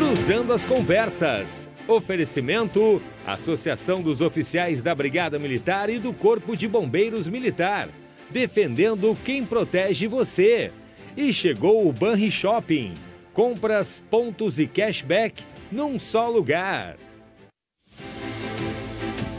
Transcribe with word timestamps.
Cruzando 0.00 0.54
as 0.54 0.64
Conversas. 0.64 1.68
Oferecimento: 1.86 3.02
Associação 3.26 4.00
dos 4.00 4.22
Oficiais 4.22 4.80
da 4.80 4.94
Brigada 4.94 5.38
Militar 5.38 5.90
e 5.90 5.98
do 5.98 6.14
Corpo 6.14 6.56
de 6.56 6.66
Bombeiros 6.66 7.28
Militar. 7.28 7.90
Defendendo 8.30 9.14
quem 9.26 9.44
protege 9.44 10.06
você. 10.06 10.72
E 11.14 11.34
chegou 11.34 11.86
o 11.86 11.92
Banri 11.92 12.30
Shopping. 12.30 12.94
Compras, 13.34 14.02
pontos 14.10 14.58
e 14.58 14.66
cashback 14.66 15.42
num 15.70 15.98
só 15.98 16.30
lugar. 16.30 16.96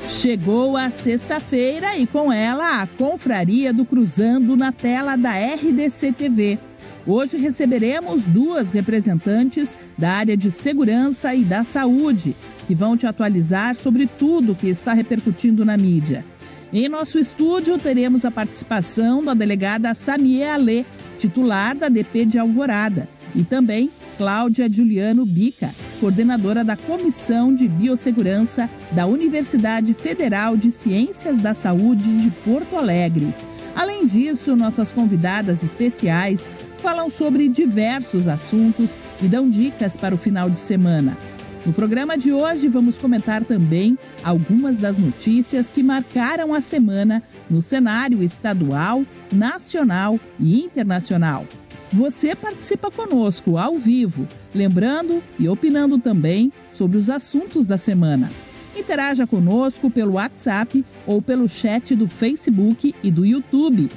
Chegou 0.07 0.77
a 0.77 0.91
sexta-feira 0.91 1.97
e 1.97 2.05
com 2.05 2.31
ela 2.31 2.83
a 2.83 2.85
Confraria 2.85 3.73
do 3.73 3.83
Cruzando 3.83 4.55
na 4.55 4.71
tela 4.71 5.15
da 5.15 5.31
RDC 5.31 6.11
TV. 6.11 6.59
Hoje 7.05 7.37
receberemos 7.37 8.25
duas 8.25 8.69
representantes 8.69 9.75
da 9.97 10.11
área 10.11 10.37
de 10.37 10.51
segurança 10.51 11.33
e 11.33 11.43
da 11.43 11.63
saúde, 11.63 12.35
que 12.67 12.75
vão 12.75 12.95
te 12.95 13.07
atualizar 13.07 13.75
sobre 13.75 14.05
tudo 14.05 14.53
que 14.53 14.67
está 14.67 14.93
repercutindo 14.93 15.65
na 15.65 15.75
mídia. 15.77 16.23
Em 16.71 16.87
nosso 16.87 17.17
estúdio 17.17 17.77
teremos 17.79 18.23
a 18.23 18.29
participação 18.29 19.23
da 19.23 19.33
delegada 19.33 19.93
Samie 19.95 20.43
Alê, 20.43 20.85
titular 21.17 21.75
da 21.75 21.89
DP 21.89 22.25
de 22.25 22.37
Alvorada, 22.37 23.09
e 23.35 23.43
também 23.43 23.89
Cláudia 24.17 24.71
Juliano 24.71 25.25
Bica, 25.25 25.71
coordenadora 25.99 26.63
da 26.63 26.77
Comissão 26.77 27.53
de 27.53 27.67
Biossegurança 27.67 28.69
da 28.91 29.07
Universidade 29.07 29.95
Federal 29.95 30.55
de 30.55 30.71
Ciências 30.71 31.37
da 31.37 31.55
Saúde 31.55 32.21
de 32.21 32.29
Porto 32.29 32.75
Alegre. 32.75 33.33
Além 33.75 34.05
disso, 34.05 34.55
nossas 34.55 34.91
convidadas 34.91 35.63
especiais 35.63 36.41
falam 36.81 37.09
sobre 37.09 37.47
diversos 37.47 38.27
assuntos 38.27 38.91
e 39.21 39.27
dão 39.27 39.47
dicas 39.47 39.95
para 39.95 40.15
o 40.15 40.17
final 40.17 40.49
de 40.49 40.59
semana. 40.59 41.15
No 41.63 41.71
programa 41.71 42.17
de 42.17 42.33
hoje, 42.33 42.67
vamos 42.67 42.97
comentar 42.97 43.45
também 43.45 43.97
algumas 44.23 44.77
das 44.77 44.97
notícias 44.97 45.67
que 45.67 45.83
marcaram 45.83 46.55
a 46.55 46.59
semana 46.59 47.21
no 47.47 47.61
cenário 47.61 48.23
estadual, 48.23 49.05
nacional 49.31 50.19
e 50.39 50.59
internacional. 50.59 51.45
Você 51.93 52.35
participa 52.35 52.89
conosco 52.89 53.57
ao 53.57 53.77
vivo, 53.77 54.27
lembrando 54.55 55.21
e 55.37 55.47
opinando 55.47 55.99
também 55.99 56.51
sobre 56.71 56.97
os 56.97 57.11
assuntos 57.11 57.63
da 57.63 57.77
semana. 57.77 58.31
Interaja 58.75 59.27
conosco 59.27 59.91
pelo 59.91 60.13
WhatsApp 60.13 60.83
ou 61.05 61.21
pelo 61.21 61.47
chat 61.47 61.95
do 61.95 62.07
Facebook 62.07 62.95
e 63.03 63.11
do 63.11 63.23
YouTube. 63.23 63.89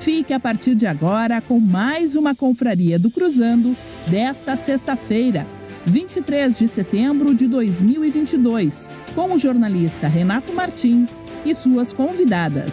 Fique 0.00 0.32
a 0.32 0.38
partir 0.38 0.74
de 0.74 0.86
agora 0.86 1.40
com 1.40 1.58
mais 1.58 2.14
uma 2.14 2.34
Confraria 2.34 2.98
do 2.98 3.10
Cruzando 3.10 3.76
desta 4.06 4.56
sexta-feira, 4.56 5.44
23 5.86 6.56
de 6.56 6.68
setembro 6.68 7.34
de 7.34 7.48
2022, 7.48 8.88
com 9.14 9.32
o 9.32 9.38
jornalista 9.38 10.06
Renato 10.06 10.52
Martins 10.52 11.10
e 11.44 11.52
suas 11.52 11.92
convidadas. 11.92 12.70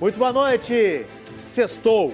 Muito 0.00 0.18
boa 0.18 0.32
noite! 0.32 1.06
Sextou, 1.38 2.12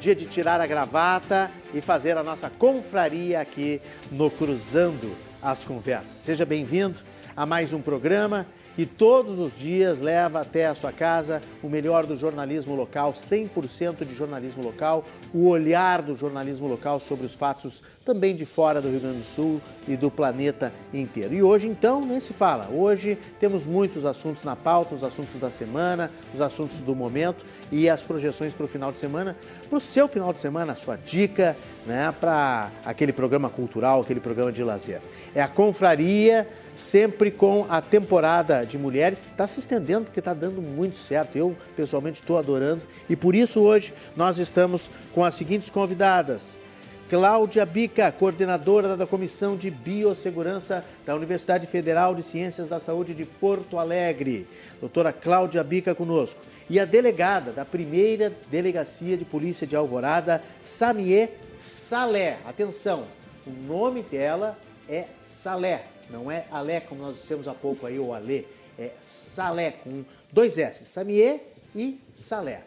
dia 0.00 0.14
de 0.14 0.26
tirar 0.26 0.60
a 0.60 0.66
gravata 0.66 1.52
e 1.72 1.80
fazer 1.80 2.18
a 2.18 2.24
nossa 2.24 2.50
confraria 2.50 3.40
aqui 3.40 3.80
no 4.10 4.28
Cruzando 4.28 5.14
as 5.40 5.62
Conversas. 5.62 6.20
Seja 6.20 6.44
bem-vindo 6.44 6.98
a 7.36 7.46
mais 7.46 7.72
um 7.72 7.80
programa 7.80 8.44
que 8.78 8.86
todos 8.86 9.40
os 9.40 9.58
dias 9.58 10.00
leva 10.00 10.40
até 10.40 10.68
a 10.68 10.74
sua 10.76 10.92
casa 10.92 11.40
o 11.64 11.68
melhor 11.68 12.06
do 12.06 12.16
jornalismo 12.16 12.76
local, 12.76 13.12
100% 13.12 14.06
de 14.06 14.14
jornalismo 14.14 14.62
local, 14.62 15.04
o 15.34 15.48
olhar 15.48 16.00
do 16.00 16.16
jornalismo 16.16 16.68
local 16.68 17.00
sobre 17.00 17.26
os 17.26 17.34
fatos 17.34 17.82
também 18.04 18.36
de 18.36 18.46
fora 18.46 18.80
do 18.80 18.88
Rio 18.88 19.00
Grande 19.00 19.18
do 19.18 19.24
Sul 19.24 19.60
e 19.88 19.96
do 19.96 20.12
planeta 20.12 20.72
inteiro. 20.94 21.34
E 21.34 21.42
hoje, 21.42 21.66
então, 21.66 22.00
nem 22.00 22.20
se 22.20 22.32
fala. 22.32 22.70
Hoje 22.70 23.18
temos 23.40 23.66
muitos 23.66 24.06
assuntos 24.06 24.44
na 24.44 24.54
pauta, 24.54 24.94
os 24.94 25.02
assuntos 25.02 25.34
da 25.40 25.50
semana, 25.50 26.10
os 26.32 26.40
assuntos 26.40 26.78
do 26.78 26.94
momento 26.94 27.44
e 27.72 27.90
as 27.90 28.00
projeções 28.00 28.54
para 28.54 28.64
o 28.64 28.68
final 28.68 28.92
de 28.92 28.98
semana, 28.98 29.36
para 29.68 29.76
o 29.76 29.80
seu 29.80 30.06
final 30.06 30.32
de 30.32 30.38
semana, 30.38 30.74
a 30.74 30.76
sua 30.76 30.94
dica, 30.96 31.56
né, 31.84 32.14
para 32.18 32.70
aquele 32.84 33.12
programa 33.12 33.50
cultural, 33.50 34.00
aquele 34.00 34.20
programa 34.20 34.52
de 34.52 34.62
lazer. 34.62 35.00
É 35.34 35.42
a 35.42 35.48
confraria 35.48 36.48
sempre 36.78 37.30
com 37.30 37.66
a 37.68 37.80
temporada 37.80 38.64
de 38.64 38.78
mulheres 38.78 39.20
que 39.20 39.26
está 39.26 39.46
se 39.46 39.58
estendendo 39.58 40.04
porque 40.04 40.20
está 40.20 40.32
dando 40.32 40.62
muito 40.62 40.96
certo. 40.96 41.36
Eu 41.36 41.56
pessoalmente 41.76 42.20
estou 42.20 42.38
adorando 42.38 42.82
e 43.08 43.16
por 43.16 43.34
isso 43.34 43.60
hoje 43.60 43.92
nós 44.16 44.38
estamos 44.38 44.88
com 45.12 45.24
as 45.24 45.34
seguintes 45.34 45.68
convidadas. 45.68 46.56
Cláudia 47.10 47.64
Bica, 47.64 48.12
coordenadora 48.12 48.94
da 48.94 49.06
Comissão 49.06 49.56
de 49.56 49.70
Biossegurança 49.70 50.84
da 51.06 51.16
Universidade 51.16 51.66
Federal 51.66 52.14
de 52.14 52.22
Ciências 52.22 52.68
da 52.68 52.78
Saúde 52.78 53.14
de 53.14 53.24
Porto 53.24 53.78
Alegre. 53.78 54.46
Doutora 54.78 55.10
Cláudia 55.10 55.64
Bica 55.64 55.94
conosco. 55.94 56.40
E 56.68 56.78
a 56.78 56.84
delegada 56.84 57.50
da 57.50 57.64
primeira 57.64 58.30
Delegacia 58.50 59.16
de 59.16 59.24
Polícia 59.24 59.66
de 59.66 59.74
Alvorada, 59.74 60.42
Samie 60.62 61.30
Salé. 61.56 62.36
Atenção, 62.46 63.04
o 63.46 63.50
nome 63.66 64.02
dela 64.02 64.58
é 64.86 65.06
Salé. 65.18 65.97
Não 66.10 66.30
é 66.30 66.46
Alé, 66.50 66.80
como 66.80 67.02
nós 67.02 67.16
dissemos 67.16 67.46
há 67.46 67.54
pouco 67.54 67.86
aí, 67.86 67.98
ou 67.98 68.14
Alê. 68.14 68.44
É 68.78 68.92
Salé, 69.04 69.72
com 69.72 70.04
dois 70.32 70.56
S. 70.56 70.84
Samier 70.84 71.40
e 71.74 72.00
Salé. 72.14 72.62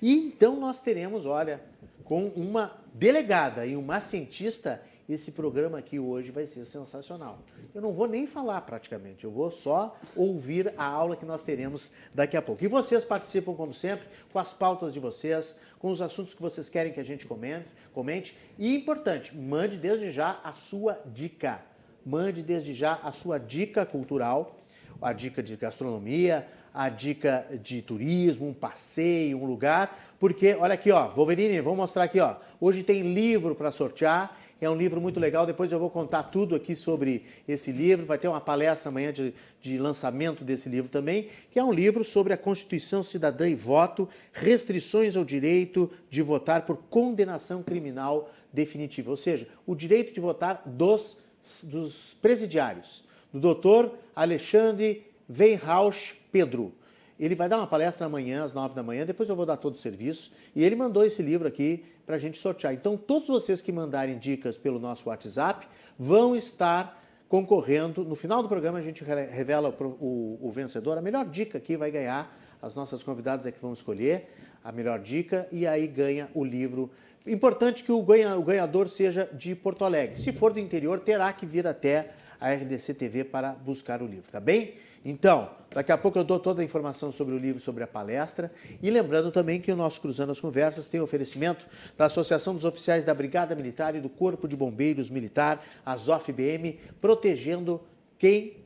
E 0.00 0.14
então 0.14 0.56
nós 0.56 0.80
teremos, 0.80 1.26
olha, 1.26 1.60
com 2.04 2.26
uma 2.28 2.72
delegada 2.92 3.66
e 3.66 3.76
uma 3.76 4.00
cientista, 4.00 4.82
esse 5.08 5.32
programa 5.32 5.78
aqui 5.78 5.98
hoje 5.98 6.30
vai 6.30 6.46
ser 6.46 6.64
sensacional. 6.64 7.38
Eu 7.74 7.82
não 7.82 7.92
vou 7.92 8.06
nem 8.06 8.26
falar 8.26 8.60
praticamente, 8.62 9.24
eu 9.24 9.30
vou 9.30 9.50
só 9.50 9.98
ouvir 10.14 10.72
a 10.76 10.84
aula 10.84 11.16
que 11.16 11.26
nós 11.26 11.42
teremos 11.42 11.90
daqui 12.14 12.36
a 12.36 12.42
pouco. 12.42 12.64
E 12.64 12.68
vocês 12.68 13.04
participam, 13.04 13.54
como 13.54 13.74
sempre, 13.74 14.06
com 14.32 14.38
as 14.38 14.52
pautas 14.52 14.94
de 14.94 15.00
vocês, 15.00 15.56
com 15.78 15.90
os 15.90 16.00
assuntos 16.00 16.34
que 16.34 16.42
vocês 16.42 16.68
querem 16.68 16.92
que 16.92 17.00
a 17.00 17.04
gente 17.04 17.26
comente. 17.26 17.66
comente. 17.92 18.38
E 18.58 18.74
importante, 18.74 19.36
mande 19.36 19.76
desde 19.76 20.10
já 20.10 20.40
a 20.44 20.52
sua 20.52 21.00
dica 21.06 21.60
mande 22.04 22.42
desde 22.42 22.74
já 22.74 23.00
a 23.02 23.12
sua 23.12 23.38
dica 23.38 23.84
cultural, 23.86 24.60
a 25.00 25.12
dica 25.12 25.42
de 25.42 25.56
gastronomia, 25.56 26.46
a 26.72 26.88
dica 26.88 27.46
de 27.62 27.80
turismo, 27.82 28.48
um 28.48 28.54
passeio, 28.54 29.38
um 29.38 29.46
lugar, 29.46 30.14
porque 30.18 30.54
olha 30.54 30.74
aqui, 30.74 30.90
ó, 30.90 31.08
Wolverine, 31.08 31.60
vou 31.60 31.76
mostrar 31.76 32.04
aqui, 32.04 32.18
ó. 32.18 32.36
Hoje 32.60 32.82
tem 32.82 33.12
livro 33.12 33.54
para 33.54 33.70
sortear. 33.70 34.38
É 34.60 34.70
um 34.70 34.74
livro 34.74 35.00
muito 35.00 35.20
legal. 35.20 35.44
Depois 35.44 35.70
eu 35.70 35.78
vou 35.78 35.90
contar 35.90 36.22
tudo 36.22 36.54
aqui 36.54 36.74
sobre 36.74 37.26
esse 37.46 37.70
livro. 37.70 38.06
Vai 38.06 38.16
ter 38.16 38.28
uma 38.28 38.40
palestra 38.40 38.88
amanhã 38.88 39.12
de, 39.12 39.34
de 39.60 39.76
lançamento 39.76 40.42
desse 40.42 40.68
livro 40.68 40.88
também, 40.88 41.28
que 41.50 41.58
é 41.58 41.64
um 41.64 41.72
livro 41.72 42.02
sobre 42.04 42.32
a 42.32 42.38
Constituição 42.38 43.02
Cidadã 43.02 43.46
e 43.46 43.54
Voto, 43.54 44.08
restrições 44.32 45.16
ao 45.16 45.24
direito 45.24 45.90
de 46.08 46.22
votar 46.22 46.64
por 46.64 46.78
condenação 46.88 47.62
criminal 47.62 48.30
definitiva. 48.50 49.10
Ou 49.10 49.16
seja, 49.18 49.46
o 49.66 49.74
direito 49.74 50.14
de 50.14 50.20
votar 50.20 50.62
dos 50.64 51.18
dos 51.64 52.14
presidiários, 52.20 53.04
do 53.32 53.40
doutor 53.40 53.96
Alexandre 54.14 55.06
Weinrausch 55.28 56.14
Pedro. 56.30 56.72
Ele 57.18 57.34
vai 57.34 57.48
dar 57.48 57.58
uma 57.58 57.66
palestra 57.66 58.06
amanhã, 58.06 58.44
às 58.44 58.52
nove 58.52 58.74
da 58.74 58.82
manhã, 58.82 59.06
depois 59.06 59.28
eu 59.28 59.36
vou 59.36 59.46
dar 59.46 59.56
todo 59.56 59.74
o 59.74 59.78
serviço. 59.78 60.32
E 60.54 60.64
ele 60.64 60.74
mandou 60.74 61.04
esse 61.04 61.22
livro 61.22 61.46
aqui 61.46 61.84
para 62.04 62.16
a 62.16 62.18
gente 62.18 62.38
sortear. 62.38 62.74
Então, 62.74 62.96
todos 62.96 63.28
vocês 63.28 63.60
que 63.60 63.70
mandarem 63.70 64.18
dicas 64.18 64.58
pelo 64.58 64.78
nosso 64.78 65.08
WhatsApp 65.08 65.66
vão 65.98 66.34
estar 66.34 67.00
concorrendo. 67.28 68.04
No 68.04 68.14
final 68.14 68.42
do 68.42 68.48
programa, 68.48 68.78
a 68.78 68.82
gente 68.82 69.04
revela 69.04 69.68
o, 69.70 69.84
o, 69.84 70.38
o 70.42 70.50
vencedor. 70.50 70.98
A 70.98 71.02
melhor 71.02 71.24
dica 71.24 71.58
aqui 71.58 71.76
vai 71.76 71.90
ganhar. 71.90 72.36
As 72.60 72.74
nossas 72.74 73.02
convidadas 73.02 73.46
é 73.46 73.52
que 73.52 73.60
vão 73.60 73.72
escolher 73.72 74.28
a 74.62 74.72
melhor 74.72 74.98
dica 74.98 75.46
e 75.52 75.66
aí 75.66 75.86
ganha 75.86 76.30
o 76.34 76.42
livro 76.42 76.90
Importante 77.26 77.82
que 77.82 77.90
o, 77.90 78.02
ganha, 78.02 78.36
o 78.36 78.42
ganhador 78.42 78.88
seja 78.88 79.28
de 79.32 79.54
Porto 79.54 79.84
Alegre. 79.84 80.20
Se 80.20 80.30
for 80.30 80.52
do 80.52 80.60
interior, 80.60 81.00
terá 81.00 81.32
que 81.32 81.46
vir 81.46 81.66
até 81.66 82.10
a 82.38 82.52
RDC 82.52 82.92
TV 82.92 83.24
para 83.24 83.52
buscar 83.52 84.02
o 84.02 84.06
livro, 84.06 84.30
tá 84.30 84.38
bem? 84.38 84.74
Então, 85.02 85.50
daqui 85.70 85.90
a 85.90 85.96
pouco 85.96 86.18
eu 86.18 86.24
dou 86.24 86.38
toda 86.38 86.60
a 86.60 86.64
informação 86.64 87.10
sobre 87.10 87.34
o 87.34 87.38
livro, 87.38 87.60
sobre 87.60 87.82
a 87.82 87.86
palestra. 87.86 88.52
E 88.82 88.90
lembrando 88.90 89.30
também 89.30 89.58
que 89.58 89.72
o 89.72 89.76
nosso 89.76 90.00
Cruzando 90.00 90.32
as 90.32 90.40
Conversas 90.40 90.88
tem 90.88 91.00
oferecimento 91.00 91.66
da 91.96 92.06
Associação 92.06 92.54
dos 92.54 92.64
Oficiais 92.64 93.04
da 93.04 93.14
Brigada 93.14 93.54
Militar 93.54 93.94
e 93.94 94.00
do 94.00 94.10
Corpo 94.10 94.46
de 94.46 94.56
Bombeiros 94.56 95.08
Militar, 95.08 95.64
a 95.84 95.96
ZOFBM, 95.96 96.78
protegendo 97.00 97.80
quem, 98.18 98.58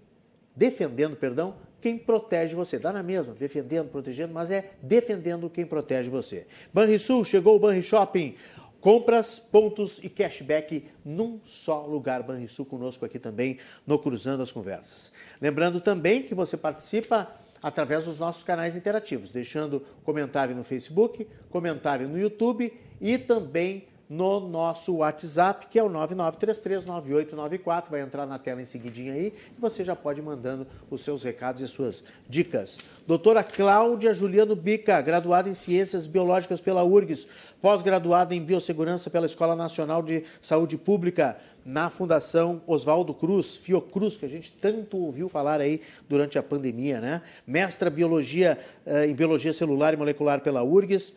defendendo, 0.55 1.17
perdão, 1.17 1.55
quem 1.81 1.99
protege 1.99 2.55
você. 2.55 2.79
Dá 2.79 2.93
na 2.93 3.03
mesma, 3.03 3.35
defendendo, 3.35 3.89
protegendo, 3.89 4.33
mas 4.33 4.51
é 4.51 4.73
defendendo 4.83 5.49
quem 5.49 5.67
protege 5.67 6.09
você. 6.09 6.47
Banrisul, 6.73 7.25
chegou 7.25 7.57
o 7.57 7.59
Banri 7.59 7.83
Shopping. 7.83 8.35
Compras, 8.81 9.41
pontos 9.41 9.99
e 10.05 10.09
cashback 10.09 10.85
num 11.05 11.41
só 11.45 11.85
lugar. 11.85 12.23
Banrisul 12.23 12.65
conosco 12.65 13.05
aqui 13.05 13.19
também 13.19 13.59
no 13.85 13.99
Cruzando 13.99 14.43
as 14.43 14.53
Conversas. 14.53 15.11
Lembrando 15.41 15.81
também 15.81 16.23
que 16.23 16.35
você 16.35 16.57
participa 16.57 17.29
através 17.61 18.05
dos 18.05 18.21
nossos 18.21 18.45
canais 18.45 18.77
interativos, 18.77 19.33
deixando 19.33 19.85
comentário 20.05 20.55
no 20.55 20.63
Facebook, 20.63 21.27
comentário 21.51 22.09
no 22.09 22.17
YouTube 22.17 22.73
e 23.01 23.19
também 23.19 23.88
no 24.09 24.41
nosso 24.41 24.97
WhatsApp, 24.97 25.67
que 25.71 25.79
é 25.79 25.83
o 25.83 25.91
99339894, 25.91 27.91
vai 27.91 28.01
entrar 28.01 28.27
na 28.27 28.39
tela 28.39 28.63
em 28.63 28.65
seguidinho 28.65 29.13
aí, 29.13 29.33
e 29.57 29.61
você 29.61 29.85
já 29.85 29.95
pode 29.95 30.21
ir 30.21 30.23
mandando 30.23 30.67
os 30.91 31.03
seus 31.03 31.23
recados 31.23 31.61
e 31.61 31.69
suas 31.69 32.03
dicas. 32.29 32.79
Doutora 33.07 33.45
Cláudia 33.45 34.15
Juliano 34.15 34.57
Bica, 34.57 35.01
graduada 35.01 35.49
em 35.49 35.55
Ciências 35.55 36.07
Biológicas 36.07 36.61
pela 36.61 36.83
URGS, 36.83 37.29
pós-graduada 37.61 38.35
em 38.35 38.43
Biossegurança 38.43 39.11
pela 39.11 39.27
Escola 39.27 39.55
Nacional 39.55 40.03
de 40.03 40.25
Saúde 40.41 40.79
Pública, 40.79 41.37
na 41.69 41.91
Fundação 41.91 42.63
Oswaldo 42.67 43.13
Cruz, 43.13 43.57
Fiocruz, 43.57 44.17
que 44.17 44.25
a 44.25 44.29
gente 44.29 44.51
tanto 44.53 44.97
ouviu 44.97 45.29
falar 45.29 45.61
aí 45.61 45.83
durante 46.09 46.39
a 46.39 46.43
pandemia, 46.43 46.99
né? 46.99 47.21
Mestra 47.47 47.91
Biologia, 47.91 48.59
eh, 48.87 49.07
em 49.07 49.15
Biologia 49.15 49.53
Celular 49.53 49.93
e 49.93 49.97
Molecular 49.99 50.41
pela 50.41 50.63
URGS, 50.63 51.13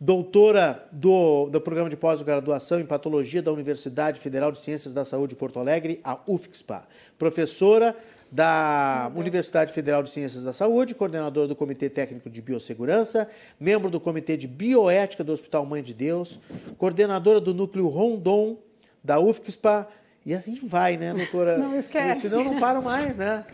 doutora 0.00 0.86
do, 0.92 1.48
do 1.50 1.60
programa 1.60 1.88
de 1.88 1.96
pós-graduação 1.96 2.78
em 2.78 2.84
Patologia 2.84 3.42
da 3.42 3.52
Universidade 3.52 4.20
Federal 4.20 4.52
de 4.52 4.58
Ciências 4.58 4.92
da 4.92 5.04
Saúde 5.04 5.30
de 5.30 5.36
Porto 5.36 5.58
Alegre, 5.58 6.00
a 6.04 6.18
UFSPA, 6.28 6.86
professora 7.18 7.96
da 8.30 9.10
Universidade 9.14 9.72
Federal 9.72 10.02
de 10.02 10.10
Ciências 10.10 10.44
da 10.44 10.52
Saúde, 10.52 10.94
coordenadora 10.94 11.48
do 11.48 11.56
Comitê 11.56 11.88
Técnico 11.88 12.28
de 12.28 12.42
Biossegurança, 12.42 13.30
membro 13.58 13.88
do 13.88 14.00
Comitê 14.00 14.36
de 14.36 14.46
Bioética 14.46 15.24
do 15.24 15.32
Hospital 15.32 15.64
Mãe 15.64 15.82
de 15.82 15.94
Deus, 15.94 16.38
coordenadora 16.76 17.40
do 17.40 17.54
Núcleo 17.54 17.86
Rondon 17.88 18.58
da 19.02 19.20
UFSPA, 19.20 19.88
e 20.26 20.34
assim 20.34 20.58
vai, 20.64 20.96
né, 20.96 21.14
doutora? 21.14 21.56
Não 21.56 21.78
esquece. 21.78 22.28
Senão 22.28 22.42
não 22.42 22.58
paro 22.58 22.82
mais, 22.82 23.16
né? 23.16 23.44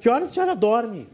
Que 0.00 0.08
horas 0.08 0.30
a 0.30 0.32
senhora 0.32 0.54
dorme? 0.56 1.08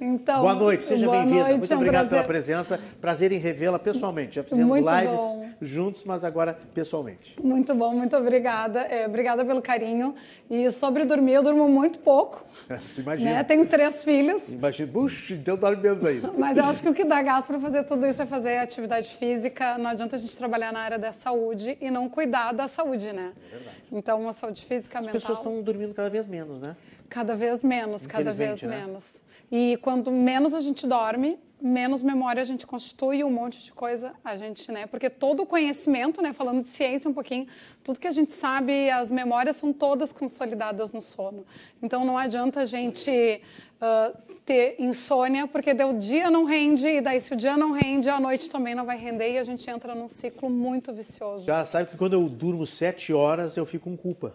Então, 0.00 0.40
boa 0.40 0.54
noite, 0.54 0.82
seja 0.84 1.08
bem-vinda. 1.08 1.48
Muito 1.48 1.72
é 1.72 1.76
um 1.76 1.78
obrigado 1.78 2.08
prazer. 2.08 2.10
pela 2.10 2.24
presença. 2.24 2.80
Prazer 3.00 3.30
em 3.30 3.38
revê-la 3.38 3.78
pessoalmente. 3.78 4.36
Já 4.36 4.42
fizemos 4.42 4.66
Muito 4.66 4.90
lives 4.90 5.16
bom. 5.16 5.50
juntos, 5.62 6.04
mas 6.04 6.24
agora 6.24 6.58
pessoalmente. 6.74 7.36
Muito 7.42 7.74
bom, 7.74 7.94
muito 7.94 8.16
obrigada. 8.16 8.80
É, 8.80 9.06
obrigada 9.06 9.44
pelo 9.44 9.62
carinho. 9.62 10.14
E 10.50 10.70
sobre 10.72 11.04
dormir, 11.04 11.34
eu 11.34 11.42
durmo 11.42 11.68
muito 11.68 12.00
pouco. 12.00 12.44
Imagina. 12.98 13.30
Né? 13.34 13.44
Tenho 13.44 13.66
três 13.66 14.02
filhos. 14.02 14.52
Imagina. 14.52 14.92
Puxa, 14.92 15.34
então 15.34 15.56
dorme 15.56 15.82
menos 15.82 16.04
ainda. 16.04 16.32
Mas 16.36 16.58
eu 16.58 16.64
acho 16.64 16.82
que 16.82 16.88
o 16.88 16.94
que 16.94 17.04
dá 17.04 17.22
gás 17.22 17.46
para 17.46 17.58
fazer 17.60 17.84
tudo 17.84 18.04
isso 18.06 18.20
é 18.20 18.26
fazer 18.26 18.58
atividade 18.58 19.10
física. 19.14 19.78
Não 19.78 19.90
adianta 19.90 20.16
a 20.16 20.18
gente 20.18 20.36
trabalhar 20.36 20.72
na 20.72 20.80
área 20.80 20.98
da 20.98 21.12
saúde 21.12 21.78
e 21.80 21.90
não 21.90 22.08
cuidar 22.08 22.52
da 22.52 22.66
saúde, 22.66 23.12
né? 23.12 23.32
É 23.46 23.56
verdade. 23.56 23.76
Então, 23.92 24.20
uma 24.20 24.32
saúde 24.32 24.66
física, 24.66 24.98
As 24.98 25.06
mental. 25.06 25.20
pessoas 25.20 25.38
estão 25.38 25.62
dormindo 25.62 25.94
cada 25.94 26.10
vez 26.10 26.26
menos, 26.26 26.58
né? 26.60 26.76
Cada 27.14 27.36
vez 27.36 27.62
menos, 27.62 28.08
cada 28.08 28.32
vez 28.32 28.60
né? 28.62 28.76
menos. 28.80 29.22
E 29.48 29.78
quanto 29.80 30.10
menos 30.10 30.52
a 30.52 30.58
gente 30.58 30.84
dorme, 30.84 31.38
menos 31.62 32.02
memória 32.02 32.42
a 32.42 32.44
gente 32.44 32.66
constitui 32.66 33.22
um 33.22 33.30
monte 33.30 33.62
de 33.62 33.70
coisa 33.72 34.12
a 34.24 34.34
gente, 34.34 34.72
né? 34.72 34.88
Porque 34.88 35.08
todo 35.08 35.44
o 35.44 35.46
conhecimento, 35.46 36.20
né? 36.20 36.32
Falando 36.32 36.58
de 36.62 36.66
ciência 36.66 37.08
um 37.08 37.14
pouquinho, 37.14 37.46
tudo 37.84 38.00
que 38.00 38.08
a 38.08 38.10
gente 38.10 38.32
sabe, 38.32 38.90
as 38.90 39.12
memórias 39.12 39.54
são 39.54 39.72
todas 39.72 40.12
consolidadas 40.12 40.92
no 40.92 41.00
sono. 41.00 41.46
Então 41.80 42.04
não 42.04 42.18
adianta 42.18 42.62
a 42.62 42.64
gente 42.64 43.40
ah, 43.80 44.12
ter 44.44 44.74
insônia, 44.80 45.46
porque 45.46 45.72
daí 45.72 45.88
o 45.88 45.94
dia 45.94 46.28
não 46.32 46.42
rende, 46.42 46.88
e 46.88 47.00
daí 47.00 47.20
se 47.20 47.32
o 47.32 47.36
dia 47.36 47.56
não 47.56 47.70
rende, 47.70 48.10
a 48.10 48.18
noite 48.18 48.50
também 48.50 48.74
não 48.74 48.84
vai 48.84 48.98
render 48.98 49.34
e 49.34 49.38
a 49.38 49.44
gente 49.44 49.70
entra 49.70 49.94
num 49.94 50.08
ciclo 50.08 50.50
muito 50.50 50.92
vicioso 50.92 51.44
senhora 51.44 51.64
sabe 51.64 51.90
que 51.90 51.96
quando 51.96 52.14
eu 52.14 52.28
durmo 52.28 52.66
sete 52.66 53.12
horas, 53.12 53.56
eu 53.56 53.64
fico 53.64 53.88
com 53.88 53.96
culpa 53.96 54.34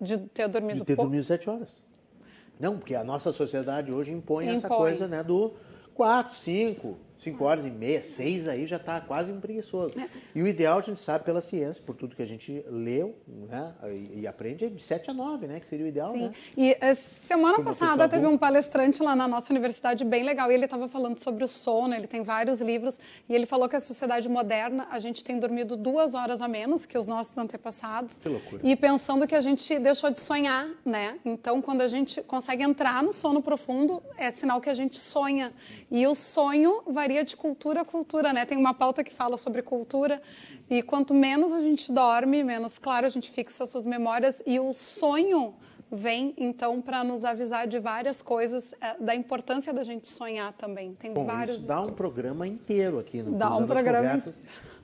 de 0.00 0.18
ter 0.18 0.48
dormido 0.48 0.80
de 0.80 0.84
ter 0.84 0.96
pouco. 0.96 1.08
dormido 1.08 1.24
sete 1.24 1.48
horas. 1.50 1.82
Não, 2.58 2.78
porque 2.78 2.94
a 2.94 3.02
nossa 3.04 3.32
sociedade 3.32 3.90
hoje 3.90 4.12
impõe, 4.12 4.48
essa 4.48 4.66
Impõe. 4.66 4.78
coisa 4.78 5.08
né, 5.08 5.22
do 5.22 5.52
quatro, 5.94 6.34
cinco, 6.34 6.98
cinco 7.20 7.44
horas 7.44 7.64
e 7.64 7.70
meia, 7.70 8.02
seis 8.02 8.48
aí 8.48 8.66
já 8.66 8.76
está 8.76 9.00
quase 9.00 9.30
um 9.30 9.40
preguiçoso. 9.40 9.98
É. 9.98 10.08
E 10.34 10.42
o 10.42 10.46
ideal, 10.46 10.78
a 10.78 10.82
gente 10.82 10.98
sabe 10.98 11.24
pela 11.24 11.40
ciência, 11.40 11.82
por 11.84 11.94
tudo 11.94 12.16
que 12.16 12.22
a 12.22 12.26
gente 12.26 12.64
leu 12.68 13.14
né, 13.26 13.74
e, 13.84 14.20
e 14.20 14.26
aprende, 14.26 14.64
é 14.64 14.68
de 14.68 14.82
sete 14.82 15.10
a 15.10 15.14
nove, 15.14 15.46
né? 15.46 15.60
Que 15.60 15.68
seria 15.68 15.84
o 15.84 15.88
ideal, 15.88 16.12
Sim. 16.12 16.22
né? 16.22 16.32
E 16.56 16.76
eh, 16.80 16.94
semana 16.94 17.56
Como 17.56 17.66
passada 17.66 18.08
teve 18.08 18.26
um 18.26 18.38
palestrante 18.38 19.02
lá 19.02 19.14
na 19.14 19.28
nossa 19.28 19.52
universidade 19.52 20.04
bem 20.04 20.24
legal 20.24 20.50
e 20.50 20.54
ele 20.54 20.64
estava 20.64 20.88
falando 20.88 21.18
sobre 21.18 21.44
o 21.44 21.48
sono. 21.48 21.94
Ele 21.94 22.06
tem 22.06 22.22
vários 22.22 22.60
livros 22.60 22.98
e 23.28 23.34
ele 23.34 23.44
falou 23.44 23.68
que 23.68 23.76
a 23.76 23.80
sociedade 23.80 24.28
moderna 24.28 24.88
a 24.90 24.98
gente 24.98 25.22
tem 25.22 25.38
dormido 25.38 25.76
duas 25.76 26.14
horas 26.14 26.40
a 26.40 26.48
menos 26.48 26.86
que 26.86 26.96
os 26.96 27.06
nossos 27.06 27.36
antepassados. 27.36 28.18
Que 28.18 28.28
loucura. 28.28 28.62
E 28.64 28.74
pensando 28.74 29.26
que 29.26 29.34
a 29.34 29.40
gente 29.40 29.78
deixou 29.78 30.10
de 30.10 30.20
sonhar, 30.20 30.68
né? 30.84 31.18
Então, 31.24 31.60
quando 31.60 31.82
a 31.82 31.88
gente 31.88 32.22
consegue 32.22 32.62
entrar 32.62 33.02
no 33.02 33.12
sono 33.12 33.42
profundo, 33.42 34.02
é 34.16 34.30
sinal 34.30 34.60
que 34.60 34.70
a 34.70 34.74
gente 34.74 34.98
sonha. 34.98 35.52
E 35.90 36.06
o 36.06 36.14
sonho 36.14 36.82
varia 36.86 37.09
de 37.24 37.36
cultura 37.36 37.80
a 37.80 37.84
cultura, 37.84 38.32
né? 38.32 38.46
Tem 38.46 38.56
uma 38.56 38.72
pauta 38.72 39.02
que 39.02 39.12
fala 39.12 39.36
sobre 39.36 39.62
cultura. 39.62 40.22
E 40.68 40.82
quanto 40.82 41.12
menos 41.12 41.52
a 41.52 41.60
gente 41.60 41.92
dorme, 41.92 42.44
menos, 42.44 42.78
claro, 42.78 43.06
a 43.06 43.10
gente 43.10 43.30
fixa 43.30 43.64
essas 43.64 43.84
memórias. 43.84 44.42
E 44.46 44.60
o 44.60 44.72
sonho 44.72 45.54
vem, 45.90 46.32
então, 46.36 46.80
para 46.80 47.02
nos 47.02 47.24
avisar 47.24 47.66
de 47.66 47.78
várias 47.80 48.22
coisas, 48.22 48.72
eh, 48.80 48.96
da 49.00 49.14
importância 49.14 49.72
da 49.72 49.82
gente 49.82 50.06
sonhar 50.06 50.52
também. 50.52 50.94
Tem 50.94 51.12
Bom, 51.12 51.26
vários 51.26 51.58
isso 51.58 51.66
dá 51.66 51.78
um 51.78 51.82
estudos. 51.82 51.96
programa 51.96 52.46
inteiro 52.46 52.98
aqui 52.98 53.22
no 53.22 53.32
Dá 53.32 53.56
um 53.56 53.66
programa 53.66 54.06
Conversas, 54.06 54.40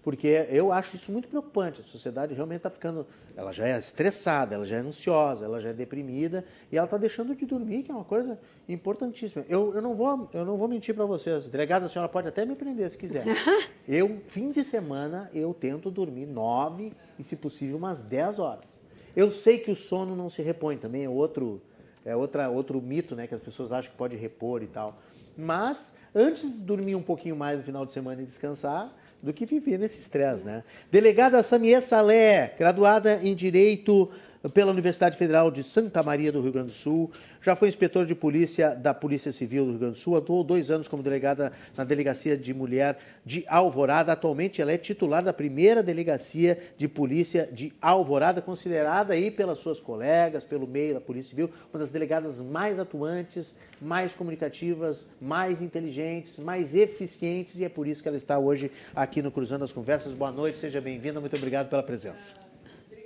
porque 0.07 0.47
eu 0.51 0.71
acho 0.71 0.95
isso 0.95 1.11
muito 1.11 1.27
preocupante. 1.27 1.81
A 1.81 1.85
sociedade 1.85 2.33
realmente 2.33 2.59
está 2.59 2.71
ficando, 2.71 3.05
ela 3.37 3.51
já 3.51 3.67
é 3.67 3.77
estressada, 3.77 4.55
ela 4.55 4.65
já 4.65 4.77
é 4.77 4.79
ansiosa, 4.79 5.45
ela 5.45 5.61
já 5.61 5.71
é 5.71 5.73
deprimida 5.73 6.45
e 6.71 6.77
ela 6.77 6.85
está 6.85 6.97
deixando 6.97 7.35
de 7.35 7.45
dormir, 7.45 7.83
que 7.83 7.91
é 7.91 7.95
uma 7.95 8.05
coisa 8.05 8.39
importantíssima. 8.69 9.45
Eu, 9.49 9.75
eu 9.75 9.83
não 9.83 9.97
vou, 9.97 10.31
eu 10.33 10.45
não 10.45 10.57
vou 10.57 10.69
mentir 10.69 10.95
para 10.95 11.05
vocês. 11.05 11.49
Delegada, 11.49 11.87
a 11.87 11.89
senhora 11.89 12.09
pode 12.09 12.29
até 12.29 12.47
me 12.47 12.55
prender 12.55 12.89
se 12.89 12.97
quiser. 12.97 13.25
eu 13.89 14.23
fim 14.29 14.53
de 14.53 14.63
semana 14.63 15.29
eu 15.35 15.53
tento 15.53 15.91
dormir 15.91 16.27
nove 16.27 16.93
e, 17.19 17.25
se 17.25 17.35
possível, 17.35 17.77
umas 17.77 18.01
dez 18.05 18.39
horas. 18.39 18.81
Eu 19.17 19.33
sei 19.33 19.59
que 19.59 19.73
o 19.73 19.77
sono 19.77 20.15
não 20.15 20.31
se 20.31 20.41
repõe 20.41 20.77
também, 20.77 21.03
é 21.03 21.09
outro, 21.09 21.61
é 22.05 22.15
outra, 22.15 22.49
outro 22.49 22.81
mito, 22.81 23.17
né? 23.17 23.27
Que 23.27 23.35
as 23.35 23.41
pessoas 23.41 23.73
acham 23.73 23.91
que 23.91 23.99
pode 23.99 24.15
repor 24.15 24.63
e 24.63 24.69
tal. 24.69 25.03
Mas 25.37 25.93
antes 26.15 26.53
de 26.53 26.61
dormir 26.61 26.95
um 26.95 27.03
pouquinho 27.03 27.35
mais 27.35 27.59
no 27.59 27.65
final 27.65 27.85
de 27.85 27.91
semana 27.91 28.23
e 28.23 28.25
descansar, 28.25 28.95
do 29.27 29.33
que 29.33 29.45
viver 29.45 29.77
nesse 29.77 29.99
estresse, 29.99 30.45
né? 30.45 30.63
Delegada 30.89 31.43
Samie 31.43 31.83
Salé, 31.83 32.55
graduada 32.57 33.19
em 33.25 33.35
Direito 33.35 34.09
pela 34.53 34.71
Universidade 34.71 35.17
Federal 35.17 35.51
de 35.51 35.63
Santa 35.63 36.03
Maria 36.03 36.31
do 36.31 36.41
Rio 36.41 36.53
Grande 36.53 36.69
do 36.69 36.75
Sul, 36.75 37.11
já 37.43 37.55
foi 37.57 37.69
inspetora 37.69 38.05
de 38.05 38.15
polícia 38.15 38.75
da 38.75 38.93
Polícia 38.93 39.33
Civil 39.33 39.65
do 39.65 39.71
Rio 39.71 39.79
Grande 39.79 39.95
do 39.95 40.01
Sul, 40.01 40.17
atuou 40.17 40.43
dois 40.45 40.71
anos 40.71 40.89
como 40.89 41.03
delegada 41.03 41.53
na 41.77 41.85
Delegacia 41.85 42.37
de 42.37 42.53
Mulher 42.53 42.99
de 43.25 43.45
Alvorada. 43.49 44.13
Atualmente 44.13 44.61
ela 44.61 44.73
é 44.73 44.79
titular 44.79 45.23
da 45.23 45.33
primeira 45.33 45.83
Delegacia 45.83 46.59
de 46.77 46.89
Polícia 46.89 47.49
de 47.51 47.73
Alvorada, 47.81 48.43
considerada 48.43 49.15
aí 49.15 49.31
pelas 49.31 49.59
suas 49.59 49.81
colegas, 49.81 50.45
pelo 50.45 50.67
meio 50.67 50.95
da 50.95 51.01
Polícia 51.01 51.31
Civil, 51.31 51.51
uma 51.73 51.79
das 51.79 51.91
delegadas 51.91 52.41
mais 52.41 52.79
atuantes, 52.79 53.55
mais 53.81 54.15
comunicativas, 54.15 55.07
mais 55.21 55.63
inteligentes, 55.63 56.39
mais 56.39 56.75
eficientes 56.75 57.59
e 57.59 57.65
é 57.65 57.69
por 57.69 57.87
isso 57.87 58.03
que 58.03 58.09
ela 58.09 58.17
está 58.17 58.39
hoje 58.39 58.71
aqui 58.95 59.23
no 59.23 59.31
Cruzando 59.31 59.65
as 59.65 59.73
Conversas. 59.73 60.13
Boa 60.13 60.33
noite, 60.33 60.59
seja 60.59 60.81
bem-vinda, 60.81 61.21
muito 61.21 61.37
obrigado 61.37 61.69
pela 61.69 61.83
presença. 61.83 62.56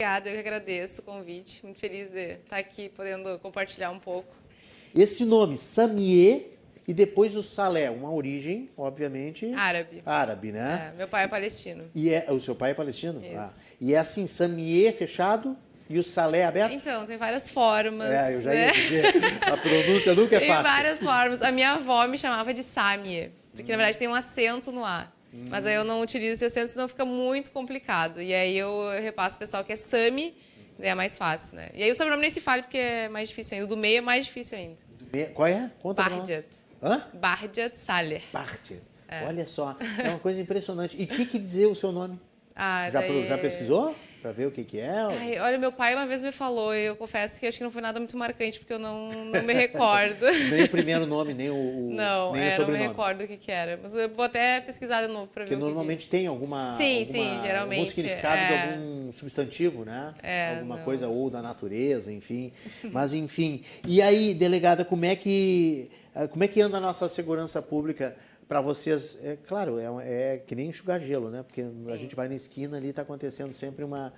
Obrigada, 0.01 0.31
eu 0.31 0.33
que 0.33 0.49
agradeço 0.49 1.03
o 1.03 1.05
convite. 1.05 1.63
Muito 1.63 1.79
feliz 1.79 2.11
de 2.11 2.37
estar 2.37 2.57
aqui 2.57 2.89
podendo 2.89 3.39
compartilhar 3.39 3.91
um 3.91 3.99
pouco. 3.99 4.35
Esse 4.95 5.27
nome, 5.27 5.59
Samie, 5.59 6.47
e 6.89 6.95
depois 6.95 7.37
o 7.37 7.43
Salé, 7.43 7.91
uma 7.91 8.11
origem, 8.11 8.71
obviamente, 8.79 9.53
Árabe. 9.53 10.03
árabe, 10.07 10.53
né? 10.53 10.93
É, 10.95 10.97
meu 10.97 11.07
pai 11.07 11.25
é 11.25 11.29
palestino. 11.29 11.85
E 11.95 12.09
é, 12.15 12.25
o 12.31 12.41
seu 12.41 12.55
pai 12.55 12.71
é 12.71 12.75
palestino? 12.75 13.23
Isso. 13.23 13.37
Ah. 13.37 13.53
E 13.79 13.93
é 13.93 13.99
assim, 13.99 14.27
Samie 14.27 14.91
fechado 14.93 15.55
e 15.87 15.99
o 15.99 16.03
Salé 16.03 16.47
aberto? 16.47 16.73
Então, 16.73 17.05
tem 17.05 17.19
várias 17.19 17.51
formas. 17.51 18.11
É, 18.11 18.37
eu 18.37 18.41
já 18.41 18.51
né? 18.53 18.67
ia 18.69 18.73
dizer, 18.73 19.05
a 19.43 19.55
pronúncia 19.59 20.15
nunca 20.15 20.37
é 20.37 20.39
Tem 20.41 20.49
fácil. 20.49 20.63
várias 20.63 20.99
formas. 21.01 21.43
A 21.43 21.53
minha 21.53 21.73
avó 21.73 22.07
me 22.07 22.17
chamava 22.17 22.55
de 22.55 22.63
Samie, 22.63 23.33
porque 23.55 23.71
na 23.71 23.77
verdade 23.77 23.99
tem 23.99 24.09
um 24.09 24.15
acento 24.15 24.73
no 24.73 24.83
A. 24.83 25.13
Mas 25.33 25.65
aí 25.67 25.75
eu 25.75 25.85
não 25.85 26.01
utilizo 26.01 26.33
esse 26.45 26.45
acento, 26.45 26.73
senão 26.73 26.89
fica 26.89 27.05
muito 27.05 27.51
complicado. 27.53 28.21
E 28.21 28.35
aí 28.35 28.57
eu 28.57 28.91
repasso 29.01 29.37
pro 29.37 29.47
pessoal 29.47 29.65
que 29.65 29.73
é 29.73 29.77
Sami, 29.77 30.35
é 30.79 30.95
mais 30.95 31.17
fácil, 31.17 31.57
né? 31.57 31.71
E 31.75 31.83
aí 31.83 31.91
o 31.91 31.95
sobrenome 31.95 32.23
nem 32.23 32.31
se 32.31 32.41
fala 32.41 32.63
porque 32.63 32.79
é 32.79 33.09
mais 33.09 33.29
difícil 33.29 33.55
ainda. 33.57 33.67
O 33.67 33.69
do 33.69 33.77
meio 33.77 33.99
é 33.99 34.01
mais 34.01 34.27
difícil 34.27 34.59
ainda. 34.59 34.77
Qual 35.35 35.47
é? 35.49 35.71
Conta. 35.81 36.03
Barjat. 36.03 36.47
Hã? 36.83 37.03
Barjat 37.15 37.77
Saleh. 37.79 38.23
Parte. 38.33 38.81
Olha 39.27 39.47
só, 39.47 39.77
é 39.99 40.09
uma 40.09 40.19
coisa 40.21 40.41
impressionante. 40.41 40.97
E 40.99 41.05
o 41.05 41.07
que, 41.09 41.27
que 41.27 41.39
dizer 41.39 41.67
o 41.67 41.75
seu 41.75 41.91
nome? 41.91 42.19
Ah, 42.55 42.89
Já, 42.93 43.01
daí- 43.01 43.27
já 43.27 43.39
pesquisou? 43.39 43.97
Pra 44.21 44.33
ver 44.33 44.47
o 44.47 44.51
que, 44.51 44.65
que 44.65 44.79
é? 44.79 44.91
Ai, 44.91 45.39
olha, 45.41 45.57
meu 45.59 45.73
pai 45.73 45.95
uma 45.95 46.07
vez 46.07 46.21
me 46.21 46.31
falou, 46.31 46.75
e 46.75 46.85
eu 46.87 46.97
confesso 46.97 47.41
que 47.41 47.47
acho 47.47 47.57
que 47.57 47.65
não 47.65 47.71
foi 47.71 47.81
nada 47.81 47.99
muito 47.99 48.17
marcante, 48.19 48.59
porque 48.59 48.73
eu 48.75 48.79
não, 48.79 49.09
não 49.09 49.43
me 49.43 49.55
recordo. 49.55 50.27
Nem 50.51 50.65
o 50.65 50.69
primeiro 50.69 51.07
nome, 51.07 51.33
nem 51.33 51.49
o, 51.49 51.89
Não, 51.91 52.33
nem 52.33 52.43
é, 52.43 52.47
o 52.49 52.51
não 52.51 52.51
me 52.51 52.57
sobrenome. 52.57 52.89
recordo 52.89 53.25
o 53.25 53.27
que, 53.27 53.37
que 53.39 53.51
era. 53.51 53.79
Mas 53.83 53.95
eu 53.95 54.09
vou 54.11 54.25
até 54.27 54.61
pesquisar 54.61 55.07
de 55.07 55.09
novo 55.13 55.29
pra 55.29 55.45
ver 55.45 55.49
Porque 55.51 55.55
o 55.55 55.59
que 55.59 55.65
normalmente 55.65 56.07
tem 56.09 56.27
alguma, 56.27 56.73
Sim, 56.73 57.01
alguma- 57.01 57.07
sim, 57.07 57.41
geralmente, 57.47 57.79
algum 57.81 57.91
significado 57.91 58.47
de 58.47 58.53
é. 58.53 58.73
algum 58.73 59.13
substantivo, 59.13 59.85
né? 59.87 60.15
É, 60.23 60.51
alguma 60.57 60.77
não. 60.77 60.85
coisa 60.85 61.09
ou 61.09 61.31
da 61.31 61.41
natureza, 61.41 62.13
enfim. 62.13 62.53
Mas 62.93 63.15
enfim. 63.15 63.63
E 63.87 64.03
aí, 64.03 64.35
delegada, 64.35 64.85
como 64.85 65.05
é 65.07 65.17
que 65.17 65.89
Ah, 66.15 66.27
Como 66.27 66.43
é 66.43 66.49
que 66.49 66.61
anda 66.61 66.77
a 66.77 66.81
nossa 66.81 67.07
segurança 67.09 67.63
pública 67.63 68.17
para 68.51 68.61
vocês? 68.61 69.17
É 69.23 69.37
claro, 69.47 69.79
é, 69.79 70.35
é 70.35 70.39
que 70.45 70.57
nem 70.57 70.71
enxugar 70.71 70.99
gelo, 71.01 71.31
né? 71.31 71.45
Porque 71.45 71.63
a 71.63 71.97
gente 71.97 72.17
vai 72.17 72.27
na 72.29 72.35
esquina 72.35 72.79
ali 72.79 72.89
está 72.89 73.03
acontecendo 73.03 73.53
sempre 73.53 73.85
uma, 73.85 74.13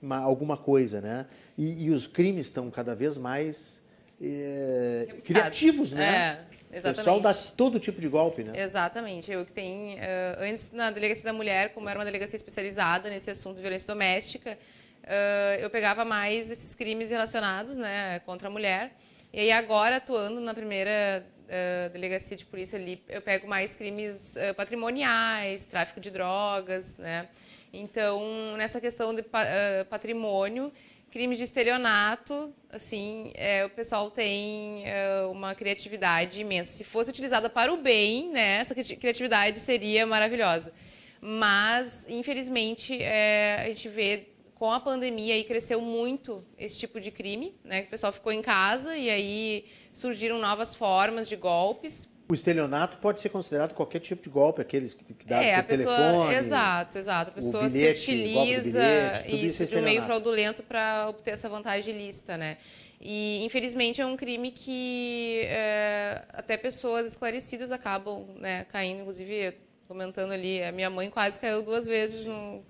uma- 0.00 0.16
alguma 0.20 0.56
coisa, 0.56 1.02
né? 1.02 1.26
E, 1.56 1.84
e 1.84 1.90
os 1.90 2.06
crimes 2.06 2.46
estão 2.46 2.70
cada 2.70 2.94
vez 2.94 3.18
mais 3.18 3.82
é, 4.22 5.06
criativos, 5.22 5.92
né? 5.92 6.46
É, 6.72 6.78
O 6.78 6.82
pessoal 6.82 7.20
dá 7.20 7.28
exatamente. 7.28 7.56
todo 7.58 7.78
tipo 7.78 8.00
de 8.00 8.08
golpe, 8.08 8.42
né? 8.42 8.52
Exatamente. 8.58 9.30
Eu 9.30 9.44
que 9.44 9.52
tem 9.52 9.98
eh, 10.00 10.34
antes 10.40 10.72
na 10.72 10.90
delegacia 10.90 11.24
da 11.24 11.32
mulher, 11.34 11.74
como 11.74 11.86
era 11.86 11.98
uma 11.98 12.06
delegacia 12.06 12.36
especializada 12.38 13.10
nesse 13.10 13.30
assunto 13.30 13.56
de 13.56 13.62
violência 13.62 13.86
doméstica, 13.86 14.56
eh, 15.02 15.58
eu 15.60 15.68
pegava 15.68 16.06
mais 16.06 16.50
esses 16.50 16.74
crimes 16.74 17.10
relacionados, 17.10 17.76
né, 17.76 18.18
contra 18.20 18.48
a 18.48 18.50
mulher. 18.50 18.92
E 19.30 19.40
aí 19.40 19.52
agora 19.52 19.96
atuando 19.96 20.40
na 20.40 20.54
primeira 20.54 21.22
eh, 21.48 21.88
delegacia 21.92 22.36
de 22.36 22.44
polícia 22.44 22.78
ali, 22.78 23.02
eu 23.08 23.20
pego 23.22 23.46
mais 23.46 23.74
crimes 23.76 24.36
eh, 24.36 24.52
patrimoniais, 24.52 25.66
tráfico 25.66 26.00
de 26.00 26.10
drogas, 26.10 26.98
né? 26.98 27.28
Então 27.72 28.56
nessa 28.56 28.80
questão 28.80 29.14
de 29.14 29.24
eh, 29.32 29.84
patrimônio 29.90 30.72
crimes 31.10 31.38
de 31.38 31.44
estelionato, 31.44 32.52
assim, 32.68 33.30
é, 33.36 33.64
o 33.64 33.70
pessoal 33.70 34.10
tem 34.10 34.82
uma 35.30 35.54
criatividade 35.54 36.40
imensa. 36.40 36.72
Se 36.72 36.82
fosse 36.82 37.08
utilizada 37.08 37.48
para 37.48 37.72
o 37.72 37.76
bem, 37.76 38.32
né, 38.32 38.58
essa 38.58 38.74
cri- 38.74 38.96
criatividade 38.96 39.60
seria 39.60 40.04
maravilhosa. 40.04 40.72
Mas, 41.20 42.04
infelizmente, 42.08 43.00
é, 43.00 43.62
a 43.64 43.68
gente 43.68 43.88
vê 43.88 44.33
com 44.54 44.70
a 44.70 44.80
pandemia 44.80 45.34
aí 45.34 45.44
cresceu 45.44 45.80
muito 45.80 46.44
esse 46.58 46.78
tipo 46.78 47.00
de 47.00 47.10
crime, 47.10 47.54
né, 47.64 47.82
que 47.82 47.88
o 47.88 47.90
pessoal 47.90 48.12
ficou 48.12 48.32
em 48.32 48.42
casa 48.42 48.96
e 48.96 49.10
aí 49.10 49.64
surgiram 49.92 50.38
novas 50.38 50.74
formas 50.74 51.28
de 51.28 51.36
golpes. 51.36 52.12
O 52.26 52.34
estelionato 52.34 52.96
pode 52.98 53.20
ser 53.20 53.28
considerado 53.28 53.74
qualquer 53.74 54.00
tipo 54.00 54.22
de 54.22 54.30
golpe, 54.30 54.62
aqueles 54.62 54.94
que, 54.94 55.04
que 55.04 55.26
dá 55.26 55.42
é, 55.42 55.54
por 55.54 55.60
a 55.60 55.62
pessoa, 55.64 55.96
telefone. 55.96 56.34
exato, 56.34 56.98
exato. 56.98 57.30
A 57.30 57.34
pessoa 57.34 57.68
bilhete, 57.68 58.00
se 58.00 58.10
utiliza 58.12 58.80
bilhete, 58.80 59.28
isso 59.28 59.46
isso, 59.46 59.62
é 59.64 59.66
de 59.66 59.76
um 59.76 59.82
meio 59.82 60.02
fraudulento 60.02 60.62
para 60.62 61.08
obter 61.10 61.32
essa 61.32 61.50
vantagem 61.50 61.94
ilícita, 61.94 62.38
né? 62.38 62.56
E 62.98 63.44
infelizmente 63.44 64.00
é 64.00 64.06
um 64.06 64.16
crime 64.16 64.50
que 64.50 65.42
é, 65.44 66.24
até 66.32 66.56
pessoas 66.56 67.06
esclarecidas 67.06 67.70
acabam 67.70 68.26
né, 68.38 68.64
caindo, 68.64 69.00
inclusive 69.00 69.54
comentando 69.86 70.32
ali, 70.32 70.62
a 70.62 70.72
minha 70.72 70.88
mãe 70.88 71.10
quase 71.10 71.38
caiu 71.38 71.62
duas 71.62 71.86
vezes 71.86 72.24
no. 72.24 72.64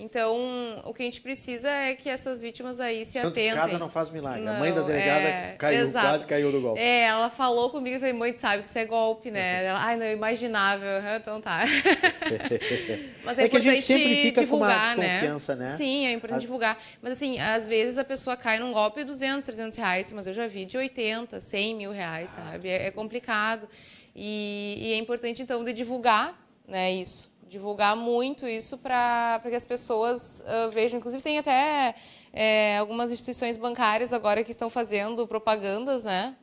Então, 0.00 0.80
o 0.84 0.94
que 0.94 1.02
a 1.02 1.04
gente 1.04 1.20
precisa 1.20 1.68
é 1.68 1.96
que 1.96 2.08
essas 2.08 2.40
vítimas 2.40 2.78
aí 2.78 3.04
se 3.04 3.14
Santo 3.20 3.34
de 3.34 3.40
atentem. 3.40 3.54
casa 3.60 3.78
não 3.80 3.88
faz 3.88 4.10
milagre. 4.10 4.46
a 4.46 4.52
mãe 4.52 4.72
da 4.72 4.80
Não, 4.82 4.86
delegada 4.86 5.28
é, 5.28 5.56
caiu, 5.58 5.82
exato. 5.86 6.06
quase 6.06 6.26
caiu 6.26 6.52
do 6.52 6.60
golpe. 6.60 6.80
É, 6.80 7.02
ela 7.06 7.28
falou 7.30 7.68
comigo 7.70 7.96
e 7.96 7.98
falei, 7.98 8.14
mãe, 8.14 8.38
sabe 8.38 8.62
que 8.62 8.68
isso 8.68 8.78
é 8.78 8.84
golpe, 8.86 9.28
né? 9.32 9.64
Ela, 9.64 9.82
ai, 9.84 9.96
não, 9.96 10.06
é 10.06 10.12
imaginável. 10.12 10.88
Então 11.20 11.40
tá. 11.40 11.64
Mas 13.24 13.38
é, 13.40 13.44
É 13.44 13.48
que 13.48 13.56
a 13.56 13.60
gente 13.60 13.82
sempre 13.82 14.16
fica 14.22 14.46
com 14.46 14.56
uma 14.56 14.68
divulgar, 14.68 14.96
desconfiança, 14.96 15.56
né? 15.56 15.68
Sim, 15.68 16.06
é 16.06 16.12
importante 16.12 16.36
As- 16.38 16.42
divulgar. 16.42 16.78
Mas 17.02 17.12
assim, 17.12 17.38
às 17.40 17.66
vezes 17.68 17.98
a 17.98 18.04
pessoa 18.04 18.36
cai 18.36 18.60
num 18.60 18.72
golpe 18.72 19.00
de 19.00 19.06
200, 19.06 19.44
300 19.46 19.78
reais, 19.78 20.12
mas 20.12 20.26
eu 20.28 20.32
já 20.34 20.46
vi 20.46 20.64
de 20.64 20.76
80, 20.78 21.40
100 21.40 21.74
mil 21.74 21.90
reais, 21.90 22.30
sabe? 22.30 22.68
É, 22.68 22.86
é 22.86 22.90
complicado. 22.92 23.68
E, 24.14 24.74
e 24.78 24.92
é 24.92 24.96
importante, 24.98 25.42
então, 25.42 25.62
de 25.64 25.72
divulgar 25.72 26.38
né, 26.66 26.92
isso. 26.92 27.28
Divulgar 27.48 27.96
muito 27.96 28.46
isso 28.46 28.76
para 28.76 29.40
que 29.42 29.54
as 29.54 29.64
pessoas 29.64 30.42
ah, 30.46 30.68
vejam. 30.68 30.98
Inclusive, 30.98 31.22
tem 31.22 31.38
até 31.38 31.94
é, 32.32 32.76
algumas 32.78 33.10
instituições 33.10 33.56
bancárias 33.56 34.12
agora 34.12 34.44
que 34.44 34.50
estão 34.50 34.68
fazendo 34.68 35.26
propagandas, 35.26 36.04
né? 36.04 36.36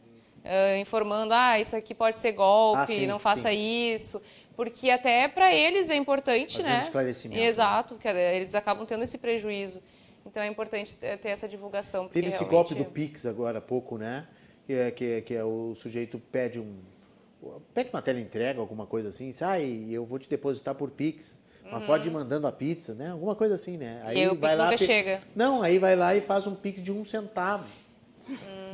Ah, 0.44 0.78
informando, 0.78 1.34
ah, 1.34 1.60
isso 1.60 1.76
aqui 1.76 1.94
pode 1.94 2.20
ser 2.20 2.32
golpe, 2.32 2.82
Ah, 2.82 2.88
sim, 2.88 3.08
não 3.08 3.20
faça 3.20 3.50
sim. 3.50 3.94
isso. 3.94 4.22
Porque 4.56 4.90
até 4.90 5.28
para 5.28 5.54
eles 5.54 5.90
é 5.90 5.96
importante, 5.96 6.58
Fazendo 6.58 6.72
né? 6.72 6.84
esclarecimento, 6.84 7.42
né? 7.42 7.48
Exato, 7.48 7.96
que 7.96 8.08
é, 8.08 8.36
eles 8.38 8.56
acabam 8.56 8.86
tendo 8.86 9.04
esse 9.04 9.18
prejuízo. 9.18 9.82
Então 10.26 10.42
é 10.42 10.48
importante 10.48 10.96
ter 10.96 11.28
essa 11.28 11.48
divulgação. 11.48 12.08
Teve 12.08 12.28
esse 12.28 12.38
realmente- 12.40 12.52
golpe 12.52 12.74
do 12.76 12.86
Pix 12.86 13.26
agora 13.26 13.60
há 13.60 13.62
pouco, 13.62 13.98
né? 13.98 14.26
Que 14.66 14.74
é, 14.74 14.92
que, 14.92 15.06
é, 15.06 15.22
que 15.22 15.36
é 15.36 15.44
o 15.44 15.76
sujeito 15.76 16.18
pede 16.32 16.60
um. 16.60 16.80
Pede 17.74 17.90
uma 17.92 18.02
entrega, 18.20 18.60
alguma 18.60 18.86
coisa 18.86 19.10
assim. 19.10 19.34
Ah, 19.42 19.60
eu 19.60 20.06
vou 20.06 20.20
te 20.20 20.30
depositar 20.30 20.76
por 20.76 20.92
Pix. 20.92 21.44
Mas 21.72 21.84
pode 21.86 22.08
ir 22.08 22.12
mandando 22.12 22.46
a 22.46 22.52
pizza, 22.52 22.94
né? 22.94 23.10
Alguma 23.10 23.36
coisa 23.36 23.56
assim, 23.56 23.76
né? 23.76 24.02
Uhum. 24.06 24.12
E 24.12 24.18
aí 24.20 24.28
o 24.28 24.36
Pix 24.36 24.58
nunca 24.58 24.78
pe- 24.78 24.86
chega. 24.86 25.22
Não, 25.36 25.64
aí 25.64 25.80
vai 25.80 25.96
lá 25.96 26.16
e 26.16 26.22
faz 26.22 26.46
um 26.46 26.54
Pix 26.54 26.82
de 26.84 26.92
um 26.92 27.04
centavo. 27.04 27.66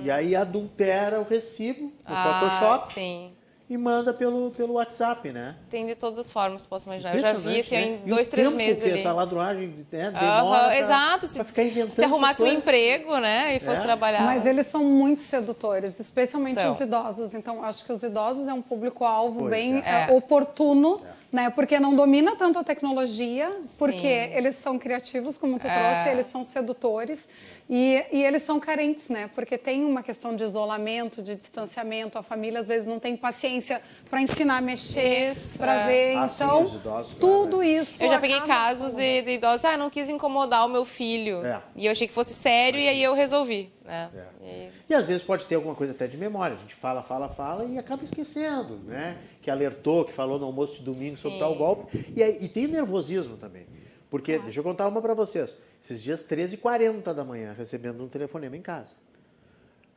E 0.03 0.09
aí 0.09 0.35
adultera 0.35 1.19
o 1.19 1.23
recibo 1.23 1.83
no 1.83 1.91
ah, 2.05 2.39
Photoshop 2.39 2.93
sim. 2.93 3.33
E 3.71 3.77
manda 3.77 4.13
pelo, 4.13 4.51
pelo 4.51 4.73
WhatsApp, 4.73 5.31
né? 5.31 5.55
Tem 5.69 5.87
de 5.87 5.95
todas 5.95 6.19
as 6.19 6.29
formas, 6.29 6.65
posso 6.65 6.89
imaginar. 6.89 7.15
Eu 7.15 7.21
já 7.21 7.31
vi 7.31 7.61
assim, 7.61 7.75
em 7.77 7.91
né? 7.91 7.99
E 8.05 8.09
dois, 8.09 8.27
o 8.27 8.31
três 8.31 8.47
tempo 8.49 8.57
meses 8.57 8.83
que 8.83 8.89
ali. 8.89 8.99
essa 8.99 9.13
ladruagem 9.13 9.67
né, 9.89 10.11
demora 10.11 10.65
pra, 10.65 10.77
exato. 10.77 11.25
Se, 11.25 11.35
pra 11.35 11.45
ficar 11.45 11.63
inventando 11.63 11.95
se 11.95 12.03
arrumasse 12.03 12.43
um 12.43 12.47
emprego, 12.47 13.17
né, 13.19 13.55
e 13.55 13.61
fosse 13.61 13.79
É. 13.79 13.83
trabalhar. 13.83 14.23
Mas 14.25 14.45
eles 14.45 14.67
são 14.67 14.83
muito 14.83 15.21
sedutores, 15.21 15.97
especialmente 16.01 16.59
São. 16.59 16.73
os 16.73 16.81
idosos. 16.81 17.33
Então, 17.33 17.63
acho 17.63 17.85
que 17.85 17.93
os 17.93 18.03
idosos 18.03 18.49
é 18.49 18.53
um 18.53 18.61
público-alvo 18.61 19.47
bem 19.47 19.81
é. 19.85 20.09
é, 20.09 20.11
oportuno, 20.17 20.99
né? 21.31 21.49
Porque 21.49 21.79
não 21.79 21.95
domina 21.95 22.35
tanto 22.35 22.59
a 22.59 22.63
tecnologia, 22.63 23.49
porque 23.79 24.27
Sim. 24.27 24.35
eles 24.35 24.55
são 24.55 24.77
criativos, 24.77 25.37
como 25.37 25.57
tu 25.57 25.65
É. 25.65 25.71
trouxe, 25.73 26.09
eles 26.09 26.25
são 26.25 26.43
sedutores 26.43 27.27
e, 27.69 28.03
e 28.11 28.23
eles 28.23 28.41
são 28.41 28.59
carentes, 28.59 29.07
né? 29.07 29.29
Porque 29.33 29.57
tem 29.57 29.85
uma 29.85 30.03
questão 30.03 30.35
de 30.35 30.43
isolamento, 30.43 31.21
de 31.21 31.35
distanciamento. 31.37 32.17
A 32.17 32.23
família 32.23 32.59
às 32.59 32.67
vezes 32.67 32.85
não 32.85 32.99
tem 32.99 33.15
paciência 33.15 33.81
para 34.09 34.21
ensinar 34.21 34.57
a 34.57 34.61
mexer, 34.61 35.31
para 35.57 35.73
é. 35.73 35.87
ver. 35.87 36.17
Ah, 36.17 36.29
então, 36.33 36.63
os 36.63 36.73
idosos, 36.73 36.83
claro, 36.83 37.07
tudo 37.19 37.57
né? 37.59 37.67
isso. 37.67 38.03
Eu 38.03 38.09
já 38.09 38.19
peguei 38.19 38.41
casos 38.41 38.93
de, 38.93 39.21
de 39.21 39.31
idosos, 39.31 39.63
ah, 39.65 39.77
não 39.77 39.89
quis 39.89 40.09
incomodar 40.09 40.65
o 40.65 40.69
meu 40.69 40.83
filho. 40.83 41.45
É. 41.45 41.61
E 41.75 41.85
eu 41.85 41.91
achei 41.93 42.07
que 42.07 42.13
fosse 42.13 42.33
sério 42.33 42.79
e 42.79 42.87
aí 42.87 43.01
eu 43.01 43.13
resolvi. 43.13 43.71
Né? 43.83 44.11
É. 44.43 44.69
E 44.89 44.93
às 44.93 45.07
vezes 45.07 45.23
pode 45.23 45.45
ter 45.45 45.55
alguma 45.55 45.73
coisa 45.75 45.93
até 45.93 46.05
de 46.07 46.15
memória. 46.17 46.55
A 46.55 46.59
gente 46.59 46.75
fala, 46.75 47.01
fala, 47.01 47.29
fala 47.29 47.65
e 47.65 47.77
acaba 47.79 48.03
esquecendo, 48.03 48.77
né? 48.85 49.17
Que 49.41 49.49
alertou, 49.49 50.05
que 50.05 50.13
falou 50.13 50.37
no 50.39 50.45
almoço 50.45 50.79
de 50.79 50.83
domingo 50.85 51.15
sobre 51.15 51.37
Sim. 51.37 51.43
tal 51.43 51.55
golpe. 51.55 52.13
E, 52.15 52.21
aí, 52.21 52.37
e 52.41 52.47
tem 52.47 52.67
nervosismo 52.67 53.37
também. 53.37 53.65
Porque, 54.09 54.37
deixa 54.39 54.59
eu 54.59 54.63
contar 54.63 54.87
uma 54.87 55.01
para 55.01 55.13
vocês. 55.13 55.57
Esses 55.83 56.01
dias, 56.01 56.23
13h40 56.23 57.13
da 57.13 57.23
manhã, 57.23 57.53
recebendo 57.57 58.03
um 58.03 58.07
telefonema 58.07 58.55
em 58.55 58.61
casa. 58.61 58.91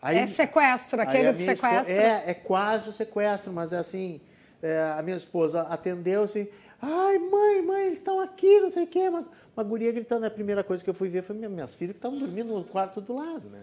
Aí, 0.00 0.19
É 0.19 0.26
sequestro, 0.26 1.00
aquele 1.00 1.29
espo- 1.31 1.45
sequestro. 1.45 1.93
É, 1.93 2.25
é 2.26 2.35
quase 2.35 2.88
o 2.88 2.93
sequestro, 2.93 3.53
mas 3.53 3.73
é 3.73 3.79
assim, 3.79 4.21
é, 4.62 4.95
a 4.99 5.03
minha 5.03 5.17
esposa 5.17 5.62
atendeu 5.62 6.23
assim, 6.25 6.47
ai 6.81 7.19
mãe, 7.19 7.62
mãe, 7.62 7.87
eles 7.87 7.99
estão 7.99 8.21
aqui, 8.21 8.61
não 8.61 8.71
sei 8.71 8.85
o 8.85 8.87
quê. 8.87 9.09
Uma, 9.09 9.26
uma 9.57 9.62
guria 9.64 9.91
gritando, 9.93 10.25
a 10.26 10.31
primeira 10.31 10.62
coisa 10.62 10.83
que 10.85 10.91
eu 10.91 10.95
fui 10.95 11.09
ver 11.09 11.23
foi 11.23 11.35
minha- 11.35 11.49
minhas 11.49 11.75
filhas 11.75 11.93
que 11.95 11.99
estavam 11.99 12.19
dormindo 12.19 12.53
no 12.55 12.64
quarto 12.64 13.00
do 13.00 13.14
lado, 13.17 13.49
né? 13.49 13.62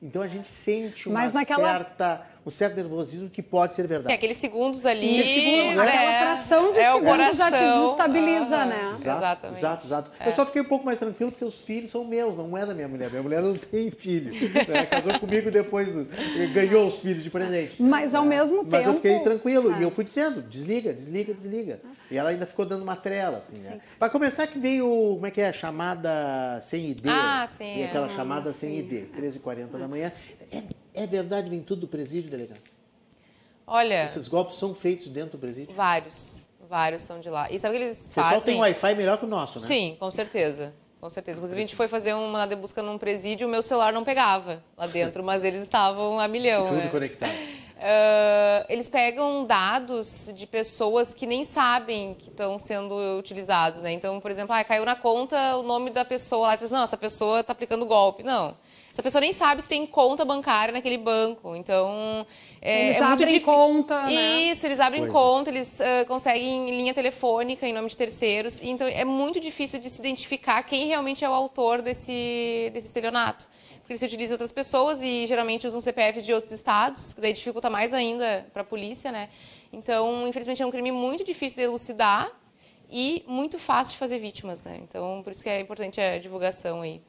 Então 0.00 0.22
a 0.22 0.28
gente 0.28 0.48
sente 0.48 1.08
uma 1.08 1.20
Mas 1.20 1.32
naquela- 1.32 1.68
certa, 1.70 2.22
um 2.48 2.50
certo 2.50 2.76
nervosismo 2.76 3.28
que 3.28 3.42
pode 3.42 3.72
ser 3.74 3.86
verdade. 3.86 4.12
aqueles 4.14 4.36
segundos 4.36 4.84
ali. 4.86 5.20
Aqueles 5.20 5.44
segundos, 5.44 5.74
né? 5.76 5.88
Aquela 5.88 6.18
fração 6.22 6.72
de 6.72 6.78
é 6.80 6.92
segundo 6.92 7.04
já 7.06 7.30
te 7.30 7.36
coração. 7.58 7.80
desestabiliza, 7.82 8.56
Aham. 8.56 8.66
né? 8.66 8.76
Exato, 9.00 9.18
Exatamente. 9.18 9.58
Exato, 9.58 9.86
exato. 9.86 10.10
É. 10.18 10.28
Eu 10.28 10.32
só 10.32 10.46
fiquei 10.46 10.62
um 10.62 10.64
pouco 10.64 10.84
mais 10.84 10.98
tranquilo 10.98 11.30
porque 11.30 11.44
os 11.44 11.60
filhos 11.60 11.90
são 11.90 12.04
meus, 12.04 12.36
não 12.36 12.56
é 12.56 12.64
da 12.66 12.74
minha 12.74 12.88
mulher. 12.88 13.10
Minha 13.10 13.22
mulher 13.22 13.42
não 13.42 13.54
tem 13.70 13.90
filho. 13.90 14.30
Ela 14.66 14.86
casou 14.86 15.18
comigo 15.20 15.50
depois, 15.50 15.88
ganhou 16.52 16.88
os 16.88 16.98
filhos 17.00 17.22
de 17.22 17.30
presente. 17.30 17.80
Mas 17.82 18.14
ao 18.14 18.24
mesmo 18.24 18.58
Mas 18.64 18.86
eu 18.86 18.94
tempo- 18.94 18.96
fiquei 18.96 19.18
tranquilo. 19.20 19.74
É. 19.74 19.78
E 19.80 19.82
eu 19.82 19.90
fui 19.90 20.04
dizendo, 20.04 20.42
desliga, 20.42 20.92
desliga, 20.92 21.34
desliga. 21.34 21.80
E 22.10 22.16
ela 22.16 22.30
ainda 22.30 22.46
ficou 22.46 22.64
dando 22.64 22.82
uma 22.82 22.96
trela, 22.96 23.38
assim, 23.38 23.58
né? 23.58 23.80
Para 23.98 24.08
começar 24.08 24.46
que 24.46 24.58
veio, 24.58 24.86
como 25.14 25.26
é 25.26 25.30
que 25.30 25.40
é, 25.42 25.48
a 25.48 25.52
chamada 25.52 26.60
sem 26.62 26.90
ID. 26.90 27.04
Ah, 27.06 27.46
sim, 27.46 27.64
E 27.78 27.82
é. 27.82 27.84
aquela 27.86 28.08
chamada 28.08 28.52
sem 28.52 28.78
ID, 28.78 29.04
13h40 29.14 29.78
da 29.78 29.86
manhã. 29.86 30.10
É, 30.50 30.62
é 31.02 31.06
verdade, 31.06 31.50
vem 31.50 31.60
tudo 31.62 31.82
do 31.82 31.88
presídio, 31.88 32.30
delegado? 32.30 32.60
Olha, 33.66 34.04
Esses 34.04 34.28
golpes 34.28 34.56
são 34.56 34.74
feitos 34.74 35.08
dentro 35.08 35.32
do 35.32 35.38
presídio? 35.38 35.74
vários. 35.74 36.48
Vários 36.68 37.00
são 37.02 37.18
de 37.18 37.30
lá. 37.30 37.50
E 37.50 37.58
sabe 37.58 37.76
o 37.76 37.78
que 37.78 37.84
eles 37.84 37.96
pessoal 37.96 38.30
fazem? 38.32 38.54
tem 38.54 38.60
Wi-Fi 38.60 38.94
melhor 38.94 39.16
que 39.16 39.24
o 39.24 39.28
nosso, 39.28 39.58
né? 39.58 39.66
Sim, 39.66 39.96
com 39.98 40.10
certeza. 40.10 40.74
Com 41.00 41.08
certeza. 41.08 41.38
Inclusive, 41.38 41.58
a 41.58 41.64
gente 41.64 41.74
foi 41.76 41.88
fazer 41.88 42.12
uma 42.12 42.44
de 42.44 42.56
busca 42.56 42.82
num 42.82 42.98
presídio, 42.98 43.46
o 43.46 43.50
meu 43.50 43.62
celular 43.62 43.90
não 43.90 44.04
pegava 44.04 44.62
lá 44.76 44.86
dentro, 44.86 45.22
mas 45.22 45.44
eles 45.44 45.62
estavam 45.62 46.20
a 46.20 46.28
milhão. 46.28 46.64
Tudo 46.66 46.76
né? 46.76 46.88
conectado. 46.88 47.32
Ah, 47.80 48.66
eles 48.68 48.88
pegam 48.88 49.46
dados 49.46 50.32
de 50.34 50.46
pessoas 50.46 51.14
que 51.14 51.26
nem 51.26 51.44
sabem 51.44 52.12
que 52.14 52.28
estão 52.28 52.58
sendo 52.58 52.94
utilizados, 53.16 53.82
né? 53.82 53.92
Então, 53.92 54.20
por 54.20 54.30
exemplo, 54.30 54.52
ah, 54.52 54.64
caiu 54.64 54.84
na 54.84 54.96
conta 54.96 55.56
o 55.56 55.62
nome 55.62 55.90
da 55.90 56.04
pessoa 56.04 56.48
lá, 56.48 56.54
e 56.54 56.58
pensa, 56.58 56.74
não, 56.74 56.82
essa 56.82 56.96
pessoa 56.96 57.40
está 57.40 57.52
aplicando 57.52 57.86
golpe. 57.86 58.24
Não. 58.24 58.56
Essa 58.98 59.02
pessoa 59.04 59.20
nem 59.20 59.32
sabe 59.32 59.62
que 59.62 59.68
tem 59.68 59.86
conta 59.86 60.24
bancária 60.24 60.72
naquele 60.72 60.98
banco. 60.98 61.54
Então, 61.54 62.26
é, 62.60 62.86
Eles 62.86 62.96
é 62.96 63.00
muito 63.00 63.22
abrem 63.22 63.40
conta, 63.40 64.02
né? 64.02 64.40
Isso, 64.50 64.66
eles 64.66 64.80
abrem 64.80 65.02
Pois 65.02 65.10
é. 65.10 65.12
conta, 65.12 65.50
eles 65.50 65.80
ah, 65.80 66.04
conseguem 66.08 66.76
linha 66.76 66.92
telefônica 66.92 67.64
em 67.64 67.72
nome 67.72 67.88
de 67.88 67.96
terceiros. 67.96 68.60
Então, 68.60 68.88
é 68.88 69.04
muito 69.04 69.38
difícil 69.38 69.78
de 69.78 69.88
se 69.88 70.00
identificar 70.00 70.64
quem 70.64 70.88
realmente 70.88 71.24
é 71.24 71.30
o 71.30 71.32
autor 71.32 71.80
desse, 71.80 72.70
desse 72.74 72.88
estelionato. 72.88 73.46
porque 73.78 73.92
ele 73.92 73.98
se 74.00 74.04
utiliza 74.04 74.34
outras 74.34 74.50
pessoas 74.50 75.00
e 75.00 75.28
geralmente 75.28 75.64
usam 75.64 75.80
CPFs 75.80 76.26
de 76.26 76.34
outros 76.34 76.52
estados, 76.52 77.14
que 77.14 77.20
daí 77.20 77.32
dificulta 77.32 77.70
mais 77.70 77.94
ainda 77.94 78.48
para 78.52 78.62
a 78.62 78.64
polícia, 78.64 79.12
né? 79.12 79.28
Então, 79.72 80.26
infelizmente, 80.26 80.60
é 80.60 80.66
um 80.66 80.72
crime 80.72 80.90
muito 80.90 81.22
difícil 81.22 81.56
de 81.56 81.62
elucidar 81.62 82.32
e 82.90 83.22
muito 83.28 83.60
fácil 83.60 83.92
de 83.92 83.98
fazer 83.98 84.18
vítimas, 84.18 84.64
né? 84.64 84.80
Então, 84.82 85.20
por 85.22 85.30
isso 85.30 85.44
que 85.44 85.48
é 85.48 85.60
importante 85.60 86.00
a 86.00 86.18
divulgação 86.18 86.80
aí. 86.80 87.00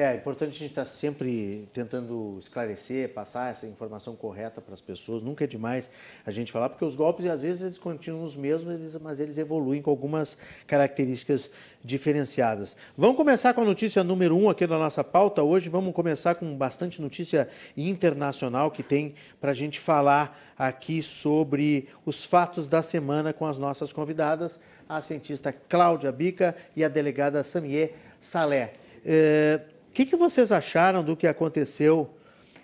É, 0.00 0.12
é 0.12 0.14
importante 0.14 0.50
a 0.50 0.58
gente 0.60 0.70
estar 0.70 0.84
tá 0.84 0.88
sempre 0.88 1.68
tentando 1.72 2.36
esclarecer, 2.38 3.12
passar 3.12 3.50
essa 3.50 3.66
informação 3.66 4.14
correta 4.14 4.60
para 4.60 4.72
as 4.72 4.80
pessoas. 4.80 5.24
Nunca 5.24 5.42
é 5.42 5.46
demais 5.48 5.90
a 6.24 6.30
gente 6.30 6.52
falar, 6.52 6.68
porque 6.68 6.84
os 6.84 6.94
golpes, 6.94 7.26
às 7.26 7.42
vezes, 7.42 7.62
eles 7.62 7.78
continuam 7.78 8.22
os 8.22 8.36
mesmos, 8.36 8.96
mas 9.02 9.18
eles 9.18 9.36
evoluem 9.38 9.82
com 9.82 9.90
algumas 9.90 10.38
características 10.68 11.50
diferenciadas. 11.82 12.76
Vamos 12.96 13.16
começar 13.16 13.52
com 13.54 13.62
a 13.62 13.64
notícia 13.64 14.04
número 14.04 14.36
um 14.36 14.48
aqui 14.48 14.68
da 14.68 14.78
nossa 14.78 15.02
pauta 15.02 15.42
hoje. 15.42 15.68
Vamos 15.68 15.92
começar 15.92 16.36
com 16.36 16.56
bastante 16.56 17.02
notícia 17.02 17.48
internacional 17.76 18.70
que 18.70 18.84
tem 18.84 19.16
para 19.40 19.50
a 19.50 19.54
gente 19.54 19.80
falar 19.80 20.54
aqui 20.56 21.02
sobre 21.02 21.88
os 22.06 22.24
fatos 22.24 22.68
da 22.68 22.84
semana 22.84 23.32
com 23.32 23.46
as 23.46 23.58
nossas 23.58 23.92
convidadas, 23.92 24.60
a 24.88 25.02
cientista 25.02 25.52
Cláudia 25.52 26.12
Bica 26.12 26.54
e 26.76 26.84
a 26.84 26.88
delegada 26.88 27.42
Samier 27.42 27.94
Salé. 28.20 28.74
É 29.04 29.60
que, 29.98 30.06
que 30.06 30.16
vocês 30.16 30.52
acharam 30.52 31.02
do 31.02 31.16
que 31.16 31.26
aconteceu 31.26 32.08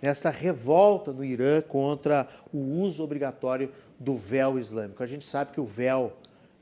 nesta 0.01 0.31
revolta 0.31 1.13
no 1.13 1.25
Irã 1.25 1.61
contra 1.61 2.29
o 2.53 2.59
uso 2.59 3.03
obrigatório 3.03 3.73
do 3.99 4.17
véu 4.17 4.57
islâmico? 4.57 5.03
A 5.03 5.07
gente 5.07 5.25
sabe 5.25 5.53
que 5.53 5.61
o 5.61 5.65
véu 5.65 6.13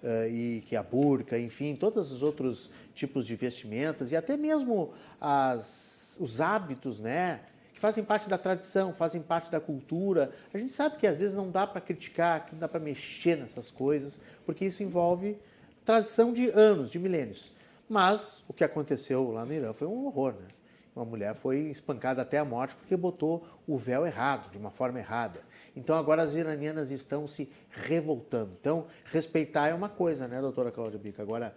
uh, 0.02 0.26
e 0.31 0.64
que 0.67 0.75
a 0.75 0.83
burca, 0.83 1.38
enfim, 1.38 1.76
todos 1.76 2.11
os 2.11 2.23
outros 2.23 2.71
tipos 2.95 3.26
de 3.26 3.37
vestimentas 3.37 4.12
e 4.12 4.17
até 4.17 4.35
mesmo 4.35 4.95
as, 5.21 6.17
os 6.19 6.41
hábitos, 6.41 6.99
né? 6.99 7.41
Que 7.75 7.79
fazem 7.79 8.02
parte 8.02 8.26
da 8.26 8.38
tradição, 8.38 8.95
fazem 8.95 9.21
parte 9.21 9.50
da 9.50 9.61
cultura. 9.61 10.33
A 10.55 10.57
gente 10.57 10.73
sabe 10.73 10.97
que 10.97 11.07
às 11.07 11.19
vezes 11.19 11.35
não 11.35 11.50
dá 11.50 11.67
para 11.67 11.83
criticar, 11.83 12.47
que 12.47 12.55
não 12.55 12.61
dá 12.61 12.69
para 12.69 12.81
mexer 12.81 13.37
nessas 13.37 13.71
coisas, 13.71 14.19
porque 14.47 14.64
isso 14.64 14.83
envolve 14.83 15.37
tradição 15.85 16.33
de 16.33 16.49
anos, 16.49 16.91
de 16.91 16.99
milênios. 16.99 17.52
Mas 17.91 18.43
o 18.49 18.55
que 18.55 18.64
aconteceu 18.64 19.33
lá 19.33 19.45
no 19.45 19.52
Irã 19.52 19.75
foi 19.75 19.87
um 19.87 20.07
horror, 20.07 20.33
né? 20.33 20.49
Uma 20.94 21.04
mulher 21.04 21.34
foi 21.34 21.58
espancada 21.70 22.20
até 22.20 22.38
a 22.38 22.44
morte 22.44 22.75
porque 22.75 22.96
botou 22.96 23.46
o 23.66 23.78
véu 23.78 24.06
errado, 24.06 24.50
de 24.50 24.58
uma 24.58 24.70
forma 24.70 24.99
errada. 24.99 25.40
Então 25.75 25.96
agora 25.96 26.22
as 26.22 26.34
iranianas 26.34 26.90
estão 26.90 27.26
se 27.26 27.50
revoltando. 27.70 28.52
Então, 28.61 28.87
respeitar 29.11 29.68
é 29.68 29.75
uma 29.75 29.88
coisa, 29.88 30.28
né, 30.28 30.40
doutora 30.40 30.70
Cláudia 30.70 30.99
Bica? 30.99 31.22
Agora, 31.22 31.54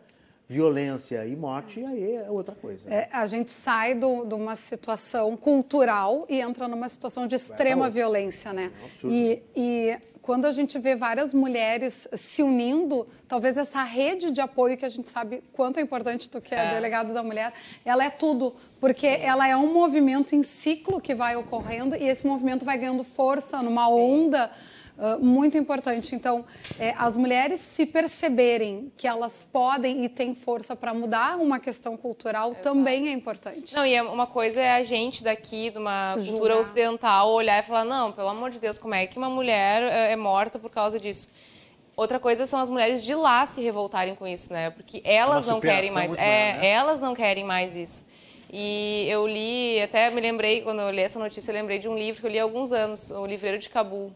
violência 0.47 1.25
e 1.25 1.35
morte, 1.35 1.83
aí 1.83 2.15
é 2.15 2.29
outra 2.29 2.55
coisa. 2.55 2.87
É, 2.87 3.09
a 3.11 3.25
gente 3.25 3.51
sai 3.51 3.95
do, 3.95 4.25
de 4.25 4.35
uma 4.35 4.55
situação 4.55 5.35
cultural 5.35 6.25
e 6.29 6.39
entra 6.39 6.67
numa 6.67 6.87
situação 6.87 7.27
de 7.27 7.35
extrema 7.35 7.89
violência, 7.89 8.53
né? 8.53 8.71
É 9.03 9.07
um 9.07 9.09
e, 9.09 9.43
e 9.55 9.99
quando 10.25 10.45
a 10.45 10.51
gente 10.51 10.79
vê 10.79 10.95
várias 10.95 11.35
mulheres 11.35 12.07
se 12.13 12.41
unindo, 12.41 13.07
talvez 13.27 13.57
essa 13.57 13.83
rede 13.83 14.31
de 14.31 14.41
apoio 14.41 14.75
que 14.75 14.83
a 14.83 14.89
gente 14.89 15.07
sabe 15.07 15.43
quanto 15.53 15.79
é 15.79 15.83
importante 15.83 16.27
tu 16.27 16.41
que 16.41 16.55
é, 16.55 16.57
é. 16.57 16.73
delegado 16.73 17.13
da 17.13 17.21
mulher, 17.21 17.53
ela 17.85 18.03
é 18.03 18.09
tudo, 18.09 18.55
porque 18.79 19.07
Sim. 19.07 19.21
ela 19.21 19.47
é 19.47 19.55
um 19.55 19.71
movimento 19.71 20.35
em 20.35 20.41
ciclo 20.41 20.99
que 20.99 21.13
vai 21.13 21.35
ocorrendo 21.35 21.95
e 21.95 22.05
esse 22.05 22.25
movimento 22.25 22.65
vai 22.65 22.75
ganhando 22.75 23.03
força 23.03 23.61
numa 23.61 23.85
Sim. 23.85 23.93
onda 23.93 24.51
uh, 24.97 25.23
muito 25.23 25.57
importante. 25.57 26.15
Então, 26.15 26.45
é, 26.79 26.93
as 26.97 27.15
mulheres 27.15 27.59
se 27.59 27.85
perceberem 27.85 28.91
que 28.97 29.07
elas 29.07 29.47
podem 29.51 30.03
e 30.05 30.09
têm 30.09 30.33
força 30.35 30.75
para 30.75 30.93
mudar 30.93 31.37
uma 31.37 31.59
questão 31.59 31.95
cultural 31.97 32.51
Exato. 32.51 32.63
também 32.63 33.07
é 33.09 33.11
importante. 33.11 33.73
Não, 33.75 33.85
e 33.85 33.93
é 33.93 34.01
uma 34.01 34.27
coisa 34.27 34.61
é 34.61 34.71
a 34.71 34.83
gente 34.83 35.23
daqui, 35.23 35.69
de 35.69 35.77
uma 35.77 36.15
Julgar. 36.17 36.31
cultura 36.31 36.57
ocidental, 36.57 37.31
olhar 37.31 37.59
e 37.59 37.63
falar: 37.63 37.85
não, 37.85 38.11
pelo 38.11 38.29
amor 38.29 38.49
de 38.49 38.59
Deus, 38.59 38.77
como 38.77 38.93
é 38.93 39.05
que 39.07 39.17
uma 39.17 39.29
mulher 39.29 39.83
é, 39.83 40.11
é 40.13 40.15
morta 40.15 40.59
por 40.59 40.69
causa 40.69 40.99
disso? 40.99 41.27
Outra 41.95 42.19
coisa 42.19 42.45
são 42.45 42.59
as 42.59 42.69
mulheres 42.69 43.03
de 43.03 43.15
lá 43.15 43.45
se 43.45 43.61
revoltarem 43.61 44.15
com 44.15 44.27
isso, 44.27 44.51
né? 44.51 44.69
Porque 44.69 45.01
elas 45.05 45.45
não 45.45 45.61
querem 45.61 45.91
mais. 45.91 46.13
É, 46.13 46.17
maior, 46.17 46.61
né? 46.61 46.67
elas 46.67 46.99
não 46.99 47.13
querem 47.13 47.43
mais 47.45 47.75
isso. 47.75 48.05
E 48.51 49.07
eu 49.09 49.25
li, 49.25 49.81
até 49.81 50.09
me 50.11 50.21
lembrei, 50.21 50.61
quando 50.61 50.81
eu 50.81 50.91
li 50.91 51.01
essa 51.01 51.17
notícia, 51.17 51.51
eu 51.51 51.55
lembrei 51.55 51.79
de 51.79 51.87
um 51.87 51.97
livro 51.97 52.21
que 52.21 52.27
eu 52.27 52.31
li 52.31 52.39
há 52.39 52.43
alguns 52.43 52.71
anos, 52.71 53.11
O 53.11 53.25
Livreiro 53.25 53.57
de 53.57 53.69
Cabul, 53.69 54.13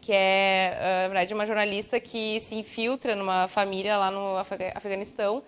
que 0.00 0.12
é, 0.12 0.76
ah, 0.80 1.02
na 1.02 1.08
verdade, 1.08 1.34
uma 1.34 1.46
jornalista 1.46 2.00
que 2.00 2.40
se 2.40 2.54
infiltra 2.54 3.14
numa 3.14 3.48
família 3.48 3.96
lá 3.96 4.10
no 4.10 4.36
Afeganistão. 4.36 5.42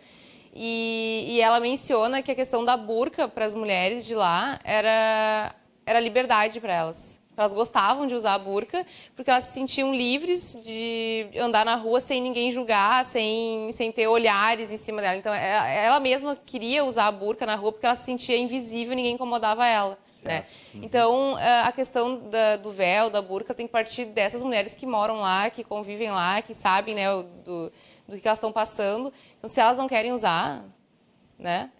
E, 0.54 1.24
e 1.28 1.40
ela 1.40 1.60
menciona 1.60 2.22
que 2.22 2.30
a 2.30 2.34
questão 2.34 2.64
da 2.64 2.76
burca 2.76 3.28
para 3.28 3.44
as 3.44 3.54
mulheres 3.54 4.04
de 4.06 4.14
lá 4.14 4.58
era, 4.64 5.54
era 5.86 6.00
liberdade 6.00 6.60
para 6.60 6.74
elas. 6.74 7.20
Elas 7.36 7.54
gostavam 7.54 8.08
de 8.08 8.16
usar 8.16 8.34
a 8.34 8.38
burca 8.38 8.84
porque 9.14 9.30
elas 9.30 9.44
se 9.44 9.52
sentiam 9.52 9.94
livres 9.94 10.58
de 10.60 11.28
andar 11.38 11.64
na 11.64 11.76
rua 11.76 12.00
sem 12.00 12.20
ninguém 12.20 12.50
julgar, 12.50 13.04
sem, 13.06 13.70
sem 13.70 13.92
ter 13.92 14.08
olhares 14.08 14.72
em 14.72 14.76
cima 14.76 15.00
dela. 15.00 15.16
Então, 15.16 15.32
é, 15.32 15.84
ela 15.86 16.00
mesma 16.00 16.34
queria 16.34 16.84
usar 16.84 17.06
a 17.06 17.12
burca 17.12 17.46
na 17.46 17.54
rua 17.54 17.70
porque 17.70 17.86
ela 17.86 17.94
se 17.94 18.06
sentia 18.06 18.36
invisível 18.36 18.96
ninguém 18.96 19.14
incomodava 19.14 19.64
ela. 19.64 19.96
Né? 20.22 20.44
Uhum. 20.74 20.80
Então, 20.82 21.38
é, 21.38 21.62
a 21.62 21.72
questão 21.72 22.28
da, 22.28 22.56
do 22.56 22.70
véu, 22.70 23.10
da 23.10 23.22
burca, 23.22 23.54
tem 23.54 23.66
que 23.66 23.72
partir 23.72 24.06
dessas 24.06 24.42
mulheres 24.42 24.74
que 24.74 24.86
moram 24.86 25.18
lá, 25.18 25.50
que 25.50 25.62
convivem 25.62 26.10
lá, 26.10 26.42
que 26.42 26.54
sabem 26.54 26.94
né, 26.94 27.06
do, 27.44 27.72
do 28.08 28.18
que 28.18 28.26
elas 28.26 28.38
estão 28.38 28.52
passando. 28.52 29.12
Então, 29.38 29.48
se 29.48 29.60
elas 29.60 29.76
não 29.76 29.88
querem 29.88 30.12
usar, 30.12 30.64
né, 31.38 31.70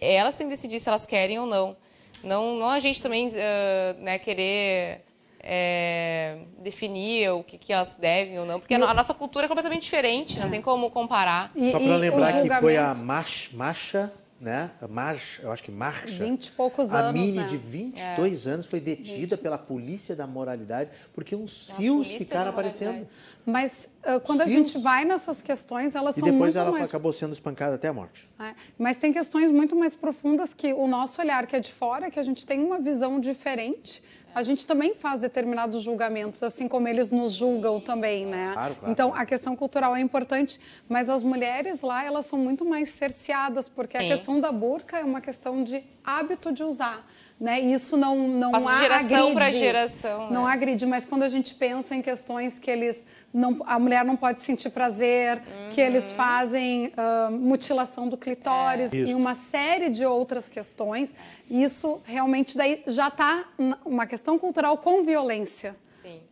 elas 0.00 0.36
têm 0.36 0.46
que 0.46 0.52
decidir 0.52 0.80
se 0.80 0.88
elas 0.88 1.06
querem 1.06 1.38
ou 1.38 1.46
não. 1.46 1.76
Não, 2.22 2.56
não 2.56 2.68
a 2.68 2.78
gente 2.78 3.02
também 3.02 3.28
uh, 3.28 4.00
né, 4.00 4.18
querer 4.18 5.04
é, 5.40 6.38
definir 6.58 7.30
o 7.30 7.44
que, 7.44 7.56
que, 7.56 7.72
elas 7.72 7.94
devem 7.94 8.38
ou 8.38 8.44
não, 8.44 8.58
porque 8.58 8.74
e 8.74 8.76
a 8.76 8.94
nossa 8.94 9.14
cultura 9.14 9.46
é 9.46 9.48
completamente 9.48 9.82
diferente, 9.82 10.40
não 10.40 10.48
é. 10.48 10.50
tem 10.50 10.60
como 10.60 10.90
comparar. 10.90 11.52
E, 11.54 11.70
Só 11.70 11.78
para 11.78 11.96
lembrar 11.96 12.42
que 12.42 12.48
foi 12.60 12.76
a 12.76 12.94
Macha 12.94 14.12
né? 14.40 14.70
Marcha, 14.88 15.42
eu 15.42 15.50
acho 15.50 15.62
que 15.62 15.70
Marcha. 15.70 16.24
20 16.24 16.46
e 16.46 16.50
poucos 16.50 16.92
anos. 16.92 17.10
A 17.10 17.12
Mini, 17.12 17.38
né? 17.38 17.48
de 17.48 17.56
22 17.56 18.46
é. 18.46 18.50
anos, 18.50 18.66
foi 18.66 18.80
detida 18.80 19.36
20. 19.36 19.42
pela 19.42 19.56
polícia 19.56 20.14
da 20.14 20.26
moralidade 20.26 20.90
porque 21.14 21.34
uns 21.34 21.70
fios 21.70 22.10
ficaram 22.12 22.50
aparecendo. 22.50 23.06
Mas 23.44 23.88
uh, 24.04 24.20
quando 24.20 24.42
a 24.42 24.46
gente 24.46 24.78
vai 24.78 25.04
nessas 25.04 25.40
questões, 25.40 25.94
elas 25.94 26.16
e 26.16 26.20
são 26.20 26.28
muito 26.28 26.40
mais... 26.40 26.54
E 26.54 26.58
depois 26.58 26.76
ela 26.76 26.86
acabou 26.86 27.12
sendo 27.12 27.32
espancada 27.32 27.76
até 27.76 27.88
a 27.88 27.92
morte. 27.92 28.28
É. 28.38 28.54
Mas 28.78 28.96
tem 28.96 29.12
questões 29.12 29.50
muito 29.50 29.74
mais 29.74 29.96
profundas 29.96 30.52
que 30.52 30.72
o 30.72 30.86
nosso 30.86 31.20
olhar, 31.20 31.46
que 31.46 31.56
é 31.56 31.60
de 31.60 31.72
fora, 31.72 32.10
que 32.10 32.20
a 32.20 32.22
gente 32.22 32.44
tem 32.44 32.62
uma 32.62 32.78
visão 32.78 33.18
diferente 33.18 34.02
a 34.36 34.42
gente 34.42 34.66
também 34.66 34.94
faz 34.94 35.22
determinados 35.22 35.82
julgamentos, 35.82 36.42
assim 36.42 36.68
como 36.68 36.86
eles 36.86 37.10
nos 37.10 37.32
julgam 37.32 37.80
também, 37.80 38.26
né? 38.26 38.50
Claro, 38.52 38.74
claro. 38.74 38.92
Então, 38.92 39.14
a 39.14 39.24
questão 39.24 39.56
cultural 39.56 39.96
é 39.96 40.00
importante, 40.02 40.60
mas 40.86 41.08
as 41.08 41.22
mulheres 41.22 41.80
lá, 41.80 42.04
elas 42.04 42.26
são 42.26 42.38
muito 42.38 42.62
mais 42.62 42.90
cerceadas, 42.90 43.66
porque 43.66 43.98
Sim. 43.98 44.04
a 44.04 44.14
questão 44.14 44.38
da 44.38 44.52
burca 44.52 44.98
é 44.98 45.04
uma 45.04 45.22
questão 45.22 45.64
de 45.64 45.82
hábito 46.04 46.52
de 46.52 46.62
usar 46.62 47.02
né? 47.38 47.60
Isso 47.60 47.96
não 47.96 48.16
não 48.28 48.50
Passa 48.50 48.72
de 48.72 48.78
geração 48.78 49.34
para 49.34 49.50
geração. 49.50 50.26
Né? 50.26 50.32
Não 50.32 50.46
agride, 50.46 50.86
mas 50.86 51.04
quando 51.04 51.22
a 51.22 51.28
gente 51.28 51.54
pensa 51.54 51.94
em 51.94 52.00
questões 52.00 52.58
que 52.58 52.70
eles 52.70 53.06
não, 53.32 53.58
a 53.66 53.78
mulher 53.78 54.04
não 54.04 54.16
pode 54.16 54.40
sentir 54.40 54.70
prazer, 54.70 55.36
uhum. 55.36 55.70
que 55.70 55.80
eles 55.80 56.12
fazem 56.12 56.86
uh, 56.86 57.30
mutilação 57.30 58.08
do 58.08 58.16
clitóris 58.16 58.92
é. 58.92 58.96
e 58.96 59.14
uma 59.14 59.34
série 59.34 59.90
de 59.90 60.06
outras 60.06 60.48
questões, 60.48 61.14
isso 61.50 62.00
realmente 62.04 62.56
daí 62.56 62.82
já 62.86 63.08
está 63.08 63.44
uma 63.84 64.06
questão 64.06 64.38
cultural 64.38 64.78
com 64.78 65.02
violência. 65.02 65.76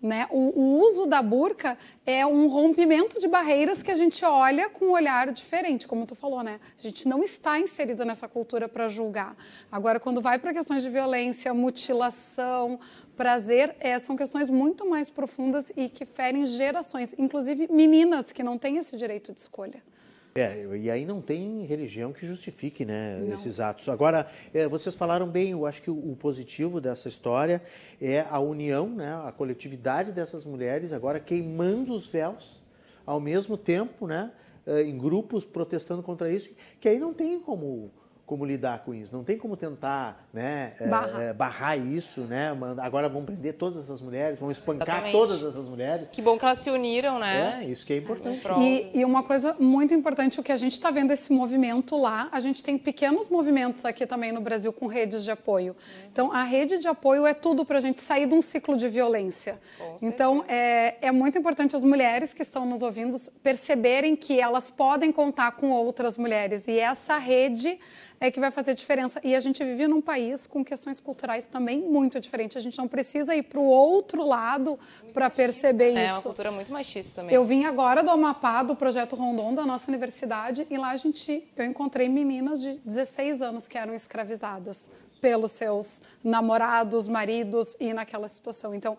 Né? 0.01 0.27
O, 0.31 0.61
o, 0.61 0.81
uso 0.81 1.07
da 1.07 1.21
burca 1.21 1.77
é 2.07 2.25
um 2.27 2.47
rompimento 2.47 3.21
de 3.21 3.27
barreiras 3.27 3.83
que 3.83 3.91
a 3.91 3.95
gente 3.95 4.25
olha 4.25 4.71
com 4.71 4.87
um 4.87 4.93
olhar 4.93 5.33
diferente, 5.33 5.89
como 5.89 6.07
tu 6.07 6.15
falou, 6.15 6.43
né? 6.43 6.61
A 6.79 6.81
gente 6.81 7.09
não 7.09 7.23
está 7.23 7.59
inserido 7.59 8.05
nessa 8.05 8.29
cultura 8.29 8.69
para 8.69 8.89
julgar. 8.89 9.37
Agora, 9.71 9.99
quando 9.99 10.21
vai 10.21 10.39
para 10.39 10.53
questões 10.53 10.83
de 10.83 10.91
violência, 10.91 11.53
mutilação, 11.53 12.79
prazer, 13.17 13.75
é, 13.81 13.99
são 13.99 14.17
questões 14.17 14.51
muito 14.51 14.89
mais 14.89 15.11
profundas 15.11 15.73
e 15.77 15.89
que 15.89 16.05
ferem 16.05 16.47
gerações, 16.47 17.15
inclusive 17.19 17.69
meninas 17.71 18.33
que 18.33 18.43
não 18.43 18.57
têm 18.59 18.77
esse 18.77 18.97
direito 18.97 19.33
de 19.33 19.41
escolha. 19.41 19.83
É, 20.37 20.67
e 20.77 20.91
aí 20.91 21.07
não 21.07 21.21
tem 21.21 21.65
religião 21.65 22.13
que 22.13 22.27
justifique 22.27 22.85
né, 22.85 23.25
esses 23.33 23.61
atos. 23.61 23.89
Agora, 23.89 24.29
é, 24.53 24.67
vocês 24.67 24.97
falaram 24.97 25.29
bem, 25.29 25.53
eu 25.53 25.65
acho 25.65 25.81
que 25.81 25.93
o, 25.93 25.95
o, 26.11 26.17
positivo 26.17 26.81
dessa 26.81 27.09
história 27.09 27.63
é 28.03 28.27
a 28.29 28.41
união, 28.41 28.89
né, 28.89 29.15
a 29.25 29.31
coletividade 29.31 30.11
dessas 30.11 30.45
mulheres 30.45 30.93
agora 30.93 31.21
queimando 31.21 31.95
os 31.95 32.09
véus 32.09 32.65
ao 33.07 33.21
mesmo 33.21 33.57
tempo, 33.57 34.09
né, 34.09 34.33
é, 34.67 34.83
em 34.83 34.99
grupos 34.99 35.45
protestando 35.45 36.03
contra 36.03 36.29
isso, 36.29 36.51
que 36.81 36.89
aí 36.89 36.99
não 36.99 37.15
tem 37.15 37.39
como, 37.39 37.93
como 38.27 38.45
lidar 38.45 38.85
com 38.85 38.93
isso, 38.93 39.15
não 39.15 39.23
tem 39.23 39.39
como 39.39 39.57
tentar 39.57 40.24
né, 40.35 40.73
é, 40.81 40.89
Barrar. 40.89 41.23
é, 41.23 41.33
barrar 41.33 41.77
isso, 41.79 42.23
né? 42.23 42.51
Agora 42.83 43.09
vão 43.09 43.25
prender 43.25 43.55
todas 43.55 43.85
essas 43.85 44.01
mulheres, 44.01 44.37
vão 44.41 44.51
espancar 44.51 44.89
Exatamente. 44.89 45.13
todas 45.13 45.37
essas 45.41 45.69
mulheres. 45.69 46.09
Que 46.11 46.21
bom 46.21 46.37
que 46.37 46.45
elas 46.45 46.59
se 46.59 46.71
uniram, 46.71 47.21
né? 47.21 47.61
É, 47.63 47.65
isso 47.71 47.87
que 47.87 47.93
é 47.93 47.99
importante. 47.99 48.41
E, 48.59 48.91
e 48.93 49.05
uma 49.05 49.23
coisa 49.23 49.55
muito 49.61 49.95
importante, 49.95 50.41
o 50.41 50.43
que 50.43 50.51
a 50.51 50.57
gente 50.57 50.73
está 50.73 50.91
vendo 50.91 51.13
esse 51.13 51.33
movimento 51.33 51.97
lá, 51.97 52.29
a 52.33 52.41
gente 52.41 52.65
tem 52.65 52.77
pequenos 52.77 53.29
movimentos 53.29 53.85
aqui 53.85 54.05
também 54.07 54.33
no 54.33 54.41
Brasil 54.41 54.73
com 54.73 54.89
redes 54.89 55.23
de 55.23 55.31
apoio. 55.31 55.77
Então, 56.13 56.33
a 56.33 56.43
rede 56.43 56.79
de 56.79 56.89
apoio 56.89 57.25
é 57.25 57.33
tudo 57.33 57.65
para 57.65 57.79
a 57.79 57.81
gente 57.81 58.01
sair 58.01 58.27
de 58.27 58.35
um 58.35 58.41
ciclo 58.41 58.77
de 58.77 58.89
violência. 58.89 59.61
Então, 60.03 60.45
é, 60.49 60.97
é 61.01 61.13
muito 61.13 61.39
importante 61.39 61.77
as 61.77 61.85
mulheres 61.85 62.35
que 62.35 62.43
estão 62.43 62.67
nos 62.67 62.83
ouvindo 62.83 63.17
perceberem 63.41 64.17
que 64.17 64.41
elas 64.41 64.69
podem 64.69 65.13
contar 65.13 65.53
com 65.53 65.71
outras 65.71 66.19
mulheres. 66.19 66.67
E 66.67 66.81
essa 66.81 67.19
rede 67.19 67.79
é 68.21 68.31
que 68.31 68.41
vai 68.41 68.51
fazer 68.51 68.75
diferença. 68.75 69.21
E 69.23 69.35
a 69.35 69.41
gente 69.41 69.63
vive 69.63 69.87
num 69.87 70.01
país 70.01 70.24
com 70.49 70.65
questões 70.65 71.01
culturais 71.01 71.47
também 71.47 71.81
muito 71.81 72.21
diferentes. 72.21 72.57
A 72.57 72.61
gente 72.61 72.79
não 72.79 72.89
precisa 72.89 73.35
ir 73.35 73.43
para 73.43 73.61
o 73.61 73.65
outro 73.65 74.27
lado 74.27 74.79
para 75.13 75.29
perceber 75.31 75.97
É 75.97 76.05
isso. 76.05 76.15
uma 76.15 76.23
cultura 76.23 76.51
muito 76.51 76.73
machista 76.73 77.21
também. 77.21 77.35
Eu 77.35 77.45
vim 77.45 77.65
agora 77.65 78.03
do 78.03 78.11
Amapá, 78.11 78.63
do 78.63 78.75
projeto 78.77 79.17
Rondon 79.17 79.55
da 79.55 79.65
nossa 79.67 79.91
universidade, 79.91 80.67
e 80.71 80.77
lá 80.77 80.91
a 80.91 80.97
gente, 80.97 81.47
eu 81.57 81.65
encontrei 81.65 82.09
meninas 82.09 82.61
de 82.61 82.79
16 82.85 83.43
anos 83.43 83.69
que 83.69 83.77
eram 83.77 83.95
escravizadas 83.95 84.89
pelos 85.21 85.53
seus 85.53 86.03
namorados, 86.23 87.09
maridos 87.09 87.75
e 87.81 87.95
naquela 87.95 88.29
situação. 88.29 88.75
Então, 88.75 88.97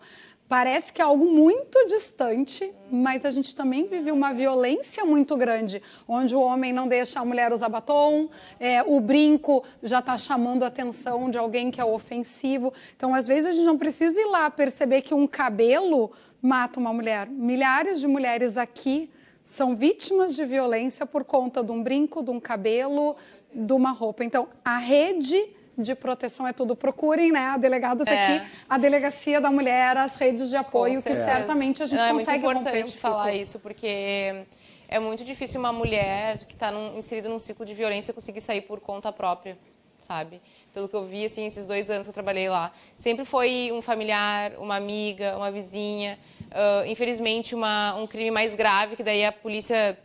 parece 0.48 0.92
que 0.92 1.00
é 1.00 1.04
algo 1.04 1.24
muito 1.24 1.86
distante, 1.86 2.72
mas 2.90 3.24
a 3.24 3.30
gente 3.30 3.54
também 3.54 3.86
vive 3.86 4.12
uma 4.12 4.32
violência 4.32 5.04
muito 5.04 5.36
grande, 5.36 5.82
onde 6.06 6.34
o 6.36 6.40
homem 6.40 6.72
não 6.72 6.86
deixa 6.86 7.20
a 7.20 7.24
mulher 7.24 7.52
usar 7.52 7.68
batom, 7.68 8.28
é, 8.60 8.82
o 8.82 9.00
brinco 9.00 9.64
já 9.82 9.98
está 9.98 10.16
chamando 10.16 10.62
a 10.62 10.68
atenção 10.68 11.30
de 11.30 11.38
alguém 11.38 11.70
que 11.70 11.80
é 11.80 11.84
ofensivo. 11.84 12.72
Então, 12.96 13.14
às 13.14 13.26
vezes, 13.26 13.46
a 13.46 13.52
gente 13.52 13.66
não 13.66 13.78
precisa 13.78 14.20
ir 14.20 14.26
lá 14.26 14.50
perceber 14.50 15.02
que 15.02 15.14
um 15.14 15.26
cabelo 15.26 16.12
mata 16.40 16.78
uma 16.78 16.92
mulher. 16.92 17.28
Milhares 17.28 18.00
de 18.00 18.06
mulheres 18.06 18.56
aqui 18.56 19.10
são 19.42 19.74
vítimas 19.76 20.34
de 20.34 20.44
violência 20.44 21.06
por 21.06 21.24
conta 21.24 21.62
de 21.62 21.72
um 21.72 21.82
brinco, 21.82 22.22
de 22.22 22.30
um 22.30 22.40
cabelo, 22.40 23.16
de 23.52 23.72
uma 23.72 23.90
roupa. 23.90 24.24
Então, 24.24 24.48
a 24.64 24.78
rede 24.78 25.55
de 25.76 25.94
proteção 25.94 26.46
é 26.46 26.52
tudo. 26.52 26.74
Procurem, 26.74 27.30
né? 27.32 27.48
A 27.48 27.56
delegada 27.56 28.02
está 28.02 28.14
É. 28.14 28.36
aqui, 28.36 28.48
a 28.68 28.78
delegacia 28.78 29.40
da 29.40 29.50
mulher, 29.50 29.96
as 29.96 30.18
redes 30.18 30.48
de 30.50 30.56
apoio, 30.56 31.02
que 31.02 31.14
certamente 31.14 31.82
a 31.82 31.86
gente 31.86 32.00
Não, 32.00 32.12
consegue 32.12 32.38
É 32.38 32.42
muito 32.42 32.56
romper 32.58 32.70
o 32.70 32.76
importante 32.78 32.98
falar 32.98 33.34
isso, 33.34 33.58
porque 33.58 34.44
é 34.88 34.98
muito 34.98 35.24
difícil 35.24 35.60
uma 35.60 35.72
mulher 35.72 36.38
que 36.46 36.54
está 36.54 36.72
inserida 36.96 37.28
num 37.28 37.38
ciclo 37.38 37.64
de 37.66 37.74
violência 37.74 38.14
conseguir 38.14 38.40
sair 38.40 38.62
por 38.62 38.80
conta 38.80 39.12
própria, 39.12 39.58
sabe? 40.00 40.40
Pelo 40.72 40.88
que 40.88 40.94
eu 40.94 41.04
vi, 41.06 41.24
assim, 41.24 41.46
esses 41.46 41.66
dois 41.66 41.90
anos 41.90 42.06
que 42.06 42.10
eu 42.10 42.14
trabalhei 42.14 42.48
lá. 42.48 42.70
Sempre 42.94 43.24
foi 43.24 43.70
um 43.72 43.80
familiar, 43.82 44.52
uma 44.58 44.76
amiga, 44.76 45.36
uma 45.36 45.50
vizinha. 45.50 46.18
Ah, 46.52 46.84
infelizmente, 46.86 47.54
uma, 47.54 47.94
um 47.96 48.06
crime 48.06 48.30
mais 48.30 48.54
grave, 48.54 48.94
que 48.96 49.02
daí 49.02 49.24
a 49.24 49.32
polícia 49.32 49.98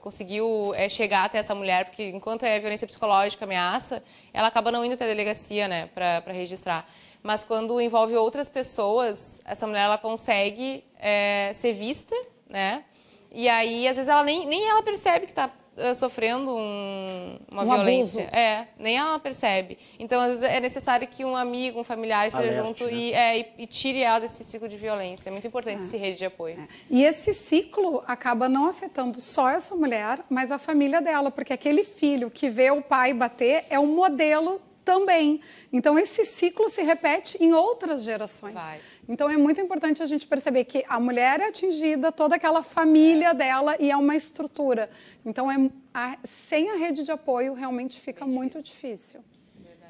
conseguiu 0.00 0.72
eh, 0.74 0.88
chegar 0.88 1.24
até 1.24 1.38
essa 1.38 1.54
mulher, 1.54 1.86
porque 1.86 2.08
enquanto 2.08 2.44
é 2.44 2.58
violência 2.58 2.86
psicológica, 2.86 3.44
ameaça, 3.44 4.02
ela 4.32 4.48
acaba 4.48 4.70
não 4.70 4.84
indo 4.84 4.94
até 4.94 5.04
a 5.04 5.08
delegacia, 5.08 5.66
né, 5.68 5.88
para 5.94 6.32
registrar. 6.32 6.88
Mas 7.22 7.44
quando 7.44 7.80
envolve 7.80 8.14
outras 8.16 8.48
pessoas, 8.48 9.40
essa 9.44 9.66
mulher 9.66 9.84
ela 9.84 9.98
consegue 9.98 10.84
eh, 11.00 11.50
ser 11.54 11.72
vista, 11.72 12.14
né? 12.48 12.84
E 13.32 13.48
aí, 13.48 13.88
às 13.88 13.96
vezes, 13.96 14.08
ela 14.08 14.22
nem, 14.22 14.46
nem 14.46 14.68
ela 14.68 14.82
percebe 14.82 15.26
que 15.26 15.32
está 15.32 15.50
sofrendo 15.94 16.54
um- 16.54 17.38
uma 17.52 17.62
Um 17.62 17.66
violência. 17.66 18.22
abuso. 18.24 18.36
É, 18.36 18.68
nem 18.78 18.96
ela 18.96 19.18
percebe. 19.18 19.78
Então, 19.98 20.20
às 20.20 20.28
vezes, 20.40 20.42
é 20.44 20.60
necessário 20.60 21.06
que 21.06 21.24
um 21.24 21.36
amigo, 21.36 21.80
um 21.80 21.84
familiar 21.84 22.26
esteja 22.26 22.62
junto 22.62 22.84
né? 22.86 22.92
e, 22.92 23.12
é, 23.12 23.38
e, 23.38 23.46
e 23.58 23.66
tire 23.66 24.00
ela 24.02 24.18
desse 24.18 24.42
ciclo 24.44 24.68
de 24.68 24.76
violência. 24.76 25.28
É 25.28 25.32
muito 25.32 25.46
importante 25.46 25.82
esse 25.82 25.96
rede 25.96 26.18
de 26.18 26.24
apoio. 26.24 26.66
E 26.90 27.04
esse 27.04 27.32
ciclo 27.32 28.02
acaba 28.06 28.48
não 28.48 28.66
afetando 28.66 29.20
só 29.20 29.48
essa 29.50 29.74
mulher, 29.74 30.20
mas 30.30 30.50
a 30.50 30.58
família 30.58 31.00
dela, 31.00 31.30
porque 31.30 31.52
aquele 31.52 31.84
filho 31.84 32.30
que 32.30 32.48
vê 32.48 32.70
o 32.70 32.80
pai 32.82 33.12
bater 33.12 33.64
é 33.70 33.78
um 33.78 33.86
modelo 33.86 34.60
também. 34.84 35.40
Então, 35.72 35.98
esse 35.98 36.24
ciclo 36.24 36.68
se 36.70 36.80
repete 36.80 37.42
em 37.42 37.52
outras 37.52 38.04
gerações. 38.04 38.54
Vai. 38.54 38.80
Então, 39.08 39.30
é 39.30 39.36
muito 39.36 39.60
importante 39.60 40.02
a 40.02 40.06
gente 40.06 40.26
perceber 40.26 40.64
que 40.64 40.84
a 40.88 40.98
mulher 40.98 41.40
é 41.40 41.48
atingida, 41.48 42.10
toda 42.10 42.34
aquela 42.36 42.62
família 42.62 43.32
dela, 43.32 43.76
e 43.78 43.90
é 43.90 43.96
uma 43.96 44.16
estrutura. 44.16 44.90
Então, 45.24 45.50
é, 45.50 45.70
a- 45.94 46.18
sem 46.24 46.70
a 46.70 46.76
rede 46.76 47.04
de 47.04 47.12
apoio, 47.12 47.54
realmente 47.54 48.00
fica 48.00 48.26
muito 48.26 48.60
difícil. 48.60 49.20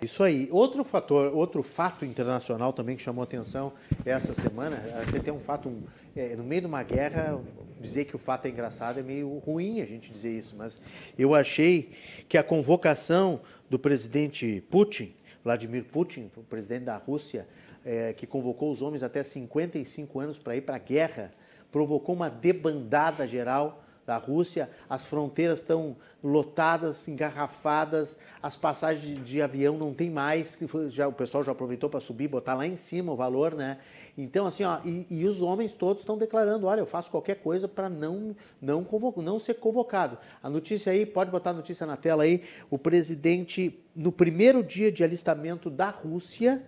Isso 0.02 0.22
aí. 0.22 0.46
Outro 0.52 0.84
fator, 0.84 1.34
outro 1.34 1.62
fato 1.62 2.04
internacional 2.04 2.70
também 2.74 2.96
que 2.96 3.02
chamou 3.02 3.24
atenção 3.24 3.72
essa 4.04 4.34
semana, 4.34 4.76
que 5.10 5.18
tem 5.20 5.32
um 5.32 5.40
fato, 5.40 5.70
um, 5.70 5.82
é, 6.14 6.36
no 6.36 6.44
meio 6.44 6.60
de 6.60 6.66
uma 6.66 6.82
guerra, 6.82 7.40
dizer 7.80 8.04
que 8.04 8.14
o 8.14 8.18
fato 8.18 8.44
é 8.44 8.50
engraçado 8.50 9.00
é 9.00 9.02
meio 9.02 9.38
ruim 9.38 9.80
a 9.80 9.86
gente 9.86 10.12
dizer 10.12 10.36
isso, 10.36 10.54
mas 10.56 10.82
eu 11.18 11.34
achei 11.34 11.92
que 12.28 12.36
a 12.36 12.42
convocação 12.42 13.40
do 13.70 13.78
presidente 13.78 14.62
Putin, 14.70 15.14
Vladimir 15.42 15.84
Putin, 15.84 16.30
o 16.36 16.42
presidente 16.42 16.84
da 16.84 16.96
Rússia, 16.98 17.48
é, 17.86 18.12
que 18.12 18.26
convocou 18.26 18.72
os 18.72 18.82
homens 18.82 19.04
até 19.04 19.22
55 19.22 20.18
anos 20.18 20.38
para 20.38 20.56
ir 20.56 20.62
para 20.62 20.74
a 20.74 20.80
guerra, 20.80 21.32
provocou 21.70 22.16
uma 22.16 22.28
debandada 22.28 23.26
geral 23.28 23.84
da 24.04 24.16
Rússia, 24.16 24.70
as 24.88 25.04
fronteiras 25.04 25.60
estão 25.60 25.96
lotadas, 26.22 27.08
engarrafadas, 27.08 28.18
as 28.40 28.54
passagens 28.54 29.04
de, 29.04 29.14
de 29.16 29.42
avião 29.42 29.76
não 29.76 29.92
tem 29.92 30.08
mais, 30.08 30.56
já, 30.88 31.08
o 31.08 31.12
pessoal 31.12 31.42
já 31.42 31.50
aproveitou 31.50 31.90
para 31.90 31.98
subir, 31.98 32.28
botar 32.28 32.54
lá 32.54 32.66
em 32.66 32.76
cima 32.76 33.12
o 33.12 33.16
valor, 33.16 33.54
né? 33.54 33.78
Então, 34.16 34.46
assim, 34.46 34.62
ó, 34.62 34.78
e, 34.84 35.06
e 35.10 35.26
os 35.26 35.42
homens 35.42 35.74
todos 35.74 36.02
estão 36.02 36.16
declarando, 36.16 36.66
olha, 36.66 36.80
eu 36.80 36.86
faço 36.86 37.10
qualquer 37.10 37.36
coisa 37.36 37.66
para 37.66 37.88
não, 37.88 38.34
não, 38.62 38.84
convo- 38.84 39.20
não 39.20 39.40
ser 39.40 39.54
convocado. 39.54 40.16
A 40.42 40.48
notícia 40.48 40.92
aí, 40.92 41.04
pode 41.04 41.30
botar 41.30 41.50
a 41.50 41.54
notícia 41.54 41.84
na 41.84 41.96
tela 41.96 42.22
aí, 42.22 42.42
o 42.70 42.78
presidente, 42.78 43.84
no 43.94 44.12
primeiro 44.12 44.62
dia 44.62 44.90
de 44.90 45.02
alistamento 45.02 45.68
da 45.68 45.90
Rússia, 45.90 46.64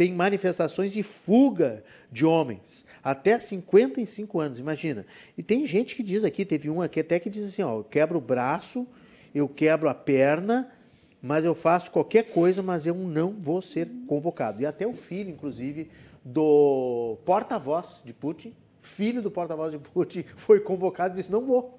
tem 0.00 0.14
manifestações 0.14 0.94
de 0.94 1.02
fuga 1.02 1.84
de 2.10 2.24
homens 2.24 2.86
até 3.04 3.38
55 3.38 4.40
anos, 4.40 4.58
imagina. 4.58 5.04
E 5.36 5.42
tem 5.42 5.66
gente 5.66 5.94
que 5.94 6.02
diz 6.02 6.24
aqui, 6.24 6.42
teve 6.42 6.70
um 6.70 6.80
aqui 6.80 7.00
até 7.00 7.20
que 7.20 7.28
diz 7.28 7.46
assim, 7.46 7.60
ó, 7.62 7.80
eu 7.80 7.84
quebro 7.84 8.16
o 8.16 8.20
braço, 8.20 8.86
eu 9.34 9.46
quebro 9.46 9.90
a 9.90 9.94
perna, 9.94 10.72
mas 11.20 11.44
eu 11.44 11.54
faço 11.54 11.90
qualquer 11.90 12.30
coisa, 12.30 12.62
mas 12.62 12.86
eu 12.86 12.94
não 12.94 13.32
vou 13.32 13.60
ser 13.60 13.90
convocado. 14.06 14.62
E 14.62 14.64
até 14.64 14.86
o 14.86 14.94
filho, 14.94 15.28
inclusive, 15.28 15.90
do 16.24 17.18
porta-voz 17.26 18.00
de 18.02 18.14
Putin, 18.14 18.54
filho 18.80 19.20
do 19.20 19.30
porta-voz 19.30 19.70
de 19.70 19.78
Putin, 19.78 20.24
foi 20.34 20.60
convocado 20.60 21.12
e 21.12 21.18
disse, 21.18 21.30
não 21.30 21.44
vou. 21.44 21.78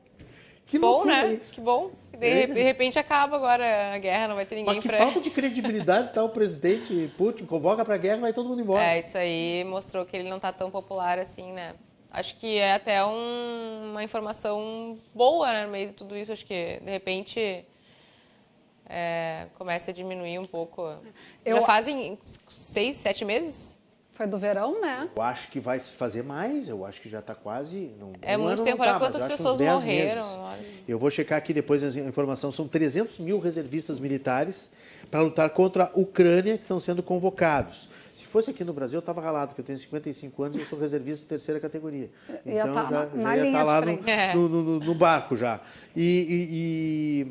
Que 0.68 0.78
Bom, 0.78 1.06
né? 1.06 1.34
isso. 1.34 1.56
Que 1.56 1.62
bom. 1.62 1.90
De, 2.22 2.48
de 2.54 2.62
repente 2.64 3.00
acaba 3.00 3.36
agora 3.36 3.94
a 3.96 3.98
guerra, 3.98 4.28
não 4.28 4.36
vai 4.36 4.46
ter 4.46 4.56
ninguém 4.56 4.80
que 4.80 4.88
pra... 4.88 4.98
falta 5.00 5.20
de 5.20 5.30
credibilidade 5.32 6.14
tá 6.14 6.24
o 6.24 6.30
presidente 6.30 7.12
Putin, 7.18 7.46
convoca 7.46 7.84
para 7.84 7.96
a 7.96 7.98
guerra 7.98 8.18
e 8.18 8.22
vai 8.22 8.34
todo 8.34 8.48
mundo 8.48 8.62
embora. 8.62 8.84
É, 8.84 9.00
isso 9.00 9.18
aí 9.18 9.64
mostrou 9.66 10.06
que 10.06 10.16
ele 10.16 10.30
não 10.30 10.40
tá 10.40 10.54
tão 10.54 10.70
popular 10.70 11.18
assim, 11.18 11.52
né? 11.52 11.74
Acho 12.12 12.36
que 12.36 12.58
é 12.58 12.74
até 12.74 13.04
um- 13.06 13.92
uma 13.92 14.04
informação 14.04 15.00
boa, 15.16 15.52
né, 15.52 15.66
no 15.66 15.72
meio 15.72 15.88
de 15.88 15.94
tudo 15.94 16.16
isso. 16.16 16.32
Acho 16.32 16.46
que, 16.46 16.80
de 16.82 16.92
repente, 16.92 17.66
é, 18.88 19.48
começa 19.58 19.92
a 19.92 19.94
diminuir 19.94 20.38
um 20.40 20.46
pouco. 20.46 20.82
Eu- 21.46 21.56
Já 21.56 21.62
fazem 21.62 22.20
seis, 22.22 22.98
sete 22.98 23.24
meses? 23.24 23.80
Foi 24.12 24.28
do 24.28 24.38
verão, 24.38 24.82
né? 24.82 25.10
Eu 25.15 25.21
acho 25.21 25.50
que 25.50 25.60
vai 25.60 25.80
se 25.80 25.93
fazer 25.93 26.21
mais, 26.21 26.67
eu 26.67 26.86
acho 26.86 27.02
que 27.02 27.08
já 27.10 27.19
está 27.19 27.34
quase. 27.34 27.91
Não, 28.00 28.12
É 28.21 28.38
um 28.38 28.41
muito 28.41 28.56
ano 28.60 28.63
tempo, 28.63 28.82
olha 28.82 28.93
tá, 28.93 29.00
quantas 29.00 29.24
pessoas 29.24 29.54
uns 29.54 29.60
10 29.60 29.71
morreram. 29.74 30.50
Eu 30.88 31.00
vou 31.00 31.10
checar 31.10 31.38
aqui 31.38 31.54
depois 31.54 31.82
a 31.84 32.00
informação. 32.02 32.52
São 32.52 32.67
300 32.67 33.19
mil 33.21 33.39
reservistas 33.39 34.00
militares 34.00 34.69
para 35.10 35.21
lutar 35.21 35.50
contra 35.52 35.86
a 35.86 36.00
Ucrânia 36.00 36.58
que 36.58 36.63
estão 36.63 36.80
sendo 36.80 37.02
convocados. 37.02 37.89
Se 38.13 38.26
fosse 38.26 38.52
aqui 38.52 38.63
no 38.63 38.74
Brasil, 38.74 38.97
eu 38.97 39.00
estava 39.00 39.21
ralado, 39.21 39.50
porque 39.50 39.62
eu 39.62 39.65
tenho 39.65 39.80
55 39.80 40.43
anos 40.43 40.58
e 40.58 40.60
eu 40.60 40.65
sou 40.65 40.78
reservista 40.78 41.21
de 41.21 41.28
terceira 41.28 41.60
categoria. 41.60 42.10
Ia 42.45 42.63
Então 42.63 42.74
tá 42.74 42.84
já, 42.84 42.89
na- 42.91 43.06
na 43.06 43.24
já 43.24 43.38
ia 43.38 43.43
linha 43.43 43.62
estar 43.62 43.63
de 43.63 43.65
lá 43.65 43.82
no. 43.82 44.10
É. 44.10 44.36
no, 44.36 44.50
no- 44.50 44.80
no 44.80 44.93
barco 44.95 45.36
já. 45.38 45.60
E, 45.95 46.02
e- 46.02 46.47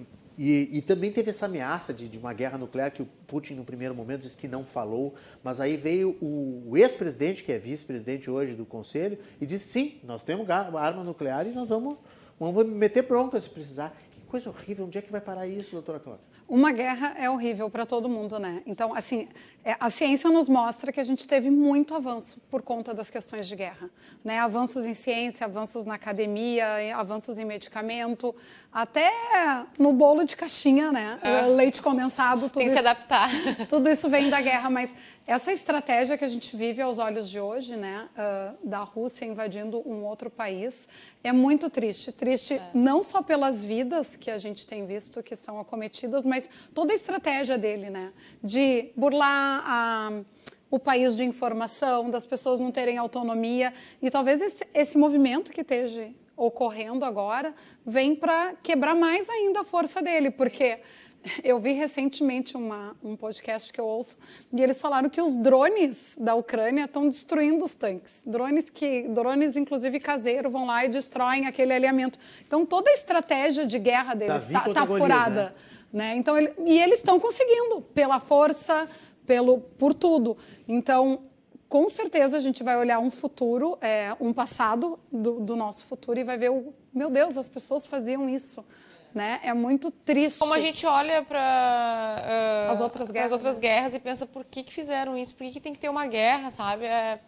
e- 0.00 0.19
e- 0.42 0.78
e 0.78 0.82
também 0.82 1.12
teve 1.12 1.30
essa 1.30 1.44
ameaça 1.44 1.92
de, 1.92 2.08
de 2.08 2.16
uma 2.16 2.32
guerra 2.32 2.56
nuclear 2.56 2.90
que 2.90 3.02
o 3.02 3.06
Putin, 3.26 3.54
no 3.54 3.64
primeiro 3.64 3.94
momento, 3.94 4.22
disse 4.22 4.36
que 4.36 4.48
não 4.48 4.64
falou, 4.64 5.14
mas 5.44 5.60
aí 5.60 5.76
veio 5.76 6.16
o, 6.20 6.62
o 6.70 6.76
ex-presidente, 6.78 7.44
que 7.44 7.52
é 7.52 7.58
vice-presidente 7.58 8.30
hoje 8.30 8.54
do 8.54 8.64
Conselho, 8.64 9.18
e 9.40 9.44
disse: 9.44 9.68
sim, 9.68 10.00
nós 10.02 10.22
temos 10.22 10.48
arma 10.48 11.04
nuclear 11.04 11.46
e 11.46 11.50
nós 11.50 11.68
vamos, 11.68 11.98
vamos 12.38 12.66
meter 12.66 13.02
bronca 13.02 13.38
se 13.38 13.50
precisar. 13.50 13.94
Que 14.12 14.20
coisa 14.26 14.48
horrível. 14.48 14.86
Onde 14.86 14.96
é 14.96 15.02
que 15.02 15.12
vai 15.12 15.20
parar 15.20 15.46
isso, 15.46 15.72
doutora 15.72 16.00
Cláudia? 16.00 16.24
Uma 16.48 16.72
guerra 16.72 17.14
é 17.16 17.30
horrível 17.30 17.70
para 17.70 17.86
todo 17.86 18.08
mundo, 18.08 18.38
né? 18.40 18.60
Então, 18.66 18.92
assim, 18.92 19.28
é, 19.64 19.76
a 19.78 19.88
ciência 19.88 20.28
nos 20.30 20.48
mostra 20.48 20.90
que 20.90 20.98
a 20.98 21.04
gente 21.04 21.28
teve 21.28 21.48
muito 21.48 21.94
avanço 21.94 22.40
por 22.50 22.60
conta 22.60 22.92
das 22.92 23.08
questões 23.08 23.46
de 23.46 23.54
guerra, 23.54 23.88
né? 24.24 24.38
Avanços 24.38 24.84
em 24.84 24.94
ciência, 24.94 25.46
avanços 25.46 25.84
na 25.86 25.94
academia, 25.94 26.96
avanços 26.96 27.38
em 27.38 27.44
medicamento, 27.44 28.34
até 28.72 29.10
no 29.78 29.92
bolo 29.92 30.24
de 30.24 30.36
caixinha, 30.36 30.92
né? 30.92 31.18
É. 31.22 31.46
Leite 31.46 31.82
condensado, 31.82 32.42
tudo 32.42 32.52
Tem 32.52 32.66
que 32.66 32.72
isso, 32.72 32.82
se 32.82 32.88
adaptar. 32.88 33.30
Tudo 33.68 33.90
isso 33.90 34.08
vem 34.08 34.30
da 34.30 34.40
guerra, 34.40 34.70
mas 34.70 34.94
essa 35.26 35.52
estratégia 35.52 36.16
que 36.16 36.24
a 36.24 36.28
gente 36.28 36.56
vive 36.56 36.80
aos 36.80 36.98
olhos 36.98 37.28
de 37.28 37.40
hoje, 37.40 37.76
né, 37.76 38.08
uh, 38.14 38.68
da 38.68 38.78
Rússia 38.78 39.24
invadindo 39.24 39.82
um 39.86 40.04
outro 40.04 40.30
país, 40.30 40.88
é 41.22 41.32
muito 41.32 41.68
triste. 41.68 42.12
Triste 42.12 42.54
é. 42.54 42.70
não 42.72 43.02
só 43.02 43.22
pelas 43.22 43.62
vidas 43.62 44.14
que 44.14 44.30
a 44.30 44.38
gente 44.38 44.66
tem 44.66 44.86
visto 44.86 45.22
que 45.22 45.34
são 45.34 45.58
acometidas, 45.58 46.24
mas 46.24 46.48
toda 46.72 46.92
a 46.92 46.96
estratégia 46.96 47.58
dele, 47.58 47.90
né, 47.90 48.12
de 48.42 48.92
burlar 48.96 49.62
a 49.66 50.12
o 50.70 50.78
país 50.78 51.16
de 51.16 51.24
informação, 51.24 52.10
das 52.10 52.24
pessoas 52.24 52.60
não 52.60 52.70
terem 52.70 52.96
autonomia. 52.96 53.74
E 54.00 54.08
talvez 54.08 54.40
esse, 54.40 54.64
esse 54.72 54.96
movimento 54.96 55.50
que 55.50 55.62
esteja 55.62 56.08
ocorrendo 56.40 57.04
agora 57.04 57.54
vem 57.84 58.16
para 58.16 58.54
quebrar 58.62 58.96
mais 58.96 59.28
ainda 59.28 59.60
a 59.60 59.64
força 59.64 60.00
dele, 60.00 60.30
porque 60.30 60.78
eu 61.44 61.58
vi 61.58 61.72
recentemente 61.72 62.56
uma, 62.56 62.92
um 63.04 63.14
podcast 63.14 63.70
que 63.70 63.78
eu 63.78 63.84
ouço 63.84 64.16
e 64.50 64.62
eles 64.62 64.80
falaram 64.80 65.10
que 65.10 65.20
os 65.20 65.36
drones 65.36 66.16
da 66.18 66.34
Ucrânia 66.34 66.84
estão 66.84 67.06
destruindo 67.06 67.62
os 67.62 67.76
tanques. 67.76 68.22
Drones 68.26 68.70
que, 68.70 69.02
drones 69.08 69.54
inclusive 69.54 70.00
caseiros, 70.00 70.50
vão 70.50 70.64
lá 70.64 70.82
e 70.86 70.88
destroem 70.88 71.46
aquele 71.46 71.74
alinhamento. 71.74 72.18
Então 72.46 72.64
toda 72.64 72.88
a 72.90 72.94
estratégia 72.94 73.66
de 73.66 73.78
guerra 73.78 74.14
deles 74.14 74.46
está 74.46 74.60
tá, 74.60 74.72
tá 74.72 74.86
furada. 74.86 75.54
Né? 75.92 76.14
né? 76.14 76.16
Então, 76.16 76.38
ele, 76.38 76.54
e 76.64 76.80
eles 76.80 76.98
estão 76.98 77.20
conseguindo 77.20 77.82
pela 77.82 78.18
força, 78.18 78.88
pelo, 79.26 79.58
por 79.58 79.92
tudo. 79.92 80.38
Então 80.66 81.20
com 81.70 81.88
certeza 81.88 82.36
a 82.36 82.40
gente 82.40 82.64
vai 82.64 82.76
olhar 82.76 82.98
um 82.98 83.12
futuro, 83.12 83.78
é, 83.80 84.14
um 84.20 84.32
passado 84.32 84.98
do, 85.10 85.38
do, 85.38 85.54
nosso 85.54 85.84
futuro 85.84 86.18
e 86.18 86.24
vai 86.24 86.36
ver 86.36 86.50
o 86.50 86.74
meu 86.92 87.08
Deus, 87.08 87.36
as 87.36 87.48
pessoas 87.48 87.86
faziam 87.86 88.28
isso. 88.28 88.66
Né? 89.14 89.40
É 89.42 89.54
muito 89.54 89.90
triste. 89.90 90.40
Como 90.40 90.52
a 90.52 90.60
gente 90.60 90.84
olha 90.84 91.22
para 91.22 92.68
uh, 92.68 92.72
as 92.72 92.80
outras 92.80 93.10
guerras, 93.10 93.26
as 93.26 93.32
outras 93.32 93.54
né? 93.56 93.60
guerras 93.60 93.94
e 93.94 94.00
pensa 94.00 94.26
por 94.26 94.44
que, 94.44 94.64
que 94.64 94.72
fizeram 94.72 95.16
isso, 95.16 95.34
por 95.34 95.44
que, 95.46 95.52
que 95.52 95.60
tem 95.60 95.72
que 95.72 95.78
ter 95.78 95.88
uma 95.88 96.06
guerra, 96.06 96.50
sabe? 96.50 96.86
É, 96.86 97.20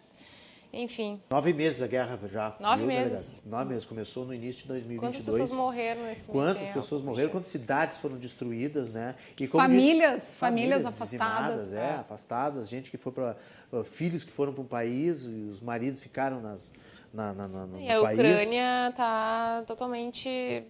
enfim. 0.73 1.21
Nove 1.29 1.53
meses 1.53 1.81
a 1.81 1.87
guerra 1.87 2.19
já. 2.31 2.55
Nove 2.59 2.83
meses. 2.83 3.41
Delegado? 3.41 3.51
Nove 3.51 3.73
meses. 3.73 3.85
Começou 3.85 4.25
no 4.25 4.33
início 4.33 4.63
de 4.63 4.67
2022. 4.69 4.99
Quantas 4.99 5.21
pessoas 5.21 5.51
morreram 5.51 6.03
nesse 6.03 6.29
Quantas 6.29 6.63
tempo? 6.63 6.73
pessoas 6.73 7.03
morreram? 7.03 7.29
Quantas 7.29 7.51
cidades 7.51 7.97
foram 7.99 8.17
destruídas, 8.17 8.89
né? 8.89 9.15
E 9.39 9.45
famílias, 9.45 10.21
disse, 10.21 10.37
famílias, 10.37 10.81
famílias 10.81 10.85
afastadas. 10.85 11.73
É, 11.73 11.77
é, 11.77 11.89
afastadas. 11.99 12.67
Gente 12.67 12.89
que 12.89 12.97
foi 12.97 13.11
para 13.11 13.37
uh, 13.71 13.83
filhos 13.83 14.23
que 14.23 14.31
foram 14.31 14.51
para 14.51 14.63
um 14.63 14.67
país 14.67 15.21
e 15.21 15.49
os 15.51 15.61
maridos 15.61 16.01
ficaram 16.01 16.41
nas 16.41 16.73
na, 17.13 17.31
na, 17.31 17.47
na, 17.47 17.65
no 17.67 17.79
e 17.79 17.89
a 17.91 18.01
país. 18.01 18.17
Ucrânia 18.17 18.89
está 18.89 19.63
totalmente 19.67 20.65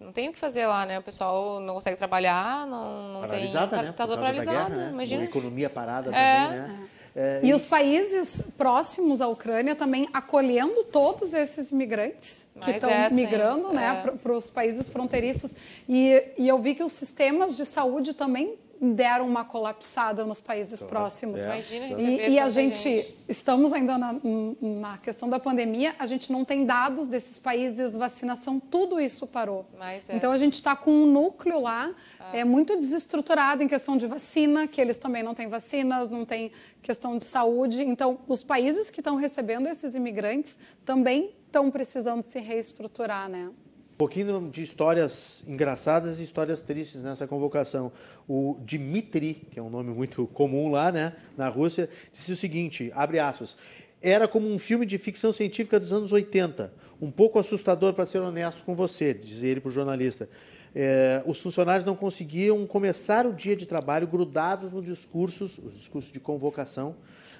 não 0.00 0.12
tem 0.12 0.30
o 0.30 0.32
que 0.32 0.38
fazer 0.38 0.66
lá, 0.66 0.86
né? 0.86 0.98
O 0.98 1.02
pessoal 1.02 1.60
não 1.60 1.74
consegue 1.74 1.98
trabalhar, 1.98 2.66
não, 2.66 3.12
não 3.12 3.20
paralisada, 3.20 3.76
tem. 3.76 3.86
Né? 3.86 3.92
Tá 3.92 4.06
toda 4.06 4.18
paralisada, 4.18 4.74
né? 4.74 4.90
imagina. 4.90 5.20
Uma 5.20 5.28
economia 5.28 5.68
parada 5.68 6.08
é. 6.08 6.46
também, 6.46 6.58
né? 6.58 6.88
É, 7.14 7.40
e, 7.42 7.48
e, 7.48 7.52
os 7.52 7.66
países 7.66 8.42
próximos 8.56 9.20
à 9.20 9.26
Ucrânia 9.26 9.74
também 9.74 10.08
acolhendo 10.12 10.84
todos 10.84 11.34
esses 11.34 11.70
imigrantes 11.70 12.46
que 12.60 12.70
estão 12.70 12.90
é, 12.90 13.10
migrando 13.10 13.72
né, 13.72 14.04
é. 14.04 14.10
para 14.10 14.32
os 14.32 14.50
países 14.50 14.88
fronteiriços. 14.88 15.52
E, 15.88 16.22
e 16.38 16.46
eu 16.46 16.58
vi 16.58 16.74
que 16.74 16.82
os 16.82 16.92
sistemas 16.92 17.56
de 17.56 17.64
saúde 17.64 18.14
também 18.14 18.56
deram 18.80 19.26
uma 19.26 19.44
colapsada 19.44 20.24
nos 20.24 20.40
países 20.40 20.82
próximos. 20.82 21.40
É. 21.40 21.44
Imagina 21.44 21.86
e, 22.00 22.30
e 22.30 22.38
a 22.38 22.48
gente, 22.48 22.82
gente, 22.82 23.16
estamos 23.28 23.72
ainda 23.74 23.98
na, 23.98 24.16
na, 24.60 24.98
questão 24.98 25.28
da 25.28 25.38
pandemia, 25.38 25.94
a 25.98 26.06
gente 26.06 26.32
não 26.32 26.44
tem 26.44 26.64
dados 26.64 27.06
desses 27.06 27.38
países, 27.38 27.94
vacinação, 27.94 28.58
tudo 28.58 28.98
isso 28.98 29.26
parou. 29.26 29.66
É. 29.80 30.16
Então 30.16 30.32
a 30.32 30.38
gente 30.38 30.54
está 30.54 30.74
com 30.74 30.90
um 30.90 31.06
núcleo 31.06 31.60
lá 31.60 31.94
ah. 32.18 32.36
é 32.36 32.44
muito 32.44 32.76
desestruturado 32.76 33.62
em 33.62 33.68
questão 33.68 33.96
de 33.96 34.06
vacina, 34.06 34.66
que 34.66 34.80
eles 34.80 34.98
também 34.98 35.22
não 35.22 35.34
têm 35.34 35.48
vacinas, 35.48 36.08
não 36.08 36.24
tem 36.24 36.50
questão 36.80 37.18
de 37.18 37.24
saúde. 37.24 37.82
Então 37.82 38.18
os 38.26 38.42
países 38.42 38.90
que 38.90 39.00
estão 39.00 39.16
recebendo 39.16 39.68
esses 39.68 39.94
imigrantes 39.94 40.56
também 40.84 41.34
estão 41.46 41.70
precisando 41.70 42.22
se 42.22 42.38
reestruturar, 42.38 43.28
né? 43.28 43.50
Pouquinho 44.00 44.48
de 44.50 44.62
histórias 44.62 45.44
engraçadas 45.46 46.20
e 46.20 46.24
histórias 46.24 46.62
tristes 46.62 47.02
nessa 47.02 47.26
convocação. 47.26 47.92
O 48.26 48.56
Dmitry, 48.62 49.46
que 49.50 49.58
é 49.58 49.62
um 49.62 49.68
nome 49.68 49.90
muito 49.90 50.26
comum 50.28 50.70
lá, 50.70 50.90
né, 50.90 51.12
na 51.36 51.50
Rússia, 51.50 51.86
disse 52.10 52.32
o 52.32 52.36
seguinte, 52.36 52.90
abre 52.94 53.18
aspas, 53.18 53.54
era 54.00 54.26
como 54.26 54.50
um 54.50 54.58
filme 54.58 54.86
de 54.86 54.96
ficção 54.96 55.34
científica 55.34 55.78
dos 55.78 55.92
anos 55.92 56.12
80, 56.12 56.72
um 56.98 57.10
pouco 57.10 57.38
assustador 57.38 57.92
para 57.92 58.06
ser 58.06 58.20
honesto 58.20 58.62
com 58.64 58.74
você, 58.74 59.12
diz 59.12 59.42
ele 59.42 59.60
para 59.60 59.68
o 59.68 59.72
jornalista. 59.72 60.30
É, 60.74 61.22
os 61.26 61.38
funcionários 61.38 61.84
não 61.84 61.94
conseguiam 61.94 62.66
começar 62.66 63.26
o 63.26 63.34
dia 63.34 63.54
de 63.54 63.66
trabalho 63.66 64.06
grudados 64.06 64.72
nos 64.72 64.86
discursos, 64.86 65.58
os 65.58 65.74
discursos 65.74 66.10
de 66.10 66.20
convocação, 66.20 66.96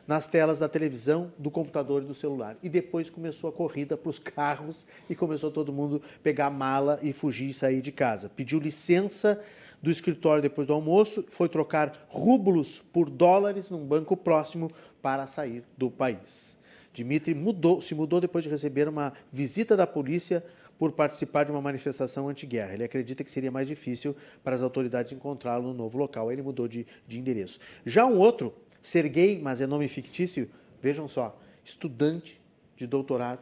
nas 0.07 0.27
telas 0.27 0.59
da 0.59 0.69
televisão, 0.69 1.33
do 1.39 1.51
computador 1.51 2.03
e 2.03 2.07
do 2.07 2.15
celular. 2.15 2.57
E 2.63 2.69
depois 2.69 3.11
começou 3.11 3.51
a 3.51 3.53
corrida 3.53 3.97
para 3.97 4.11
os 4.11 4.19
carros 4.19 4.87
e 5.09 5.15
começou 5.15 5.51
todo 5.51 5.73
mundo 5.73 6.03
pegar 6.23 6.51
mala 6.51 6.99
e 7.03 7.13
fugir 7.13 7.51
e 7.51 7.55
sair 7.55 7.81
de 7.81 7.93
casa. 7.93 8.29
Pediu 8.29 8.59
licença 8.59 9.41
do 9.83 9.91
escritório 9.91 10.43
depois 10.43 10.67
do 10.67 10.75
almoço, 10.75 11.25
foi 11.31 11.49
trocar 11.49 12.07
rublos 12.09 12.83
por 12.93 13.09
dólares 13.09 13.71
num 13.71 13.85
banco 13.85 14.17
próximo 14.17 14.71
para 15.01 15.27
sair 15.27 15.63
do 15.77 15.91
país. 15.91 16.59
Dmitry 16.93 17.35
mudou, 17.35 17.81
se 17.81 17.95
mudou 17.95 18.21
depois 18.21 18.45
de 18.45 18.51
receber 18.51 18.89
uma 18.89 19.13
visita 19.33 19.77
da 19.77 19.87
polícia 19.87 20.45
por 20.79 20.93
participar 20.93 21.45
de 21.45 21.51
uma 21.51 21.61
manifestação 21.61 22.29
anti-guerra. 22.29 22.73
Ele 22.75 22.85
acredita 22.85 23.23
que 23.23 23.31
seria 23.31 23.51
mais 23.51 23.69
difícil 23.69 24.17
para 24.43 24.57
as 24.57 24.63
autoridades 24.63 25.13
encontrá-lo 25.13 25.69
no 25.69 25.75
novo 25.75 25.99
local. 25.99 26.33
Ele 26.33 26.43
mudou 26.43 26.67
de, 26.67 26.87
de 27.07 27.19
endereço. 27.19 27.61
Já 27.85 28.07
um 28.07 28.19
outro 28.19 28.55
Ser 28.83 29.09
gay, 29.09 29.39
mas 29.41 29.61
é 29.61 29.67
nome 29.67 29.89
fictício, 29.89 30.51
vejam 30.81 31.07
só, 31.07 31.39
estudante 31.65 32.41
de 32.77 32.87
doutorado 32.87 33.41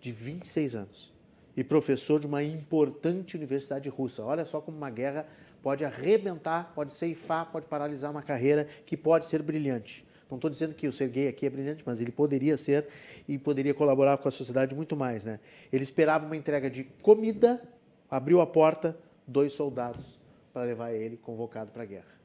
de 0.00 0.12
26 0.12 0.74
anos 0.76 1.12
e 1.56 1.64
professor 1.64 2.20
de 2.20 2.26
uma 2.26 2.42
importante 2.42 3.36
universidade 3.36 3.88
russa. 3.88 4.22
Olha 4.22 4.44
só 4.44 4.60
como 4.60 4.76
uma 4.76 4.90
guerra 4.90 5.26
pode 5.62 5.84
arrebentar, 5.84 6.72
pode 6.74 6.92
ceifar, 6.92 7.50
pode 7.50 7.66
paralisar 7.66 8.10
uma 8.10 8.22
carreira 8.22 8.66
que 8.86 8.96
pode 8.96 9.26
ser 9.26 9.42
brilhante. 9.42 10.04
Não 10.30 10.36
estou 10.36 10.48
dizendo 10.48 10.74
que 10.74 10.86
o 10.86 10.92
ser 10.92 11.08
gay 11.08 11.28
aqui 11.28 11.44
é 11.44 11.50
brilhante, 11.50 11.82
mas 11.84 12.00
ele 12.00 12.12
poderia 12.12 12.56
ser 12.56 12.86
e 13.28 13.36
poderia 13.36 13.74
colaborar 13.74 14.16
com 14.18 14.28
a 14.28 14.30
sociedade 14.30 14.74
muito 14.74 14.96
mais. 14.96 15.24
Né? 15.24 15.40
Ele 15.72 15.82
esperava 15.82 16.24
uma 16.24 16.36
entrega 16.36 16.70
de 16.70 16.84
comida, 17.02 17.60
abriu 18.08 18.40
a 18.40 18.46
porta, 18.46 18.96
dois 19.26 19.52
soldados 19.52 20.18
para 20.52 20.62
levar 20.62 20.92
ele 20.92 21.16
convocado 21.16 21.72
para 21.72 21.82
a 21.82 21.86
guerra. 21.86 22.19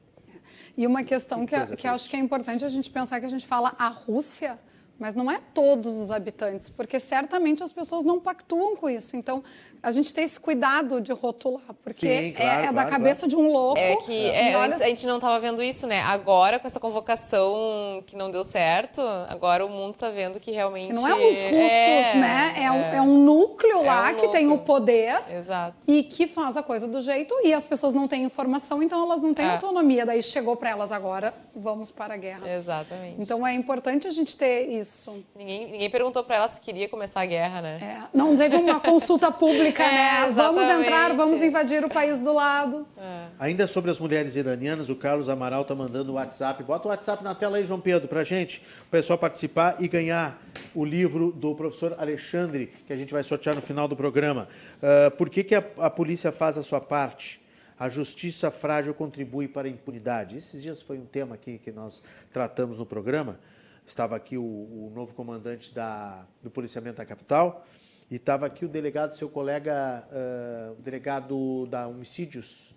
E 0.76 0.86
uma 0.86 1.02
questão 1.02 1.46
que, 1.46 1.58
que, 1.66 1.76
que 1.76 1.88
acho 1.88 2.08
que 2.08 2.16
é 2.16 2.18
importante 2.18 2.64
a 2.64 2.68
gente 2.68 2.90
pensar 2.90 3.20
que 3.20 3.26
a 3.26 3.28
gente 3.28 3.46
fala 3.46 3.74
a 3.78 3.88
Rússia 3.88 4.58
mas 4.98 5.14
não 5.14 5.30
é 5.30 5.38
todos 5.52 5.94
os 5.94 6.10
habitantes, 6.10 6.70
porque 6.70 6.98
certamente 6.98 7.62
as 7.62 7.72
pessoas 7.72 8.02
não 8.02 8.18
pactuam 8.18 8.76
com 8.76 8.88
isso. 8.88 9.16
Então, 9.16 9.42
a 9.82 9.92
gente 9.92 10.12
tem 10.12 10.24
esse 10.24 10.40
cuidado 10.40 11.00
de 11.00 11.12
rotular, 11.12 11.74
porque 11.82 12.06
Sim, 12.06 12.32
claro, 12.32 12.50
é, 12.50 12.54
é 12.54 12.58
claro, 12.62 12.76
da 12.76 12.84
cabeça 12.86 13.20
claro. 13.20 13.28
de 13.28 13.36
um 13.36 13.52
louco. 13.52 13.78
É 13.78 13.96
que 13.96 14.30
é, 14.30 14.56
olha... 14.56 14.66
antes 14.66 14.80
a 14.80 14.86
gente 14.86 15.06
não 15.06 15.16
estava 15.16 15.38
vendo 15.38 15.62
isso, 15.62 15.86
né? 15.86 16.00
Agora, 16.00 16.58
com 16.58 16.66
essa 16.66 16.80
convocação 16.80 18.02
que 18.06 18.16
não 18.16 18.30
deu 18.30 18.42
certo, 18.42 19.02
agora 19.28 19.66
o 19.66 19.68
mundo 19.68 19.94
está 19.94 20.10
vendo 20.10 20.40
que 20.40 20.50
realmente. 20.50 20.88
Que 20.88 20.92
não 20.94 21.06
é 21.06 21.14
os 21.14 21.36
russos, 21.44 21.52
é, 21.52 22.14
né? 22.16 22.54
É, 22.56 22.70
um, 22.70 22.80
é, 22.80 23.02
um, 23.02 23.18
núcleo 23.22 23.82
é 23.82 23.86
lá 23.86 24.10
um 24.12 24.14
que 24.14 24.28
tem 24.28 24.50
o 24.50 24.58
poder 24.58 25.22
Exato. 25.30 25.76
e 25.86 26.02
que 26.02 26.26
faz 26.26 26.56
a 26.56 26.62
coisa 26.62 26.88
do 26.88 27.00
jeito, 27.02 27.34
e 27.44 27.52
as 27.52 27.66
pessoas 27.66 27.92
não 27.92 28.08
têm 28.08 28.24
informação, 28.24 28.82
então 28.82 29.02
elas 29.02 29.22
não 29.22 29.34
têm 29.34 29.44
é. 29.44 29.50
autonomia. 29.50 30.06
Daí 30.06 30.22
chegou 30.22 30.56
para 30.56 30.70
elas 30.70 30.90
agora, 30.90 31.34
vamos 31.54 31.90
para 31.90 32.14
a 32.14 32.16
guerra. 32.16 32.50
Exatamente. 32.50 33.20
Então 33.20 33.46
é 33.46 33.52
importante 33.52 34.06
a 34.06 34.10
gente 34.10 34.36
ter 34.36 34.68
isso 34.70 34.85
isso. 34.86 35.24
Ninguém, 35.34 35.72
ninguém 35.72 35.90
perguntou 35.90 36.22
para 36.22 36.36
ela 36.36 36.48
se 36.48 36.60
queria 36.60 36.88
começar 36.88 37.20
a 37.20 37.26
guerra, 37.26 37.60
né? 37.60 37.78
É, 37.82 38.16
não 38.16 38.36
teve 38.36 38.56
uma 38.56 38.80
consulta 38.80 39.32
pública, 39.32 39.82
é, 39.84 40.26
né? 40.26 40.32
Vamos 40.32 40.64
entrar, 40.64 41.12
vamos 41.12 41.42
invadir 41.42 41.84
o 41.84 41.88
país 41.88 42.20
do 42.20 42.32
lado. 42.32 42.86
É. 42.96 43.26
Ainda 43.38 43.66
sobre 43.66 43.90
as 43.90 43.98
mulheres 43.98 44.36
iranianas, 44.36 44.88
o 44.88 44.94
Carlos 44.94 45.28
Amaral 45.28 45.62
está 45.62 45.74
mandando 45.74 46.12
o 46.12 46.14
WhatsApp. 46.14 46.62
Bota 46.62 46.86
o 46.86 46.90
WhatsApp 46.90 47.22
na 47.24 47.34
tela 47.34 47.56
aí, 47.56 47.64
João 47.64 47.80
Pedro, 47.80 48.08
para 48.08 48.22
gente, 48.22 48.62
o 48.86 48.90
pessoal 48.90 49.18
participar 49.18 49.76
e 49.80 49.88
ganhar 49.88 50.40
o 50.74 50.84
livro 50.84 51.32
do 51.32 51.54
professor 51.54 51.96
Alexandre, 51.98 52.72
que 52.86 52.92
a 52.92 52.96
gente 52.96 53.12
vai 53.12 53.24
sortear 53.24 53.56
no 53.56 53.62
final 53.62 53.88
do 53.88 53.96
programa. 53.96 54.48
Uh, 54.78 55.10
por 55.16 55.28
que, 55.28 55.42
que 55.42 55.54
a, 55.54 55.64
a 55.78 55.90
polícia 55.90 56.30
faz 56.30 56.56
a 56.56 56.62
sua 56.62 56.80
parte? 56.80 57.44
A 57.78 57.90
justiça 57.90 58.50
frágil 58.50 58.94
contribui 58.94 59.48
para 59.48 59.68
a 59.68 59.70
impunidade. 59.70 60.38
Esses 60.38 60.62
dias 60.62 60.80
foi 60.80 60.96
um 60.96 61.04
tema 61.04 61.34
aqui 61.34 61.58
que 61.58 61.70
nós 61.70 62.02
tratamos 62.32 62.78
no 62.78 62.86
programa 62.86 63.38
estava 63.86 64.16
aqui 64.16 64.36
o, 64.36 64.42
o 64.42 64.92
novo 64.94 65.14
comandante 65.14 65.74
da, 65.74 66.26
do 66.42 66.50
policiamento 66.50 66.96
da 66.96 67.06
capital, 67.06 67.64
E 68.10 68.16
estava 68.16 68.46
aqui 68.46 68.64
o 68.64 68.68
delegado, 68.68 69.16
seu 69.16 69.28
colega, 69.28 70.06
uh, 70.10 70.78
o 70.78 70.82
delegado 70.82 71.66
da 71.66 71.88
Homicídios, 71.88 72.72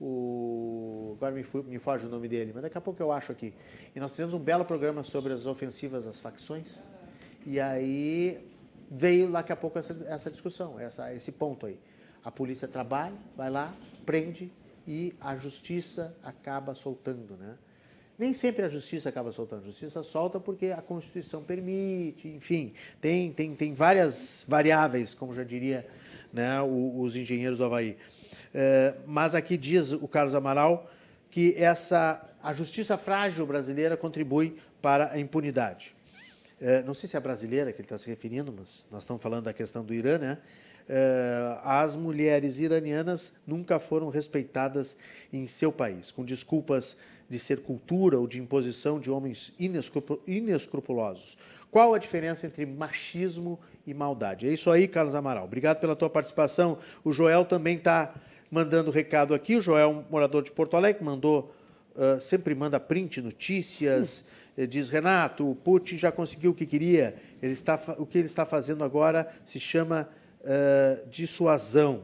o... 0.00 1.14
agora 1.16 1.34
me, 1.34 1.44
me 1.64 1.78
foge 1.78 2.06
o 2.06 2.08
nome 2.08 2.28
dele, 2.28 2.52
mas 2.54 2.62
daqui 2.62 2.78
a 2.78 2.80
pouco 2.80 3.02
eu 3.02 3.10
acho 3.10 3.32
aqui. 3.32 3.52
E 3.94 3.98
nós 3.98 4.12
fizemos 4.12 4.32
um 4.34 4.38
belo 4.38 4.64
programa 4.64 5.02
sobre 5.02 5.32
as 5.32 5.46
ofensivas 5.46 6.06
às 6.06 6.20
facções. 6.20 6.80
E 7.44 7.58
aí 7.58 8.48
veio 8.88 9.32
daqui 9.32 9.52
a 9.52 9.56
pouco 9.56 9.78
essa, 9.80 9.96
essa 10.06 10.30
discussão, 10.30 10.78
essa, 10.78 11.12
esse 11.12 11.32
ponto 11.32 11.66
aí. 11.66 11.78
A 12.24 12.30
polícia 12.30 12.68
trabalha, 12.68 13.16
vai 13.36 13.50
lá, 13.50 13.74
prende 14.06 14.52
e 14.86 15.12
a 15.20 15.36
justiça 15.36 16.16
acaba 16.22 16.74
soltando, 16.74 17.36
né? 17.36 17.56
Nem 18.18 18.32
sempre 18.32 18.64
a 18.64 18.68
justiça 18.68 19.08
acaba 19.08 19.30
soltando. 19.30 19.62
A 19.62 19.66
justiça 19.66 20.02
solta 20.02 20.40
porque 20.40 20.66
a 20.66 20.82
Constituição 20.82 21.42
permite, 21.42 22.26
enfim, 22.26 22.72
tem, 23.00 23.32
tem, 23.32 23.54
tem 23.54 23.74
várias 23.74 24.44
variáveis, 24.48 25.14
como 25.14 25.32
já 25.32 25.44
diria 25.44 25.86
né, 26.32 26.60
os 26.60 27.14
engenheiros 27.14 27.58
do 27.58 27.64
Havaí. 27.64 27.96
É, 28.52 28.94
mas 29.06 29.34
aqui 29.34 29.56
diz 29.56 29.92
o 29.92 30.08
Carlos 30.08 30.34
Amaral 30.34 30.90
que 31.30 31.54
essa, 31.56 32.26
a 32.42 32.52
justiça 32.52 32.98
frágil 32.98 33.46
brasileira 33.46 33.96
contribui 33.96 34.56
para 34.82 35.12
a 35.12 35.18
impunidade. 35.18 35.94
É, 36.60 36.82
não 36.82 36.94
sei 36.94 37.08
se 37.08 37.16
é 37.16 37.20
brasileira 37.20 37.72
que 37.72 37.80
ele 37.80 37.86
está 37.86 37.98
se 37.98 38.08
referindo, 38.08 38.52
mas 38.52 38.86
nós 38.90 39.04
estamos 39.04 39.22
falando 39.22 39.44
da 39.44 39.52
questão 39.52 39.84
do 39.84 39.94
Irã, 39.94 40.18
né? 40.18 40.38
É, 40.88 41.58
as 41.62 41.94
mulheres 41.94 42.58
iranianas 42.58 43.32
nunca 43.46 43.78
foram 43.78 44.08
respeitadas 44.08 44.96
em 45.32 45.46
seu 45.46 45.70
país, 45.70 46.10
com 46.10 46.24
desculpas 46.24 46.96
de 47.28 47.38
ser 47.38 47.60
cultura 47.60 48.18
ou 48.18 48.26
de 48.26 48.40
imposição 48.40 48.98
de 48.98 49.10
homens 49.10 49.52
inescrupulosos. 50.26 51.36
Qual 51.70 51.92
a 51.94 51.98
diferença 51.98 52.46
entre 52.46 52.64
machismo 52.64 53.58
e 53.86 53.92
maldade? 53.92 54.48
É 54.48 54.52
isso 54.52 54.70
aí, 54.70 54.88
Carlos 54.88 55.14
Amaral. 55.14 55.44
Obrigado 55.44 55.78
pela 55.80 55.94
tua 55.94 56.08
participação. 56.08 56.78
O 57.04 57.12
Joel 57.12 57.44
também 57.44 57.76
está 57.76 58.14
mandando 58.50 58.90
recado 58.90 59.34
aqui. 59.34 59.56
O 59.56 59.60
Joel, 59.60 60.04
morador 60.10 60.42
de 60.42 60.50
Porto 60.50 60.76
Alegre, 60.76 61.04
mandou, 61.04 61.54
uh, 61.94 62.20
sempre 62.20 62.54
manda 62.54 62.80
print, 62.80 63.20
notícias. 63.20 64.24
Hum. 64.56 64.66
Diz, 64.66 64.88
Renato, 64.88 65.48
o 65.48 65.54
Putin 65.54 65.98
já 65.98 66.10
conseguiu 66.10 66.50
o 66.50 66.54
que 66.54 66.66
queria. 66.66 67.14
Ele 67.40 67.52
está, 67.52 67.80
o 67.98 68.04
que 68.04 68.18
ele 68.18 68.26
está 68.26 68.44
fazendo 68.44 68.82
agora 68.82 69.28
se 69.44 69.60
chama 69.60 70.08
uh, 70.40 71.08
dissuasão. 71.08 72.02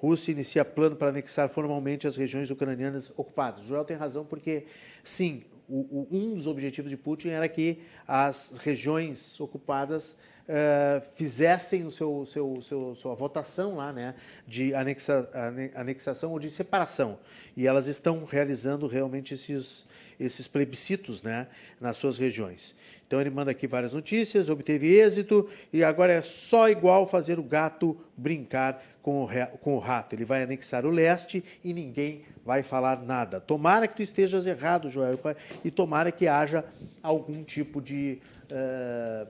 Rússia 0.00 0.30
inicia 0.30 0.64
plano 0.64 0.94
para 0.94 1.08
anexar 1.08 1.48
formalmente 1.48 2.06
as 2.06 2.16
regiões 2.16 2.50
ucranianas 2.50 3.12
ocupadas. 3.16 3.64
Joel 3.64 3.84
tem 3.84 3.96
razão, 3.96 4.24
porque, 4.24 4.66
sim, 5.02 5.42
o, 5.68 6.06
o, 6.08 6.08
um 6.10 6.34
dos 6.34 6.46
objetivos 6.46 6.88
de 6.88 6.96
Putin 6.96 7.30
era 7.30 7.48
que 7.48 7.82
as 8.06 8.58
regiões 8.62 9.38
ocupadas 9.40 10.12
uh, 10.48 11.00
fizessem 11.16 11.84
o 11.84 11.90
seu, 11.90 12.24
seu, 12.26 12.62
seu, 12.62 12.94
sua 12.94 13.14
votação 13.16 13.74
lá, 13.74 13.92
né, 13.92 14.14
de 14.46 14.72
anexa, 14.72 15.28
anexação 15.74 16.30
ou 16.30 16.38
de 16.38 16.48
separação. 16.48 17.18
E 17.56 17.66
elas 17.66 17.88
estão 17.88 18.24
realizando 18.24 18.86
realmente 18.86 19.34
esses, 19.34 19.84
esses 20.18 20.46
plebiscitos 20.46 21.22
né, 21.22 21.48
nas 21.80 21.96
suas 21.96 22.18
regiões. 22.18 22.74
Então 23.08 23.22
ele 23.22 23.30
manda 23.30 23.50
aqui 23.50 23.66
várias 23.66 23.94
notícias, 23.94 24.50
obteve 24.50 24.94
êxito 24.94 25.48
e 25.72 25.82
agora 25.82 26.12
é 26.12 26.20
só 26.20 26.68
igual 26.68 27.06
fazer 27.08 27.38
o 27.38 27.42
gato 27.42 27.98
brincar 28.14 28.84
com 29.00 29.24
o, 29.24 29.28
com 29.62 29.74
o 29.74 29.78
rato. 29.78 30.14
Ele 30.14 30.26
vai 30.26 30.42
anexar 30.42 30.84
o 30.84 30.90
leste 30.90 31.42
e 31.64 31.72
ninguém 31.72 32.20
vai 32.44 32.62
falar 32.62 33.02
nada. 33.02 33.40
Tomara 33.40 33.88
que 33.88 33.96
tu 33.96 34.02
estejas 34.02 34.44
errado, 34.44 34.90
Joel, 34.90 35.18
e 35.64 35.70
tomara 35.70 36.12
que 36.12 36.28
haja 36.28 36.62
algum 37.02 37.42
tipo 37.42 37.80
de. 37.80 38.18
Uh, 38.52 39.26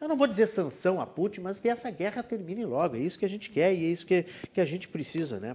eu 0.00 0.08
não 0.08 0.16
vou 0.16 0.26
dizer 0.26 0.48
sanção 0.48 1.00
a 1.00 1.06
Putin, 1.06 1.42
mas 1.42 1.60
que 1.60 1.68
essa 1.68 1.92
guerra 1.92 2.24
termine 2.24 2.64
logo. 2.64 2.96
É 2.96 2.98
isso 2.98 3.16
que 3.16 3.24
a 3.24 3.28
gente 3.28 3.50
quer 3.50 3.72
e 3.72 3.84
é 3.84 3.88
isso 3.88 4.04
que, 4.04 4.26
que 4.52 4.60
a 4.60 4.64
gente 4.64 4.88
precisa, 4.88 5.38
né? 5.38 5.54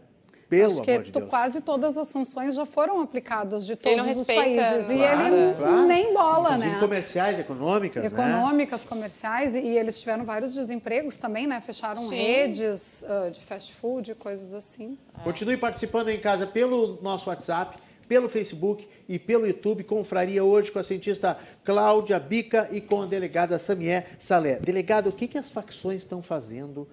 Pelo 0.49 0.71
Acho 0.71 0.81
que 0.81 0.99
de 0.99 1.21
quase 1.23 1.59
todas 1.59 1.97
as 1.97 2.07
sanções 2.07 2.55
já 2.55 2.65
foram 2.65 3.01
aplicadas 3.01 3.65
de 3.65 3.75
todos 3.75 4.07
os 4.15 4.25
países. 4.25 4.85
Claro, 4.85 4.93
e 4.93 5.01
ele 5.01 5.53
claro. 5.55 5.87
nem 5.87 6.13
bola, 6.13 6.51
Inclusive 6.51 6.73
né? 6.73 6.79
comerciais, 6.79 7.39
econômicas, 7.39 8.03
né? 8.03 8.07
Econômicas, 8.07 8.81
né? 8.81 8.87
comerciais. 8.87 9.55
E, 9.55 9.59
e, 9.59 9.77
eles 9.77 9.99
tiveram 9.99 10.23
vários 10.23 10.55
desempregos 10.55 11.17
também, 11.17 11.47
né? 11.47 11.59
Fecharam 11.59 12.07
Sim. 12.07 12.15
redes 12.15 13.03
uh, 13.03 13.29
de 13.29 13.41
fast 13.41 13.73
food, 13.73 14.15
coisas 14.15 14.53
assim. 14.53 14.97
Continue 15.21 15.57
participando 15.57 16.07
em 16.07 16.19
casa 16.19 16.47
pelo 16.47 16.97
nosso 17.01 17.29
WhatsApp, 17.29 17.77
pelo 18.07 18.29
Facebook 18.29 18.87
e 19.09 19.19
pelo 19.19 19.45
YouTube. 19.45 19.83
Confraria 19.83 20.45
hoje 20.45 20.71
com 20.71 20.79
a 20.79 20.83
cientista 20.83 21.37
Cláudia 21.65 22.17
Bica 22.21 22.69
e 22.71 22.79
com 22.79 23.01
a 23.01 23.05
delegada 23.05 23.59
Samié 23.59 24.07
Salé. 24.17 24.59
Delegada, 24.61 25.09
o 25.09 25.11
que, 25.11 25.27
que 25.27 25.37
as 25.37 25.51
facções 25.51 26.03
estão 26.03 26.23
fazendo 26.23 26.87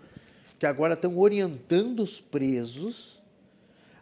que 0.58 0.66
agora 0.66 0.94
estão 0.94 1.18
orientando 1.18 2.00
os 2.00 2.20
presos 2.20 3.13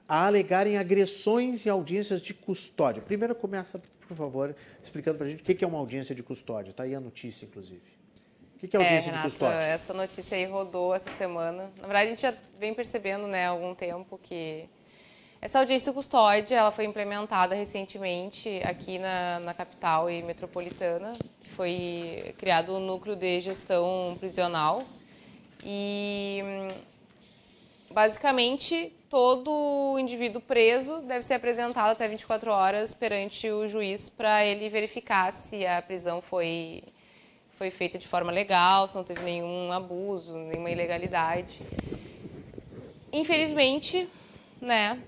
a 0.09 0.27
alegarem 0.27 0.79
agressões 0.79 1.67
em 1.67 1.71
audiências 1.71 2.21
de 2.21 2.35
custódia. 2.35 3.03
Primeiro 3.03 3.35
começa, 3.35 3.81
por 4.07 4.17
favor, 4.17 4.55
explicando 4.83 5.19
para 5.19 5.27
a 5.27 5.31
gente 5.31 5.43
o 5.43 5.45
que 5.45 5.65
é 5.65 5.67
uma 5.67 5.79
audiência 5.79 6.15
de 6.15 6.23
custódia. 6.23 6.71
Está 6.71 6.83
aí 6.83 6.95
a 6.95 7.01
notícia, 7.01 7.45
inclusive. 7.45 7.83
O 8.63 8.69
que 8.69 8.77
é 8.77 8.81
audiência 8.81 9.09
é, 9.09 9.11
Renata, 9.11 9.29
de 9.29 9.33
custódia? 9.33 9.59
Essa 9.59 9.95
notícia 9.95 10.37
aí 10.37 10.45
rodou 10.45 10.95
essa 10.95 11.11
semana. 11.11 11.71
Na 11.77 11.87
verdade, 11.87 12.07
a 12.07 12.11
gente 12.11 12.23
já 12.23 12.35
vem 12.59 12.75
percebendo 12.75 13.27
né, 13.27 13.47
há 13.47 13.51
algum 13.51 13.75
tempo 13.75 14.19
que 14.23 14.69
essa 15.41 15.59
audiência 15.59 15.91
de 15.91 15.97
custódia 15.97 16.57
ela 16.57 16.71
foi 16.71 16.85
implementada 16.85 17.53
recentemente 17.57 18.61
aqui 18.63 19.01
na, 19.01 19.41
na 19.41 19.53
capital 19.53 20.09
e 20.09 20.23
metropolitana, 20.23 21.15
que 21.41 21.51
foi 21.51 22.33
criado 22.39 22.69
o 22.73 22.77
um 22.77 22.87
núcleo 22.87 23.17
de 23.17 23.41
gestão 23.41 24.17
prisional. 24.21 24.85
E 25.65 26.41
basicamente 27.93 28.93
todo 29.09 29.99
indivíduo 29.99 30.41
preso 30.41 31.03
deve 31.03 31.23
ser 31.23 31.35
apresentado 31.35 31.91
até 31.91 32.09
24 32.09 32.51
horas 32.51 32.95
perante 32.95 33.49
o 33.51 33.69
juiz 33.69 34.09
para 34.09 34.45
ele 34.45 34.69
verificar 34.69 35.31
se 35.33 35.67
a 35.67 35.83
prisão 35.83 36.21
foi, 36.21 36.83
foi 37.51 37.71
feita 37.71 37.99
de 37.99 38.07
forma 38.09 38.33
legal, 38.33 38.89
se 38.89 38.97
não 38.97 39.05
teve 39.05 39.23
nenhum 39.23 39.71
abuso, 39.71 40.35
nenhuma 40.37 40.71
ilegalidade. 40.71 41.61
Infelizmente, 43.13 44.09
né, 44.61 44.99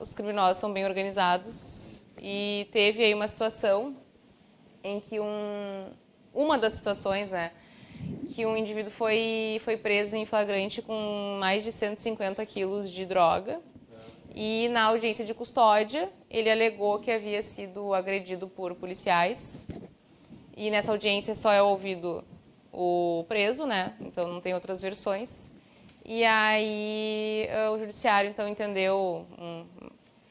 os 0.00 0.12
criminosos 0.12 0.56
são 0.58 0.72
bem 0.72 0.84
organizados 0.84 2.04
e 2.20 2.68
teve 2.72 3.04
aí 3.04 3.14
uma 3.14 3.28
situação 3.28 3.96
em 4.82 4.98
que 4.98 5.20
um, 5.20 5.92
uma 6.34 6.58
das 6.58 6.72
situações, 6.72 7.30
né, 7.30 7.52
que 8.34 8.44
um 8.44 8.56
indivíduo 8.56 8.90
foi, 8.90 9.58
foi 9.60 9.76
preso 9.76 10.16
em 10.16 10.26
flagrante 10.26 10.82
com 10.82 11.36
mais 11.38 11.62
de 11.62 11.70
150 11.70 12.44
quilos 12.46 12.90
de 12.90 13.06
droga. 13.06 13.60
E 14.34 14.68
na 14.70 14.84
audiência 14.84 15.24
de 15.24 15.32
custódia, 15.32 16.10
ele 16.28 16.50
alegou 16.50 16.98
que 16.98 17.10
havia 17.10 17.40
sido 17.40 17.94
agredido 17.94 18.48
por 18.48 18.74
policiais. 18.74 19.68
E 20.56 20.70
nessa 20.70 20.90
audiência 20.90 21.36
só 21.36 21.52
é 21.52 21.62
ouvido 21.62 22.24
o 22.72 23.24
preso, 23.28 23.64
né? 23.64 23.94
Então 24.00 24.26
não 24.26 24.40
tem 24.40 24.52
outras 24.52 24.82
versões. 24.82 25.52
E 26.04 26.24
aí 26.24 27.46
eh, 27.48 27.70
o 27.70 27.78
judiciário 27.78 28.28
então 28.28 28.48
entendeu, 28.48 29.24
um, 29.38 29.66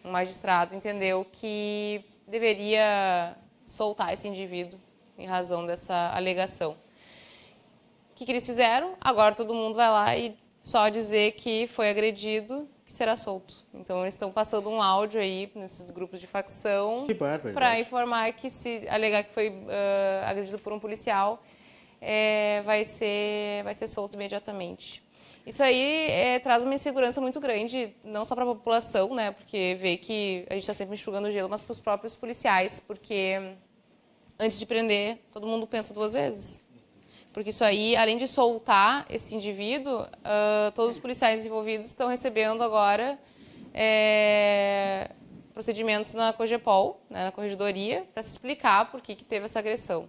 um 0.03 0.11
magistrado 0.11 0.75
entendeu 0.75 1.25
que 1.31 2.03
deveria 2.27 3.37
soltar 3.65 4.11
esse 4.11 4.27
indivíduo 4.27 4.79
em 5.17 5.25
razão 5.25 5.65
dessa 5.65 6.11
alegação. 6.13 6.75
O 8.23 8.25
que, 8.25 8.27
que 8.27 8.31
eles 8.31 8.45
fizeram? 8.45 8.95
Agora 9.01 9.35
todo 9.35 9.53
mundo 9.53 9.75
vai 9.75 9.89
lá 9.89 10.17
e 10.17 10.37
só 10.63 10.87
dizer 10.87 11.33
que 11.33 11.67
foi 11.67 11.89
agredido, 11.89 12.69
que 12.85 12.91
será 12.93 13.17
solto. 13.17 13.65
Então 13.73 13.99
eles 13.99 14.13
estão 14.13 14.31
passando 14.31 14.69
um 14.69 14.81
áudio 14.81 15.19
aí 15.19 15.51
nesses 15.53 15.91
grupos 15.91 16.21
de 16.21 16.27
facção 16.27 17.05
para 17.53 17.77
informar 17.81 18.31
que 18.31 18.49
se 18.49 18.87
alegar 18.87 19.25
que 19.25 19.33
foi 19.33 19.49
uh, 19.49 20.25
agredido 20.25 20.57
por 20.57 20.71
um 20.71 20.79
policial, 20.79 21.43
é, 21.99 22.61
vai 22.63 22.85
ser 22.85 23.61
vai 23.65 23.75
ser 23.75 23.89
solto 23.89 24.13
imediatamente. 24.13 25.03
Isso 25.45 25.61
aí 25.61 26.07
é, 26.09 26.39
traz 26.39 26.63
uma 26.63 26.73
insegurança 26.73 27.19
muito 27.19 27.41
grande, 27.41 27.93
não 28.05 28.23
só 28.23 28.35
para 28.35 28.45
a 28.45 28.47
população, 28.47 29.13
né, 29.13 29.31
porque 29.31 29.75
vê 29.77 29.97
que 29.97 30.45
a 30.49 30.53
gente 30.53 30.63
está 30.63 30.73
sempre 30.73 30.95
enxugando 30.95 31.29
gelo, 31.29 31.49
mas 31.49 31.61
para 31.61 31.73
os 31.73 31.79
próprios 31.81 32.15
policiais, 32.15 32.79
porque 32.79 33.53
antes 34.39 34.57
de 34.57 34.65
prender, 34.65 35.17
todo 35.33 35.45
mundo 35.45 35.67
pensa 35.67 35.93
duas 35.93 36.13
vezes. 36.13 36.62
Porque 37.33 37.49
isso 37.49 37.63
aí, 37.63 37.95
além 37.95 38.15
de 38.15 38.27
soltar 38.27 39.05
esse 39.09 39.35
indivíduo, 39.35 40.01
uh, 40.03 40.71
todos 40.75 40.91
os 40.91 41.01
policiais 41.01 41.43
envolvidos 41.43 41.87
estão 41.87 42.07
recebendo 42.07 42.63
agora 42.63 43.17
é, 43.73 45.09
procedimentos 45.51 46.13
na 46.13 46.31
COGEPOL, 46.31 47.01
né, 47.09 47.25
na 47.25 47.31
corregedoria, 47.31 48.05
para 48.13 48.21
se 48.21 48.31
explicar 48.31 48.91
por 48.91 49.01
que, 49.01 49.15
que 49.15 49.25
teve 49.25 49.45
essa 49.45 49.57
agressão. 49.57 50.07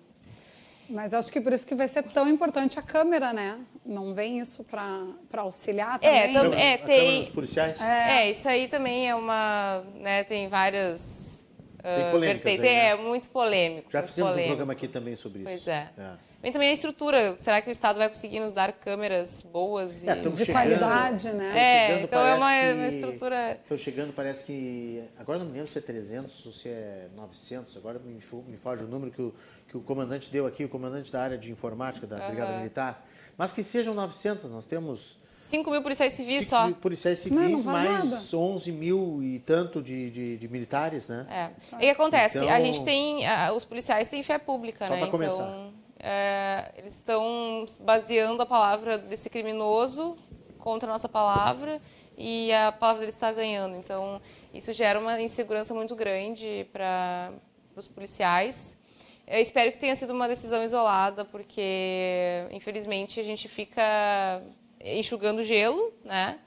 Mas 0.88 1.14
acho 1.14 1.32
que 1.32 1.40
por 1.40 1.54
isso 1.54 1.66
que 1.66 1.74
vai 1.74 1.88
ser 1.88 2.02
tão 2.02 2.28
importante 2.28 2.78
a 2.78 2.82
câmera, 2.82 3.32
né? 3.32 3.58
Não 3.86 4.12
vem 4.12 4.38
isso 4.38 4.62
para 4.62 5.40
auxiliar 5.40 5.98
é, 6.02 6.28
também? 6.28 6.36
É, 6.36 6.42
tam, 6.42 6.52
é 6.52 6.76
tem... 6.76 7.20
dos 7.20 7.30
policiais? 7.30 7.80
É. 7.80 8.18
é. 8.18 8.30
isso 8.30 8.46
aí 8.46 8.68
também 8.68 9.08
é 9.08 9.14
uma... 9.14 9.82
Né, 9.94 10.24
tem 10.24 10.46
várias... 10.48 11.48
Uh, 11.78 11.96
tem 11.96 12.10
polêmicas 12.10 12.52
aí, 12.52 12.58
né? 12.58 12.86
É, 12.88 12.96
muito 12.96 13.30
polêmico. 13.30 13.90
Já 13.90 14.00
muito 14.00 14.10
fizemos 14.10 14.32
polêmico. 14.32 14.52
um 14.52 14.56
programa 14.56 14.72
aqui 14.74 14.88
também 14.88 15.16
sobre 15.16 15.38
isso. 15.40 15.48
Pois 15.48 15.68
é. 15.68 15.88
é. 15.96 16.33
Vem 16.44 16.52
também 16.52 16.68
a 16.68 16.72
estrutura. 16.74 17.34
Será 17.38 17.60
que 17.62 17.68
o 17.68 17.72
Estado 17.72 17.96
vai 17.98 18.06
conseguir 18.08 18.38
nos 18.38 18.52
dar 18.52 18.70
câmeras 18.72 19.42
boas 19.42 20.04
e 20.04 20.08
É, 20.10 20.14
De 20.14 20.36
chegando. 20.36 20.52
qualidade, 20.52 21.28
né? 21.32 21.52
É, 21.58 22.02
então 22.02 22.20
é 22.24 22.34
uma, 22.34 22.40
parece 22.46 22.74
uma 22.74 22.82
que- 22.88 22.94
estrutura. 22.94 23.58
Estou 23.62 23.78
chegando, 23.78 24.12
parece 24.12 24.44
que. 24.44 25.02
Agora 25.18 25.38
não 25.38 25.46
me 25.46 25.52
lembro 25.52 25.68
se 25.70 25.78
é 25.78 25.80
300 25.80 26.44
ou 26.44 26.52
se 26.52 26.68
é 26.68 27.08
900, 27.16 27.76
agora 27.78 27.98
me, 27.98 28.12
me 28.46 28.56
foge 28.58 28.84
o 28.84 28.86
número 28.86 29.10
que 29.10 29.22
o, 29.22 29.34
que 29.68 29.76
o 29.76 29.80
comandante 29.80 30.30
deu 30.30 30.46
aqui, 30.46 30.64
o 30.64 30.68
comandante 30.68 31.10
da 31.10 31.22
área 31.22 31.38
de 31.38 31.50
informática 31.50 32.06
da 32.06 32.16
Brigada. 32.28 32.58
Militar. 32.58 33.06
Mas 33.36 33.52
que 33.52 33.64
sejam 33.64 33.94
900, 33.94 34.48
nós 34.48 34.64
temos 34.64 35.18
5 35.28 35.68
mil 35.68 35.82
policiais 35.82 36.12
civis 36.12 36.44
5 36.44 36.50
só. 36.50 36.66
mil 36.66 36.76
policiais 36.76 37.24
Não, 37.26 37.38
civis, 37.42 37.64
não 37.64 37.72
faz 37.72 37.90
mais 37.90 38.04
nada. 38.10 38.36
11 38.36 38.70
mil 38.70 39.20
e 39.24 39.40
tanto 39.40 39.82
de, 39.82 40.08
de, 40.10 40.36
de 40.36 40.46
militares, 40.48 41.08
né? 41.08 41.22
É. 41.28 41.76
E 41.76 41.80
que 41.80 41.86
acontece? 41.88 42.36
Então- 42.38 42.48
A 42.48 42.60
gente 42.60 42.84
tem. 42.84 43.26
ah, 43.26 43.52
os 43.52 43.64
policiais 43.64 44.08
têm 44.08 44.22
fé 44.22 44.38
pública, 44.38 44.86
Só 44.86 44.92
né? 44.92 45.00
pra 45.00 45.08
começar. 45.08 45.42
Então, 45.48 45.63
é, 46.06 46.70
eles 46.76 46.96
estão 46.96 47.64
baseando 47.80 48.42
a 48.42 48.46
palavra 48.46 48.98
desse 48.98 49.30
criminoso 49.30 50.18
contra 50.58 50.86
a 50.86 50.92
nossa 50.92 51.08
palavra 51.08 51.80
e 52.16 52.52
a 52.52 52.70
palavra 52.70 53.00
dele 53.00 53.10
está 53.10 53.32
ganhando. 53.32 53.74
Então, 53.74 54.20
isso 54.52 54.70
gera 54.74 55.00
uma 55.00 55.18
insegurança 55.18 55.72
muito 55.72 55.96
grande 55.96 56.68
para 56.70 57.32
os 57.74 57.88
policiais. 57.88 58.78
Eu 59.26 59.40
espero 59.40 59.72
que 59.72 59.78
tenha 59.78 59.96
sido 59.96 60.12
uma 60.12 60.28
decisão 60.28 60.62
isolada, 60.62 61.24
porque, 61.24 62.46
infelizmente, 62.50 63.18
a 63.18 63.22
gente 63.22 63.48
fica 63.48 64.42
enxugando 64.84 65.42
gelo, 65.42 65.90
né? 66.04 66.38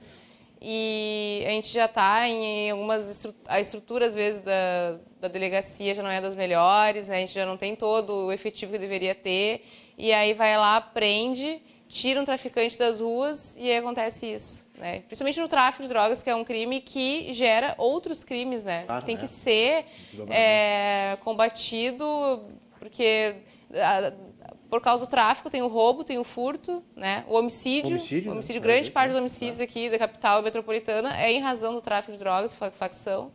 E 0.62 1.43
a 1.45 1.51
gente 1.51 1.72
já 1.72 1.86
está 1.86 2.28
em 2.28 2.72
algumas 2.72 3.10
estru 3.10 3.34
a 3.47 3.60
estrutura 3.60 4.05
às 4.05 4.16
vezes 4.16 4.39
da, 4.39 4.97
da 5.22 5.28
delegacia 5.28 5.93
já 5.93 6.01
não 6.01 6.10
é 6.10 6.20
das 6.20 6.36
melhores, 6.36 7.08
né? 7.08 7.18
A 7.18 7.20
gente 7.20 7.34
já 7.34 7.45
não 7.45 7.58
tem 7.58 7.76
todo 7.76 8.28
o 8.28 8.32
efetivo 8.32 8.72
que 8.72 8.80
deveria 8.80 9.14
ter 9.14 9.64
e 9.97 10.12
aí 10.12 10.34
vai 10.34 10.58
lá 10.58 10.82
prende, 10.82 11.62
tira 11.88 12.20
um 12.20 12.24
traficante 12.24 12.78
das 12.78 13.01
ruas 13.01 13.55
e 13.55 13.70
aí 13.70 13.78
acontece 13.78 14.26
isso, 14.34 14.68
né? 14.78 15.01
Principalmente 15.01 15.39
no 15.39 15.47
tráfico 15.47 15.84
de 15.84 15.89
drogas 15.89 16.24
que 16.24 16.30
é 16.30 16.36
um 16.36 16.43
crime 16.43 16.82
que 16.82 17.32
gera 17.34 17.76
outros 17.78 18.24
crimes, 18.24 18.64
né? 18.64 18.84
Claro, 18.86 19.05
tem 19.05 19.16
né? 19.16 19.22
que 19.22 19.28
ser 19.28 19.86
é, 20.30 21.18
combatido 21.24 22.05
porque 22.80 23.36
por 24.70 24.82
causa 24.82 25.05
do 25.05 25.09
tráfico 25.09 25.49
tem 25.49 25.61
o 25.61 25.68
roubo, 25.68 26.03
tem 26.03 26.18
o 26.18 26.24
furto, 26.24 26.84
né? 26.95 27.24
O 27.28 27.36
homicídio, 27.36 27.91
Homicídio, 27.91 28.24
o 28.24 28.30
né? 28.30 28.34
homicídio 28.34 28.59
É, 28.59 28.63
grande 28.63 28.89
é, 28.89 28.91
parte 28.91 29.07
dos 29.09 29.18
é, 29.18 29.20
homicídios 29.20 29.59
aqui 29.59 29.89
da 29.89 29.97
capital 29.97 30.41
metropolitana 30.41 31.20
é 31.20 31.32
em 31.32 31.39
razão 31.39 31.74
do 31.74 31.82
tráfico 31.82 32.11
de 32.13 32.20
drogas, 32.20 32.53
fa- 32.53 32.72
facção. 32.72 33.32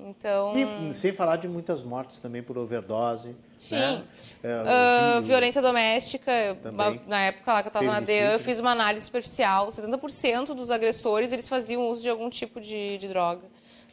Então, 0.00 0.52
E 0.88 0.94
sem 0.94 1.12
falar 1.12 1.36
de 1.36 1.48
muitas 1.48 1.82
mortes 1.82 2.20
também 2.20 2.40
por 2.40 2.56
overdose. 2.56 3.34
Sim. 3.56 3.74
Né? 3.74 4.02
É, 4.44 4.52
ah, 4.64 5.20
de- 5.20 5.26
violência 5.26 5.60
doméstica, 5.60 6.56
Também. 6.62 7.00
na 7.08 7.20
época 7.22 7.52
lá 7.52 7.62
que 7.62 7.66
eu 7.66 7.70
estava 7.70 7.86
na 7.86 7.98
DEAN, 7.98 8.32
eu 8.34 8.38
fiz 8.38 8.60
uma 8.60 8.70
análise 8.70 9.04
superficial, 9.06 9.66
70% 9.72 10.54
dos 10.54 10.70
agressores, 10.70 11.32
eles 11.32 11.48
faziam 11.48 11.88
uso 11.88 12.02
de 12.02 12.08
algum 12.10 12.30
tipo 12.30 12.60
de, 12.60 12.96
de 12.98 13.08
droga. 13.08 13.46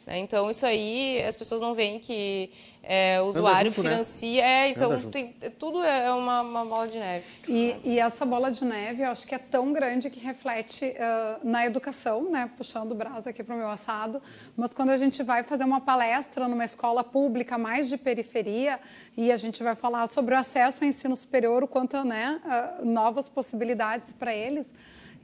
Né? 0.06 0.18
Então, 0.18 0.48
isso 0.48 0.64
aí, 0.64 1.20
as 1.24 1.34
pessoas 1.34 1.60
não 1.60 1.74
veem 1.74 1.98
que 1.98 2.50
é, 2.88 3.20
o 3.20 3.24
usuário 3.24 3.72
junto, 3.72 3.82
né? 3.82 3.90
financia. 3.90 4.44
É, 4.44 4.68
então, 4.68 5.10
tem- 5.10 5.34
tudo 5.58 5.82
é 5.82 6.12
uma, 6.12 6.42
uma 6.42 6.64
bola 6.64 6.86
de 6.86 6.96
neve. 6.96 7.24
E, 7.48 7.76
e 7.84 7.98
essa 7.98 8.24
bola 8.24 8.52
de 8.52 8.64
neve, 8.64 9.02
eu 9.02 9.08
acho 9.08 9.26
que 9.26 9.34
é 9.34 9.38
tão 9.38 9.72
grande 9.72 10.08
que 10.08 10.20
reflete 10.20 10.94
ah, 10.96 11.40
na 11.42 11.66
educação, 11.66 12.30
né? 12.30 12.48
Puxando 12.56 12.92
o 12.92 12.94
braço 12.94 13.28
aqui 13.28 13.42
para 13.42 13.56
o 13.56 13.58
meu 13.58 13.68
assado. 13.68 14.22
Mas 14.56 14.72
quando 14.72 14.90
a 14.90 14.96
gente 14.96 15.20
vai 15.24 15.42
fazer 15.42 15.64
uma 15.64 15.80
palestra 15.80 16.46
numa 16.46 16.64
escola 16.64 17.02
pública 17.02 17.58
mais 17.58 17.88
de 17.88 17.96
periferia 17.96 18.78
e 19.16 19.32
a 19.32 19.36
gente 19.36 19.60
vai 19.64 19.74
falar 19.74 20.06
sobre 20.06 20.36
o 20.36 20.38
acesso 20.38 20.84
ao 20.84 20.88
ensino 20.88 21.16
superior, 21.16 21.64
o 21.64 21.68
quanto, 21.68 22.04
né? 22.04 22.40
ah, 22.44 22.78
novas 22.84 23.28
possibilidades 23.28 24.12
para 24.12 24.32
eles. 24.32 24.72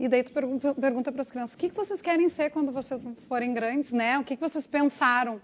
E 0.03 0.09
daí 0.09 0.23
tu 0.23 0.33
pergunta, 0.33 1.13
para 1.13 1.23
as 1.23 1.31
crianças, 1.31 1.55
o 1.55 1.59
que, 1.59 1.71
que 1.71 1.77
vocês 1.77 2.03
querem 2.03 2.29
ser 2.29 2.51
quando 2.51 2.73
vocês 2.73 3.07
forem 3.29 3.55
grandes, 3.55 3.93
né? 3.93 4.19
O 4.19 4.25
que, 4.25 4.35
que 4.37 4.41
vocês 4.41 4.67
pensaram? 4.67 5.41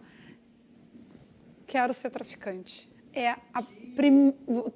quero 1.69 1.93
ser 1.93 2.11
traficante. 2.11 2.91
É 3.13 3.37
a 3.53 3.63
prim... 3.99 4.33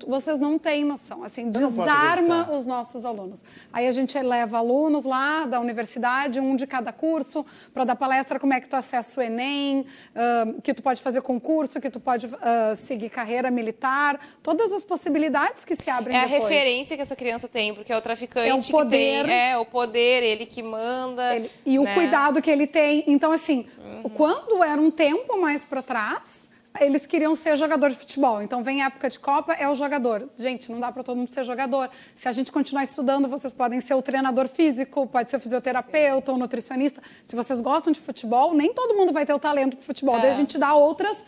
Vocês 0.06 0.40
não 0.40 0.58
têm 0.58 0.84
noção. 0.84 1.22
Assim, 1.22 1.44
Eu 1.54 1.70
desarma 1.70 2.50
os 2.50 2.66
nossos 2.66 3.04
alunos. 3.04 3.44
Aí 3.72 3.86
a 3.86 3.90
gente 3.92 4.18
leva 4.20 4.58
alunos 4.58 5.04
lá 5.04 5.46
da 5.46 5.60
universidade, 5.60 6.40
um 6.40 6.56
de 6.56 6.66
cada 6.66 6.92
curso, 6.92 7.46
para 7.72 7.84
dar 7.84 7.94
palestra 7.94 8.40
como 8.40 8.52
é 8.52 8.60
que 8.60 8.66
tu 8.68 8.74
acessa 8.74 9.20
o 9.20 9.22
Enem, 9.22 9.86
ãh, 10.16 10.60
que 10.60 10.74
tu 10.74 10.82
pode 10.82 11.00
fazer 11.00 11.22
concurso, 11.22 11.80
que 11.80 11.88
tu 11.88 12.00
pode 12.00 12.26
ãh, 12.26 12.74
seguir 12.74 13.10
carreira 13.10 13.48
militar, 13.48 14.18
todas 14.42 14.72
as 14.72 14.84
possibilidades 14.84 15.64
que 15.64 15.76
se 15.76 15.88
abrem 15.88 16.16
É 16.16 16.22
a 16.22 16.26
depois. 16.26 16.42
referência 16.50 16.96
que 16.96 17.02
essa 17.02 17.14
criança 17.14 17.46
tem, 17.46 17.72
porque 17.74 17.92
é 17.92 17.96
o 17.96 18.00
traficante 18.02 18.48
É 18.50 18.54
o 18.54 18.60
que 18.60 18.72
poder. 18.72 19.24
tem. 19.26 19.32
É, 19.34 19.56
o 19.56 19.64
poder, 19.64 20.24
ele 20.24 20.46
que 20.46 20.62
manda. 20.64 21.36
Ele- 21.36 21.48
e 21.64 21.78
o 21.78 21.84
né? 21.84 21.94
cuidado 21.94 22.42
que 22.42 22.50
ele 22.50 22.66
tem. 22.66 23.04
Então, 23.06 23.30
assim, 23.30 23.66
quando 24.14 24.64
era 24.64 24.80
um 24.80 24.90
tempo 24.90 25.40
mais 25.40 25.64
para 25.64 25.80
trás, 25.80 26.50
eles 26.80 27.06
queriam 27.06 27.34
ser 27.36 27.56
jogador 27.56 27.90
de 27.90 27.96
futebol. 27.96 28.42
Então, 28.42 28.62
vem 28.62 28.82
a 28.82 28.86
época 28.86 29.08
de 29.08 29.18
Copa, 29.18 29.52
é 29.52 29.68
o 29.68 29.74
jogador. 29.74 30.28
Gente, 30.36 30.70
não 30.72 30.80
dá 30.80 30.90
para 30.90 31.02
todo 31.02 31.16
mundo 31.16 31.28
ser 31.28 31.44
jogador. 31.44 31.90
Se 32.14 32.28
a 32.28 32.32
gente 32.32 32.50
continuar 32.50 32.82
estudando, 32.84 33.28
vocês 33.28 33.52
podem 33.52 33.80
ser 33.80 33.94
o 33.94 34.02
treinador 34.02 34.48
físico, 34.48 35.06
pode 35.06 35.30
ser 35.30 35.36
o 35.36 35.40
fisioterapeuta, 35.40 36.32
o 36.32 36.38
nutricionista. 36.38 37.02
Se 37.24 37.36
vocês 37.36 37.60
gostam 37.60 37.92
de 37.92 38.00
futebol, 38.00 38.54
nem 38.54 38.72
todo 38.72 38.94
mundo 38.94 39.12
vai 39.12 39.26
ter 39.26 39.34
o 39.34 39.38
talento 39.38 39.76
para 39.76 39.84
futebol. 39.84 40.18
Daí 40.18 40.28
a 40.28 40.32
É. 40.32 40.34
gente 40.34 40.56
dá 40.58 40.74
outras 40.74 41.24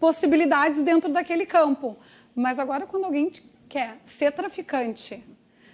possibilidades 0.00 0.82
dentro 0.82 1.12
daquele 1.12 1.46
campo. 1.46 1.96
Mas 2.34 2.58
agora, 2.58 2.86
quando 2.86 3.04
alguém 3.04 3.30
quer 3.68 3.98
ser 4.04 4.30
traficante, 4.32 5.24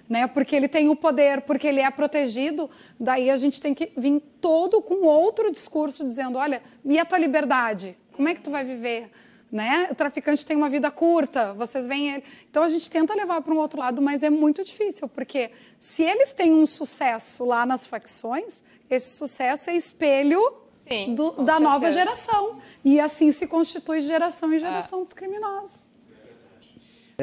né? 0.09 0.27
Porque 0.27 0.55
ele 0.55 0.69
tem 0.69 0.89
o 0.89 0.97
poder, 0.97 1.43
porque 1.43 1.67
ele 1.67 1.81
é 1.81 1.91
protegido, 1.91 2.69
daí 2.99 3.31
a 3.31 3.37
gente 3.37 3.61
tem 3.61 3.73
que 3.75 3.93
vir 3.97 4.21
todo 4.41 4.81
com 4.83 5.07
outro 5.07 5.51
discurso 5.51 6.05
dizendo, 6.05 6.39
olha, 6.39 6.63
e 6.85 6.99
a 6.99 7.05
tua 7.05 7.19
liberdade? 7.19 7.97
Como 8.13 8.29
é 8.29 8.35
que 8.35 8.41
tu 8.41 8.51
vai 8.51 8.65
viver? 8.65 9.11
Né? 9.51 9.89
O 9.91 9.95
traficante 9.95 10.47
tem 10.47 10.57
uma 10.57 10.71
vida 10.71 10.91
curta, 10.91 11.53
vocês 11.53 11.87
veem 11.87 12.15
ele. 12.15 12.25
Então 12.51 12.63
a 12.63 12.69
gente 12.71 12.89
tenta 12.89 13.15
levar 13.15 13.43
para 13.43 13.53
um 13.53 13.59
outro 13.59 13.79
lado, 13.79 14.01
mas 14.01 14.23
é 14.23 14.31
muito 14.31 14.65
difícil, 14.65 15.07
porque 15.09 15.51
se 15.79 16.03
eles 16.03 16.33
têm 16.33 16.55
um 16.55 16.65
sucesso 16.65 17.45
lá 17.45 17.67
nas 17.67 17.87
facções, 17.87 18.65
esse 18.89 19.15
sucesso 19.19 19.69
é 19.69 19.77
espelho 19.77 20.41
Sim, 20.89 21.15
do- 21.15 21.33
da 21.43 21.61
nova 21.61 21.91
certeza. 21.91 21.99
geração. 21.99 22.59
E 22.83 22.99
assim 22.99 23.31
se 23.31 23.47
constitui 23.47 24.01
geração 24.01 24.53
em 24.55 24.59
geração 24.59 25.05
dos 25.05 25.13
criminosos. 25.13 25.92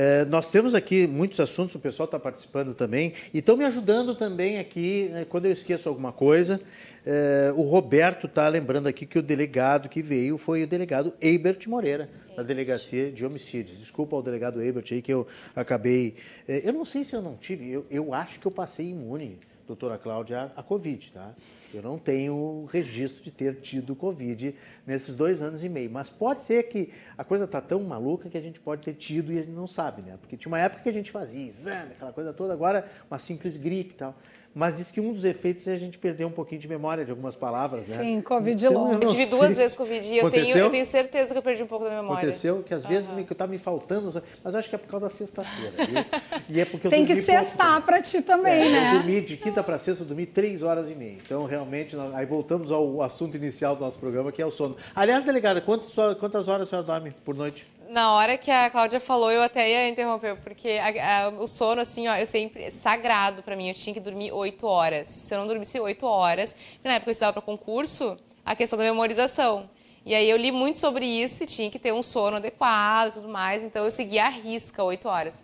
É, 0.01 0.23
nós 0.23 0.47
temos 0.47 0.73
aqui 0.73 1.05
muitos 1.05 1.41
assuntos, 1.41 1.75
o 1.75 1.79
pessoal 1.79 2.05
está 2.05 2.17
participando 2.17 2.73
também 2.73 3.11
e 3.33 3.39
estão 3.39 3.57
me 3.57 3.65
ajudando 3.65 4.15
também 4.15 4.57
aqui, 4.57 5.09
né, 5.11 5.25
quando 5.27 5.47
eu 5.47 5.51
esqueço 5.51 5.89
alguma 5.89 6.13
coisa. 6.13 6.57
é, 7.05 7.51
o 7.53 7.63
Roberto 7.63 8.25
está 8.25 8.47
lembrando 8.47 8.87
aqui 8.87 9.05
que 9.05 9.19
o 9.19 9.21
delegado 9.21 9.89
que 9.89 10.01
veio 10.01 10.37
foi 10.37 10.63
o 10.63 10.67
delegado 10.67 11.13
Eibert 11.19 11.67
Moreira, 11.67 12.09
da 12.33 12.43
Delegacia 12.43 13.11
de 13.11 13.25
Homicídios. 13.25 13.77
Desculpa 13.77 14.15
ao 14.15 14.23
delegado 14.23 14.61
Eibert 14.61 14.87
aí 14.89 15.01
que 15.01 15.11
eu 15.11 15.27
acabei. 15.53 16.15
é, 16.47 16.61
eu 16.63 16.71
não 16.71 16.85
sei 16.85 17.03
se 17.03 17.13
eu 17.13 17.21
não 17.21 17.35
tive, 17.35 17.69
eu, 17.69 17.85
eu 17.91 18.13
acho 18.13 18.39
que 18.39 18.45
eu 18.45 18.51
passei 18.51 18.87
imune, 18.91 19.37
doutora 19.69 19.99
Cláudia, 19.99 20.51
a 20.55 20.63
Covid, 20.63 21.11
tá? 21.11 21.31
Eu 21.71 21.83
não 21.83 21.99
tenho 21.99 22.67
registro 22.73 23.23
de 23.23 23.29
ter 23.29 23.57
tido 23.61 23.95
Covid 23.95 24.55
nesses 24.85 25.15
dois 25.15 25.43
anos 25.43 25.63
e 25.63 25.69
meio. 25.69 25.91
Mas 25.91 26.09
pode 26.09 26.41
ser 26.41 26.63
que 26.63 26.91
a 27.15 27.23
coisa 27.23 27.47
tá 27.47 27.61
tão 27.61 27.83
maluca 27.83 28.27
que 28.29 28.37
a 28.37 28.41
gente 28.41 28.59
pode 28.59 28.81
ter 28.81 28.95
tido 28.95 29.31
e 29.31 29.37
a 29.37 29.41
gente 29.41 29.51
não 29.51 29.67
sabe, 29.67 30.01
né? 30.01 30.17
Porque 30.19 30.35
tinha 30.35 30.49
uma 30.49 30.57
época 30.57 30.81
que 30.81 30.89
a 30.89 30.93
gente 30.93 31.11
fazia 31.11 31.45
exame, 31.45 31.91
aquela 31.91 32.11
coisa 32.11 32.33
toda, 32.33 32.51
agora 32.51 32.89
uma 33.09 33.19
simples 33.19 33.57
gripe 33.57 33.91
e 33.91 33.97
tal. 33.97 34.15
Mas 34.53 34.75
diz 34.77 34.89
que 34.89 34.99
um 34.99 35.13
dos 35.13 35.23
efeitos 35.25 35.67
é 35.67 35.73
a 35.73 35.77
gente 35.77 35.97
perder 35.99 36.25
um 36.25 36.31
pouquinho 36.31 36.59
de 36.59 36.67
memória 36.67 37.05
de 37.05 37.11
algumas 37.11 37.35
palavras, 37.35 37.87
né? 37.87 37.97
Sim, 38.03 38.21
Covid 38.21 38.65
Então, 38.65 38.73
longo. 38.83 38.93
eu 38.95 39.01
Eu 39.03 39.09
tive 39.11 39.25
sei. 39.27 39.37
duas 39.37 39.55
vezes 39.55 39.77
Covid 39.77 40.07
e 40.13 40.17
eu 40.17 40.31
tenho, 40.31 40.57
eu 40.57 40.69
tenho 40.71 40.85
certeza 40.85 41.31
que 41.33 41.37
eu 41.37 41.41
perdi 41.43 41.61
um 41.63 41.67
pouco 41.67 41.85
da 41.85 41.91
memória. 41.91 42.23
Aconteceu 42.23 42.63
que 42.63 42.73
às 42.73 42.83
vezes 42.83 43.11
me, 43.11 43.23
que 43.23 43.35
tá 43.35 43.45
me 43.45 43.59
faltando, 43.59 44.11
mas 44.43 44.53
eu 44.53 44.59
acho 44.59 44.67
que 44.69 44.75
é 44.75 44.77
por 44.77 44.87
causa 44.89 45.05
da 45.05 45.11
sexta-feira, 45.11 45.85
viu? 45.85 46.03
E 46.49 46.59
é 46.59 46.65
porque 46.65 46.87
eu 46.87 46.91
Tem 46.91 47.05
que 47.05 47.15
também. 47.21 47.81
para 47.81 48.01
ti 48.01 48.21
também, 48.23 48.53
É, 48.67 48.71
né? 48.71 48.89
Eu 48.89 48.93
dormi 48.99 49.21
de 49.21 49.37
quinta 49.37 49.61
para 49.63 49.77
sexta, 49.77 50.03
eu 50.03 50.07
dormi 50.07 50.25
três 50.25 50.63
horas 50.63 50.89
e 50.89 50.95
meia. 50.95 51.17
Então, 51.23 51.45
realmente, 51.45 51.95
nós- 51.95 52.13
aí 52.15 52.25
voltamos 52.25 52.71
ao 52.71 53.01
assunto 53.03 53.37
inicial 53.37 53.75
do 53.75 53.81
nosso 53.85 53.99
programa, 53.99 54.31
que 54.31 54.41
é 54.41 54.45
o 54.45 54.51
sono. 54.51 54.75
Aliás, 54.95 55.23
delegada, 55.23 55.61
quantas, 55.61 55.93
quantas 56.19 56.47
horas 56.47 56.67
a 56.67 56.69
senhora 56.69 56.85
dorme 56.87 57.13
por 57.23 57.35
noite? 57.35 57.67
Na 57.91 58.13
hora 58.13 58.37
que 58.37 58.51
a 58.51 58.69
Cláudia 58.69 58.99
falou, 58.99 59.31
eu 59.31 59.41
até 59.41 59.67
ia 59.67 59.89
interromper, 59.89 60.35
porque 60.43 60.69
a- 60.79 61.25
a- 61.25 61.29
o 61.29 61.47
sono, 61.47 61.81
assim, 61.81 62.07
ó, 62.07 62.15
eu 62.15 62.27
sempre. 62.27 62.69
sagrado 62.69 63.41
pra 63.41 63.55
mim. 63.55 63.67
Eu 63.67 63.73
tinha 63.73 63.93
que 63.95 63.99
dormir 63.99 64.31
oito 64.31 64.67
horas. 64.67 65.07
Se 65.07 65.33
eu 65.33 65.39
não 65.39 65.47
dormisse 65.47 65.79
oito 65.79 66.05
horas, 66.05 66.55
na 66.83 66.93
época 66.93 67.09
eu 67.09 67.11
estudava 67.13 67.33
pra 67.33 67.41
concurso, 67.41 68.15
a 68.45 68.55
questão 68.55 68.77
da 68.77 68.85
memorização. 68.85 69.67
E 70.05 70.13
aí 70.13 70.29
eu 70.29 70.37
li 70.37 70.51
muito 70.51 70.77
sobre 70.77 71.03
isso 71.05 71.43
e 71.43 71.47
tinha 71.47 71.69
que 71.71 71.79
ter 71.79 71.91
um 71.91 72.03
sono 72.03 72.37
adequado 72.37 73.09
e 73.09 73.13
tudo 73.13 73.27
mais, 73.29 73.63
então 73.63 73.83
eu 73.83 73.91
seguia 73.91 74.25
a 74.25 74.29
risca 74.29 74.83
oito 74.83 75.07
horas. 75.09 75.43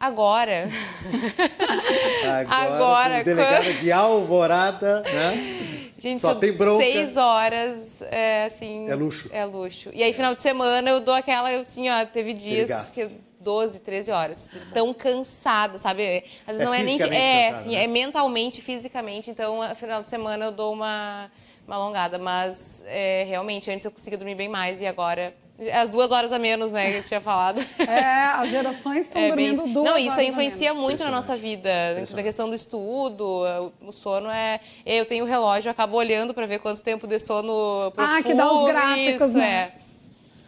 Agora. 0.00 0.66
Agora, 2.48 3.22
como 3.22 3.36
delegada 3.36 3.72
de 3.74 3.92
Alvorada, 3.92 5.02
né? 5.02 5.92
Gente, 5.98 6.20
Só 6.20 6.34
tem 6.34 6.54
bronca. 6.54 6.82
seis 6.82 7.18
horas, 7.18 8.00
é 8.10 8.44
assim... 8.46 8.88
É 8.88 8.94
luxo. 8.94 9.28
É 9.30 9.44
luxo. 9.44 9.90
E 9.92 10.02
aí, 10.02 10.14
final 10.14 10.34
de 10.34 10.40
semana, 10.40 10.88
eu 10.88 11.00
dou 11.00 11.12
aquela, 11.12 11.50
assim, 11.60 11.90
ó, 11.90 12.06
teve 12.06 12.32
dias 12.32 12.90
que 12.90 13.02
eu 13.02 13.10
12, 13.40 13.80
13 13.80 14.10
horas. 14.10 14.50
Tão 14.72 14.92
cansada, 14.94 15.78
sabe? 15.78 16.24
Às 16.46 16.58
vezes 16.58 16.60
É 16.60 16.64
não 16.64 16.74
é 16.74 16.82
nem. 16.82 16.96
É, 16.96 16.98
cansada, 16.98 17.56
assim, 17.58 17.70
né? 17.72 17.84
é 17.84 17.86
mentalmente, 17.86 18.60
fisicamente. 18.60 19.30
Então, 19.30 19.60
final 19.74 20.02
de 20.02 20.10
semana 20.10 20.46
eu 20.46 20.52
dou 20.52 20.72
uma, 20.72 21.30
uma 21.66 21.76
alongada. 21.76 22.18
Mas 22.18 22.84
é, 22.86 23.24
realmente, 23.24 23.70
antes 23.70 23.84
eu 23.84 23.90
conseguia 23.90 24.18
dormir 24.18 24.34
bem 24.34 24.48
mais 24.48 24.80
e 24.80 24.86
agora. 24.86 25.34
As 25.72 25.90
duas 25.90 26.10
horas 26.10 26.32
a 26.32 26.38
menos, 26.38 26.72
né, 26.72 26.90
que 26.92 26.96
eu 26.98 27.02
tinha 27.02 27.20
falado. 27.20 27.60
É, 27.78 28.24
as 28.34 28.48
gerações 28.50 29.06
estão 29.06 29.20
É, 29.20 29.34
bem 29.34 29.52
dormindo 29.52 29.64
isso. 29.66 29.74
duas 29.74 29.84
Não, 29.90 29.98
isso 29.98 30.06
horas 30.12 30.18
a 30.18 30.24
influencia 30.24 30.68
menos. 30.70 30.82
muito 30.82 31.04
na 31.04 31.10
nossa 31.10 31.36
vida, 31.36 31.70
na 32.14 32.22
questão 32.22 32.48
do 32.48 32.54
estudo, 32.54 33.24
o 33.82 33.92
sono 33.92 34.30
é... 34.30 34.60
Eu 34.86 35.04
tenho 35.04 35.24
relógio, 35.24 35.68
eu 35.68 35.72
acabo 35.72 35.96
olhando 35.96 36.32
para 36.32 36.46
ver 36.46 36.60
quanto 36.60 36.80
tempo 36.82 37.06
de 37.06 37.18
sono 37.18 37.90
profundo. 37.94 38.16
Ah, 38.18 38.22
que 38.22 38.34
dá 38.34 38.50
os 38.52 38.64
gráficos, 38.66 39.28
isso, 39.28 39.38
né? 39.38 39.72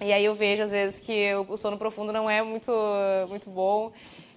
é. 0.01 0.07
E 0.07 0.13
aí 0.13 0.25
eu 0.25 0.35
vejo, 0.35 0.63
às 0.63 0.73
vezes, 0.73 0.99
que 0.99 1.33
o 1.49 1.57
sono 1.57 1.77
profundo 1.77 2.13
não 2.13 2.29
é 2.29 2.43
muito, 2.43 2.73
muito 3.29 3.49
bom. 3.51 3.93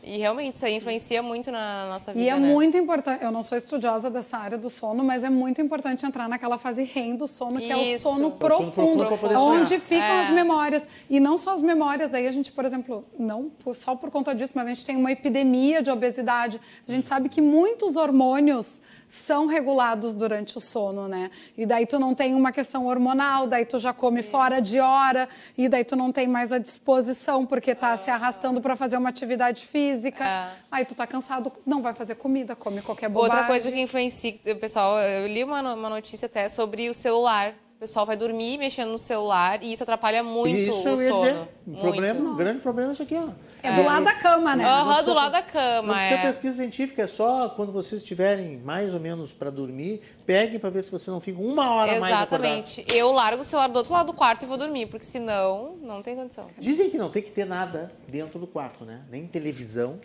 E 0.08 0.20
realmente, 0.20 0.54
isso 0.54 0.64
aí 0.64 0.76
influencia 0.76 1.24
muito 1.24 1.52
na 1.52 1.88
nossa 1.90 2.14
vida, 2.14 2.24
E 2.24 2.30
é 2.30 2.38
né? 2.38 2.48
muito 2.54 2.78
importante, 2.78 3.24
eu 3.24 3.32
não 3.32 3.42
sou 3.42 3.58
estudiosa 3.58 4.08
dessa 4.08 4.38
área 4.38 4.56
do 4.56 4.70
sono, 4.70 5.04
mas 5.04 5.24
é 5.24 5.32
muito 5.32 5.60
importante 5.60 6.06
entrar 6.06 6.30
naquela 6.30 6.60
fase 6.60 6.84
REM 6.84 7.16
do 7.16 7.26
sono, 7.26 7.58
que 7.60 7.72
é 7.72 7.76
o 7.76 7.82
Isso. 7.82 8.04
sono 8.04 8.16
O 8.16 8.18
sono 8.20 8.32
profundo, 8.34 8.72
profundo 8.72 9.06
pra 9.08 9.18
poder 9.18 9.36
onde 9.36 9.80
ficam 9.80 10.06
É. 10.06 10.22
as 10.22 10.30
memórias. 10.30 10.88
E 11.10 11.20
não 11.20 11.40
só 11.40 11.56
as 11.56 11.62
memórias, 11.64 12.12
daí 12.12 12.28
a 12.28 12.32
gente, 12.32 12.52
por 12.52 12.64
exemplo, 12.66 13.04
não 13.18 13.52
só 13.74 13.96
por 13.96 14.12
conta 14.12 14.36
disso, 14.36 14.52
mas 14.54 14.66
a 14.66 14.70
gente 14.70 14.86
tem 14.86 14.96
uma 14.96 15.12
epidemia 15.12 15.82
de 15.82 15.90
obesidade. 15.90 16.62
A 16.88 16.92
gente 16.92 17.08
sabe 17.08 17.28
que 17.28 17.42
muitos 17.42 17.96
hormônios 17.96 18.84
são 19.16 19.48
regulados 19.48 20.14
durante 20.14 20.58
o 20.58 20.62
sono, 20.62 21.08
né? 21.08 21.32
E 21.58 21.66
daí 21.66 21.86
tu 21.86 21.98
não 21.98 22.14
tem 22.14 22.36
uma 22.36 22.52
questão 22.52 22.86
hormonal, 22.86 23.48
daí 23.48 23.66
tu 23.66 23.80
já 23.80 23.94
come 23.94 24.22
fora 24.22 24.62
de 24.62 24.80
hora, 24.80 25.28
e 25.58 25.70
daí 25.70 25.84
tu 25.84 25.96
não 25.96 26.12
tem 26.12 26.28
mais 26.28 26.52
a 26.52 26.60
disposição 26.60 27.46
porque 27.46 27.74
tá 27.74 27.96
se 27.98 28.12
arrastando 28.12 28.62
para 28.62 28.76
fazer 28.76 28.98
uma 28.98 29.10
atividade 29.10 29.66
física. 29.66 30.24
É. 30.24 30.50
Aí 30.70 30.86
tu 30.86 30.94
tá 30.94 31.08
cansado, 31.08 31.52
não 31.66 31.82
vai 31.82 31.94
fazer 31.94 32.16
comida, 32.16 32.56
come 32.56 32.82
qualquer 32.82 33.10
bobagem. 33.10 33.36
Outra 33.36 33.48
coisa 33.48 33.72
que 33.72 33.80
influencia, 33.80 34.38
o 34.46 34.56
pessoal, 34.58 35.00
eu 35.00 35.28
li 35.28 35.44
uma, 35.44 35.62
uma 35.74 35.90
notícia 35.90 36.26
até 36.26 36.50
sobre 36.50 36.90
o 36.90 36.94
celular. 36.94 37.54
O 37.76 37.78
pessoal 37.78 38.06
vai 38.06 38.16
dormir 38.16 38.58
mexendo 38.58 38.90
no 38.92 38.98
celular 38.98 39.62
e 39.62 39.74
isso 39.74 39.84
atrapalha 39.84 40.24
muito 40.24 40.58
Isso 40.58 40.82
o 40.82 40.88
eu 40.88 41.02
ia 41.04 41.10
sono. 41.10 41.20
dizer. 41.22 41.50
Um 41.68 41.72
Muito. 41.72 41.82
problema, 41.82 42.30
um 42.32 42.36
grande 42.38 42.60
problema 42.62 42.92
é 42.92 42.94
isso 42.94 43.04
aqui, 43.04 43.16
ó. 43.16 43.28
É 43.62 43.72
do 43.74 43.84
lado 43.84 44.06
da 44.06 44.14
cama, 44.14 44.56
né? 44.56 44.64
Aham, 44.64 45.04
do 45.04 45.14
lado 45.14 45.32
da 45.34 45.42
Não 45.42 45.48
cama, 45.50 45.94
precisa 45.94 46.16
é. 46.16 46.22
pesquisa 46.22 46.56
científica, 46.58 47.02
é 47.02 47.08
só 47.08 47.50
quando 47.50 47.74
vocês 47.74 48.02
estiverem 48.02 48.58
mais 48.60 48.94
ou 48.94 49.00
menos 49.00 49.34
para 49.34 49.50
dormir, 49.50 50.02
peguem 50.26 50.58
para 50.58 50.70
ver 50.70 50.84
se 50.84 50.92
você 50.92 51.12
não 51.12 51.20
fica 51.20 51.42
uma 51.42 51.70
hora 51.74 52.00
mais 52.00 52.16
acordado. 52.16 52.46
Exatamente. 52.46 52.86
Eu 52.96 53.12
largo 53.12 53.42
o 53.42 53.46
celular 53.46 53.68
do 53.68 53.76
outro 53.78 53.92
lado 53.92 54.06
do 54.06 54.14
quarto 54.14 54.44
e 54.44 54.46
vou 54.46 54.58
dormir, 54.58 54.86
porque 54.86 55.06
senão 55.06 55.76
não 55.82 56.02
tem 56.02 56.16
condição. 56.16 56.48
Dizem 56.58 56.90
que 56.90 56.98
não 56.98 57.10
tem 57.10 57.24
que 57.24 57.32
ter 57.32 57.46
nada 57.46 57.92
dentro 58.08 58.40
do 58.40 58.48
quarto, 58.48 58.86
né? 58.86 59.02
Nem 59.12 59.28
televisão, 59.28 60.00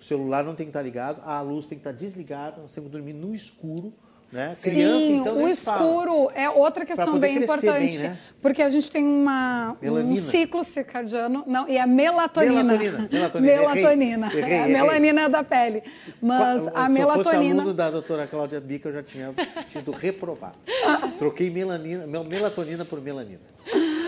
o 0.00 0.04
celular 0.04 0.44
não 0.44 0.54
tem 0.54 0.66
que 0.66 0.70
estar 0.70 0.82
ligado, 0.82 1.20
a 1.26 1.40
luz 1.40 1.66
tem 1.66 1.76
que 1.78 1.80
estar 1.88 1.92
desligada, 1.98 2.62
nós 2.62 2.70
temos 2.72 2.88
que 2.90 2.96
dormir 2.96 3.14
no 3.14 3.34
escuro, 3.34 3.92
né? 4.30 4.54
Criança, 4.62 4.98
Sim, 4.98 5.16
então, 5.20 5.42
o 5.42 5.54
se 5.54 5.64
fala. 5.64 5.78
escuro 5.84 6.30
é 6.34 6.50
outra 6.50 6.84
questão 6.84 7.18
bem 7.18 7.38
importante. 7.42 7.96
bem, 7.98 8.08
né? 8.10 8.18
Porque 8.42 8.60
a 8.62 8.68
gente 8.68 8.90
tem 8.90 9.02
uma, 9.04 9.76
um 9.82 10.16
ciclo 10.16 10.62
circadiano. 10.62 11.44
Não, 11.46 11.66
e 11.68 11.78
a 11.78 11.86
melatonina. 11.86 12.62
Melatonina, 12.62 13.08
melatonina, 13.10 13.56
Melatonina. 13.56 14.26
errei, 14.26 14.42
errei, 14.42 14.54
a 14.54 14.60
errei. 14.68 14.72
melanina 14.72 15.20
é 15.22 15.28
da 15.28 15.42
pele. 15.42 15.82
Mas 16.20 16.62
Se 16.62 16.68
eu 16.68 16.76
a 16.76 16.88
melatonina. 16.88 17.62
aluno 17.62 17.74
da 17.74 17.90
doutora 17.90 18.26
Cláudia 18.26 18.60
Bica, 18.60 18.88
eu 18.90 18.92
já 18.94 19.02
tinha 19.02 19.34
sido 19.72 19.90
reprovado. 19.92 20.56
Troquei 21.18 21.48
melanina, 21.50 22.06
mel- 22.06 22.24
melatonina 22.24 22.84
por 22.84 23.00
melanina. 23.00 23.40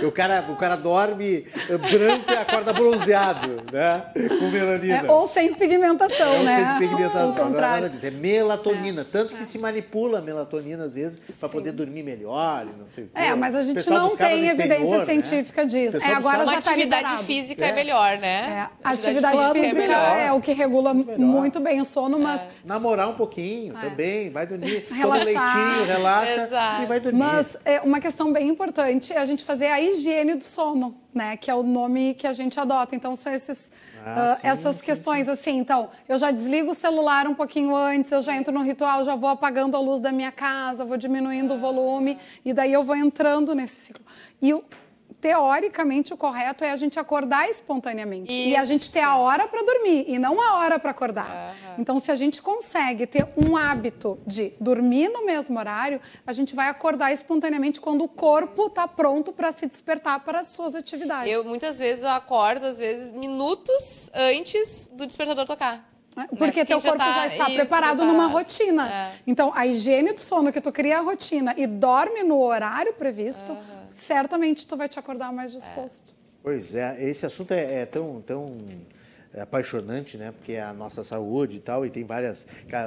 O 0.02 0.12
cara, 0.12 0.44
o 0.48 0.56
cara 0.56 0.76
dorme 0.76 1.46
eh, 1.68 1.76
branco 1.78 2.24
e 2.30 2.34
acorda 2.36 2.72
bronzeado, 2.72 3.62
né? 3.72 4.04
Com 4.38 4.48
melanina. 4.50 5.06
É, 5.06 5.10
ou 5.10 5.26
sem 5.28 5.54
pigmentação, 5.54 6.38
Não 6.38 6.44
né? 6.44 6.76
tem 6.78 6.88
pigmentação, 6.88 7.28
Ou 7.28 7.34
é 7.34 7.36
contrário. 7.38 7.90
É 8.02 8.10
melatonina. 8.10 9.04
Tanto 9.10 9.34
que 9.34 9.44
se 9.46 9.58
manipula 9.58 10.18
a 10.18 10.22
melatonina, 10.22 10.84
às 10.84 10.94
vezes, 10.94 11.20
para 11.38 11.48
poder 11.48 11.72
dormir 11.72 12.02
melhor 12.02 12.62
e 12.64 12.78
não 12.78 12.86
sei 12.94 13.04
o 13.04 13.06
quê. 13.08 13.12
É, 13.20 13.34
mas 13.34 13.54
a 13.54 13.62
gente 13.62 13.88
não 13.90 14.16
tem 14.16 14.46
evidência 14.48 14.74
exterior, 14.74 14.98
né? 14.98 15.04
científica 15.04 15.66
disso. 15.66 15.96
É, 15.98 16.14
agora 16.14 16.46
já 16.46 16.52
tá 16.60 16.70
atividade 16.70 17.02
liberado. 17.02 17.24
física 17.24 17.64
É. 17.64 17.68
é, 17.68 17.72
melhor, 17.72 18.12
É, 18.14 18.18
né? 18.18 18.68
a 18.82 18.90
atividade 18.90 19.52
física 19.52 19.74
melhor. 19.80 20.18
é 20.18 20.32
o 20.32 20.40
que 20.40 20.52
regula 20.52 20.94
muito 20.94 21.60
bem 21.60 21.80
o 21.80 21.84
sono, 21.84 22.18
mas 22.18 22.48
Namorar 22.64 23.08
um 23.08 23.14
pouquinho 23.14 23.76
É. 23.76 23.80
também, 23.88 24.30
vai 24.30 24.46
dormir. 24.46 24.82
Toma 24.88 24.96
Relaxar. 25.18 25.56
leitinho, 25.56 25.86
relaxa 25.86 26.42
Exato. 26.42 26.82
e 26.82 26.86
vai 26.86 27.00
dormir. 27.00 27.18
Mas 27.18 27.58
é, 27.64 27.80
uma 27.80 28.00
questão 28.00 28.32
bem 28.32 28.48
importante 28.48 29.12
é 29.12 29.18
a 29.18 29.24
gente 29.24 29.44
fazer 29.44 29.66
a 29.66 29.80
higiene 29.90 30.34
do 30.34 30.42
sono, 30.44 30.96
né? 31.14 31.36
Que 31.36 31.50
é 31.50 31.54
o 31.54 31.62
nome 31.62 32.14
que 32.14 32.26
a 32.26 32.32
gente 32.32 32.58
adota. 32.58 32.94
Então, 32.94 33.14
são 33.16 33.32
esses, 33.32 33.70
Ah, 34.04 34.32
ah, 34.32 34.36
sim, 34.36 34.46
essas 34.46 34.76
sim, 34.76 34.84
questões 34.84 35.28
assim. 35.28 35.58
Então, 35.58 35.90
eu 36.08 36.16
já 36.18 36.30
desligo 36.30 36.70
o 36.70 36.74
celular 36.74 37.26
um 37.26 37.34
pouquinho 37.34 37.74
antes, 37.74 38.10
eu 38.12 38.20
já 38.20 38.34
entro 38.36 38.52
no 38.52 38.62
ritual, 38.62 39.04
já 39.04 39.14
vou 39.14 39.28
apagando 39.28 39.76
a 39.76 39.80
luz 39.80 40.00
da 40.00 40.12
minha 40.12 40.32
casa, 40.32 40.84
vou 40.84 40.96
diminuindo 40.96 41.54
o 41.54 41.58
volume, 41.58 42.18
e 42.44 42.52
daí 42.52 42.72
eu 42.72 42.82
vou 42.84 42.96
entrando 42.96 43.54
nesse 43.54 43.86
ciclo. 43.86 44.04
E 44.40 44.54
o. 44.54 44.64
Teoricamente, 45.20 46.12
o 46.12 46.16
correto 46.16 46.64
é 46.64 46.70
a 46.70 46.76
gente 46.76 46.98
acordar 46.98 47.48
espontaneamente. 47.48 48.32
E 48.32 48.56
a 48.56 48.64
gente 48.64 48.90
ter 48.90 49.00
a 49.00 49.16
hora 49.16 49.46
para 49.48 49.62
dormir 49.62 50.04
e 50.08 50.18
não 50.18 50.40
a 50.40 50.58
hora 50.58 50.78
para 50.78 50.90
acordar. 50.90 51.54
Então, 51.78 51.98
se 51.98 52.10
a 52.10 52.16
gente 52.16 52.42
consegue 52.42 53.06
ter 53.06 53.26
um 53.36 53.56
hábito 53.56 54.18
de 54.26 54.52
dormir 54.60 55.08
no 55.08 55.24
mesmo 55.24 55.58
horário, 55.58 56.00
a 56.26 56.32
gente 56.32 56.54
vai 56.54 56.68
acordar 56.68 57.12
espontaneamente 57.12 57.80
quando 57.80 58.02
o 58.04 58.08
corpo 58.08 58.66
está 58.66 58.86
pronto 58.88 59.32
para 59.32 59.52
se 59.52 59.66
despertar 59.66 60.20
para 60.20 60.40
as 60.40 60.48
suas 60.48 60.74
atividades. 60.74 61.32
Eu, 61.32 61.44
muitas 61.44 61.78
vezes 61.78 62.04
eu 62.04 62.10
acordo, 62.10 62.66
às 62.66 62.78
vezes, 62.78 63.10
minutos 63.10 64.10
antes 64.14 64.90
do 64.92 65.06
despertador 65.06 65.46
tocar. 65.46 65.76
né? 65.76 65.82
Né? 66.16 66.28
Porque 66.36 66.64
teu 66.64 66.80
já 66.80 66.88
corpo 66.90 67.04
tá- 67.04 67.12
já 67.12 67.26
está 67.28 67.44
isso, 67.44 67.54
preparado 67.54 68.04
numa 68.04 68.26
rotina. 68.26 68.90
É. 68.92 69.10
Então, 69.26 69.52
a 69.54 69.64
higiene 69.64 70.12
do 70.12 70.20
sono, 70.20 70.52
que 70.52 70.60
tu 70.60 70.72
cria 70.72 70.98
a 70.98 71.00
rotina 71.00 71.54
e 71.56 71.68
dorme 71.68 72.24
no 72.24 72.40
horário 72.42 72.92
previsto, 72.94 73.56
certamente 73.90 74.66
tu 74.66 74.76
vai 74.76 74.88
te 74.88 74.98
acordar 74.98 75.32
mais 75.32 75.52
disposto. 75.52 76.14
Pois 76.42 76.74
é, 76.74 76.96
esse 77.04 77.26
assunto 77.26 77.52
é, 77.52 77.82
é 77.82 77.86
tão, 77.86 78.22
tão 78.22 78.56
apaixonante, 79.38 80.16
né? 80.16 80.32
Porque 80.32 80.52
é 80.54 80.62
a 80.62 80.72
nossa 80.72 81.04
saúde 81.04 81.58
e 81.58 81.60
tal, 81.60 81.84
e 81.84 81.90
tem 81.90 82.04
várias, 82.04 82.46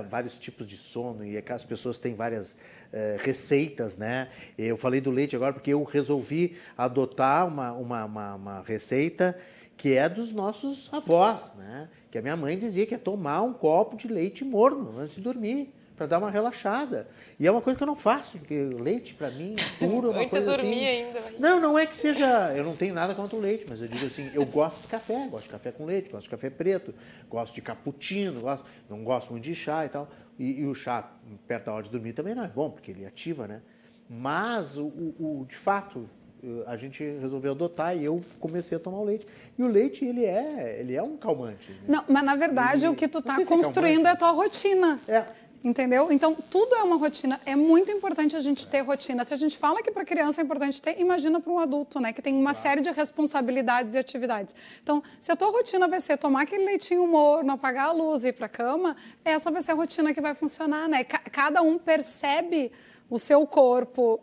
vários 0.09 0.37
tipos 0.37 0.67
de 0.67 0.75
sono, 0.75 1.23
e 1.23 1.37
é 1.37 1.43
as 1.47 1.63
pessoas 1.63 1.97
têm 1.97 2.13
várias 2.15 2.57
eh, 2.91 3.17
receitas, 3.19 3.97
né? 3.97 4.29
Eu 4.57 4.77
falei 4.77 4.99
do 4.99 5.09
leite 5.09 5.35
agora 5.35 5.53
porque 5.53 5.71
eu 5.71 5.83
resolvi 5.83 6.57
adotar 6.77 7.47
uma, 7.47 7.71
uma, 7.71 8.05
uma, 8.05 8.35
uma 8.35 8.61
receita 8.61 9.37
que 9.77 9.93
é 9.93 10.07
dos 10.07 10.31
nossos 10.31 10.93
avós, 10.93 11.53
né? 11.55 11.89
Que 12.11 12.17
a 12.17 12.21
minha 12.21 12.35
mãe 12.35 12.57
dizia 12.57 12.85
que 12.85 12.93
é 12.93 12.97
tomar 12.97 13.41
um 13.41 13.53
copo 13.53 13.95
de 13.95 14.07
leite 14.07 14.43
morno 14.43 14.99
antes 14.99 15.15
de 15.15 15.21
dormir. 15.21 15.73
Para 15.95 16.07
dar 16.07 16.17
uma 16.19 16.31
relaxada. 16.31 17.07
E 17.39 17.45
é 17.45 17.51
uma 17.51 17.61
coisa 17.61 17.77
que 17.77 17.83
eu 17.83 17.87
não 17.87 17.95
faço, 17.95 18.37
porque 18.39 18.55
leite, 18.55 19.13
para 19.13 19.29
mim, 19.29 19.55
puro, 19.79 20.07
é 20.07 20.09
uma 20.13 20.19
Antes 20.21 20.31
coisa 20.31 20.45
dormir 20.45 20.87
assim... 20.87 21.03
ainda. 21.05 21.19
Não, 21.37 21.59
não 21.59 21.77
é 21.77 21.85
que 21.85 21.95
seja. 21.95 22.51
Eu 22.55 22.63
não 22.63 22.75
tenho 22.75 22.93
nada 22.95 23.13
contra 23.13 23.35
o 23.37 23.39
leite, 23.39 23.65
mas 23.69 23.79
eu 23.81 23.87
digo 23.87 24.05
assim, 24.05 24.31
eu 24.33 24.43
gosto 24.45 24.81
de 24.81 24.87
café, 24.87 25.27
gosto 25.27 25.43
de 25.45 25.49
café 25.51 25.71
com 25.71 25.85
leite, 25.85 26.09
gosto 26.09 26.23
de 26.23 26.29
café 26.31 26.49
preto, 26.49 26.93
gosto 27.29 27.53
de 27.53 27.61
cappuccino, 27.61 28.41
gosto, 28.41 28.65
não 28.89 29.03
gosto 29.03 29.31
muito 29.31 29.43
de 29.43 29.53
chá 29.53 29.85
e 29.85 29.89
tal. 29.89 30.09
E, 30.39 30.61
e 30.61 30.65
o 30.65 30.73
chá 30.73 31.07
perto 31.47 31.65
da 31.65 31.73
hora 31.73 31.83
de 31.83 31.91
dormir 31.91 32.13
também 32.13 32.33
não 32.33 32.43
é 32.43 32.47
bom, 32.47 32.71
porque 32.71 32.89
ele 32.89 33.05
ativa, 33.05 33.47
né? 33.47 33.61
Mas 34.09 34.77
o, 34.77 34.85
o- 34.87 35.45
de 35.47 35.55
fato, 35.55 36.09
eh, 36.43 36.47
a 36.67 36.75
gente 36.75 37.03
resolveu 37.21 37.51
adotar 37.51 37.95
e 37.97 38.03
eu 38.05 38.21
comecei 38.39 38.75
a 38.77 38.79
tomar 38.79 38.97
o 38.99 39.03
leite. 39.03 39.25
E 39.57 39.63
o 39.63 39.67
leite, 39.67 40.03
ele 40.05 40.25
é, 40.25 40.77
ele 40.79 40.95
é 40.95 41.01
um 41.01 41.15
calmante. 41.17 41.71
né? 41.71 41.77
Não, 41.87 42.03
mas 42.07 42.23
na 42.23 42.35
verdade 42.35 42.85
E- 42.85 42.89
o 42.89 42.95
que 42.95 43.07
tu 43.07 43.19
está 43.19 43.41
é 43.41 43.45
construindo 43.45 44.03
calmante. 44.03 44.07
é 44.07 44.11
a 44.11 44.15
tua 44.15 44.31
rotina. 44.31 44.99
É. 45.07 45.25
Entendeu? 45.63 46.11
Então, 46.11 46.35
tudo 46.35 46.75
é 46.75 46.83
uma 46.83 46.97
rotina. 46.97 47.39
É 47.45 47.55
muito 47.55 47.89
importante 47.89 48.35
a 48.35 48.39
gente 48.41 48.67
ter 48.67 48.81
rotina. 48.81 49.23
Se 49.23 49.33
a 49.33 49.37
gente 49.37 49.57
fala 49.57 49.81
que 49.81 49.89
para 49.91 50.03
criança 50.03 50.41
é 50.41 50.43
importante 50.43 50.81
ter, 50.81 50.99
imagina 50.99 51.39
para 51.39 51.51
um 51.53 51.57
adulto, 51.57 52.01
né? 52.01 52.11
Que 52.11 52.21
tem 52.21 52.35
uma 52.35 52.53
série 52.53 52.81
de 52.81 52.91
responsabilidades 52.91 53.95
e 53.95 53.97
atividades. 53.97 54.53
Então, 54.83 55.01
se 55.21 55.31
a 55.31 55.37
tua 55.37 55.49
rotina 55.51 55.87
vai 55.87 56.01
ser 56.01 56.17
tomar 56.17 56.41
aquele 56.41 56.65
leitinho 56.65 57.07
morno, 57.07 57.53
apagar 57.53 57.87
a 57.87 57.91
luz 57.93 58.25
e 58.25 58.27
ir 58.27 58.33
para 58.33 58.47
a 58.47 58.49
cama, 58.49 58.95
essa 59.23 59.49
vai 59.49 59.61
ser 59.61 59.71
a 59.71 59.75
rotina 59.75 60.13
que 60.13 60.19
vai 60.19 60.35
funcionar, 60.35 60.89
né? 60.89 61.05
Ca- 61.05 61.21
Cada 61.31 61.61
um 61.61 61.77
percebe 61.77 62.69
o 63.09 63.17
seu 63.17 63.47
corpo 63.47 64.19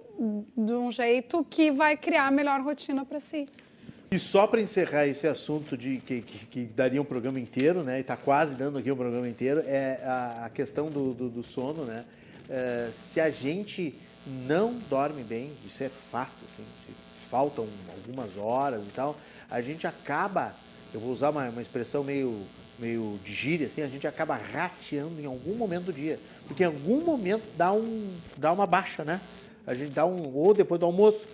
de 0.55 0.75
um 0.75 0.91
jeito 0.93 1.43
que 1.49 1.71
vai 1.71 1.97
criar 1.97 2.27
a 2.27 2.31
melhor 2.31 2.61
rotina 2.61 3.03
para 3.07 3.19
si. 3.19 3.47
E 4.13 4.19
só 4.19 4.45
para 4.47 4.61
encerrar 4.61 5.07
esse 5.07 5.29
assunto 5.29 5.77
de 5.77 5.99
que, 5.99 6.21
que- 6.23 6.47
que 6.47 6.65
daria 6.65 7.01
um 7.01 7.05
programa 7.05 7.39
inteiro, 7.39 7.85
né? 7.85 7.99
E 7.99 8.01
está 8.01 8.17
quase 8.17 8.57
dando 8.57 8.77
aqui 8.79 8.91
um 8.91 8.97
programa 8.97 9.29
inteiro, 9.29 9.63
é 9.65 10.01
a, 10.05 10.47
a 10.47 10.51
questão 10.51 10.87
do, 10.91 11.15
do- 11.15 11.29
do 11.29 11.45
sono, 11.45 11.85
né? 11.85 12.05
É, 12.49 12.91
se 12.93 13.21
a 13.21 13.31
gente 13.31 13.95
não 14.27 14.75
dorme 14.91 15.23
bem, 15.23 15.53
isso 15.65 15.85
é 15.85 15.89
fato, 15.89 16.33
assim, 16.53 16.65
se 16.85 16.93
faltam 17.31 17.69
algumas 17.97 18.37
horas 18.37 18.83
e 18.83 18.91
tal, 18.91 19.17
a 19.49 19.61
gente 19.61 19.87
acaba, 19.87 20.57
eu 20.93 20.99
vou 20.99 21.13
usar 21.13 21.31
uma, 21.31 21.49
uma 21.49 21.63
expressão 21.63 22.03
meio, 22.03 22.43
meio 22.81 23.17
de 23.25 23.33
gíria, 23.33 23.69
assim, 23.69 23.81
a 23.83 23.87
gente 23.89 24.09
acaba 24.09 24.35
rateando 24.35 25.21
em 25.21 25.27
algum 25.27 25.55
momento 25.55 25.85
do 25.85 25.93
dia. 25.93 26.19
Porque 26.49 26.65
em 26.65 26.67
algum 26.67 27.01
momento 27.05 27.45
dá, 27.57 27.73
um, 27.73 28.13
dá 28.37 28.53
uma 28.53 28.67
baixa, 28.67 29.05
né? 29.05 29.21
A 29.65 29.73
gente 29.73 29.93
dá 29.93 30.05
um, 30.05 30.35
ou 30.35 30.53
depois 30.53 30.81
do 30.81 30.87
almoço, 30.87 31.29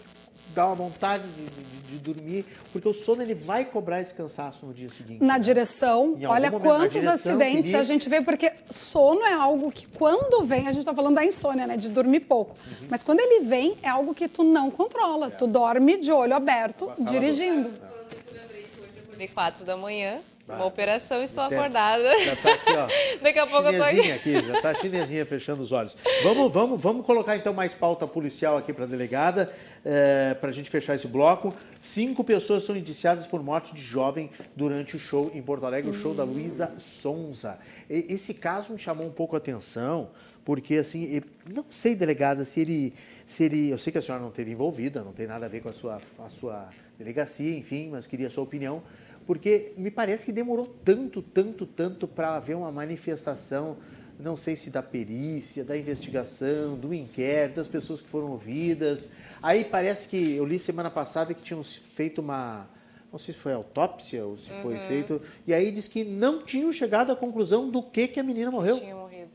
dá 0.57 0.67
uma 0.67 0.75
vontade 0.75 1.25
de, 1.29 1.45
de, 1.45 1.81
de, 1.83 1.99
dormir, 1.99 2.47
porque 2.73 2.89
o 2.89 2.95
sono 2.95 3.21
ele 3.21 3.35
vai 3.35 3.67
cobrar 3.67 4.01
esse 4.01 4.15
cansaço 4.15 4.65
no 4.65 4.73
dia 4.73 4.89
seguinte. 4.89 5.23
Na 5.23 5.35
né? 5.35 5.39
direção, 5.39 6.17
olha 6.27 6.51
momento, 6.51 6.67
quantos 6.67 7.01
direção, 7.03 7.13
acidentes 7.35 7.65
queria... 7.65 7.79
a 7.79 7.83
gente 7.83 8.09
vê, 8.09 8.23
porque 8.23 8.51
sono 8.71 9.23
é 9.23 9.35
algo 9.35 9.71
que 9.71 9.87
quando 9.87 10.43
vem, 10.45 10.63
a 10.63 10.73
gente 10.73 10.79
está 10.79 10.95
falando 10.95 11.17
da 11.17 11.25
insônia, 11.25 11.67
né, 11.67 11.77
de 11.77 11.91
dormir 11.91 12.21
pouco, 12.21 12.57
uhum. 12.57 12.87
mas 12.89 13.05
quando 13.05 13.21
ele 13.21 13.45
vem 13.45 13.77
é 13.83 13.89
algo 13.91 14.15
que 14.15 14.27
tu 14.27 14.43
não 14.43 14.71
controla, 14.71 15.27
é. 15.27 15.31
tu 15.31 15.47
dorme 15.47 15.99
de 15.99 16.11
olho 16.11 16.35
aberto, 16.35 16.91
dirigindo. 16.99 17.69
Do... 17.69 19.23
É. 19.23 19.29
quatro 19.29 19.63
da 19.65 19.77
manhã, 19.77 20.21
uma 20.49 20.65
operação, 20.65 21.23
estou 21.23 21.43
acordada. 21.43 22.17
Já 22.21 22.37
tá 22.37 22.53
aqui, 22.53 22.73
ó. 22.73 22.89
Daqui 23.23 23.39
a 23.39 23.47
pouco 23.47 23.69
eu 23.69 23.79
tô 23.79 23.83
aqui. 23.83 24.13
aqui. 24.13 24.47
Já 24.47 24.63
tá 24.63 24.75
chinesinha 24.75 25.27
fechando 25.27 25.63
os 25.63 25.73
olhos. 25.73 25.97
Vamos, 26.23 26.53
vamos, 26.53 26.81
vamos 26.81 27.05
colocar 27.05 27.37
então 27.37 27.53
mais 27.53 27.75
pauta 27.75 28.07
policial 28.07 28.57
aqui 28.57 28.73
para 28.73 28.85
a 28.85 28.87
delegada, 28.87 29.53
é, 29.85 30.35
para 30.35 30.51
a 30.51 30.53
gente 30.53 30.71
fechar 30.71 30.95
esse 30.95 31.09
bloco. 31.09 31.53
Cinco 31.83 32.23
pessoas 32.23 32.65
são 32.65 32.77
indiciadas 32.77 33.27
por 33.27 33.43
morte 33.43 33.75
de 33.75 33.81
jovem 33.81 34.31
durante 34.55 34.95
o 34.95 34.99
show 34.99 35.33
em 35.35 35.43
Porto 35.43 35.67
Alegre, 35.67 35.91
o 35.91 35.95
show 35.95 36.15
da 36.15 36.23
Luísa 36.23 36.73
Sonza. 36.79 37.59
E, 37.91 38.07
esse 38.09 38.33
caso 38.33 38.73
me 38.73 38.79
chamou 38.79 39.07
um 39.07 39.13
pouco 39.13 39.35
a 39.35 39.39
atenção, 39.39 40.11
porque 40.45 40.77
assim, 40.77 41.23
não 41.49 41.65
sei, 41.71 41.97
delegada, 41.97 42.45
se 42.45 42.61
ele, 42.61 42.95
se 43.27 43.43
ele. 43.43 43.71
Eu 43.71 43.79
sei 43.79 43.91
que 43.91 43.99
a 43.99 44.03
senhora 44.03 44.23
não 44.23 44.31
esteve 44.31 44.53
envolvida, 44.53 45.03
não 45.03 45.13
tem 45.13 45.27
nada 45.27 45.47
a 45.47 45.49
ver 45.49 45.61
com 45.61 45.69
a 45.69 45.73
sua, 45.73 46.01
a 46.21 46.31
sua 46.31 46.69
delegacia, 46.97 47.57
enfim, 47.57 47.89
mas 47.91 48.07
queria 48.07 48.29
a 48.29 48.31
sua 48.31 48.45
opinião 48.45 48.83
porque 49.27 49.73
me 49.77 49.91
parece 49.91 50.27
que 50.27 50.33
demorou 50.33 50.67
tanto, 50.85 51.21
tanto, 51.21 51.67
tanto 51.67 52.07
para 52.07 52.37
haver 52.37 52.57
uma 52.57 52.71
manifestação, 52.71 53.77
não 54.19 54.37
sei 54.37 54.57
se 54.57 54.71
da 54.71 54.83
perícia, 54.83 55.65
da 55.65 55.77
investigação, 55.77 56.77
do 56.77 56.95
inquérito, 56.95 57.57
das 57.57 57.67
pessoas 57.67 58.01
que 58.01 58.09
foram 58.09 58.31
ouvidas. 58.31 59.11
Aí 59.43 59.65
parece 59.65 60.09
que 60.09 60.35
eu 60.35 60.45
li 60.45 60.59
semana 60.59 60.91
passada 60.91 61.35
que 61.35 61.43
tinham 61.43 61.63
feito 61.63 62.21
uma, 62.21 62.69
não 63.13 63.19
sei 63.19 63.35
se 63.35 63.41
foi 63.41 63.53
autópsia 63.53 64.25
ou 64.25 64.37
se 64.39 64.51
uhum. 64.53 64.63
foi 64.63 64.77
feito, 64.79 65.21
e 65.47 65.53
aí 65.53 65.71
diz 65.71 65.89
que 65.89 66.05
não 66.05 66.43
tinham 66.43 66.73
chegado 66.73 67.11
à 67.11 67.17
conclusão 67.17 67.69
do 67.69 67.83
que 67.83 68.09
que 68.09 68.21
a 68.21 68.23
menina 68.23 68.51
morreu. 68.51 68.79
Tinha 68.79 68.95
morrido. 68.95 69.31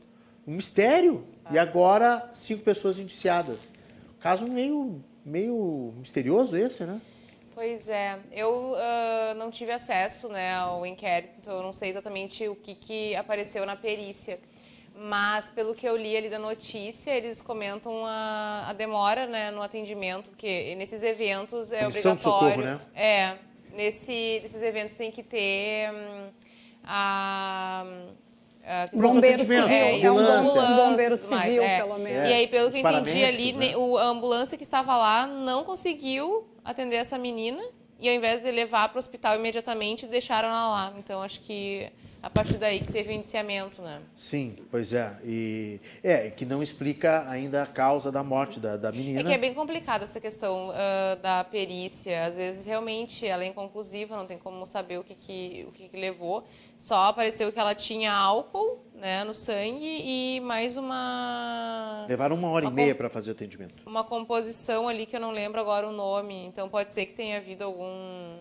Um 0.46 0.56
mistério. 0.56 1.24
Ah. 1.44 1.54
E 1.54 1.58
agora 1.58 2.30
cinco 2.34 2.64
pessoas 2.64 2.98
indiciadas. 2.98 3.72
Caso 4.20 4.48
meio 4.48 5.02
meio 5.24 5.94
misterioso 5.98 6.56
esse, 6.56 6.84
né? 6.84 7.00
Pois 7.62 7.88
é, 7.88 8.18
eu 8.32 8.72
uh, 8.72 9.34
não 9.36 9.48
tive 9.48 9.70
acesso 9.70 10.28
né, 10.28 10.52
ao 10.52 10.84
inquérito, 10.84 11.48
eu 11.48 11.62
não 11.62 11.72
sei 11.72 11.90
exatamente 11.90 12.48
o 12.48 12.56
que, 12.56 12.74
que 12.74 13.14
apareceu 13.14 13.64
na 13.64 13.76
perícia. 13.76 14.40
Mas, 14.98 15.48
pelo 15.48 15.72
que 15.72 15.88
eu 15.88 15.96
li 15.96 16.16
ali 16.16 16.28
da 16.28 16.40
notícia, 16.40 17.12
eles 17.12 17.40
comentam 17.40 18.04
a, 18.04 18.66
a 18.70 18.72
demora 18.72 19.28
né, 19.28 19.52
no 19.52 19.62
atendimento, 19.62 20.28
porque 20.30 20.74
nesses 20.74 21.04
eventos 21.04 21.70
é 21.70 21.82
Comissão 21.82 22.14
obrigatório. 22.14 22.48
De 22.48 22.62
socorro, 22.62 22.62
né? 22.62 22.80
É, 22.96 23.36
nesse, 23.76 24.40
nesses 24.42 24.60
eventos 24.60 24.96
tem 24.96 25.12
que 25.12 25.22
ter 25.22 25.88
um, 25.92 26.30
a 26.82 27.86
bombeiro 28.92 29.38
civil, 29.38 29.68
é, 29.68 30.00
é 30.00 30.10
um 30.10 30.76
bombeiro 30.76 31.16
civil, 31.16 31.36
mais, 31.36 31.56
é. 31.56 31.76
pelo 31.78 31.98
menos. 31.98 32.28
E 32.28 32.32
aí, 32.32 32.46
pelo 32.48 32.72
que 32.72 32.78
eu 32.78 32.90
entendi 32.90 33.24
ali, 33.24 33.52
né? 33.52 33.76
o, 33.76 33.96
a 33.98 34.06
ambulância 34.06 34.58
que 34.58 34.64
estava 34.64 34.96
lá 34.96 35.28
não 35.28 35.62
conseguiu 35.62 36.51
atender 36.64 36.96
essa 36.96 37.18
menina 37.18 37.62
e 37.98 38.08
ao 38.08 38.14
invés 38.14 38.42
de 38.42 38.50
levar 38.50 38.88
para 38.88 38.96
o 38.96 38.98
hospital 38.98 39.36
imediatamente, 39.36 40.06
deixaram 40.06 40.48
ela 40.48 40.68
lá. 40.68 40.94
Então, 40.98 41.22
acho 41.22 41.40
que 41.40 41.90
a 42.22 42.30
partir 42.30 42.56
daí 42.56 42.78
que 42.78 42.92
teve 42.92 43.10
o 43.10 43.12
indiciamento, 43.12 43.82
né? 43.82 44.00
Sim, 44.16 44.54
pois 44.70 44.92
é. 44.94 45.12
E 45.24 45.80
é 46.04 46.30
que 46.30 46.46
não 46.46 46.62
explica 46.62 47.28
ainda 47.28 47.64
a 47.64 47.66
causa 47.66 48.12
da 48.12 48.22
morte 48.22 48.60
da, 48.60 48.76
da 48.76 48.92
menina. 48.92 49.20
É 49.20 49.24
que 49.24 49.32
é 49.32 49.38
bem 49.38 49.52
complicado 49.52 50.02
essa 50.04 50.20
questão 50.20 50.68
uh, 50.68 51.20
da 51.20 51.42
perícia. 51.42 52.24
Às 52.24 52.36
vezes, 52.36 52.64
realmente, 52.64 53.26
ela 53.26 53.42
é 53.42 53.48
inconclusiva, 53.48 54.16
não 54.16 54.24
tem 54.24 54.38
como 54.38 54.64
saber 54.66 54.98
o 54.98 55.04
que, 55.04 55.16
que, 55.16 55.66
o 55.68 55.72
que, 55.72 55.88
que 55.88 55.96
levou. 55.96 56.44
Só 56.78 57.06
apareceu 57.06 57.52
que 57.52 57.58
ela 57.58 57.74
tinha 57.74 58.12
álcool 58.12 58.86
né, 58.94 59.24
no 59.24 59.34
sangue 59.34 59.84
e 59.84 60.40
mais 60.42 60.76
uma. 60.76 62.06
Levaram 62.08 62.36
uma 62.36 62.50
hora 62.50 62.66
uma 62.66 62.72
e 62.72 62.74
meia 62.74 62.94
para 62.94 63.10
fazer 63.10 63.30
o 63.30 63.32
atendimento. 63.32 63.82
Uma 63.84 64.04
composição 64.04 64.86
ali 64.86 65.06
que 65.06 65.16
eu 65.16 65.20
não 65.20 65.32
lembro 65.32 65.60
agora 65.60 65.88
o 65.88 65.92
nome. 65.92 66.46
Então, 66.46 66.68
pode 66.68 66.92
ser 66.92 67.06
que 67.06 67.14
tenha 67.14 67.38
havido 67.38 67.64
algum 67.64 68.38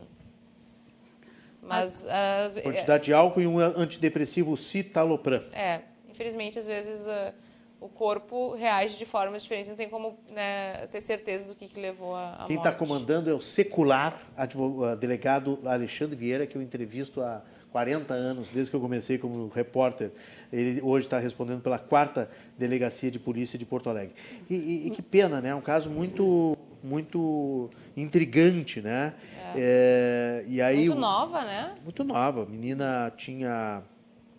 mas 1.71 2.05
as, 2.05 2.61
quantidade 2.61 3.05
de 3.05 3.13
álcool 3.13 3.41
e 3.41 3.47
um 3.47 3.59
antidepressivo 3.59 4.55
citalopram. 4.57 5.43
É, 5.53 5.81
infelizmente 6.09 6.59
às 6.59 6.65
vezes 6.65 7.05
uh, 7.05 7.33
o 7.81 7.89
corpo 7.89 8.53
reage 8.53 8.97
de 8.97 9.05
formas 9.05 9.41
diferentes, 9.41 9.71
não 9.71 9.77
tem 9.77 9.89
como 9.89 10.19
né, 10.29 10.85
ter 10.87 11.01
certeza 11.01 11.47
do 11.47 11.55
que, 11.55 11.67
que 11.67 11.79
levou 11.79 12.13
a, 12.15 12.43
a 12.43 12.45
Quem 12.45 12.57
está 12.57 12.71
comandando 12.71 13.29
é 13.29 13.33
o 13.33 13.41
secular 13.41 14.21
advogado, 14.37 14.99
delegado 14.99 15.59
Alexandre 15.65 16.15
Vieira, 16.15 16.45
que 16.45 16.55
eu 16.55 16.61
entrevisto 16.61 17.21
há 17.21 17.41
40 17.71 18.13
anos, 18.13 18.49
desde 18.49 18.69
que 18.69 18.75
eu 18.75 18.81
comecei 18.81 19.17
como 19.17 19.47
repórter. 19.47 20.11
Ele 20.51 20.81
hoje 20.81 21.07
está 21.07 21.17
respondendo 21.17 21.61
pela 21.61 21.79
quarta 21.79 22.29
delegacia 22.57 23.09
de 23.09 23.17
polícia 23.17 23.57
de 23.57 23.65
Porto 23.65 23.89
Alegre. 23.89 24.13
E, 24.49 24.55
e, 24.55 24.87
e 24.87 24.91
que 24.91 25.01
pena, 25.01 25.41
né? 25.41 25.49
É 25.49 25.55
um 25.55 25.61
caso 25.61 25.89
muito, 25.89 26.57
muito 26.83 27.69
intrigante, 27.95 28.81
né? 28.81 29.13
É. 29.39 29.40
É, 29.55 30.43
e 30.47 30.61
aí, 30.61 30.87
muito 30.87 30.99
nova, 30.99 31.43
né? 31.43 31.75
Muito 31.83 32.03
nova. 32.03 32.43
A 32.43 32.45
menina 32.45 33.11
tinha 33.15 33.81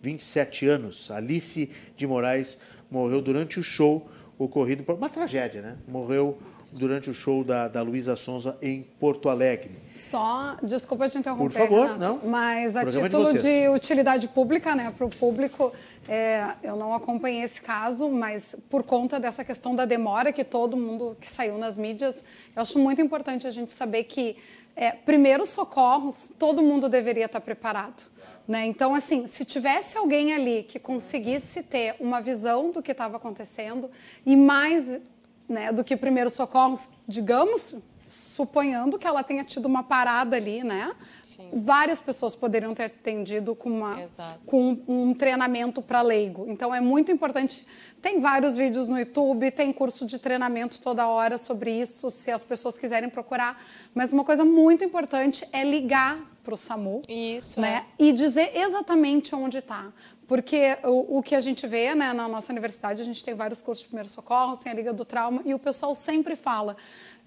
27 0.01 0.67
anos. 0.67 1.09
Alice 1.11 1.69
de 1.95 2.07
Moraes 2.07 2.59
morreu 2.89 3.21
durante 3.21 3.59
o 3.59 3.63
show 3.63 4.09
ocorrido 4.37 4.83
por 4.83 4.95
uma 4.95 5.09
tragédia, 5.09 5.61
né? 5.61 5.77
Morreu 5.87 6.37
durante 6.73 7.09
o 7.09 7.13
show 7.13 7.43
da, 7.43 7.67
da 7.67 7.81
Luísa 7.81 8.15
Sonza 8.15 8.57
em 8.61 8.83
Porto 8.99 9.29
Alegre. 9.29 9.71
Só, 9.95 10.57
desculpa 10.63 11.07
te 11.07 11.17
interromper, 11.17 11.53
Por 11.53 11.53
favor, 11.53 11.87
Renato, 11.87 11.99
não. 11.99 12.29
Mas 12.29 12.75
a 12.75 12.85
título 12.85 13.33
de, 13.33 13.41
de, 13.41 13.69
utilidade 13.69 14.27
pública, 14.27 14.75
né, 14.75 14.91
para 14.95 15.05
o 15.05 15.09
público, 15.09 15.71
é, 16.07 16.47
eu 16.63 16.75
não 16.75 16.93
acompanhei 16.93 17.43
esse 17.43 17.61
caso, 17.61 18.09
mas 18.09 18.55
por 18.69 18.83
conta 18.83 19.19
dessa 19.19 19.43
questão 19.43 19.75
da 19.75 19.85
demora 19.85 20.33
que 20.33 20.43
todo 20.43 20.75
mundo 20.75 21.15
que 21.19 21.27
saiu 21.27 21.57
nas 21.57 21.77
mídias, 21.77 22.25
eu 22.55 22.61
acho 22.61 22.79
muito 22.79 23.01
importante 23.01 23.45
a 23.45 23.51
gente 23.51 23.71
saber 23.71 24.05
que 24.05 24.35
é, 24.75 24.91
primeiros 24.91 25.49
socorros, 25.49 26.33
todo 26.39 26.61
mundo 26.61 26.89
deveria 26.89 27.25
estar 27.25 27.39
preparado. 27.39 28.11
Né? 28.47 28.65
Então, 28.65 28.93
assim, 28.93 29.25
se 29.25 29.45
tivesse 29.45 29.97
alguém 29.97 30.33
ali 30.33 30.63
que 30.63 30.77
conseguisse 30.77 31.63
ter 31.63 31.95
uma 31.99 32.19
visão 32.19 32.71
do 32.71 32.81
que 32.81 32.91
estava 32.91 33.15
acontecendo 33.15 33.89
e 34.25 34.35
mais 34.35 34.99
né, 35.47 35.71
do 35.71 35.83
que 35.83 35.95
primeiros 35.95 36.33
socorros, 36.33 36.89
digamos, 37.07 37.75
suponhando 38.07 38.97
que 38.97 39.07
ela 39.07 39.23
tenha 39.23 39.43
tido 39.43 39.65
uma 39.65 39.83
parada 39.83 40.35
ali, 40.35 40.63
né? 40.63 40.91
Sim. 41.35 41.49
Várias 41.53 42.01
pessoas 42.01 42.35
poderiam 42.35 42.73
ter 42.73 42.83
atendido 42.83 43.55
com, 43.55 43.69
uma, 43.69 43.97
com 44.45 44.77
um 44.87 45.13
treinamento 45.13 45.81
para 45.81 46.01
leigo. 46.01 46.45
Então 46.47 46.73
é 46.73 46.79
muito 46.79 47.11
importante. 47.11 47.65
Tem 48.01 48.19
vários 48.19 48.55
vídeos 48.55 48.87
no 48.87 48.99
YouTube, 48.99 49.49
tem 49.51 49.71
curso 49.71 50.05
de 50.05 50.19
treinamento 50.19 50.79
toda 50.81 51.07
hora 51.07 51.37
sobre 51.37 51.71
isso, 51.71 52.09
se 52.09 52.31
as 52.31 52.43
pessoas 52.43 52.77
quiserem 52.77 53.09
procurar. 53.09 53.61
Mas 53.93 54.13
uma 54.13 54.23
coisa 54.23 54.43
muito 54.43 54.83
importante 54.83 55.47
é 55.51 55.63
ligar 55.63 56.19
para 56.43 56.53
o 56.53 56.57
SAMU. 56.57 57.01
Isso. 57.07 57.59
Né? 57.59 57.85
É. 57.97 58.03
E 58.03 58.11
dizer 58.11 58.51
exatamente 58.55 59.33
onde 59.33 59.59
está. 59.59 59.91
Porque 60.27 60.77
o, 60.83 61.19
o, 61.19 61.23
que 61.23 61.35
a 61.35 61.41
gente 61.41 61.65
vê 61.67 61.93
né, 61.93 62.13
na 62.13 62.27
nossa 62.27 62.51
universidade, 62.51 63.01
a 63.01 63.05
gente 63.05 63.23
tem 63.23 63.33
vários 63.33 63.61
cursos 63.61 63.83
de 63.83 63.87
primeiros 63.87 64.11
socorros, 64.11 64.59
tem 64.59 64.71
a 64.71 64.75
Liga 64.75 64.93
do 64.93 65.05
Trauma, 65.05 65.41
e 65.45 65.53
o 65.53 65.59
pessoal 65.59 65.93
sempre 65.93 66.35
fala. 66.35 66.75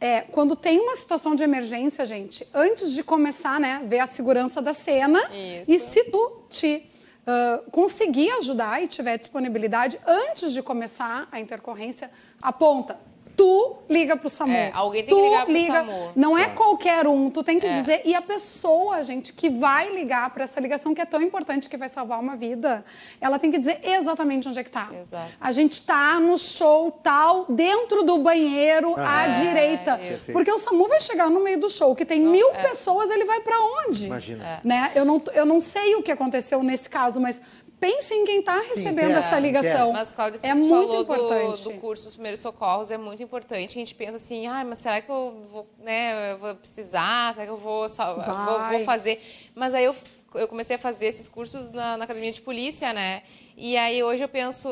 É, 0.01 0.21
quando 0.21 0.55
tem 0.55 0.79
uma 0.79 0.95
situação 0.95 1.35
de 1.35 1.43
emergência, 1.43 2.05
gente, 2.05 2.47
antes 2.53 2.93
de 2.93 3.03
começar, 3.03 3.59
né, 3.59 3.83
ver 3.87 4.01
a 4.01 4.07
segurança 4.07 4.61
da 4.61 4.75
cena, 4.75 5.21
Isso. 5.31 5.73
e 5.73 5.79
se 5.79 6.05
tu 6.05 6.43
te 6.51 6.87
uh, 7.27 7.71
conseguir 7.71 8.31
ajudar 8.33 8.83
e 8.83 8.87
tiver 8.87 9.17
disponibilidade, 9.17 9.99
antes 10.07 10.53
de 10.53 10.63
começar 10.63 11.27
a 11.33 11.41
intercorrência, 11.41 12.11
aponta 12.43 12.99
tu 13.37 13.77
liga 13.89 14.17
pro 14.17 14.29
SAMU. 14.29 14.53
É, 14.53 14.71
alguém 14.73 15.05
tem 15.05 15.15
tu 15.15 15.17
que 15.17 15.29
ligar 15.29 15.45
pro 15.45 15.53
liga, 15.53 15.75
SAMU. 15.75 16.13
Não 16.17 16.37
é, 16.37 16.43
é 16.43 16.49
qualquer 16.49 17.07
um, 17.07 17.31
tu 17.31 17.45
tem 17.45 17.61
que 17.61 17.67
é. 17.67 17.71
dizer. 17.71 18.03
E 18.05 18.15
a 18.15 18.23
pessoa, 18.23 19.03
gente, 19.03 19.33
que 19.33 19.51
vai 19.51 19.93
ligar 19.93 20.31
para 20.31 20.45
essa 20.45 20.59
ligação 20.59 20.95
que 20.95 21.01
é 21.01 21.05
tão 21.05 21.21
importante, 21.23 21.69
que 21.69 21.77
vai 21.77 21.89
salvar 21.89 22.19
uma 22.19 22.35
vida, 22.35 22.85
ela 23.21 23.39
tem 23.39 23.51
que 23.51 23.59
dizer 23.59 23.81
exatamente 23.83 24.49
onde 24.49 24.59
é 24.59 24.65
que 24.65 24.71
tá. 24.71 24.89
Exato. 24.93 25.31
A 25.41 25.53
gente 25.53 25.83
tá 25.83 26.19
no 26.19 26.39
show 26.39 26.91
tal, 26.91 27.45
dentro 27.49 28.03
do 28.03 28.19
banheiro, 28.19 28.95
ah, 28.97 29.19
à 29.19 29.29
é, 29.29 29.31
direita. 29.33 30.01
Isso. 30.01 30.33
Porque 30.33 30.51
o 30.51 30.59
SAMU 30.59 30.89
vai 30.89 31.01
chegar 31.01 31.29
no 31.29 31.41
meio 31.41 31.61
do 31.61 31.69
show, 31.69 31.95
que 31.95 32.05
tem 32.05 32.21
não, 32.21 32.33
mil 32.33 32.51
é. 32.53 32.69
pessoas, 32.69 33.11
ele 33.11 33.25
vai 33.25 33.41
para 33.41 33.57
onde? 33.87 34.07
Imagina. 34.07 34.61
Né? 34.65 34.93
Eu, 34.95 35.05
não, 35.05 35.23
eu 35.35 35.45
não 35.45 35.61
sei 35.61 35.95
o 35.95 36.03
que 36.03 36.11
aconteceu 36.11 36.63
nesse 36.63 36.89
caso, 36.89 37.21
mas 37.21 37.41
pense 37.79 38.15
em 38.15 38.25
quem 38.25 38.41
está 38.41 38.61
recebendo 38.61 39.13
Sim, 39.13 39.19
essa 39.19 39.39
ligação. 39.39 39.93
Mas, 39.93 40.13
Cláudio, 40.13 40.41
é 40.43 40.55
muito 40.55 40.97
importante. 40.97 41.63
Do, 41.63 41.71
do 41.71 41.79
curso 41.79 42.05
dos 42.05 42.15
primeiros 42.15 42.41
socorros 42.41 42.91
é 42.91 42.99
muito 42.99 43.23
importante. 43.23 43.77
A 43.77 43.81
gente 43.81 43.95
pensa 43.95 44.17
assim, 44.17 44.47
ah, 44.47 44.65
mas 44.65 44.79
será 44.79 45.01
que 45.01 45.11
eu 45.11 45.47
vou, 45.51 45.67
né, 45.79 46.33
eu 46.33 46.39
vou 46.39 46.55
precisar? 46.57 47.35
Será 47.35 47.47
que 47.47 47.53
eu 47.53 47.57
vou, 47.57 47.87
vou, 47.89 48.69
vou, 48.71 48.81
fazer? 48.81 49.21
Mas 49.55 49.75
aí 49.75 49.85
eu, 49.85 49.95
eu 50.35 50.49
comecei 50.49 50.77
a 50.77 50.79
fazer 50.79 51.07
esses 51.07 51.29
cursos 51.29 51.71
na, 51.71 51.97
na, 51.97 52.05
academia 52.05 52.33
de 52.33 52.41
polícia, 52.41 52.93
né? 52.93 53.23
E 53.57 53.77
aí 53.77 54.03
hoje 54.03 54.23
eu 54.23 54.29
penso, 54.29 54.69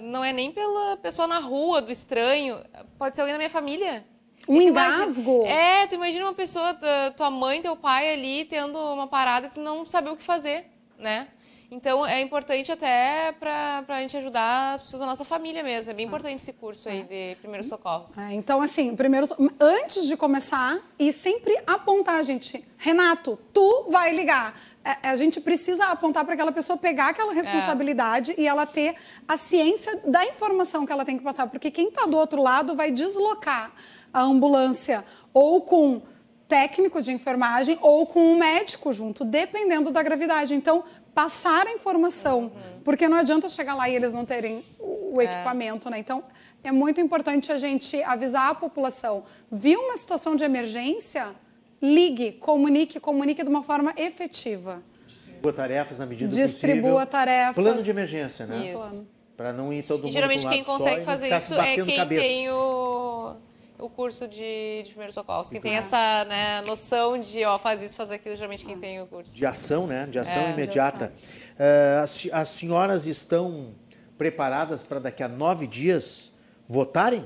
não 0.00 0.24
é 0.24 0.32
nem 0.32 0.52
pela 0.52 0.96
pessoa 0.98 1.26
na 1.26 1.38
rua, 1.38 1.82
do 1.82 1.90
estranho, 1.90 2.58
pode 2.98 3.16
ser 3.16 3.22
alguém 3.22 3.34
da 3.34 3.38
minha 3.38 3.50
família. 3.50 4.04
Um 4.48 4.62
engasgo. 4.62 5.42
Imagina, 5.42 5.60
é, 5.60 5.86
tu 5.86 5.94
imagina 5.94 6.24
uma 6.24 6.34
pessoa, 6.34 6.72
tua- 6.72 7.10
tua 7.14 7.30
mãe, 7.30 7.60
teu 7.60 7.76
pai 7.76 8.12
ali 8.14 8.46
tendo 8.46 8.78
uma 8.78 9.06
parada 9.06 9.46
e 9.46 9.50
tu 9.50 9.60
não 9.60 9.84
saber 9.84 10.10
o 10.10 10.16
que 10.16 10.22
fazer, 10.22 10.64
né? 10.98 11.28
Então 11.70 12.04
é 12.06 12.22
importante 12.22 12.72
até 12.72 13.32
pra, 13.32 13.82
pra 13.82 14.00
gente 14.00 14.16
ajudar 14.16 14.72
as 14.72 14.82
pessoas 14.82 15.00
da 15.00 15.06
nossa 15.06 15.24
família 15.24 15.62
mesmo. 15.62 15.90
É 15.90 15.94
bem 15.94 16.06
importante 16.06 16.36
esse 16.36 16.52
curso 16.54 16.88
aí 16.88 17.02
de 17.02 17.36
primeiros 17.40 17.68
socorros. 17.68 18.16
É, 18.16 18.32
então, 18.32 18.62
assim, 18.62 18.96
primeiro, 18.96 19.26
antes 19.60 20.06
de 20.06 20.16
começar, 20.16 20.78
e 20.98 21.12
sempre 21.12 21.54
apontar, 21.66 22.24
gente. 22.24 22.64
Renato, 22.78 23.38
tu 23.52 23.86
vai 23.90 24.14
ligar. 24.14 24.58
É, 24.82 25.08
a 25.08 25.16
gente 25.16 25.42
precisa 25.42 25.84
apontar 25.86 26.24
para 26.24 26.32
aquela 26.32 26.52
pessoa 26.52 26.78
pegar 26.78 27.08
aquela 27.08 27.34
responsabilidade 27.34 28.34
e 28.38 28.46
ela 28.46 28.64
ter 28.64 28.94
a 29.26 29.36
ciência 29.36 30.00
da 30.06 30.24
informação 30.24 30.86
que 30.86 30.92
ela 30.92 31.04
tem 31.04 31.18
que 31.18 31.24
passar. 31.24 31.48
Porque 31.48 31.70
quem 31.70 31.88
está 31.88 32.06
do 32.06 32.16
outro 32.16 32.40
lado 32.40 32.74
vai 32.74 32.90
deslocar 32.90 33.72
a 34.10 34.22
ambulância 34.22 35.04
ou 35.34 35.60
com 35.60 36.00
técnico 36.48 37.02
de 37.02 37.12
enfermagem 37.12 37.78
ou 37.82 38.06
com 38.06 38.20
um 38.20 38.38
médico 38.38 38.90
junto, 38.92 39.24
dependendo 39.24 39.90
da 39.90 40.02
gravidade. 40.02 40.54
Então, 40.54 40.82
passar 41.18 41.66
a 41.66 41.72
informação, 41.72 42.52
porque 42.84 43.08
não 43.08 43.16
adianta 43.16 43.48
chegar 43.48 43.74
lá 43.74 43.88
e 43.88 43.96
eles 43.96 44.12
não 44.12 44.24
terem 44.24 44.64
o 44.78 44.98
o 45.12 45.22
equipamento, 45.22 45.90
né? 45.90 45.98
Então, 45.98 46.22
é 46.62 46.70
muito 46.70 47.00
importante 47.00 47.50
a 47.50 47.56
gente 47.56 48.02
avisar 48.02 48.50
a 48.50 48.54
população. 48.54 49.24
Viu 49.50 49.80
uma 49.80 49.96
situação 49.96 50.36
de 50.36 50.44
emergência? 50.44 51.34
Ligue, 51.80 52.32
comunique, 52.32 52.98
comunique 53.00 53.42
de 53.42 53.48
uma 53.48 53.62
forma 53.62 53.94
efetiva. 53.96 54.82
Distribua 55.06 55.52
tarefas 55.52 55.98
na 55.98 56.06
medida 56.06 56.34
Distribua 56.34 56.90
possível. 56.90 57.06
tarefas. 57.06 57.54
Plano 57.54 57.82
de 57.82 57.90
emergência, 57.90 58.46
né? 58.46 58.74
Isso. 58.74 59.06
Para 59.36 59.52
não 59.52 59.72
ir 59.72 59.84
todo 59.84 60.00
mundo 60.00 60.08
E 60.08 60.12
geralmente 60.12 60.46
quem 60.48 60.64
consegue 60.64 61.02
e 61.02 61.04
fazer 61.04 61.34
isso 61.36 61.54
é 61.54 61.76
quem 61.76 61.96
cabeça. 61.96 62.22
tem 62.22 62.50
o, 62.50 63.36
o 63.78 63.88
curso 63.88 64.26
de, 64.26 64.82
de 64.82 64.88
primeiros 64.90 65.14
socorros. 65.14 65.50
Quem 65.50 65.60
tem 65.60 65.76
essa 65.76 66.24
né, 66.24 66.60
noção 66.62 67.18
de, 67.20 67.44
ó, 67.44 67.58
faz 67.58 67.82
isso, 67.82 67.96
faz 67.96 68.10
aquilo, 68.10 68.34
geralmente 68.34 68.64
quem 68.66 68.78
tem 68.78 69.00
o 69.00 69.06
curso. 69.06 69.36
De 69.36 69.46
ação, 69.46 69.86
né? 69.86 70.06
De 70.06 70.18
ação 70.18 70.42
É, 70.42 70.46
de 70.46 70.52
imediata. 70.52 71.12
Eh, 71.58 72.00
as, 72.02 72.26
as 72.32 72.48
senhoras 72.50 73.06
estão 73.06 73.74
preparadas 74.16 74.82
para 74.82 74.98
daqui 74.98 75.22
a 75.22 75.28
nove 75.28 75.66
dias 75.66 76.30
votarem? 76.68 77.24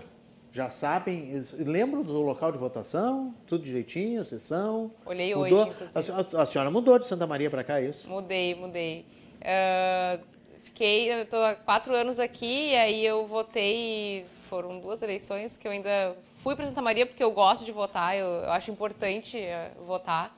Já 0.52 0.68
sabem? 0.68 1.42
Lembram 1.58 2.02
do 2.02 2.12
local 2.20 2.52
de 2.52 2.58
votação? 2.58 3.34
Tudo 3.46 3.64
direitinho, 3.64 4.22
sessão? 4.22 4.90
Olhei 5.06 5.34
mudou? 5.34 5.62
hoje, 5.62 5.70
inclusive. 5.70 6.36
A, 6.36 6.42
a- 6.42 6.46
senhora 6.46 6.70
mudou 6.70 6.98
de 6.98 7.06
Santa 7.06 7.26
Maria 7.26 7.48
para 7.48 7.64
cá, 7.64 7.80
é 7.80 7.86
isso? 7.86 8.06
Mudei, 8.06 8.54
mudei. 8.54 9.06
Ah, 9.42 10.18
fiquei, 10.62 11.24
tô 11.24 11.38
há 11.38 11.54
quatro 11.54 11.94
anos 11.94 12.18
aqui 12.18 12.70
e 12.72 12.76
aí 12.76 13.04
eu 13.06 13.26
votei, 13.26 14.26
foram 14.52 14.78
duas 14.78 15.02
eleições 15.02 15.56
que 15.56 15.66
eu 15.66 15.72
ainda 15.72 16.14
fui 16.42 16.54
para 16.54 16.66
Santa 16.66 16.82
Maria 16.82 17.06
porque 17.06 17.24
eu 17.24 17.32
gosto 17.32 17.64
de 17.64 17.72
votar, 17.72 18.14
eu, 18.14 18.26
eu 18.26 18.52
acho 18.52 18.70
importante 18.70 19.38
eh, 19.38 19.70
votar. 19.86 20.36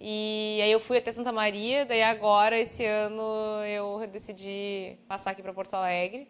E 0.00 0.60
aí 0.62 0.70
eu 0.70 0.78
fui 0.78 0.98
até 0.98 1.10
Santa 1.10 1.32
Maria, 1.32 1.84
daí 1.84 2.00
agora, 2.00 2.56
esse 2.56 2.84
ano, 2.84 3.24
eu 3.68 4.06
decidi 4.06 4.96
passar 5.08 5.32
aqui 5.32 5.42
para 5.42 5.52
Porto 5.52 5.74
Alegre. 5.74 6.28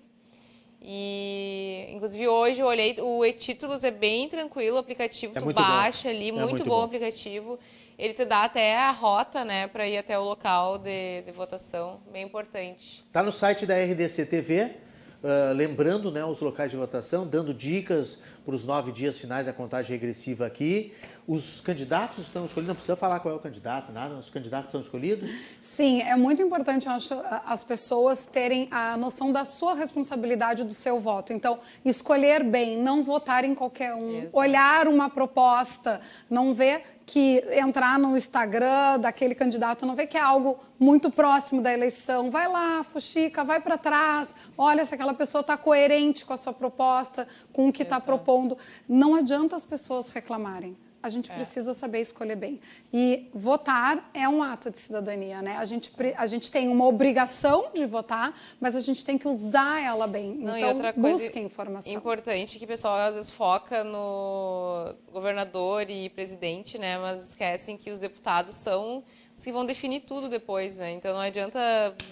E, 0.80 1.86
inclusive, 1.90 2.26
hoje 2.26 2.60
eu 2.62 2.66
olhei, 2.66 2.96
o 3.00 3.22
e-títulos 3.22 3.84
é 3.84 3.90
bem 3.90 4.30
tranquilo, 4.30 4.76
o 4.76 4.78
aplicativo 4.78 5.36
É 5.36 5.38
tu 5.38 5.44
muito 5.44 5.58
bom. 5.58 5.62
baixa 5.62 6.08
ali, 6.08 6.30
É 6.30 6.32
muito, 6.32 6.48
muito 6.48 6.64
bom 6.64 6.80
o 6.80 6.84
aplicativo. 6.84 7.58
Ele 7.98 8.14
te 8.14 8.24
dá 8.24 8.44
até 8.44 8.76
a 8.78 8.90
rota, 8.92 9.44
né, 9.44 9.68
para 9.68 9.86
ir 9.86 9.98
até 9.98 10.18
o 10.18 10.24
local 10.24 10.78
de, 10.78 11.20
de 11.20 11.32
votação, 11.32 12.00
bem 12.10 12.24
importante. 12.24 13.04
Está 13.06 13.22
no 13.22 13.32
site 13.32 13.66
da 13.66 13.74
RDC 13.74 14.24
TV, 14.24 14.85
ah, 15.26 15.52
lembrando 15.52 16.12
né, 16.12 16.24
os 16.24 16.40
locais 16.40 16.70
de 16.70 16.76
votação, 16.76 17.26
dando 17.26 17.52
dicas 17.52 18.20
para 18.44 18.54
os 18.54 18.64
nove 18.64 18.92
dias 18.92 19.18
finais 19.18 19.46
da 19.46 19.52
contagem 19.52 19.90
regressiva 19.90 20.46
aqui. 20.46 20.94
Os 21.26 21.60
candidatos 21.60 22.24
estão 22.24 22.44
escolhidos, 22.44 22.68
não 22.68 22.76
precisa 22.76 22.94
falar 22.94 23.18
qual 23.18 23.34
é 23.34 23.36
o 23.36 23.40
candidato, 23.40 23.90
nada, 23.90 24.14
os 24.14 24.30
candidatos 24.30 24.66
estão 24.66 24.80
escolhidos. 24.80 25.28
Sim, 25.60 26.00
é 26.00 26.14
muito 26.14 26.40
importante, 26.40 26.86
eu 26.86 26.92
acho, 26.92 27.12
as 27.44 27.64
pessoas 27.64 28.28
terem 28.28 28.68
a 28.70 28.96
noção 28.96 29.32
da 29.32 29.44
sua 29.44 29.74
responsabilidade 29.74 30.62
do 30.62 30.72
seu 30.72 31.00
voto. 31.00 31.32
Então, 31.32 31.58
escolher 31.84 32.44
bem, 32.44 32.80
não 32.80 33.02
votar 33.02 33.42
em 33.42 33.56
qualquer 33.56 33.96
um, 33.96 34.18
Exato. 34.18 34.38
olhar 34.38 34.86
uma 34.86 35.10
proposta, 35.10 36.00
não 36.30 36.54
ver 36.54 36.84
que 37.06 37.44
entrar 37.52 38.00
no 38.00 38.16
Instagram 38.16 38.98
daquele 38.98 39.32
candidato, 39.32 39.86
não 39.86 39.94
ver 39.94 40.08
que 40.08 40.16
é 40.16 40.20
algo 40.20 40.58
muito 40.76 41.08
próximo 41.08 41.62
da 41.62 41.72
eleição. 41.72 42.32
Vai 42.32 42.48
lá, 42.48 42.82
fuxica, 42.82 43.44
vai 43.44 43.60
para 43.60 43.78
trás, 43.78 44.34
olha 44.58 44.84
se 44.84 44.92
aquela 44.92 45.14
pessoa 45.14 45.40
está 45.40 45.56
coerente 45.56 46.26
com 46.26 46.32
a 46.32 46.36
sua 46.36 46.52
proposta, 46.52 47.28
com 47.52 47.68
o 47.68 47.72
que 47.72 47.84
está 47.84 48.00
propondo. 48.00 48.58
Não 48.88 49.14
adianta 49.14 49.54
as 49.54 49.64
pessoas 49.64 50.12
reclamarem. 50.12 50.76
A 51.06 51.08
gente 51.08 51.30
precisa 51.30 51.72
saber 51.72 52.00
escolher 52.00 52.34
bem. 52.34 52.60
E 52.92 53.30
votar 53.32 54.10
é 54.12 54.28
um 54.28 54.42
ato 54.42 54.72
de 54.72 54.78
cidadania, 54.78 55.40
né? 55.40 55.56
A 55.56 55.64
gente, 55.64 55.92
a 56.16 56.26
gente 56.26 56.50
tem 56.50 56.68
uma 56.68 56.84
obrigação 56.84 57.70
de 57.72 57.86
votar, 57.86 58.36
mas 58.60 58.74
a 58.74 58.80
gente 58.80 59.04
tem 59.04 59.16
que 59.16 59.28
usar 59.28 59.80
ela 59.80 60.08
bem. 60.08 60.34
Não, 60.34 60.56
e 60.56 60.58
então, 60.58 60.70
outra 60.70 60.92
coisa 60.92 61.24
busque 61.24 61.38
informação. 61.38 61.92
Importante 61.92 62.58
que 62.58 62.64
o 62.64 62.68
pessoal 62.68 62.98
às 62.98 63.14
vezes 63.14 63.30
foca 63.30 63.84
no 63.84 64.92
governador 65.12 65.88
e 65.88 66.08
presidente, 66.08 66.76
né? 66.76 66.98
Mas 66.98 67.28
esquecem 67.28 67.76
que 67.76 67.88
os 67.88 68.00
deputados 68.00 68.56
são 68.56 69.04
os 69.36 69.44
que 69.44 69.52
vão 69.52 69.64
definir 69.64 70.00
tudo 70.00 70.28
depois, 70.28 70.76
né? 70.76 70.90
Então 70.90 71.12
não 71.12 71.20
adianta, 71.20 71.60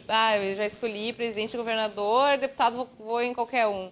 ah, 0.07 0.39
eu 0.39 0.55
já 0.55 0.65
escolhi 0.65 1.13
presidente 1.13 1.55
e 1.55 1.57
governador, 1.57 2.39
deputado 2.39 2.77
vou, 2.77 2.89
vou 2.97 3.23
em 3.23 3.35
qualquer 3.35 3.67
um. 3.67 3.91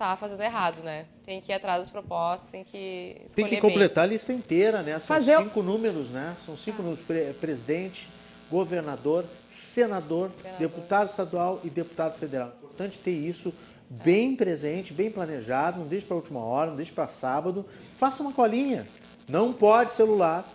Tá 0.00 0.16
fazendo 0.16 0.42
errado, 0.42 0.82
né? 0.82 1.04
Tem 1.22 1.42
que 1.42 1.52
ir 1.52 1.54
atrás 1.54 1.80
das 1.80 1.90
propostas, 1.90 2.50
tem 2.50 2.64
que 2.64 3.16
Tem 3.16 3.24
escolher 3.26 3.48
que 3.48 3.50
bem. 3.56 3.60
completar 3.60 4.04
a 4.04 4.06
lista 4.06 4.32
inteira, 4.32 4.80
né? 4.82 4.92
São 4.98 5.14
Fazer 5.14 5.36
cinco 5.36 5.62
números, 5.62 6.08
né? 6.08 6.34
São 6.46 6.56
cinco 6.56 6.80
números: 6.80 7.04
pre- 7.04 7.34
presidente, 7.34 8.08
governador, 8.50 9.26
senador, 9.50 10.30
Senador. 10.30 10.58
deputado 10.58 11.10
estadual 11.10 11.60
e 11.62 11.68
deputado 11.68 12.16
federal. 12.18 12.54
Importante 12.62 12.98
ter 12.98 13.10
isso 13.10 13.52
bem 13.90 14.34
presente, 14.34 14.94
bem 14.94 15.10
planejado. 15.10 15.80
Não 15.80 15.86
deixe 15.86 16.06
para 16.06 16.14
a 16.14 16.20
última 16.20 16.40
hora, 16.40 16.70
não 16.70 16.76
deixe 16.78 16.92
para 16.92 17.06
sábado. 17.06 17.66
Faça 17.98 18.22
uma 18.22 18.32
colinha. 18.32 18.88
Não 19.28 19.52
pode 19.52 19.92
celular, 19.92 20.50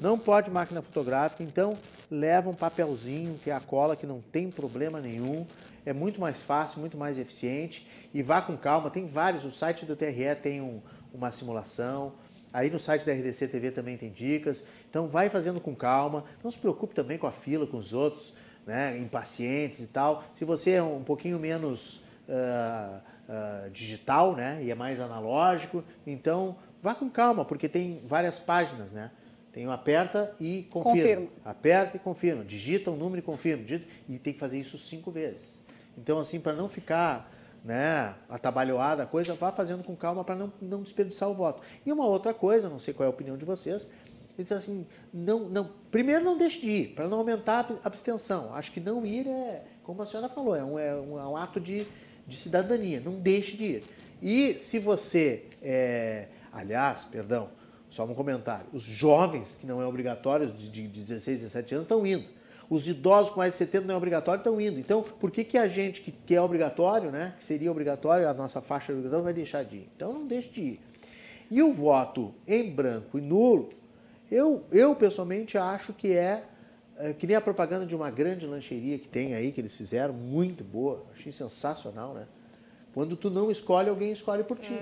não 0.00 0.16
pode 0.16 0.52
máquina 0.52 0.80
fotográfica. 0.80 1.42
Então 1.42 1.76
leva 2.08 2.48
um 2.48 2.54
papelzinho 2.54 3.40
que 3.42 3.50
é 3.50 3.54
a 3.54 3.60
cola 3.60 3.96
que 3.96 4.06
não 4.06 4.20
tem 4.20 4.52
problema 4.52 5.00
nenhum. 5.00 5.44
É 5.86 5.92
muito 5.92 6.20
mais 6.20 6.40
fácil, 6.42 6.80
muito 6.80 6.96
mais 6.96 7.18
eficiente 7.18 7.86
e 8.12 8.22
vá 8.22 8.40
com 8.40 8.56
calma. 8.56 8.90
Tem 8.90 9.06
vários. 9.06 9.44
O 9.44 9.50
site 9.50 9.84
do 9.84 9.94
TRE 9.94 10.34
tem 10.36 10.60
um- 10.60 10.80
uma 11.12 11.30
simulação. 11.32 12.14
Aí 12.52 12.70
no 12.70 12.78
site 12.78 13.04
da 13.04 13.12
RDC 13.12 13.48
TV 13.48 13.70
também 13.70 13.96
tem 13.96 14.10
dicas. 14.10 14.64
Então 14.88 15.08
vai 15.08 15.28
fazendo 15.28 15.60
com 15.60 15.74
calma. 15.74 16.24
Não 16.42 16.50
se 16.50 16.58
preocupe 16.58 16.94
também 16.94 17.18
com 17.18 17.26
a 17.26 17.32
fila, 17.32 17.66
com 17.66 17.76
os 17.76 17.92
outros, 17.92 18.32
né, 18.66 18.96
impacientes 18.98 19.80
e 19.80 19.86
tal. 19.88 20.24
Se 20.34 20.44
você 20.44 20.72
é 20.72 20.82
um 20.82 21.02
pouquinho 21.02 21.38
menos 21.38 22.02
ah, 22.28 23.00
ah, 23.28 23.68
digital, 23.72 24.34
né, 24.34 24.60
e 24.62 24.70
é 24.70 24.74
mais 24.74 24.98
analógico, 25.00 25.84
então 26.06 26.56
vá 26.82 26.94
com 26.94 27.10
calma, 27.10 27.44
porque 27.44 27.68
tem 27.68 28.00
várias 28.06 28.38
páginas, 28.38 28.90
né? 28.92 29.10
Tem 29.52 29.66
o 29.66 29.70
aperta 29.70 30.34
e 30.40 30.66
confirma. 30.70 30.96
Confirma. 30.96 31.28
Aperta 31.44 31.96
e 31.96 32.00
confirma. 32.00 32.44
Digita 32.44 32.90
o 32.90 32.96
número 32.96 33.18
e 33.20 33.22
confirma. 33.22 33.62
E 34.08 34.18
tem 34.18 34.32
que 34.32 34.38
fazer 34.40 34.58
isso 34.58 34.76
cinco 34.78 35.10
vezes. 35.12 35.53
Então, 35.96 36.18
assim, 36.18 36.40
para 36.40 36.52
não 36.52 36.68
ficar 36.68 37.30
né, 37.64 38.14
atabalhoada 38.28 39.04
a 39.04 39.06
coisa, 39.06 39.34
vá 39.34 39.50
fazendo 39.50 39.82
com 39.82 39.96
calma 39.96 40.22
para 40.22 40.34
não, 40.34 40.52
não 40.60 40.82
desperdiçar 40.82 41.28
o 41.30 41.34
voto. 41.34 41.62
E 41.84 41.92
uma 41.92 42.06
outra 42.06 42.34
coisa, 42.34 42.68
não 42.68 42.78
sei 42.78 42.92
qual 42.92 43.04
é 43.04 43.06
a 43.06 43.10
opinião 43.10 43.36
de 43.36 43.44
vocês, 43.44 43.88
então 44.38 44.58
assim, 44.58 44.86
não, 45.12 45.48
não, 45.48 45.70
primeiro 45.90 46.24
não 46.24 46.36
deixe 46.36 46.60
de 46.60 46.70
ir, 46.70 46.88
para 46.88 47.08
não 47.08 47.18
aumentar 47.18 47.70
a 47.82 47.86
abstenção. 47.86 48.54
Acho 48.54 48.72
que 48.72 48.80
não 48.80 49.06
ir 49.06 49.26
é, 49.26 49.64
como 49.82 50.02
a 50.02 50.06
senhora 50.06 50.28
falou, 50.28 50.54
é 50.54 50.64
um, 50.64 50.78
é 50.78 50.94
um, 50.94 51.18
é 51.18 51.26
um 51.26 51.36
ato 51.36 51.60
de, 51.60 51.86
de 52.26 52.36
cidadania, 52.36 53.00
não 53.00 53.14
deixe 53.14 53.56
de 53.56 53.64
ir. 53.64 53.84
E 54.20 54.58
se 54.58 54.78
você, 54.78 55.44
é, 55.62 56.28
aliás, 56.52 57.04
perdão, 57.04 57.48
só 57.90 58.04
um 58.04 58.14
comentário, 58.14 58.66
os 58.72 58.82
jovens, 58.82 59.56
que 59.60 59.66
não 59.66 59.80
é 59.80 59.86
obrigatório, 59.86 60.48
de, 60.48 60.68
de 60.68 60.88
16, 60.88 61.42
17 61.42 61.74
anos, 61.74 61.84
estão 61.84 62.06
indo. 62.06 62.26
Os 62.68 62.88
idosos 62.88 63.32
com 63.32 63.40
mais 63.40 63.52
de 63.52 63.58
70 63.58 63.86
não 63.86 63.94
é 63.94 63.96
obrigatório, 63.96 64.38
estão 64.38 64.60
indo. 64.60 64.78
Então, 64.78 65.02
por 65.02 65.30
que, 65.30 65.44
que 65.44 65.58
a 65.58 65.68
gente 65.68 66.00
que, 66.00 66.10
que 66.10 66.34
é 66.34 66.40
obrigatório, 66.40 67.10
né, 67.10 67.34
que 67.38 67.44
seria 67.44 67.70
obrigatório, 67.70 68.28
a 68.28 68.34
nossa 68.34 68.60
faixa 68.60 68.92
obrigatória, 68.92 69.24
vai 69.24 69.34
deixar 69.34 69.64
de 69.64 69.76
ir? 69.76 69.88
Então, 69.94 70.12
não 70.12 70.26
deixe 70.26 70.48
de 70.48 70.62
ir. 70.62 70.80
E 71.50 71.62
o 71.62 71.72
voto 71.72 72.34
em 72.46 72.70
branco 72.70 73.18
e 73.18 73.20
nulo, 73.20 73.70
eu, 74.30 74.64
eu 74.72 74.94
pessoalmente 74.96 75.58
acho 75.58 75.92
que 75.92 76.12
é, 76.12 76.44
é, 76.98 77.12
que 77.12 77.26
nem 77.26 77.36
a 77.36 77.40
propaganda 77.40 77.84
de 77.84 77.94
uma 77.94 78.10
grande 78.10 78.46
lancheria 78.46 78.98
que 78.98 79.06
tem 79.06 79.34
aí, 79.34 79.52
que 79.52 79.60
eles 79.60 79.74
fizeram, 79.74 80.14
muito 80.14 80.64
boa, 80.64 81.04
achei 81.14 81.30
sensacional, 81.30 82.14
né? 82.14 82.26
Quando 82.94 83.16
tu 83.16 83.28
não 83.28 83.50
escolhe, 83.50 83.88
alguém 83.88 84.12
escolhe 84.12 84.44
por 84.44 84.58
ti. 84.58 84.72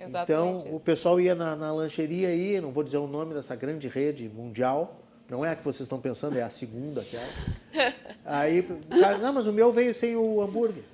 Exatamente 0.00 0.62
Então, 0.62 0.72
o 0.72 0.76
isso. 0.76 0.84
pessoal 0.84 1.20
ia 1.20 1.34
na, 1.34 1.56
na 1.56 1.72
lancheria 1.72 2.28
aí, 2.28 2.60
não 2.60 2.70
vou 2.70 2.84
dizer 2.84 2.98
o 2.98 3.06
nome 3.06 3.34
dessa 3.34 3.56
grande 3.56 3.88
rede 3.88 4.28
mundial, 4.28 5.00
não 5.28 5.44
é 5.44 5.50
a 5.50 5.56
que 5.56 5.64
vocês 5.64 5.82
estão 5.82 6.00
pensando, 6.00 6.36
é 6.36 6.42
a 6.42 6.50
segunda 6.50 7.00
aquela. 7.00 7.94
Aí, 8.24 8.66
não, 9.20 9.32
mas 9.32 9.46
o 9.46 9.52
meu 9.52 9.72
veio 9.72 9.94
sem 9.94 10.16
o 10.16 10.40
hambúrguer. 10.40 10.84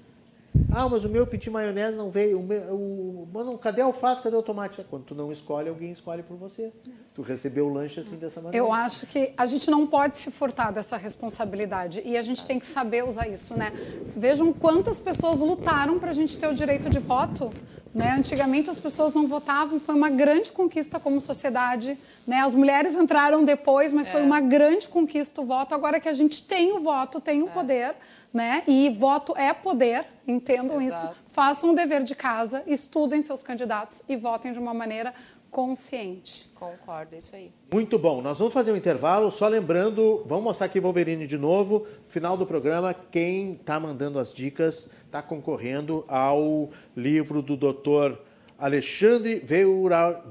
Ah, 0.70 0.88
mas 0.88 1.04
o 1.04 1.08
meu 1.08 1.26
pedi 1.26 1.50
maionese 1.50 1.96
não 1.96 2.10
veio. 2.10 2.38
O 2.38 2.42
meu, 2.42 2.74
o, 2.74 3.28
mano, 3.32 3.56
cadê 3.56 3.80
a 3.80 3.86
alface? 3.86 4.22
Cadê 4.22 4.36
o 4.36 4.42
tomate? 4.42 4.84
Quando 4.88 5.04
tu 5.04 5.14
não 5.14 5.32
escolhe, 5.32 5.68
alguém 5.68 5.92
escolhe 5.92 6.22
por 6.22 6.36
você. 6.36 6.70
Tu 7.14 7.22
recebeu 7.22 7.66
o 7.66 7.72
lanche 7.72 8.00
assim 8.00 8.16
dessa 8.16 8.40
maneira. 8.40 8.56
Eu 8.56 8.72
acho 8.72 9.06
que 9.06 9.32
a 9.36 9.46
gente 9.46 9.70
não 9.70 9.86
pode 9.86 10.16
se 10.16 10.30
furtar 10.30 10.70
dessa 10.70 10.96
responsabilidade 10.96 12.02
e 12.04 12.16
a 12.16 12.22
gente 12.22 12.46
tem 12.46 12.58
que 12.58 12.66
saber 12.66 13.04
usar 13.04 13.28
isso, 13.28 13.56
né? 13.56 13.72
Vejam 14.16 14.52
quantas 14.52 15.00
pessoas 15.00 15.40
lutaram 15.40 15.98
para 15.98 16.10
a 16.10 16.14
gente 16.14 16.38
ter 16.38 16.46
o 16.46 16.54
direito 16.54 16.88
de 16.88 16.98
voto. 16.98 17.52
Né? 17.94 18.12
Antigamente 18.12 18.70
as 18.70 18.78
pessoas 18.78 19.12
não 19.12 19.26
votavam, 19.26 19.78
foi 19.78 19.94
uma 19.94 20.08
grande 20.08 20.50
conquista 20.50 20.98
como 20.98 21.20
sociedade. 21.20 21.98
Né? 22.26 22.40
As 22.40 22.54
mulheres 22.54 22.96
entraram 22.96 23.44
depois, 23.44 23.92
mas 23.92 24.08
é. 24.08 24.12
foi 24.12 24.22
uma 24.22 24.40
grande 24.40 24.88
conquista 24.88 25.42
o 25.42 25.44
voto. 25.44 25.74
Agora 25.74 26.00
que 26.00 26.08
a 26.08 26.12
gente 26.12 26.42
tem 26.44 26.72
o 26.72 26.80
voto, 26.80 27.20
tem 27.20 27.42
o 27.42 27.48
é. 27.48 27.50
poder, 27.50 27.94
né? 28.32 28.62
E 28.66 28.90
voto 28.90 29.36
é 29.36 29.52
poder, 29.52 30.06
entendam 30.26 30.80
Exato. 30.80 31.12
isso. 31.12 31.32
Façam 31.32 31.70
o 31.70 31.74
dever 31.74 32.02
de 32.02 32.14
casa, 32.14 32.62
estudem 32.66 33.20
seus 33.20 33.42
candidatos 33.42 34.02
e 34.08 34.16
votem 34.16 34.52
de 34.52 34.58
uma 34.58 34.72
maneira 34.72 35.12
consciente. 35.50 36.50
Concordo, 36.54 37.14
é 37.14 37.18
isso 37.18 37.36
aí. 37.36 37.52
Muito 37.70 37.98
bom. 37.98 38.22
Nós 38.22 38.38
vamos 38.38 38.54
fazer 38.54 38.72
um 38.72 38.76
intervalo, 38.76 39.30
só 39.30 39.46
lembrando, 39.48 40.24
vamos 40.26 40.44
mostrar 40.44 40.64
aqui 40.64 40.80
Wolverine 40.80 41.26
de 41.26 41.36
novo. 41.36 41.86
Final 42.08 42.38
do 42.38 42.46
programa, 42.46 42.94
quem 42.94 43.52
está 43.52 43.78
mandando 43.78 44.18
as 44.18 44.32
dicas 44.32 44.88
está 45.12 45.20
concorrendo 45.20 46.06
ao 46.08 46.70
livro 46.96 47.42
do 47.42 47.54
doutor 47.54 48.18
Alexandre 48.58 49.44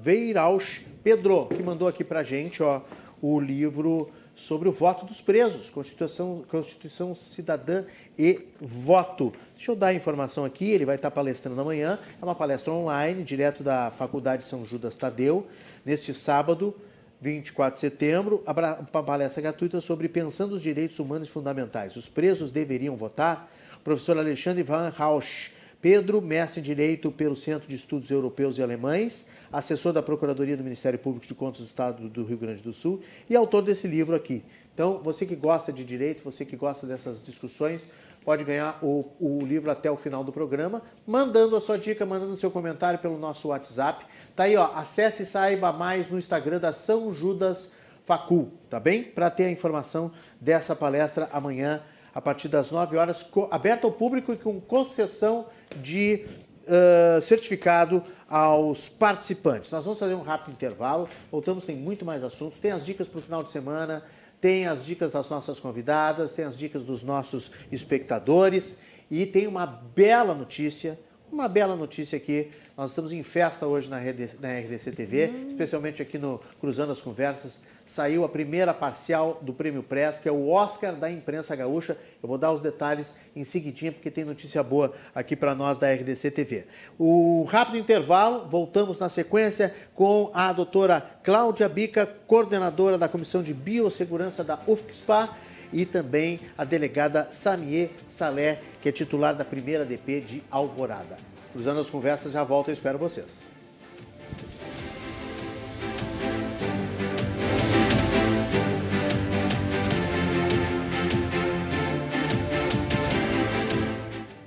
Veiraus 0.01 0.81
Pedro, 1.03 1.45
que 1.45 1.61
mandou 1.61 1.87
aqui 1.87 2.03
para 2.03 2.23
gente 2.23 2.63
ó, 2.63 2.81
o 3.21 3.39
livro 3.39 4.09
sobre 4.35 4.67
o 4.67 4.71
voto 4.71 5.05
dos 5.05 5.21
presos, 5.21 5.69
Constituição, 5.69 6.43
Constituição 6.49 7.13
Cidadã 7.13 7.83
e 8.17 8.47
Voto. 8.59 9.31
Deixa 9.55 9.71
eu 9.71 9.75
dar 9.75 9.87
a 9.87 9.93
informação 9.93 10.45
aqui, 10.45 10.71
ele 10.71 10.85
vai 10.85 10.95
estar 10.95 11.11
palestrando 11.11 11.61
amanhã, 11.61 11.99
é 12.19 12.25
uma 12.25 12.33
palestra 12.33 12.73
online, 12.73 13.23
direto 13.23 13.61
da 13.61 13.91
Faculdade 13.91 14.45
São 14.45 14.65
Judas 14.65 14.95
Tadeu, 14.95 15.45
neste 15.85 16.11
sábado, 16.11 16.75
24 17.21 17.75
de 17.75 17.81
setembro, 17.81 18.43
uma 18.47 19.03
palestra 19.03 19.43
gratuita 19.43 19.79
sobre 19.79 20.09
pensando 20.09 20.55
os 20.55 20.61
direitos 20.61 20.97
humanos 20.97 21.29
fundamentais. 21.29 21.95
Os 21.95 22.09
presos 22.09 22.51
deveriam 22.51 22.95
votar? 22.95 23.47
Professor 23.83 24.17
Alexandre 24.17 24.63
Van 24.63 24.89
Rausch, 24.89 25.51
Pedro, 25.81 26.21
mestre 26.21 26.59
em 26.59 26.63
Direito 26.63 27.11
pelo 27.11 27.35
Centro 27.35 27.67
de 27.67 27.75
Estudos 27.75 28.11
Europeus 28.11 28.57
e 28.57 28.61
Alemães, 28.61 29.25
assessor 29.51 29.91
da 29.91 30.03
Procuradoria 30.03 30.55
do 30.55 30.63
Ministério 30.63 30.99
Público 30.99 31.25
de 31.25 31.33
Contas 31.33 31.61
do 31.61 31.65
Estado 31.65 32.07
do 32.07 32.23
Rio 32.23 32.37
Grande 32.37 32.61
do 32.61 32.71
Sul 32.71 33.01
e 33.27 33.35
autor 33.35 33.63
desse 33.63 33.87
livro 33.87 34.15
aqui. 34.15 34.43
Então, 34.73 34.99
você 35.03 35.25
que 35.25 35.35
gosta 35.35 35.73
de 35.73 35.83
direito, 35.83 36.23
você 36.23 36.45
que 36.45 36.55
gosta 36.55 36.85
dessas 36.85 37.25
discussões, 37.25 37.89
pode 38.23 38.43
ganhar 38.43 38.77
o, 38.83 39.11
o 39.19 39.43
livro 39.43 39.71
até 39.71 39.89
o 39.89 39.97
final 39.97 40.23
do 40.23 40.31
programa, 40.31 40.83
mandando 41.05 41.55
a 41.55 41.61
sua 41.61 41.77
dica, 41.77 42.05
mandando 42.05 42.37
seu 42.37 42.51
comentário 42.51 42.99
pelo 42.99 43.17
nosso 43.17 43.47
WhatsApp. 43.47 44.05
Tá 44.35 44.43
aí, 44.43 44.55
ó, 44.55 44.75
acesse 44.75 45.23
e 45.23 45.25
saiba 45.25 45.73
mais 45.73 46.09
no 46.09 46.19
Instagram 46.19 46.59
da 46.59 46.71
São 46.71 47.11
Judas 47.11 47.73
Facul, 48.05 48.51
tá 48.69 48.79
bem? 48.79 49.03
Para 49.03 49.29
ter 49.29 49.45
a 49.45 49.51
informação 49.51 50.11
dessa 50.39 50.75
palestra 50.75 51.29
amanhã 51.31 51.81
a 52.13 52.21
partir 52.21 52.47
das 52.47 52.71
9 52.71 52.97
horas, 52.97 53.25
aberta 53.49 53.87
ao 53.87 53.91
público 53.91 54.33
e 54.33 54.37
com 54.37 54.59
concessão 54.59 55.47
de 55.77 56.25
uh, 56.63 57.21
certificado 57.21 58.03
aos 58.27 58.87
participantes. 58.87 59.71
Nós 59.71 59.83
vamos 59.83 59.99
fazer 59.99 60.13
um 60.13 60.21
rápido 60.21 60.53
intervalo, 60.53 61.09
voltamos, 61.31 61.65
tem 61.65 61.75
muito 61.75 62.05
mais 62.05 62.23
assuntos, 62.23 62.59
tem 62.59 62.71
as 62.71 62.85
dicas 62.85 63.07
para 63.07 63.19
o 63.19 63.21
final 63.21 63.43
de 63.43 63.49
semana, 63.49 64.03
tem 64.39 64.67
as 64.67 64.85
dicas 64.85 65.11
das 65.11 65.29
nossas 65.29 65.59
convidadas, 65.59 66.31
tem 66.31 66.45
as 66.45 66.57
dicas 66.57 66.83
dos 66.83 67.03
nossos 67.03 67.51
espectadores 67.71 68.75
e 69.09 69.25
tem 69.25 69.47
uma 69.47 69.65
bela 69.65 70.33
notícia, 70.33 70.99
uma 71.31 71.47
bela 71.47 71.75
notícia 71.75 72.17
aqui. 72.17 72.49
Nós 72.75 72.91
estamos 72.91 73.11
em 73.11 73.21
festa 73.21 73.67
hoje 73.67 73.89
na, 73.89 73.99
na 73.99 74.59
RDC 74.59 74.91
TV, 74.93 75.27
hum. 75.27 75.47
especialmente 75.47 76.01
aqui 76.01 76.17
no 76.17 76.39
Cruzando 76.59 76.91
as 76.91 77.01
Conversas 77.01 77.61
saiu 77.91 78.23
a 78.23 78.29
primeira 78.29 78.73
parcial 78.73 79.37
do 79.41 79.51
Prêmio 79.51 79.83
Press, 79.83 80.19
que 80.19 80.29
é 80.29 80.31
o 80.31 80.49
Oscar 80.49 80.95
da 80.95 81.11
Imprensa 81.11 81.57
Gaúcha. 81.57 81.97
Eu 82.23 82.29
vou 82.29 82.37
dar 82.37 82.53
os 82.53 82.61
detalhes 82.61 83.13
em 83.35 83.43
seguidinho, 83.43 83.91
porque 83.91 84.09
tem 84.09 84.23
notícia 84.23 84.63
boa 84.63 84.93
aqui 85.13 85.35
para 85.35 85.53
nós 85.53 85.77
da 85.77 85.91
RDC 85.91 86.31
TV. 86.31 86.67
O 86.97 87.43
rápido 87.43 87.77
intervalo, 87.77 88.47
voltamos 88.47 88.97
na 88.97 89.09
sequência 89.09 89.75
com 89.93 90.31
a 90.33 90.53
doutora 90.53 91.05
Cláudia 91.21 91.67
Bica, 91.67 92.05
coordenadora 92.25 92.97
da 92.97 93.09
Comissão 93.09 93.43
de 93.43 93.53
Biossegurança 93.53 94.41
da 94.41 94.57
UFSPA, 94.65 95.29
e 95.73 95.85
também 95.85 96.39
a 96.57 96.63
delegada 96.63 97.27
Samie 97.29 97.89
Salé, 98.07 98.61
que 98.81 98.87
é 98.87 98.91
titular 98.91 99.35
da 99.35 99.43
primeira 99.43 99.83
DP 99.83 100.21
de 100.21 100.43
Alvorada. 100.49 101.17
Cruzando 101.51 101.81
as 101.81 101.89
conversas, 101.89 102.31
já 102.31 102.43
volto 102.43 102.69
e 102.69 102.73
espero 102.73 102.97
vocês. 102.97 103.50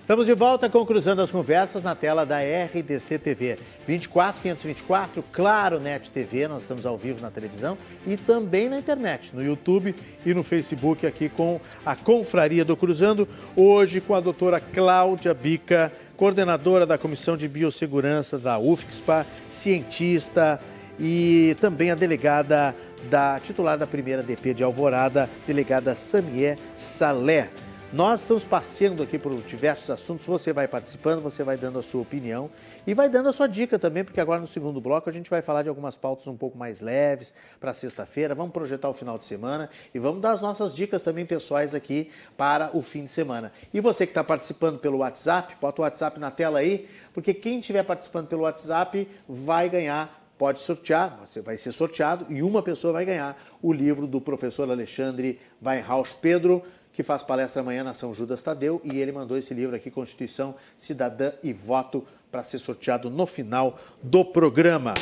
Estamos 0.04 0.26
de 0.26 0.34
volta 0.34 0.68
com 0.68 0.84
Cruzando 0.84 1.22
as 1.22 1.30
Conversas 1.30 1.82
na 1.82 1.94
tela 1.94 2.26
da 2.26 2.36
RDC 2.36 3.18
TV. 3.18 3.56
24 3.86 4.42
524, 4.42 5.24
Claro 5.32 5.80
Net 5.80 6.10
TV, 6.10 6.46
nós 6.46 6.60
estamos 6.60 6.84
ao 6.84 6.98
vivo 6.98 7.22
na 7.22 7.30
televisão 7.30 7.78
e 8.06 8.14
também 8.14 8.68
na 8.68 8.78
internet, 8.78 9.34
no 9.34 9.42
YouTube 9.42 9.94
e 10.26 10.34
no 10.34 10.44
Facebook 10.44 11.06
aqui 11.06 11.30
com 11.30 11.58
a 11.86 11.96
Confraria 11.96 12.66
do 12.66 12.76
Cruzando. 12.76 13.26
Hoje 13.56 13.98
com 13.98 14.14
a 14.14 14.20
doutora 14.20 14.60
Cláudia 14.60 15.32
Bica, 15.32 15.90
coordenadora 16.18 16.84
da 16.84 16.98
Comissão 16.98 17.34
de 17.34 17.48
Biossegurança 17.48 18.38
da 18.38 18.58
UFSPA, 18.58 19.26
cientista 19.50 20.60
e 21.00 21.56
também 21.62 21.90
a 21.90 21.94
delegada 21.94 22.76
da 23.08 23.40
titular 23.40 23.78
da 23.78 23.86
primeira 23.86 24.22
DP 24.22 24.52
de 24.52 24.62
Alvorada, 24.62 25.30
delegada 25.46 25.94
Samier 25.94 26.58
Salé. 26.76 27.48
Nós 27.94 28.22
estamos 28.22 28.42
passeando 28.42 29.04
aqui 29.04 29.16
por 29.16 29.32
diversos 29.42 29.88
assuntos, 29.88 30.26
você 30.26 30.52
vai 30.52 30.66
participando, 30.66 31.22
você 31.22 31.44
vai 31.44 31.56
dando 31.56 31.78
a 31.78 31.82
sua 31.82 32.02
opinião 32.02 32.50
e 32.84 32.92
vai 32.92 33.08
dando 33.08 33.28
a 33.28 33.32
sua 33.32 33.46
dica 33.46 33.78
também, 33.78 34.02
porque 34.02 34.20
agora 34.20 34.40
no 34.40 34.48
segundo 34.48 34.80
bloco 34.80 35.08
a 35.08 35.12
gente 35.12 35.30
vai 35.30 35.40
falar 35.40 35.62
de 35.62 35.68
algumas 35.68 35.94
pautas 35.94 36.26
um 36.26 36.36
pouco 36.36 36.58
mais 36.58 36.80
leves 36.80 37.32
para 37.60 37.72
sexta-feira, 37.72 38.34
vamos 38.34 38.52
projetar 38.52 38.88
o 38.88 38.94
final 38.94 39.16
de 39.16 39.22
semana 39.22 39.70
e 39.94 40.00
vamos 40.00 40.20
dar 40.20 40.32
as 40.32 40.40
nossas 40.40 40.74
dicas 40.74 41.02
também 41.02 41.24
pessoais 41.24 41.72
aqui 41.72 42.10
para 42.36 42.76
o 42.76 42.82
fim 42.82 43.04
de 43.04 43.12
semana. 43.12 43.52
E 43.72 43.80
você 43.80 44.06
que 44.06 44.10
está 44.10 44.24
participando 44.24 44.80
pelo 44.80 44.98
WhatsApp, 44.98 45.54
bota 45.60 45.80
o 45.80 45.84
WhatsApp 45.84 46.18
na 46.18 46.32
tela 46.32 46.58
aí, 46.58 46.88
porque 47.12 47.32
quem 47.32 47.60
estiver 47.60 47.84
participando 47.84 48.26
pelo 48.26 48.42
WhatsApp 48.42 49.08
vai 49.28 49.68
ganhar 49.68 50.20
pode 50.36 50.58
sortear, 50.58 51.16
você 51.24 51.40
vai 51.40 51.56
ser 51.56 51.70
sorteado 51.70 52.26
e 52.28 52.42
uma 52.42 52.60
pessoa 52.60 52.92
vai 52.92 53.04
ganhar 53.04 53.40
o 53.62 53.72
livro 53.72 54.04
do 54.04 54.20
professor 54.20 54.68
Alexandre 54.68 55.38
Weinhaus 55.62 56.12
Pedro, 56.12 56.60
que 56.94 57.02
faz 57.02 57.22
palestra 57.22 57.60
amanhã 57.60 57.82
na 57.82 57.92
São 57.92 58.14
Judas 58.14 58.40
Tadeu, 58.42 58.80
e 58.84 58.98
ele 58.98 59.12
mandou 59.12 59.36
esse 59.36 59.52
livro 59.52 59.74
aqui, 59.74 59.90
Constituição 59.90 60.54
Cidadã 60.76 61.32
e 61.42 61.52
Voto, 61.52 62.06
para 62.30 62.42
ser 62.42 62.58
sorteado 62.58 63.10
no 63.10 63.26
final 63.26 63.78
do 64.02 64.24
programa. 64.24 64.94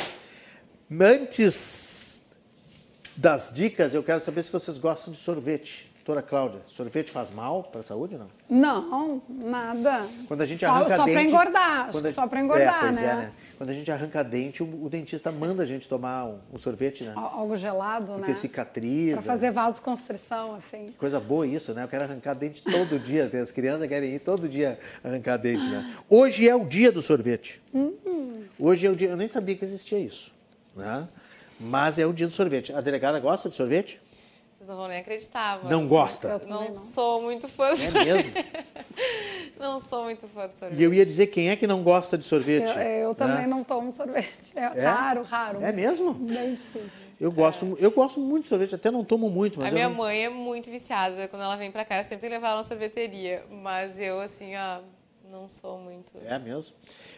Antes 0.91 2.23
das 3.15 3.51
dicas, 3.53 3.93
eu 3.93 4.03
quero 4.03 4.19
saber 4.19 4.43
se 4.43 4.51
vocês 4.51 4.77
gostam 4.77 5.13
de 5.13 5.19
sorvete. 5.19 5.91
Doutora 5.97 6.21
Cláudia, 6.21 6.61
sorvete 6.67 7.11
faz 7.11 7.31
mal 7.31 7.63
para 7.63 7.79
a 7.79 7.83
saúde 7.83 8.15
ou 8.15 8.19
não? 8.19 8.29
Não, 8.49 9.21
nada. 9.29 10.05
Quando 10.27 10.41
a 10.41 10.45
gente 10.45 10.59
só, 10.59 10.69
arranca 10.71 10.97
só 10.97 11.03
para 11.03 11.23
engordar, 11.23 11.89
acho 11.89 12.01
que 12.01 12.11
só 12.11 12.27
para 12.27 12.41
engordar, 12.41 12.85
é, 12.87 12.91
né? 12.91 13.01
É, 13.01 13.15
né? 13.15 13.31
Quando 13.63 13.69
a 13.69 13.75
gente 13.75 13.89
arranca 13.89 14.21
dente, 14.21 14.61
o, 14.61 14.65
o 14.83 14.89
dentista 14.89 15.31
manda 15.31 15.63
a 15.63 15.65
gente 15.65 15.87
tomar 15.87 16.25
um, 16.25 16.37
um 16.51 16.59
sorvete, 16.59 17.05
né? 17.05 17.13
Algo 17.15 17.55
gelado, 17.55 18.07
Porque 18.07 18.19
né? 18.19 18.27
Porque 18.27 18.41
cicatriza. 18.41 19.13
Para 19.13 19.21
fazer 19.21 19.51
vasoconstrição, 19.51 20.55
assim. 20.55 20.87
Coisa 20.97 21.17
boa 21.17 21.47
isso, 21.47 21.73
né? 21.73 21.85
Eu 21.85 21.87
quero 21.87 22.03
arrancar 22.03 22.33
dente 22.33 22.61
todo 22.61 22.99
dia. 22.99 23.31
As 23.41 23.51
crianças 23.51 23.87
querem 23.87 24.15
ir 24.15 24.19
todo 24.19 24.49
dia 24.49 24.77
arrancar 25.01 25.37
dente, 25.37 25.63
né? 25.63 25.95
Hoje 26.09 26.49
é 26.49 26.53
o 26.53 26.65
dia 26.65 26.91
do 26.91 27.01
sorvete. 27.01 27.61
Hum. 27.73 27.93
Hoje 28.59 28.85
é 28.85 28.89
o 28.89 28.97
dia... 28.97 29.07
Eu 29.07 29.15
nem 29.15 29.29
sabia 29.29 29.55
que 29.55 29.63
existia 29.63 29.97
isso, 29.97 30.29
né? 30.75 31.07
Mas 31.57 31.97
é 31.97 32.05
o 32.05 32.11
dia 32.11 32.27
do 32.27 32.33
sorvete. 32.33 32.73
A 32.73 32.81
delegada 32.81 33.17
gosta 33.21 33.47
de 33.47 33.55
sorvete? 33.55 34.01
Vocês 34.63 34.69
não 34.69 34.77
vão 34.77 34.87
nem 34.87 34.99
acreditar, 34.99 35.59
mas... 35.61 35.69
Não 35.69 35.85
gosta? 35.85 36.41
Não, 36.47 36.67
não, 36.67 36.73
sou 36.73 37.21
muito 37.21 37.49
fã 37.49 37.73
de 37.73 37.85
É 37.85 37.91
mesmo? 37.91 38.31
não 39.59 39.77
sou 39.77 40.05
muito 40.05 40.25
fã 40.25 40.47
de 40.47 40.55
sorvete. 40.55 40.79
E 40.79 40.83
eu 40.83 40.93
ia 40.93 41.05
dizer, 41.05 41.27
quem 41.27 41.49
é 41.49 41.55
que 41.57 41.67
não 41.67 41.83
gosta 41.83 42.17
de 42.17 42.23
sorvete? 42.23 42.71
Eu, 42.77 43.09
eu 43.09 43.15
também 43.15 43.41
né? 43.41 43.47
não 43.47 43.61
tomo 43.61 43.91
sorvete. 43.91 44.53
É, 44.55 44.61
é, 44.61 44.85
raro, 44.85 45.23
raro. 45.23 45.61
É 45.61 45.73
mesmo? 45.73 46.13
Bem 46.13 46.55
difícil. 46.55 46.89
Eu 47.19 47.29
gosto, 47.29 47.77
eu 47.77 47.91
gosto 47.91 48.21
muito 48.21 48.43
de 48.43 48.49
sorvete, 48.49 48.75
até 48.75 48.89
não 48.89 49.03
tomo 49.03 49.29
muito, 49.29 49.59
mas 49.59 49.69
A 49.69 49.75
minha 49.75 49.89
não... 49.89 49.97
mãe 49.97 50.23
é 50.23 50.29
muito 50.29 50.69
viciada. 50.69 51.27
Quando 51.27 51.41
ela 51.41 51.57
vem 51.57 51.69
pra 51.69 51.83
cá, 51.83 51.97
eu 51.97 52.03
sempre 52.05 52.29
levo 52.29 52.45
ela 52.45 52.55
na 52.55 52.63
sorveteria. 52.63 53.43
Mas 53.51 53.99
eu, 53.99 54.21
assim, 54.21 54.55
ó, 54.55 54.79
não 55.33 55.49
sou 55.49 55.79
muito... 55.79 56.13
É 56.27 56.37
mesmo? 56.37 56.75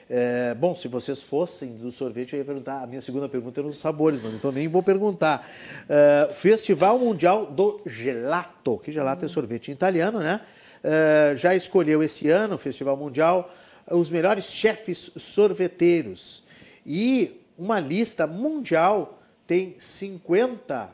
É, 0.09 0.53
bom, 0.53 0.73
se 0.73 0.87
vocês 0.87 1.21
fossem 1.21 1.75
do 1.75 1.91
sorvete, 1.91 2.31
eu 2.31 2.39
ia 2.39 2.45
perguntar. 2.45 2.81
A 2.81 2.87
minha 2.87 3.01
segunda 3.01 3.27
pergunta 3.27 3.59
era 3.59 3.67
os 3.67 3.77
sabores, 3.77 4.21
mas 4.23 4.33
então 4.33 4.53
nem 4.53 4.69
vou 4.69 4.81
perguntar. 4.81 5.45
É, 5.89 6.29
Festival 6.33 6.97
Mundial 6.97 7.45
do 7.45 7.81
Gelato, 7.85 8.79
que 8.79 8.89
gelato 8.89 9.23
hum. 9.23 9.25
é 9.25 9.29
sorvete 9.29 9.69
italiano, 9.69 10.19
né? 10.19 10.39
É, 10.81 11.33
já 11.35 11.53
escolheu 11.53 12.01
esse 12.01 12.29
ano 12.29 12.55
o 12.55 12.57
Festival 12.57 12.95
Mundial 12.95 13.53
os 13.91 14.09
melhores 14.09 14.45
chefes 14.45 15.11
sorveteiros. 15.17 16.41
E 16.85 17.41
uma 17.57 17.81
lista 17.81 18.25
mundial 18.25 19.19
tem 19.45 19.75
50, 19.77 20.89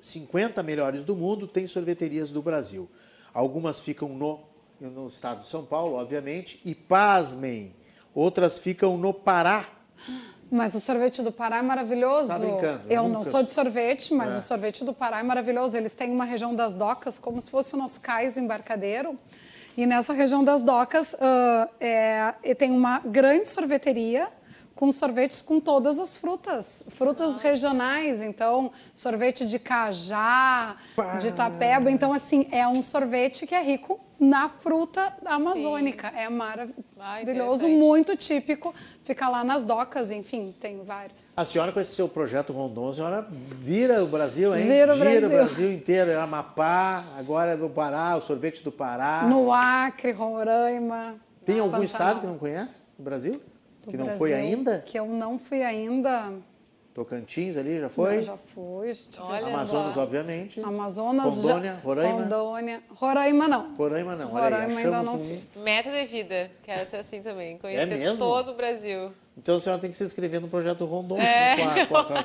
50 0.00 0.62
melhores 0.62 1.04
do 1.04 1.14
mundo, 1.14 1.46
tem 1.46 1.66
sorveterias 1.66 2.30
do 2.30 2.40
Brasil. 2.40 2.88
Algumas 3.34 3.80
ficam 3.80 4.08
no, 4.08 4.40
no 4.80 5.08
estado 5.08 5.40
de 5.42 5.48
São 5.48 5.64
Paulo, 5.64 5.96
obviamente, 5.96 6.60
e 6.64 6.74
pasmem, 6.74 7.74
outras 8.14 8.58
ficam 8.58 8.96
no 8.96 9.12
Pará. 9.14 9.64
Mas 10.50 10.74
o 10.74 10.80
sorvete 10.80 11.22
do 11.22 11.32
Pará 11.32 11.58
é 11.58 11.62
maravilhoso. 11.62 12.28
Tá 12.28 12.38
brincando, 12.38 12.82
eu 12.88 12.96
Eu 12.96 13.02
não 13.04 13.18
nunca- 13.20 13.30
sou 13.30 13.42
de 13.42 13.50
sorvete, 13.50 14.14
mas 14.14 14.34
É. 14.34 14.38
o 14.38 14.40
sorvete 14.40 14.84
do 14.84 14.92
Pará 14.92 15.18
é 15.18 15.22
maravilhoso. 15.22 15.76
Eles 15.76 15.94
têm 15.94 16.10
uma 16.12 16.24
região 16.24 16.54
das 16.54 16.74
docas, 16.74 17.18
como 17.18 17.40
se 17.40 17.50
fosse 17.50 17.74
o 17.74 17.76
nosso 17.76 18.00
cais 18.00 18.36
embarcadeiro. 18.36 19.18
E 19.76 19.84
nessa 19.86 20.12
região 20.12 20.44
das 20.44 20.62
docas 20.62 21.16
ah, 21.20 21.68
é, 21.80 22.32
tem 22.54 22.70
uma 22.70 23.00
grande 23.00 23.48
sorveteria 23.48 24.28
com 24.74 24.92
sorvetes 24.92 25.40
com 25.42 25.58
todas 25.58 25.98
as 25.98 26.16
frutas, 26.16 26.82
frutas 26.88 27.38
regionais. 27.42 28.22
Então, 28.22 28.70
sorvete 28.94 29.44
de 29.46 29.58
cajá, 29.58 30.76
de 31.20 31.32
tapeba. 31.32 31.90
Então, 31.90 32.12
assim, 32.12 32.46
é 32.52 32.66
um 32.68 32.80
sorvete 32.82 33.46
que 33.46 33.54
é 33.54 33.62
rico 33.62 33.98
na 34.18 34.48
fruta 34.48 35.12
amazônica. 35.24 36.08
É 36.16 36.26
Ah, 36.26 36.30
maravilhoso, 36.30 37.68
muito 37.68 38.16
típico. 38.16 38.74
Fica 39.02 39.28
lá 39.28 39.44
nas 39.44 39.64
docas, 39.64 40.10
enfim, 40.10 40.54
tem 40.58 40.82
vários. 40.82 41.32
A 41.36 41.44
senhora, 41.44 41.72
com 41.72 41.80
esse 41.80 41.94
seu 41.94 42.08
projeto 42.08 42.52
Rondon, 42.52 42.90
a 42.90 42.94
senhora 42.94 43.26
vira 43.30 44.02
o 44.02 44.06
Brasil, 44.06 44.56
hein? 44.56 44.66
Vira 44.66 44.94
o 44.94 44.96
Gira 44.96 45.26
o 45.26 45.30
Brasil. 45.30 45.30
Brasil 45.30 45.72
inteiro. 45.72 46.10
É 46.10 46.16
Amapá, 46.16 47.04
agora 47.18 47.52
é 47.52 47.56
do 47.56 47.68
Pará, 47.68 48.16
o 48.16 48.22
sorvete 48.22 48.62
do 48.62 48.72
Pará. 48.72 49.22
No 49.28 49.52
Acre, 49.52 50.12
Roraima. 50.12 51.16
Tem 51.44 51.56
algum 51.58 51.70
Pantanal. 51.72 51.84
estado 51.84 52.20
que 52.20 52.26
não 52.26 52.38
conhece 52.38 52.76
no 52.98 53.04
Brasil? 53.04 53.32
Do 53.84 53.90
que 53.90 53.96
não 53.96 54.04
Brasil, 54.06 54.18
foi 54.18 54.32
ainda? 54.34 54.82
Que 54.84 54.98
eu 54.98 55.06
não 55.06 55.38
fui 55.38 55.62
ainda. 55.62 56.32
Tocantins 56.96 57.58
ali, 57.58 57.78
já 57.78 57.90
foi? 57.90 58.16
Não, 58.16 58.22
já 58.22 58.36
fui. 58.38 58.90
Olha 59.20 59.46
Amazonas, 59.48 59.96
lá. 59.96 60.02
obviamente. 60.02 60.60
Amazonas. 60.60 61.36
Rondônia, 61.36 61.72
já... 61.74 61.78
Roraima? 61.80 62.22
Rondônia. 62.22 62.82
Roraima 62.88 63.48
não. 63.48 63.74
Roraima 63.74 64.16
não, 64.16 64.32
olha 64.32 64.44
aí, 64.44 64.50
Roraima 64.62 64.80
ainda 64.80 65.00
achamos 65.00 65.06
não 65.06 65.20
um... 65.20 65.24
fiz. 65.24 65.56
Meta 65.56 65.90
de 65.90 66.06
vida, 66.06 66.50
quero 66.62 66.86
ser 66.86 66.96
assim 66.96 67.20
também. 67.20 67.58
Conhecer 67.58 67.84
mesmo? 67.84 68.16
todo 68.16 68.52
o 68.52 68.54
Brasil. 68.54 69.12
Então 69.38 69.58
a 69.58 69.60
senhora 69.60 69.78
tem 69.80 69.90
que 69.90 69.96
se 69.98 70.02
inscrever 70.02 70.40
no 70.40 70.48
projeto 70.48 70.86
Rondon 70.86 71.18
É. 71.18 71.56
com, 71.56 71.68
a, 71.68 71.86
com, 71.86 71.96
a, 71.96 72.04
com, 72.04 72.14
a, 72.14 72.22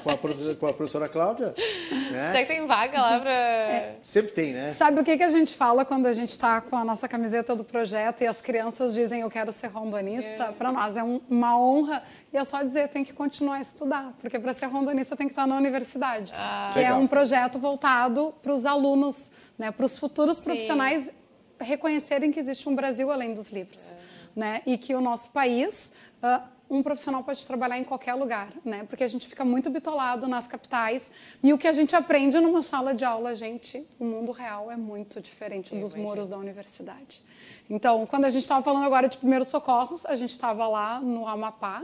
com 0.56 0.68
a 0.68 0.74
professora- 0.74 1.10
Cláudia. 1.10 1.54
Será 1.90 2.32
Né? 2.32 2.42
que 2.42 2.54
tem 2.54 2.66
vaga 2.66 3.02
lá 3.02 3.20
pra. 3.20 3.32
É. 3.32 3.96
Sempre 4.02 4.32
tem, 4.32 4.54
né? 4.54 4.70
Sabe 4.70 5.02
o 5.02 5.04
que, 5.04 5.18
que 5.18 5.24
a 5.24 5.28
gente 5.30 5.54
fala 5.54 5.84
quando 5.84 6.06
a 6.06 6.14
gente 6.14 6.30
está 6.30 6.62
com 6.62 6.78
a 6.78 6.86
nossa 6.86 7.10
camiseta 7.10 7.54
do 7.54 7.66
projeto 7.66 8.22
e 8.22 8.28
as 8.28 8.42
crianças 8.42 8.94
dizem 8.94 9.22
eu 9.22 9.30
quero 9.30 9.52
ser 9.52 9.68
rondonista? 9.68 10.54
Para 10.58 10.72
nós 10.72 10.96
é 10.96 11.04
um- 11.04 11.20
uma 11.30 11.60
honra 11.60 12.02
e 12.32 12.38
é 12.38 12.44
só 12.46 12.64
dizer 12.64 12.88
tem 12.88 13.04
que 13.04 13.12
continuar 13.12 13.56
a 13.56 13.62
estudar, 13.62 14.14
porque 14.22 14.40
para 14.40 14.54
ser 14.54 14.68
rondonista 14.68 15.14
tem 15.18 15.28
que 15.28 15.34
estar 15.34 15.46
na 15.46 15.58
universidade, 15.58 16.32
que 16.72 16.80
é 16.80 16.84
Legal. 16.84 17.00
um 17.02 17.08
projeto 17.08 17.60
voltado 17.60 18.34
para 18.42 18.54
os 18.54 18.66
alunos, 18.66 19.30
né, 19.60 19.70
para 19.70 19.86
os 19.86 20.00
futuros 20.00 20.40
profissionais 20.40 21.12
reconhecerem 21.60 22.32
que 22.32 22.40
existe 22.40 22.68
um 22.70 22.74
Brasil 22.76 23.12
além 23.12 23.34
dos 23.34 23.52
livros, 23.52 23.96
né, 24.36 24.62
e 24.66 24.78
que 24.78 24.96
o 24.96 25.02
nosso 25.02 25.30
país 25.32 25.92
ah, 26.24 26.44
um 26.72 26.82
profissional 26.82 27.22
pode 27.22 27.46
trabalhar 27.46 27.78
em 27.78 27.84
qualquer 27.84 28.14
lugar, 28.14 28.48
né? 28.64 28.86
Porque 28.86 29.04
a 29.04 29.08
gente 29.08 29.28
fica 29.28 29.44
muito 29.44 29.70
bitolado 29.70 30.26
nas 30.26 30.48
capitais 30.48 31.12
e 31.44 31.52
o 31.52 31.58
que 31.58 31.68
a 31.68 31.74
gente 31.74 31.94
aprende 31.94 32.40
numa 32.40 32.62
sala 32.62 32.96
de 32.96 33.04
aula, 33.04 33.36
gente, 33.36 33.86
o 34.00 34.06
mundo 34.06 34.32
real 34.32 34.72
é 34.72 34.78
muito 34.78 35.20
diferente 35.20 35.76
dos 35.76 35.94
muros 35.94 36.30
da 36.30 36.38
universidade. 36.38 37.22
Então, 37.70 38.06
quando 38.06 38.24
a 38.24 38.30
gente 38.30 38.44
estava 38.44 38.64
falando 38.64 38.86
agora 38.86 39.10
de 39.10 39.18
primeiros 39.18 39.50
socorros, 39.50 40.06
a 40.06 40.16
gente 40.16 40.32
estava 40.32 40.66
lá 40.66 41.02
no 41.02 41.28
Amapá 41.28 41.84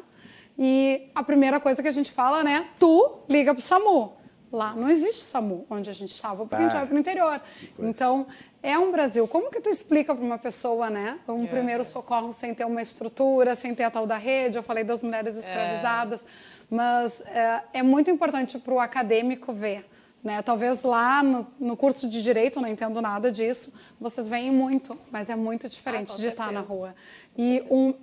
e 0.57 1.09
a 1.13 1.21
primeira 1.21 1.59
coisa 1.59 1.81
que 1.81 1.87
a 1.89 1.91
gente 1.91 2.09
fala, 2.09 2.41
né? 2.41 2.69
Tu 2.79 3.19
liga 3.27 3.53
pro 3.53 3.61
SAMU. 3.61 4.13
Lá 4.51 4.73
não 4.73 4.89
existe 4.89 5.21
SAMU, 5.23 5.65
onde 5.69 5.89
a 5.89 5.93
gente 5.93 6.13
estava, 6.13 6.45
porque 6.45 6.55
a 6.55 6.61
gente 6.61 6.71
Ah, 6.75 6.79
vai 6.79 6.87
para 6.87 6.95
o 6.95 6.99
interior. 6.99 7.41
Então, 7.77 8.25
é 8.63 8.79
um 8.79 8.91
Brasil. 8.91 9.27
Como 9.27 9.51
que 9.51 9.59
tu 9.59 9.69
explica 9.69 10.15
para 10.15 10.23
uma 10.23 10.37
pessoa, 10.37 10.89
né? 10.89 11.19
Um 11.27 11.45
primeiro 11.45 11.83
socorro 11.83 12.31
sem 12.31 12.53
ter 12.53 12.65
uma 12.65 12.81
estrutura, 12.81 13.55
sem 13.55 13.75
ter 13.75 13.83
a 13.83 13.91
tal 13.91 14.07
da 14.07 14.17
rede? 14.17 14.57
Eu 14.57 14.63
falei 14.63 14.83
das 14.85 15.03
mulheres 15.03 15.35
escravizadas. 15.35 16.25
Mas 16.69 17.21
é, 17.21 17.61
é 17.73 17.83
muito 17.83 18.09
importante 18.09 18.57
para 18.57 18.73
o 18.73 18.79
acadêmico 18.79 19.51
ver. 19.51 19.85
Né? 20.23 20.41
Talvez 20.41 20.83
lá 20.83 21.21
no, 21.21 21.45
no 21.59 21.77
curso 21.77 22.07
de 22.09 22.21
Direito, 22.23 22.59
não 22.59 22.67
entendo 22.67 23.01
nada 23.01 23.31
disso, 23.31 23.71
vocês 23.99 24.27
veem 24.27 24.51
muito, 24.51 24.97
mas 25.11 25.29
é 25.29 25.35
muito 25.35 25.69
diferente 25.69 26.13
Ah, 26.13 26.17
de 26.17 26.27
estar 26.27 26.51
na 26.51 26.59
certeza. 26.61 26.73
rua. 26.73 26.95
E 27.37 27.63
um, 27.69 27.93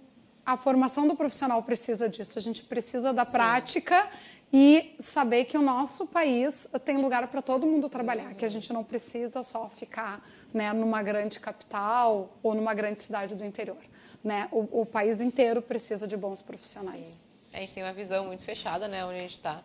a 0.47 0.57
formação 0.57 1.09
do 1.09 1.15
profissional 1.17 1.63
precisa 1.63 2.09
disso. 2.09 2.39
A 2.39 2.43
gente 2.43 2.65
precisa 2.65 3.13
da 3.13 3.25
prática 3.27 4.09
e 4.53 4.95
saber 5.01 5.47
que 5.47 5.59
o 5.59 5.63
nosso 5.63 6.07
país 6.07 6.69
tem 6.85 6.97
lugar 6.99 7.27
para 7.29 7.43
todo 7.43 7.67
mundo 7.67 7.89
trabalhar, 7.89 8.35
que 8.35 8.45
a 8.45 8.49
gente 8.49 8.73
não 8.73 8.85
precisa 8.85 9.43
só 9.43 9.69
ficar 9.69 10.25
né, 10.53 10.73
numa 10.73 11.03
grande 11.03 11.41
capital 11.41 12.37
ou 12.43 12.55
numa 12.55 12.73
grande 12.73 13.01
cidade 13.01 13.35
do 13.35 13.45
interior. 13.45 13.83
Né? 14.23 14.49
O, 14.53 14.83
o 14.83 14.87
país 14.87 15.21
inteiro 15.21 15.61
precisa 15.61 16.07
de 16.07 16.17
bons 16.17 16.41
profissionais. 16.41 17.27
A 17.53 17.59
gente 17.59 17.75
tem 17.75 17.83
uma 17.83 17.93
visão 17.93 18.27
muito 18.27 18.43
fechada, 18.43 18.89
né, 18.89 19.05
onde 19.05 19.17
a 19.17 19.21
gente 19.21 19.33
está. 19.33 19.63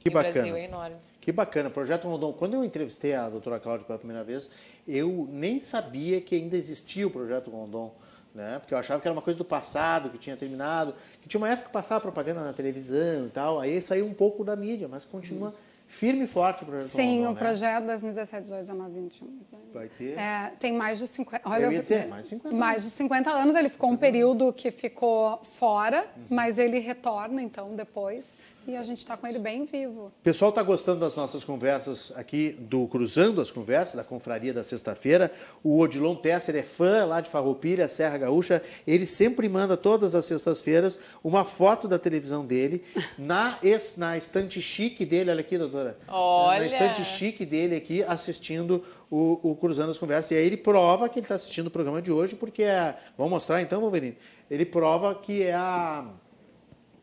Que 0.00 0.08
e 0.08 0.10
o 0.10 0.12
bacana. 0.12 0.32
Brasil 0.32 0.56
é 0.56 0.64
enorme. 0.64 0.96
Que 1.20 1.30
bacana, 1.30 1.70
Projeto 1.70 2.08
Rondon. 2.08 2.32
Quando 2.32 2.54
eu 2.54 2.64
entrevistei 2.64 3.14
a 3.14 3.28
doutora 3.28 3.60
Cláudia 3.60 3.86
pela 3.86 3.98
primeira 3.98 4.24
vez, 4.24 4.50
eu 4.88 5.28
nem 5.30 5.60
sabia 5.60 6.20
que 6.20 6.34
ainda 6.34 6.56
existia 6.56 7.06
o 7.06 7.10
Projeto 7.10 7.48
Rondon, 7.48 7.94
né? 8.34 8.58
Porque 8.58 8.74
eu 8.74 8.78
achava 8.78 9.00
que 9.00 9.06
era 9.06 9.12
uma 9.12 9.22
coisa 9.22 9.38
do 9.38 9.44
passado, 9.44 10.10
que 10.10 10.18
tinha 10.18 10.36
terminado, 10.36 10.94
que 11.20 11.28
tinha 11.28 11.40
uma 11.40 11.48
época 11.48 11.68
que 11.68 11.72
passava 11.72 12.00
propaganda 12.00 12.42
na 12.42 12.52
televisão 12.52 13.26
e 13.26 13.30
tal, 13.30 13.60
aí 13.60 13.80
saiu 13.82 14.06
um 14.06 14.14
pouco 14.14 14.44
da 14.44 14.56
mídia, 14.56 14.88
mas 14.88 15.04
continua 15.04 15.54
firme 15.92 16.24
e 16.24 16.26
forte 16.26 16.62
o 16.62 16.66
Projeto 16.66 16.88
Sim, 16.88 17.18
Rondon, 17.18 17.30
o 17.30 17.34
né? 17.34 17.38
projeto 17.38 17.84
2017, 17.84 18.42
18, 18.44 18.60
19, 18.60 19.00
21. 19.00 19.40
Vai 19.74 19.88
ter... 19.88 20.18
É, 20.18 20.52
tem 20.58 20.72
mais 20.72 20.98
de 20.98 21.06
50. 21.06 21.48
Eu 21.60 21.70
ia 21.70 21.82
dizer, 21.82 22.08
mais 22.08 22.24
de 22.24 22.30
50 22.30 22.56
mais 22.56 22.82
de 22.82 22.90
50 22.90 23.30
anos. 23.30 23.54
Ele 23.54 23.68
ficou 23.68 23.90
um 23.90 23.96
período 23.96 24.52
que 24.54 24.70
ficou 24.70 25.38
fora, 25.44 26.06
mas 26.30 26.58
ele 26.58 26.78
retorna 26.78 27.42
então 27.42 27.76
depois. 27.76 28.38
E 28.66 28.76
a 28.76 28.82
gente 28.84 28.98
está 28.98 29.16
com 29.16 29.26
ele 29.26 29.40
bem 29.40 29.64
vivo. 29.64 30.06
O 30.06 30.22
pessoal 30.22 30.50
está 30.50 30.62
gostando 30.62 31.00
das 31.00 31.16
nossas 31.16 31.42
conversas 31.42 32.12
aqui 32.16 32.50
do 32.52 32.86
Cruzando 32.86 33.40
as 33.40 33.50
Conversas, 33.50 33.94
da 33.96 34.04
Confraria 34.04 34.52
da 34.54 34.62
Sexta-feira. 34.62 35.32
O 35.64 35.80
Odilon 35.80 36.14
Tesser 36.14 36.54
é 36.54 36.62
fã 36.62 37.04
lá 37.04 37.20
de 37.20 37.28
Farroupilha, 37.28 37.88
Serra 37.88 38.18
Gaúcha. 38.18 38.62
Ele 38.86 39.04
sempre 39.04 39.48
manda 39.48 39.76
todas 39.76 40.14
as 40.14 40.24
sextas-feiras 40.26 40.96
uma 41.24 41.44
foto 41.44 41.88
da 41.88 41.98
televisão 41.98 42.46
dele 42.46 42.84
na, 43.18 43.58
es- 43.62 43.96
na 43.96 44.16
estante 44.16 44.62
chique 44.62 45.04
dele. 45.04 45.30
Olha 45.30 45.40
aqui, 45.40 45.58
doutora. 45.58 45.98
Olha! 46.06 46.60
Na 46.60 46.66
estante 46.66 47.04
chique 47.04 47.44
dele 47.44 47.74
aqui, 47.74 48.04
assistindo 48.04 48.84
o, 49.10 49.40
o 49.50 49.56
Cruzando 49.56 49.90
as 49.90 49.98
Conversas. 49.98 50.30
E 50.30 50.34
aí 50.36 50.46
ele 50.46 50.56
prova 50.56 51.08
que 51.08 51.18
ele 51.18 51.24
está 51.24 51.34
assistindo 51.34 51.66
o 51.66 51.70
programa 51.70 52.00
de 52.00 52.12
hoje, 52.12 52.36
porque 52.36 52.62
é... 52.62 52.96
Vamos 53.18 53.32
mostrar 53.32 53.60
então, 53.60 53.80
Wolverine? 53.80 54.16
Ele 54.48 54.64
prova 54.64 55.14
que 55.16 55.42
é 55.42 55.52
a 55.54 56.06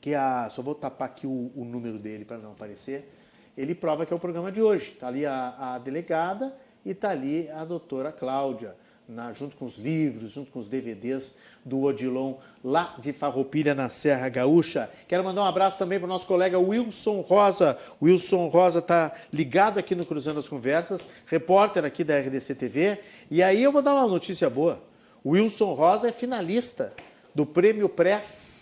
que 0.02 0.14
a. 0.16 0.50
Só 0.52 0.62
vou 0.62 0.76
tapar 0.76 1.08
aqui 1.10 1.28
o, 1.28 1.52
o 1.56 1.64
número 1.66 1.98
dele 2.00 2.26
para 2.26 2.38
não 2.38 2.52
aparecer. 2.52 3.12
Ele 3.58 3.76
prova 3.76 4.06
que 4.06 4.14
é 4.14 4.16
o 4.16 4.20
programa 4.20 4.52
de 4.52 4.62
hoje. 4.62 4.92
Está 4.94 5.08
ali 5.08 5.26
a, 5.26 5.56
a 5.58 5.78
delegada 5.78 6.56
e 6.86 6.92
está 6.92 7.10
ali 7.10 7.50
a 7.50 7.66
doutora 7.66 8.10
Cláudia, 8.12 8.74
na- 9.08 9.34
junto 9.34 9.58
com 9.58 9.66
os 9.66 9.78
livros, 9.78 10.32
junto 10.32 10.50
com 10.50 10.60
os 10.60 10.70
DVDs 10.70 11.36
do 11.66 11.82
Odilon, 11.82 12.36
lá 12.64 12.96
de 13.00 13.12
Farroupilha, 13.12 13.76
na 13.76 13.90
Serra 13.90 14.30
Gaúcha. 14.30 14.90
Quero 15.10 15.26
mandar 15.26 15.42
um 15.42 15.46
abraço 15.46 15.78
também 15.78 16.00
para 16.00 16.06
o 16.06 16.10
nosso 16.10 16.26
colega 16.26 16.58
Wilson 16.58 17.20
Rosa. 17.20 17.78
Wilson 18.02 18.48
Rosa 18.48 18.80
está 18.80 19.12
ligado 19.34 19.78
aqui 19.78 19.94
no 19.94 20.06
Cruzando 20.06 20.40
as 20.40 20.48
Conversas, 20.48 21.06
repórter 21.26 21.84
aqui 21.84 22.04
da 22.06 22.18
RDC 22.18 22.56
TV. 22.56 22.98
E 23.30 23.44
aí 23.44 23.62
eu 23.62 23.74
vou 23.74 23.82
dar 23.82 23.94
uma 23.94 24.08
notícia 24.08 24.50
boa. 24.50 24.82
Wilson 25.26 25.74
Rosa 25.74 26.08
é 26.08 26.12
finalista 26.14 26.94
do 27.36 27.46
Prêmio 27.46 27.90
Press 27.90 28.59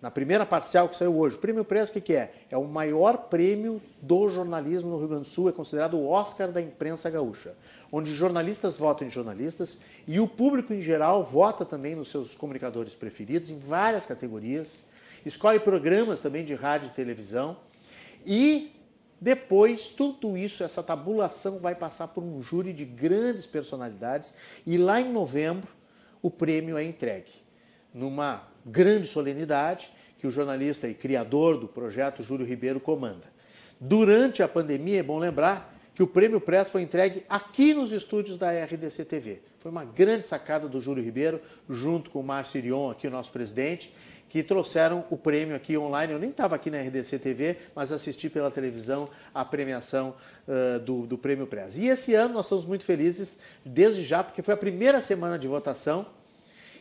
na 0.00 0.10
primeira 0.10 0.46
parcial 0.46 0.88
que 0.88 0.96
saiu 0.96 1.16
hoje. 1.16 1.36
O 1.36 1.38
Prêmio 1.38 1.64
Press, 1.64 1.90
o 1.90 1.92
que, 1.92 2.00
que 2.00 2.14
é? 2.14 2.32
É 2.50 2.56
o 2.56 2.64
maior 2.64 3.28
prêmio 3.28 3.82
do 4.00 4.28
jornalismo 4.28 4.90
no 4.90 4.98
Rio 4.98 5.08
Grande 5.08 5.24
do 5.24 5.28
Sul, 5.28 5.48
é 5.48 5.52
considerado 5.52 5.94
o 5.94 6.08
Oscar 6.08 6.50
da 6.50 6.60
imprensa 6.60 7.10
gaúcha, 7.10 7.54
onde 7.92 8.14
jornalistas 8.14 8.78
votam 8.78 9.06
em 9.06 9.10
jornalistas 9.10 9.78
e 10.06 10.18
o 10.18 10.26
público 10.26 10.72
em 10.72 10.80
geral 10.80 11.22
vota 11.22 11.64
também 11.64 11.94
nos 11.94 12.10
seus 12.10 12.34
comunicadores 12.34 12.94
preferidos 12.94 13.50
em 13.50 13.58
várias 13.58 14.06
categorias, 14.06 14.82
escolhe 15.24 15.60
programas 15.60 16.20
também 16.20 16.44
de 16.44 16.54
rádio 16.54 16.88
e 16.88 16.92
televisão 16.92 17.56
e 18.24 18.72
depois 19.20 19.88
tudo 19.90 20.38
isso, 20.38 20.64
essa 20.64 20.82
tabulação 20.82 21.58
vai 21.58 21.74
passar 21.74 22.08
por 22.08 22.24
um 22.24 22.42
júri 22.42 22.72
de 22.72 22.86
grandes 22.86 23.46
personalidades 23.46 24.32
e 24.66 24.78
lá 24.78 24.98
em 24.98 25.12
novembro 25.12 25.68
o 26.22 26.30
prêmio 26.30 26.78
é 26.78 26.84
entregue 26.84 27.32
numa 27.92 28.42
grande 28.70 29.06
solenidade 29.06 29.90
que 30.18 30.26
o 30.26 30.30
jornalista 30.30 30.86
e 30.86 30.94
criador 30.94 31.58
do 31.58 31.66
projeto 31.66 32.22
Júlio 32.22 32.46
Ribeiro 32.46 32.78
comanda. 32.78 33.26
Durante 33.80 34.42
a 34.42 34.48
pandemia, 34.48 35.00
é 35.00 35.02
bom 35.02 35.18
lembrar 35.18 35.74
que 35.94 36.02
o 36.02 36.06
Prêmio 36.06 36.40
Press 36.40 36.70
foi 36.70 36.82
entregue 36.82 37.24
aqui 37.28 37.74
nos 37.74 37.92
estúdios 37.92 38.38
da 38.38 38.50
RDC 38.50 39.04
TV. 39.04 39.40
Foi 39.58 39.70
uma 39.70 39.84
grande 39.84 40.24
sacada 40.24 40.68
do 40.68 40.80
Júlio 40.80 41.02
Ribeiro, 41.02 41.40
junto 41.68 42.10
com 42.10 42.20
o 42.20 42.22
Márcio 42.22 42.58
Irion, 42.58 42.90
aqui 42.90 43.06
o 43.06 43.10
nosso 43.10 43.32
presidente, 43.32 43.92
que 44.28 44.42
trouxeram 44.42 45.04
o 45.10 45.16
prêmio 45.16 45.56
aqui 45.56 45.76
online. 45.76 46.12
Eu 46.12 46.18
nem 46.18 46.30
estava 46.30 46.54
aqui 46.54 46.70
na 46.70 46.80
RDC 46.80 47.18
TV, 47.18 47.56
mas 47.74 47.92
assisti 47.92 48.30
pela 48.30 48.50
televisão 48.50 49.08
a 49.34 49.44
premiação 49.44 50.14
uh, 50.46 50.78
do, 50.80 51.06
do 51.06 51.18
Prêmio 51.18 51.46
Prez. 51.46 51.76
E 51.76 51.86
esse 51.86 52.14
ano 52.14 52.34
nós 52.34 52.46
estamos 52.46 52.64
muito 52.64 52.84
felizes, 52.84 53.38
desde 53.64 54.04
já, 54.04 54.22
porque 54.22 54.42
foi 54.42 54.54
a 54.54 54.56
primeira 54.56 55.00
semana 55.00 55.38
de 55.38 55.48
votação. 55.48 56.06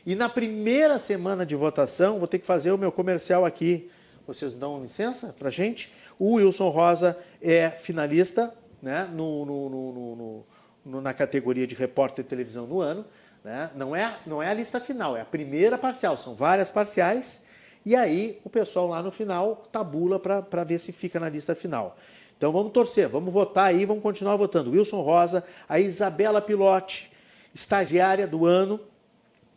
E 0.05 0.15
na 0.15 0.29
primeira 0.29 0.97
semana 0.97 1.45
de 1.45 1.55
votação, 1.55 2.19
vou 2.19 2.27
ter 2.27 2.39
que 2.39 2.45
fazer 2.45 2.71
o 2.71 2.77
meu 2.77 2.91
comercial 2.91 3.45
aqui. 3.45 3.89
Vocês 4.25 4.53
dão 4.53 4.81
licença 4.81 5.35
para 5.37 5.49
gente? 5.49 5.91
O 6.17 6.35
Wilson 6.35 6.69
Rosa 6.69 7.17
é 7.41 7.69
finalista 7.69 8.53
né, 8.81 9.09
no, 9.11 9.45
no, 9.45 10.45
no, 10.85 11.01
na 11.01 11.13
categoria 11.13 11.67
de 11.67 11.75
repórter 11.75 12.23
de 12.23 12.29
televisão 12.29 12.65
no 12.65 12.79
ano. 12.79 13.05
Né? 13.43 13.69
Não, 13.75 13.95
é, 13.95 14.17
não 14.25 14.41
é 14.41 14.49
a 14.49 14.53
lista 14.53 14.79
final, 14.79 15.15
é 15.15 15.21
a 15.21 15.25
primeira 15.25 15.77
parcial, 15.77 16.17
são 16.17 16.35
várias 16.35 16.69
parciais. 16.69 17.43
E 17.85 17.95
aí 17.95 18.39
o 18.43 18.49
pessoal 18.49 18.87
lá 18.87 19.01
no 19.01 19.11
final 19.11 19.67
tabula 19.71 20.19
para 20.19 20.63
ver 20.63 20.79
se 20.79 20.91
fica 20.91 21.19
na 21.19 21.29
lista 21.29 21.55
final. 21.55 21.97
Então 22.37 22.51
vamos 22.51 22.71
torcer, 22.71 23.07
vamos 23.07 23.33
votar 23.33 23.65
aí, 23.65 23.85
vamos 23.85 24.03
continuar 24.03 24.35
votando. 24.35 24.71
Wilson 24.71 25.01
Rosa, 25.01 25.43
a 25.67 25.79
Isabela 25.79 26.41
Pilote, 26.41 27.11
estagiária 27.53 28.27
do 28.27 28.45
ano. 28.45 28.79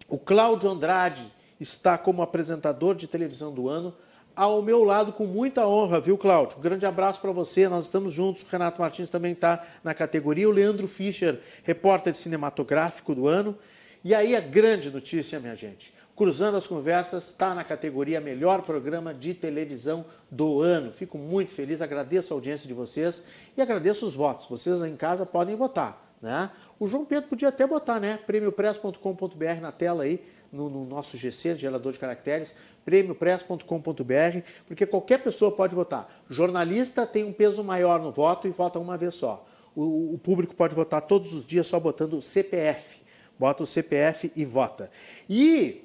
O 0.09 0.19
Cláudio 0.19 0.71
Andrade 0.71 1.33
está 1.61 1.97
como 1.97 2.23
apresentador 2.23 2.95
de 2.95 3.07
televisão 3.07 3.53
do 3.53 3.69
ano. 3.69 3.95
Ao 4.35 4.63
meu 4.63 4.83
lado, 4.83 5.13
com 5.13 5.27
muita 5.27 5.67
honra, 5.67 6.01
viu, 6.01 6.17
Cláudio? 6.17 6.59
Um 6.59 6.63
grande 6.63 6.87
abraço 6.87 7.21
para 7.21 7.33
você, 7.33 7.69
nós 7.69 7.85
estamos 7.85 8.13
juntos. 8.13 8.43
O 8.43 8.47
Renato 8.47 8.81
Martins 8.81 9.11
também 9.11 9.33
está 9.33 9.63
na 9.85 9.93
categoria. 9.93 10.49
O 10.49 10.53
Leandro 10.53 10.89
Fischer, 10.89 11.41
repórter 11.63 12.15
cinematográfico 12.15 13.15
do 13.15 13.29
ano. 13.29 13.57
E 14.03 14.15
aí 14.15 14.35
a 14.35 14.41
grande 14.41 14.91
notícia, 14.91 15.39
minha 15.39 15.55
gente. 15.55 15.93
Cruzando 16.17 16.57
as 16.57 16.67
Conversas 16.67 17.29
está 17.29 17.55
na 17.55 17.65
categoria 17.65 18.21
Melhor 18.21 18.63
Programa 18.63 19.15
de 19.15 19.33
Televisão 19.33 20.05
do 20.31 20.61
Ano. 20.61 20.93
Fico 20.93 21.17
muito 21.17 21.53
feliz, 21.53 21.81
agradeço 21.81 22.33
a 22.33 22.37
audiência 22.37 22.69
de 22.69 22.75
vocês 22.75 23.23
e 23.57 23.63
agradeço 23.63 24.07
os 24.07 24.15
votos. 24.15 24.47
Vocês 24.47 24.83
em 24.83 24.97
casa 24.97 25.25
podem 25.25 25.57
votar. 25.57 26.13
Né? 26.21 26.51
O 26.83 26.89
João 26.89 27.05
Pedro 27.05 27.29
podia 27.29 27.49
até 27.49 27.65
botar, 27.65 28.01
né? 28.01 28.19
prêmiopress.com.br 28.27 29.61
na 29.61 29.71
tela 29.71 30.03
aí, 30.03 30.21
no, 30.51 30.69
no, 30.69 30.85
nosso 30.85 31.17
GC, 31.17 31.57
gerador 31.57 31.93
de 31.93 31.99
caracteres, 32.01 32.57
prêmiopress.com.br, 32.85 34.41
porque 34.67 34.85
qualquer 34.85 35.23
pessoa 35.23 35.53
pode 35.53 35.77
votar. 35.77 36.13
Jornalista 36.29 37.07
tem 37.07 37.23
um 37.23 37.33
peso 37.33 37.63
maior 37.63 38.01
no 38.01 38.11
voto 38.11 38.49
e 38.49 38.51
vota 38.51 38.81
uma 38.81 38.97
vez 38.97 39.15
só. 39.15 39.47
O, 39.77 40.15
o 40.15 40.19
público 40.19 40.57
pode 40.57 40.75
votar 40.75 41.03
todos 41.03 41.33
os 41.33 41.47
dias 41.47 41.69
só 41.69 41.79
botando 41.79 42.15
o 42.15 42.21
CPF 42.21 43.01
bota 43.39 43.63
o 43.63 43.67
CPF 43.67 44.33
e 44.35 44.45
vota. 44.45 44.91
E 45.31 45.85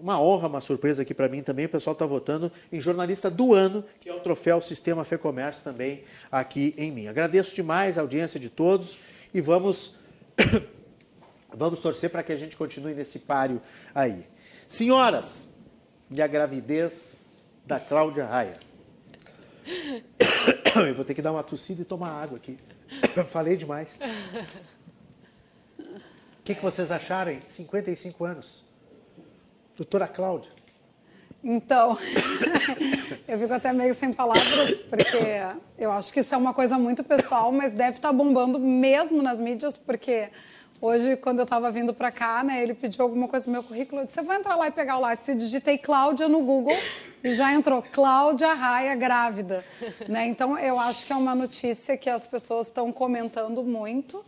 uma 0.00 0.20
honra, 0.20 0.48
uma 0.48 0.60
surpresa 0.60 1.00
aqui 1.00 1.14
para 1.14 1.30
mim 1.30 1.42
também, 1.42 1.64
o 1.64 1.68
pessoal 1.68 1.92
está 1.92 2.04
votando 2.04 2.52
em 2.70 2.78
jornalista 2.78 3.30
do 3.30 3.54
ano, 3.54 3.82
que 4.00 4.08
é 4.10 4.14
o 4.14 4.20
troféu 4.20 4.60
Sistema 4.60 5.02
Fê 5.02 5.16
Comércio 5.16 5.64
também 5.64 6.04
aqui 6.30 6.74
em 6.76 6.90
mim. 6.90 7.08
Agradeço 7.08 7.54
demais 7.54 7.96
a 7.96 8.02
audiência 8.02 8.38
de 8.38 8.50
todos 8.50 8.98
e 9.32 9.40
vamos 9.40 9.96
vamos 11.54 11.80
torcer 11.80 12.10
para 12.10 12.22
que 12.22 12.32
a 12.32 12.36
gente 12.36 12.56
continue 12.56 12.94
nesse 12.94 13.18
páreo 13.18 13.60
aí. 13.94 14.26
Senhoras, 14.68 15.48
e 16.10 16.20
a 16.20 16.26
gravidez 16.26 17.38
da 17.64 17.80
Cláudia 17.80 18.26
Raia. 18.26 18.58
Eu 20.76 20.94
vou 20.94 21.04
ter 21.04 21.14
que 21.14 21.22
dar 21.22 21.32
uma 21.32 21.42
tossida 21.42 21.82
e 21.82 21.84
tomar 21.84 22.10
água 22.10 22.36
aqui. 22.36 22.58
Falei 23.28 23.56
demais 23.56 23.98
que, 26.46 26.54
que 26.54 26.62
vocês 26.62 26.92
acharam 26.92 27.32
em 27.32 27.40
55 27.48 28.24
anos? 28.24 28.64
Doutora 29.76 30.06
Cláudia. 30.06 30.52
Então, 31.48 31.96
eu 33.28 33.38
fico 33.38 33.54
até 33.54 33.72
meio 33.72 33.94
sem 33.94 34.12
palavras, 34.12 34.80
porque 34.80 35.16
eu 35.78 35.92
acho 35.92 36.12
que 36.12 36.18
isso 36.18 36.34
é 36.34 36.36
uma 36.36 36.52
coisa 36.52 36.76
muito 36.76 37.04
pessoal, 37.04 37.52
mas 37.52 37.72
deve 37.72 37.98
estar 37.98 38.08
tá 38.08 38.12
bombando 38.12 38.58
mesmo 38.58 39.22
nas 39.22 39.38
mídias, 39.38 39.78
porque 39.78 40.28
hoje, 40.80 41.14
quando 41.14 41.38
eu 41.38 41.44
estava 41.44 41.70
vindo 41.70 41.94
para 41.94 42.10
cá, 42.10 42.42
né, 42.42 42.60
ele 42.60 42.74
pediu 42.74 43.04
alguma 43.04 43.28
coisa 43.28 43.46
no 43.46 43.52
meu 43.52 43.62
currículo, 43.62 44.02
eu 44.02 44.06
disse, 44.06 44.18
eu 44.18 44.24
vou 44.24 44.34
entrar 44.34 44.56
lá 44.56 44.66
e 44.66 44.72
pegar 44.72 44.96
o 44.96 45.00
lápis, 45.00 45.28
e 45.28 45.36
digitei 45.36 45.78
Cláudia 45.78 46.26
no 46.26 46.42
Google, 46.42 46.76
e 47.22 47.32
já 47.32 47.52
entrou 47.52 47.80
Cláudia 47.80 48.52
Raia 48.52 48.96
grávida. 48.96 49.64
Né? 50.08 50.26
Então, 50.26 50.58
eu 50.58 50.80
acho 50.80 51.06
que 51.06 51.12
é 51.12 51.16
uma 51.16 51.36
notícia 51.36 51.96
que 51.96 52.10
as 52.10 52.26
pessoas 52.26 52.66
estão 52.66 52.90
comentando 52.90 53.62
muito, 53.62 54.24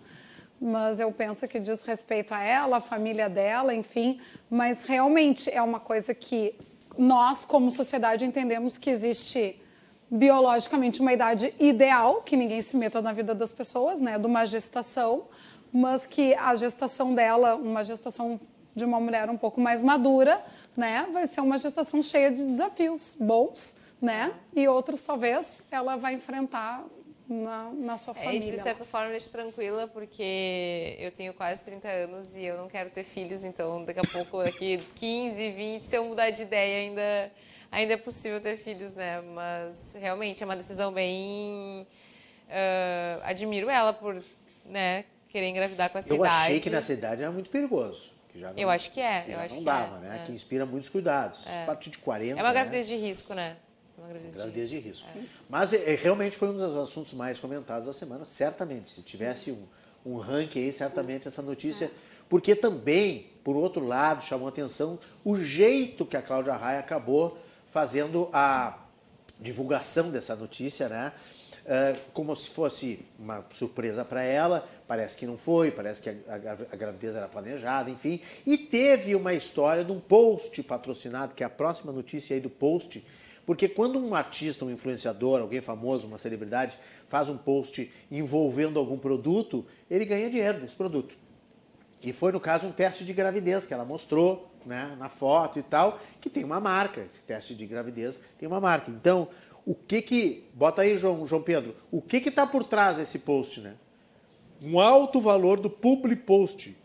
mas 0.60 1.00
eu 1.00 1.10
penso 1.10 1.48
que 1.48 1.58
diz 1.58 1.82
respeito 1.82 2.32
a 2.32 2.40
ela, 2.40 2.76
a 2.76 2.80
família 2.80 3.28
dela, 3.28 3.74
enfim. 3.74 4.20
Mas 4.48 4.84
realmente 4.84 5.50
é 5.50 5.60
uma 5.60 5.80
coisa 5.80 6.14
que 6.14 6.54
nós, 6.98 7.44
como 7.44 7.70
sociedade, 7.70 8.24
entendemos 8.24 8.76
que 8.76 8.90
existe 8.90 9.62
biologicamente 10.10 11.00
uma 11.00 11.12
idade 11.12 11.54
ideal, 11.60 12.22
que 12.22 12.36
ninguém 12.36 12.60
se 12.60 12.76
meta 12.76 13.00
na 13.00 13.12
vida 13.12 13.34
das 13.34 13.52
pessoas, 13.52 14.00
né, 14.00 14.18
de 14.18 14.26
uma 14.26 14.44
gestação, 14.44 15.24
mas 15.72 16.06
que 16.06 16.34
a 16.34 16.56
gestação 16.56 17.14
dela, 17.14 17.54
uma 17.54 17.84
gestação 17.84 18.40
de 18.74 18.84
uma 18.84 18.98
mulher 18.98 19.30
um 19.30 19.36
pouco 19.36 19.60
mais 19.60 19.80
madura, 19.80 20.42
né, 20.76 21.06
vai 21.12 21.26
ser 21.26 21.40
uma 21.40 21.58
gestação 21.58 22.02
cheia 22.02 22.30
de 22.32 22.44
desafios 22.44 23.16
bons, 23.20 23.76
né, 24.00 24.32
e 24.54 24.66
outros 24.66 25.02
talvez 25.02 25.62
ela 25.70 25.96
vai 25.96 26.14
enfrentar 26.14 26.84
na, 27.28 27.70
na 27.74 27.96
sua 27.96 28.14
família. 28.14 28.34
É, 28.34 28.38
isso, 28.38 28.50
de 28.50 28.58
certa 28.58 28.84
forma, 28.84 29.06
me 29.06 29.12
deixa 29.12 29.28
tranquila, 29.28 29.86
porque 29.86 30.96
eu 30.98 31.10
tenho 31.10 31.34
quase 31.34 31.60
30 31.62 31.88
anos 31.88 32.34
e 32.36 32.44
eu 32.44 32.56
não 32.56 32.68
quero 32.68 32.88
ter 32.90 33.04
filhos, 33.04 33.44
então 33.44 33.84
daqui 33.84 34.00
a 34.00 34.10
pouco, 34.10 34.42
daqui 34.42 34.78
15, 34.94 35.50
20, 35.50 35.80
se 35.82 35.96
eu 35.96 36.04
mudar 36.04 36.30
de 36.30 36.42
ideia, 36.42 36.78
ainda, 36.78 37.32
ainda 37.70 37.94
é 37.94 37.96
possível 37.96 38.40
ter 38.40 38.56
filhos, 38.56 38.94
né? 38.94 39.20
Mas 39.20 39.94
realmente 40.00 40.42
é 40.42 40.46
uma 40.46 40.56
decisão 40.56 40.92
bem. 40.92 41.86
Uh, 42.48 43.20
admiro 43.24 43.68
ela 43.68 43.92
por 43.92 44.24
né, 44.64 45.04
querer 45.28 45.48
engravidar 45.48 45.90
com 45.90 45.98
essa 45.98 46.14
eu 46.14 46.16
idade. 46.16 46.34
Eu 46.34 46.40
achei 46.40 46.60
que 46.60 46.70
nessa 46.70 46.92
idade 46.94 47.22
era 47.22 47.30
muito 47.30 47.50
perigoso. 47.50 48.10
Não, 48.34 48.52
eu 48.56 48.70
acho 48.70 48.90
que 48.90 49.00
é. 49.00 49.22
Que 49.22 49.32
eu 49.32 49.40
acho 49.40 49.54
não 49.54 49.60
que 49.60 49.66
dava, 49.66 49.96
é, 49.96 50.00
né? 50.00 50.20
É. 50.22 50.26
Que 50.26 50.32
inspira 50.32 50.64
muitos 50.64 50.88
cuidados. 50.88 51.46
É. 51.46 51.64
A 51.64 51.66
partir 51.66 51.90
de 51.90 51.98
40. 51.98 52.32
É 52.32 52.42
uma 52.42 52.48
né? 52.48 52.54
gravidez 52.54 52.88
né? 52.88 52.96
de 52.96 53.02
risco, 53.02 53.34
né? 53.34 53.56
Uma 53.98 54.08
gravidez, 54.08 54.34
gravidez 54.34 54.70
de 54.70 54.78
risco. 54.78 55.12
De 55.12 55.18
risco. 55.18 55.34
É. 55.34 55.42
Mas 55.48 55.72
é, 55.72 55.94
realmente 55.94 56.36
foi 56.36 56.48
um 56.48 56.56
dos 56.56 56.76
assuntos 56.76 57.12
mais 57.14 57.38
comentados 57.38 57.86
da 57.86 57.92
semana, 57.92 58.24
certamente. 58.24 58.90
Se 58.90 59.02
tivesse 59.02 59.50
um, 59.50 59.66
um 60.06 60.18
ranking 60.18 60.60
aí, 60.60 60.72
certamente 60.72 61.26
essa 61.26 61.42
notícia. 61.42 61.86
É. 61.86 61.90
Porque 62.28 62.54
também, 62.54 63.30
por 63.42 63.56
outro 63.56 63.84
lado, 63.84 64.24
chamou 64.24 64.48
atenção 64.48 64.98
o 65.24 65.36
jeito 65.36 66.06
que 66.06 66.16
a 66.16 66.22
Cláudia 66.22 66.54
Raia 66.54 66.78
acabou 66.78 67.38
fazendo 67.72 68.28
a 68.32 68.78
divulgação 69.40 70.10
dessa 70.10 70.36
notícia, 70.36 70.88
né? 70.88 71.12
Uh, 71.64 71.98
como 72.14 72.34
se 72.34 72.48
fosse 72.48 73.00
uma 73.18 73.44
surpresa 73.52 74.02
para 74.02 74.22
ela, 74.22 74.66
parece 74.86 75.18
que 75.18 75.26
não 75.26 75.36
foi, 75.36 75.70
parece 75.70 76.00
que 76.00 76.08
a, 76.08 76.14
a, 76.32 76.52
a, 76.72 76.76
gravidez 76.76 77.14
era 77.14 77.28
planejada, 77.28 77.90
enfim. 77.90 78.22
E 78.46 78.56
teve 78.56 79.14
uma 79.14 79.34
história 79.34 79.84
de 79.84 79.92
um 79.92 80.00
post 80.00 80.62
patrocinado, 80.62 81.34
que 81.34 81.42
é 81.42 81.46
a 81.46 81.50
próxima 81.50 81.92
notícia 81.92 82.34
aí 82.34 82.40
do 82.40 82.48
post, 82.48 83.04
porque 83.48 83.66
quando 83.66 83.98
um 83.98 84.14
artista, 84.14 84.62
um 84.62 84.70
influenciador, 84.70 85.40
alguém 85.40 85.62
famoso, 85.62 86.06
uma 86.06 86.18
celebridade, 86.18 86.78
faz 87.08 87.30
um 87.30 87.38
post 87.38 87.90
envolvendo 88.10 88.78
algum 88.78 88.98
produto, 88.98 89.64
ele 89.90 90.04
ganha 90.04 90.28
dinheiro 90.28 90.60
nesse 90.60 90.76
produto. 90.76 91.16
E 92.02 92.12
foi, 92.12 92.30
no 92.30 92.38
caso, 92.38 92.66
um 92.66 92.72
teste 92.72 93.06
de 93.06 93.14
gravidez 93.14 93.64
que 93.64 93.72
ela 93.72 93.86
mostrou 93.86 94.50
né, 94.66 94.94
na 94.98 95.08
foto 95.08 95.58
e 95.58 95.62
tal, 95.62 95.98
que 96.20 96.28
tem 96.28 96.44
uma 96.44 96.60
marca. 96.60 97.00
Esse 97.00 97.20
teste 97.20 97.54
de 97.54 97.64
gravidez 97.64 98.20
tem 98.38 98.46
uma 98.46 98.60
marca. 98.60 98.90
Então, 98.90 99.28
o 99.64 99.74
que 99.74 100.02
que. 100.02 100.44
Bota 100.52 100.82
aí, 100.82 100.98
João, 100.98 101.26
João 101.26 101.40
Pedro. 101.40 101.74
O 101.90 102.02
que 102.02 102.20
que 102.20 102.28
está 102.28 102.46
por 102.46 102.64
trás 102.64 102.98
desse 102.98 103.18
post, 103.18 103.62
né? 103.62 103.76
Um 104.60 104.78
alto 104.78 105.22
valor 105.22 105.58
do 105.58 105.70
public 105.70 106.22
post. 106.24 106.76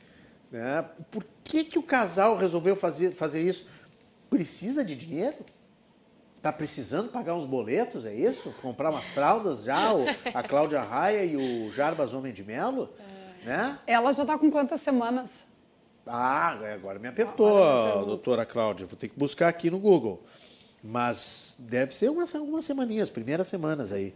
Né? 0.49 0.85
Por 1.11 1.25
que, 1.43 1.65
que 1.65 1.77
o 1.77 1.83
casal 1.83 2.37
resolveu 2.37 2.77
fazer, 2.77 3.11
fazer 3.11 3.41
isso? 3.41 3.67
Precisa 4.29 4.81
de 4.85 4.95
dinheiro? 4.95 5.35
Tá 6.43 6.51
precisando 6.51 7.07
pagar 7.07 7.35
uns 7.35 7.45
boletos, 7.45 8.05
é 8.05 8.13
isso? 8.13 8.53
Comprar 8.61 8.91
umas 8.91 9.05
fraldas 9.05 9.63
já, 9.63 9.93
o, 9.93 10.03
a 10.33 10.43
Cláudia 10.43 10.81
Raia 10.81 11.23
e 11.23 11.37
o 11.37 11.71
Jarbas 11.71 12.13
Homem 12.13 12.33
de 12.33 12.43
Melo? 12.43 12.89
É. 13.45 13.47
Né? 13.47 13.79
Ela 13.87 14.11
já 14.11 14.23
está 14.23 14.37
com 14.37 14.51
quantas 14.51 14.81
semanas? 14.81 15.47
Ah, 16.05 16.57
agora 16.73 16.99
me 16.99 17.07
apertou, 17.07 17.63
agora 17.63 18.05
doutora 18.05 18.45
Cláudia. 18.45 18.85
Vou 18.85 18.97
ter 18.97 19.07
que 19.07 19.17
buscar 19.17 19.47
aqui 19.47 19.71
no 19.71 19.79
Google. 19.79 20.21
Mas 20.83 21.55
deve 21.57 21.95
ser 21.95 22.09
umas, 22.09 22.35
algumas 22.35 22.65
semaninhas, 22.65 23.09
primeiras 23.09 23.47
semanas 23.47 23.93
aí. 23.93 24.13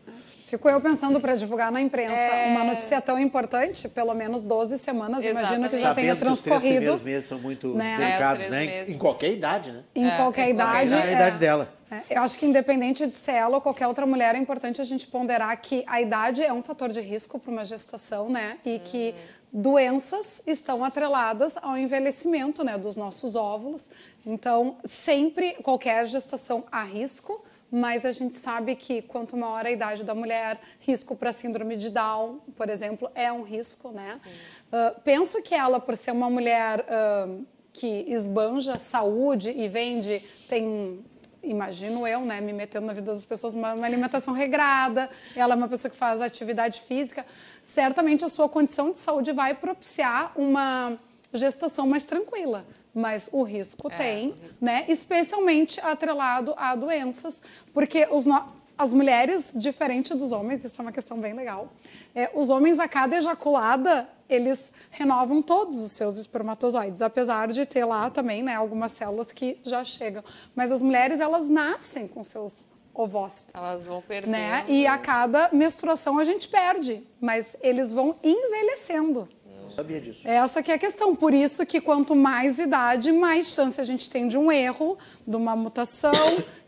Fico 0.47 0.67
eu 0.67 0.81
pensando 0.81 1.21
para 1.21 1.33
divulgar 1.33 1.71
na 1.71 1.79
imprensa 1.79 2.13
é... 2.13 2.51
uma 2.51 2.65
notícia 2.65 2.99
tão 2.99 3.17
importante, 3.17 3.87
pelo 3.87 4.13
menos 4.13 4.43
12 4.43 4.77
semanas, 4.79 5.23
Exatamente. 5.23 5.47
imagino 5.47 5.69
que 5.69 5.77
já 5.79 5.95
tenha 5.95 6.13
transcorrido. 6.13 6.33
os 6.33 6.41
três 6.41 6.73
primeiros 6.73 7.01
meses 7.03 7.29
são 7.29 7.39
muito 7.39 7.73
né? 7.73 7.95
delicados, 7.97 8.43
é, 8.43 8.49
né? 8.49 8.65
Meses. 8.65 8.95
Em 8.95 8.97
qualquer 8.97 9.31
idade, 9.31 9.71
né? 9.71 9.83
Em 9.95 10.05
é, 10.05 10.17
qualquer 10.17 10.49
idade. 10.49 10.89
Na 10.89 11.11
idade 11.13 11.37
dela. 11.37 11.76
É, 11.89 12.17
eu 12.17 12.21
acho 12.21 12.37
que 12.37 12.45
independente 12.45 13.07
de 13.07 13.15
ser 13.15 13.33
ela 13.33 13.55
ou 13.55 13.61
qualquer 13.61 13.87
outra 13.87 14.05
mulher, 14.05 14.35
é 14.35 14.37
importante 14.37 14.81
a 14.81 14.83
gente 14.83 15.07
ponderar 15.07 15.55
que 15.61 15.83
a 15.87 16.01
idade 16.01 16.43
é 16.43 16.51
um 16.51 16.61
fator 16.61 16.89
de 16.89 16.99
risco 16.99 17.39
para 17.39 17.51
uma 17.51 17.63
gestação, 17.63 18.29
né? 18.29 18.57
E 18.65 18.79
que 18.79 19.15
doenças 19.51 20.41
estão 20.45 20.83
atreladas 20.83 21.57
ao 21.61 21.77
envelhecimento, 21.77 22.63
né, 22.63 22.77
dos 22.77 22.97
nossos 22.97 23.35
óvulos. 23.35 23.89
Então, 24.25 24.77
sempre 24.85 25.53
qualquer 25.63 26.05
gestação 26.05 26.65
há 26.69 26.83
risco, 26.83 27.43
mas 27.71 28.05
a 28.05 28.11
gente 28.11 28.35
sabe 28.35 28.75
que 28.75 29.01
quanto 29.01 29.37
maior 29.37 29.65
a 29.65 29.71
idade 29.71 30.03
da 30.03 30.13
mulher, 30.13 30.59
risco 30.79 31.15
para 31.15 31.31
síndrome 31.31 31.75
de 31.75 31.89
Down, 31.89 32.39
por 32.55 32.69
exemplo, 32.69 33.09
é 33.15 33.31
um 33.31 33.43
risco, 33.43 33.91
né? 33.91 34.19
Uh, 34.67 34.99
penso 35.01 35.41
que 35.41 35.55
ela, 35.55 35.79
por 35.79 35.95
ser 35.95 36.11
uma 36.11 36.29
mulher 36.29 36.81
uh, 36.81 37.45
que 37.71 38.05
esbanja 38.07 38.77
saúde 38.77 39.49
e 39.49 39.67
vende, 39.67 40.21
tem 40.47 41.03
imagino 41.49 42.05
eu, 42.07 42.21
né, 42.21 42.41
me 42.41 42.53
metendo 42.53 42.85
na 42.85 42.93
vida 42.93 43.13
das 43.13 43.25
pessoas, 43.25 43.55
uma, 43.55 43.73
uma, 43.73 43.85
alimentação 43.85 44.33
regrada, 44.33 45.09
ela 45.35 45.53
é 45.53 45.57
uma 45.57 45.67
pessoa 45.67 45.89
que 45.89 45.97
faz 45.97 46.21
atividade 46.21 46.81
física, 46.81 47.25
certamente 47.63 48.23
a 48.23 48.29
sua 48.29 48.47
condição 48.47 48.91
de 48.91 48.99
saúde 48.99 49.31
vai 49.31 49.53
propiciar 49.53 50.31
uma 50.35 50.97
gestação 51.33 51.87
mais 51.87 52.03
tranquila. 52.03 52.65
Mas 52.93 53.29
o 53.31 53.43
risco 53.43 53.91
é, 53.91 53.95
tem, 53.95 54.29
o 54.29 54.43
risco. 54.43 54.65
né? 54.65 54.85
Especialmente 54.87 55.79
atrelado 55.81 56.53
a 56.57 56.75
doenças, 56.75 57.43
porque 57.71 58.07
os 58.09 58.25
no... 58.25 58.43
as 58.75 58.91
mulheres, 58.91 59.53
diferente 59.55 60.15
dos 60.15 60.31
homens, 60.31 60.63
isso 60.63 60.81
é 60.81 60.83
uma 60.83 60.91
questão 60.91 61.19
bem 61.19 61.33
legal. 61.33 61.71
É, 62.17 62.31
os 62.33 62.49
homens, 62.49 62.79
a 62.79 62.87
cada 62.87 63.15
ejaculada, 63.15 64.09
eles 64.27 64.73
renovam 64.89 65.39
todos 65.39 65.79
os 65.79 65.91
seus 65.91 66.17
espermatozoides, 66.17 66.99
apesar 66.99 67.47
de 67.47 67.63
ter 67.63 67.85
lá 67.85 68.09
também 68.09 68.41
né, 68.41 68.55
algumas 68.55 68.91
células 68.91 69.31
que 69.31 69.59
já 69.61 69.83
chegam. 69.83 70.23
Mas 70.55 70.71
as 70.71 70.81
mulheres, 70.81 71.19
elas 71.19 71.47
nascem 71.47 72.07
com 72.07 72.23
seus 72.23 72.65
ovócitos. 72.91 73.53
Elas 73.53 73.85
vão 73.85 74.01
perdendo. 74.01 74.31
Né? 74.31 74.65
E 74.67 74.87
a 74.87 74.97
cada 74.97 75.49
menstruação 75.53 76.17
a 76.17 76.23
gente 76.23 76.47
perde, 76.47 77.03
mas 77.21 77.55
eles 77.61 77.93
vão 77.93 78.15
envelhecendo. 78.23 79.29
Não 79.67 79.69
sabia 79.69 79.99
disso. 79.99 80.21
Essa 80.23 80.63
que 80.63 80.71
é 80.71 80.75
a 80.75 80.79
questão. 80.79 81.13
Por 81.13 81.33
isso 81.33 81.65
que 81.65 81.81
quanto 81.81 82.15
mais 82.15 82.57
idade, 82.57 83.11
mais 83.11 83.47
chance 83.47 83.79
a 83.79 83.83
gente 83.83 84.09
tem 84.09 84.27
de 84.27 84.37
um 84.37 84.49
erro, 84.49 84.97
de 85.27 85.35
uma 85.35 85.55
mutação, 85.55 86.13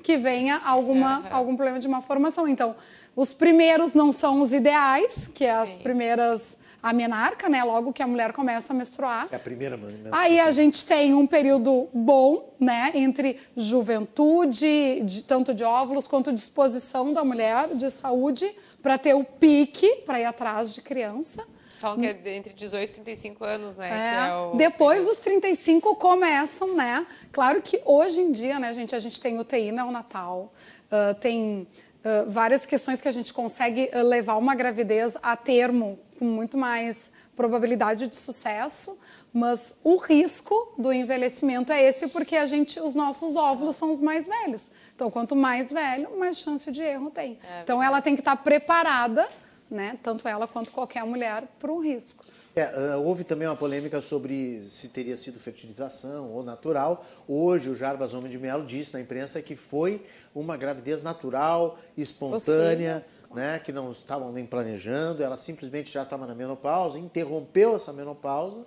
que 0.03 0.17
venha 0.17 0.61
alguma, 0.63 1.23
algum 1.31 1.55
problema 1.55 1.79
de 1.79 1.87
uma 1.87 2.01
formação. 2.01 2.47
Então, 2.47 2.75
os 3.15 3.33
primeiros 3.33 3.93
não 3.93 4.11
são 4.11 4.41
os 4.41 4.53
ideais, 4.53 5.27
que 5.27 5.45
é 5.45 5.51
as 5.51 5.69
Sim. 5.69 5.79
primeiras 5.79 6.57
a 6.81 6.93
menarca, 6.93 7.49
né? 7.49 7.63
Logo 7.63 7.91
que 7.91 8.01
a 8.01 8.07
mulher 8.07 8.31
começa 8.31 8.71
a 8.71 8.75
menstruar. 8.75 9.27
É 9.31 9.35
a 9.35 9.39
primeira 9.39 9.75
menstruação. 9.75 10.19
Aí 10.19 10.39
a 10.39 10.49
gente 10.51 10.85
tem 10.85 11.13
um 11.13 11.27
período 11.27 11.89
bom, 11.93 12.53
né? 12.59 12.91
Entre 12.95 13.37
juventude, 13.55 15.01
de, 15.03 15.23
tanto 15.23 15.53
de 15.53 15.63
óvulos 15.63 16.07
quanto 16.07 16.31
disposição 16.31 17.13
da 17.13 17.23
mulher, 17.23 17.75
de 17.75 17.89
saúde, 17.91 18.49
para 18.81 18.97
ter 18.97 19.13
o 19.13 19.23
pique, 19.23 20.03
para 20.05 20.19
ir 20.21 20.25
atrás 20.25 20.73
de 20.73 20.81
criança. 20.81 21.45
Falam 21.79 21.97
que 21.97 22.05
é 22.05 22.35
entre 22.35 22.53
18 22.53 22.89
e 22.89 22.93
35 22.95 23.43
anos, 23.45 23.77
né? 23.77 23.89
É. 23.89 24.29
É 24.29 24.35
o... 24.35 24.55
Depois 24.55 25.05
dos 25.05 25.17
35 25.17 25.95
começam, 25.95 26.75
né? 26.75 27.07
Claro 27.31 27.61
que 27.61 27.81
hoje 27.85 28.19
em 28.19 28.33
dia, 28.33 28.59
né, 28.59 28.73
gente, 28.73 28.93
a 28.93 28.99
gente 28.99 29.19
tem 29.19 29.39
UTI 29.39 29.71
neonatal, 29.71 30.51
uh, 30.91 31.13
tem 31.15 31.65
uh, 32.03 32.29
várias 32.29 32.65
questões 32.65 33.01
que 33.01 33.07
a 33.07 33.11
gente 33.11 33.33
consegue 33.33 33.89
levar 33.93 34.35
uma 34.37 34.55
gravidez 34.55 35.17
a 35.21 35.35
termo 35.35 35.97
com 36.17 36.25
muito 36.25 36.57
mais 36.57 37.11
probabilidade 37.35 38.07
de 38.07 38.15
sucesso, 38.15 38.97
mas 39.31 39.73
o 39.83 39.95
risco 39.95 40.73
do 40.77 40.91
envelhecimento 40.91 41.71
é 41.71 41.81
esse 41.81 42.07
porque 42.07 42.35
a 42.35 42.45
gente, 42.45 42.79
os 42.81 42.95
nossos 42.95 43.35
óvulos 43.37 43.75
são 43.75 43.91
os 43.91 44.01
mais 44.01 44.27
velhos. 44.27 44.69
Então, 44.93 45.09
quanto 45.09 45.35
mais 45.35 45.71
velho, 45.71 46.19
mais 46.19 46.37
chance 46.37 46.69
de 46.69 46.81
erro 46.81 47.09
tem. 47.09 47.39
É, 47.49 47.61
então, 47.61 47.81
ela 47.81 48.01
tem 48.01 48.15
que 48.15 48.21
estar 48.21 48.35
preparada 48.35 49.25
né? 49.69 49.97
Tanto 50.01 50.27
ela 50.27 50.47
quanto 50.47 50.71
qualquer 50.71 51.05
mulher 51.05 51.43
para 51.59 51.71
um 51.71 51.79
risco. 51.79 52.25
É, 52.59 52.97
houve 52.97 53.23
também 53.23 53.47
uma 53.47 53.55
polêmica 53.55 54.01
sobre 54.01 54.67
se 54.67 54.89
teria 54.89 55.15
sido 55.15 55.39
fertilização 55.39 56.29
ou 56.29 56.43
natural. 56.43 57.05
Hoje 57.25 57.69
o 57.69 57.75
Jarbas 57.75 58.13
Homem 58.13 58.29
de 58.29 58.37
Melo 58.37 58.65
disse 58.65 58.93
na 58.93 58.99
imprensa 58.99 59.41
que 59.41 59.55
foi 59.55 60.05
uma 60.35 60.57
gravidez 60.57 61.01
natural, 61.01 61.79
espontânea, 61.97 63.05
né, 63.33 63.59
que 63.63 63.71
não 63.71 63.93
estavam 63.93 64.33
nem 64.33 64.45
planejando. 64.45 65.23
Ela 65.23 65.37
simplesmente 65.37 65.89
já 65.89 66.03
estava 66.03 66.27
na 66.27 66.35
menopausa, 66.35 66.99
interrompeu 66.99 67.77
essa 67.77 67.93
menopausa, 67.93 68.65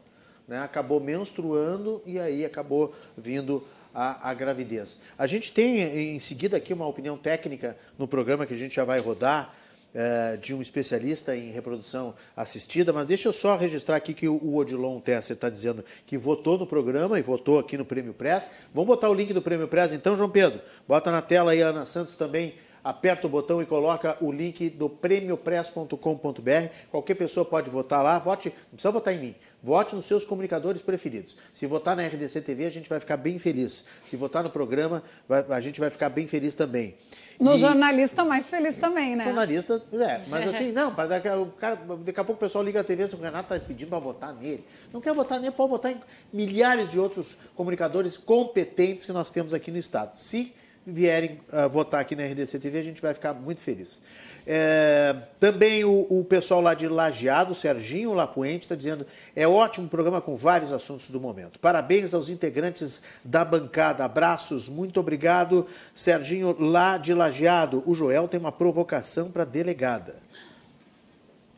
né, 0.48 0.58
acabou 0.60 0.98
menstruando 0.98 2.02
e 2.06 2.18
aí 2.18 2.46
acabou 2.46 2.94
vindo 3.14 3.62
a, 3.94 4.30
a, 4.30 4.32
gravidez. 4.32 4.98
A 5.18 5.26
gente 5.26 5.52
tem 5.52 6.14
em 6.14 6.18
seguida 6.18 6.56
aqui 6.56 6.72
uma 6.72 6.86
opinião 6.86 7.18
técnica 7.18 7.76
no 7.98 8.08
programa 8.08 8.46
que 8.46 8.54
a 8.54 8.56
gente 8.56 8.74
já 8.74 8.84
vai 8.84 9.00
rodar 9.00 9.54
é, 9.94 10.36
de 10.36 10.54
um 10.54 10.62
especialista 10.62 11.36
em 11.36 11.50
reprodução 11.50 12.14
assistida, 12.36 12.92
mas 12.92 13.06
deixa 13.06 13.28
eu 13.28 13.32
só 13.32 13.56
registrar 13.56 13.96
aqui 13.96 14.14
que 14.14 14.28
o 14.28 14.54
Odilon 14.56 15.00
Tesser 15.00 15.34
está 15.34 15.48
dizendo 15.48 15.84
que 16.06 16.16
votou 16.16 16.58
no 16.58 16.66
programa 16.66 17.18
e 17.18 17.22
votou 17.22 17.58
aqui 17.58 17.76
no 17.76 17.84
Prêmio 17.84 18.14
Press. 18.14 18.48
Vamos 18.72 18.88
botar 18.88 19.08
o 19.08 19.14
link 19.14 19.32
do 19.32 19.42
Prêmio 19.42 19.68
Press 19.68 19.92
então, 19.92 20.16
João 20.16 20.30
Pedro? 20.30 20.60
Bota 20.86 21.10
na 21.10 21.22
tela 21.22 21.52
aí 21.52 21.62
a 21.62 21.68
Ana 21.68 21.86
Santos 21.86 22.16
também 22.16 22.54
aperta 22.84 23.26
o 23.26 23.30
botão 23.30 23.62
e 23.62 23.66
coloca 23.66 24.16
o 24.20 24.32
link 24.32 24.68
do 24.70 24.88
prêmiopress.com.br. 24.88 26.68
Qualquer 26.90 27.14
pessoa 27.14 27.44
pode 27.44 27.70
votar 27.70 28.02
lá. 28.02 28.18
Vote, 28.18 28.48
não 28.48 28.70
precisa 28.72 28.90
votar 28.90 29.14
em 29.14 29.20
mim. 29.20 29.34
Vote 29.62 29.94
nos 29.94 30.06
seus 30.06 30.24
comunicadores 30.24 30.82
preferidos. 30.82 31.36
Se 31.54 31.66
votar 31.66 31.94
na 31.94 32.04
RDC 32.04 32.40
TV, 32.40 32.66
a 32.66 32.70
gente 32.70 32.88
vai 32.88 32.98
ficar 32.98 33.16
bem 33.16 33.38
feliz. 33.38 33.84
Se 34.06 34.16
votar 34.16 34.42
no 34.42 34.50
programa, 34.50 35.02
a 35.48 35.60
gente 35.60 35.78
vai 35.78 35.88
ficar 35.88 36.08
bem 36.08 36.26
feliz 36.26 36.54
também. 36.54 36.94
No 37.42 37.56
e... 37.56 37.58
jornalista, 37.58 38.24
mais 38.24 38.48
feliz 38.48 38.76
também, 38.76 39.16
né? 39.16 39.24
Jornalista, 39.24 39.82
é. 39.92 40.20
Mas 40.28 40.46
assim, 40.54 40.70
não, 40.70 40.94
para 40.94 41.08
daqui, 41.08 41.28
o 41.28 41.46
cara, 41.46 41.76
daqui 42.04 42.20
a 42.20 42.24
pouco 42.24 42.38
o 42.38 42.40
pessoal 42.40 42.62
liga 42.62 42.80
a 42.80 42.84
TV 42.84 43.04
o 43.04 43.16
Renato 43.16 43.52
está 43.52 43.66
pedindo 43.66 43.88
para 43.88 43.98
votar 43.98 44.32
nele. 44.32 44.64
Não 44.92 45.00
quer 45.00 45.12
votar 45.12 45.40
nele, 45.40 45.52
pode 45.52 45.70
votar 45.70 45.90
em 45.92 46.00
milhares 46.32 46.92
de 46.92 47.00
outros 47.00 47.36
comunicadores 47.56 48.16
competentes 48.16 49.04
que 49.04 49.12
nós 49.12 49.30
temos 49.30 49.52
aqui 49.52 49.70
no 49.72 49.78
Estado. 49.78 50.14
Se 50.14 50.54
vierem 50.86 51.40
uh, 51.52 51.68
votar 51.68 52.00
aqui 52.00 52.16
na 52.16 52.24
RDC 52.24 52.58
TV, 52.58 52.78
a 52.78 52.82
gente 52.82 53.00
vai 53.00 53.14
ficar 53.14 53.32
muito 53.32 53.60
feliz. 53.60 54.00
É, 54.44 55.14
também 55.38 55.84
o, 55.84 56.06
o, 56.10 56.24
pessoal 56.24 56.60
lá 56.60 56.74
de 56.74 56.88
Lajeado, 56.88 57.54
Serginho 57.54 58.12
Lapuente, 58.12 58.64
está 58.64 58.74
dizendo 58.74 59.06
é 59.36 59.46
ótimo 59.46 59.88
programa 59.88 60.20
com 60.20 60.34
vários 60.34 60.72
assuntos 60.72 61.08
do 61.10 61.20
momento. 61.20 61.60
Parabéns 61.60 62.12
aos 62.12 62.28
integrantes 62.28 63.00
da 63.24 63.44
bancada. 63.44 64.04
Abraços, 64.04 64.68
muito 64.68 64.98
obrigado, 64.98 65.66
Serginho 65.94 66.56
lá 66.58 66.98
de 66.98 67.14
Lajeado. 67.14 67.84
O 67.86 67.94
Joel 67.94 68.26
tem 68.26 68.40
uma 68.40 68.50
provocação 68.50 69.30
para 69.30 69.42
a 69.42 69.46
delegada, 69.46 70.16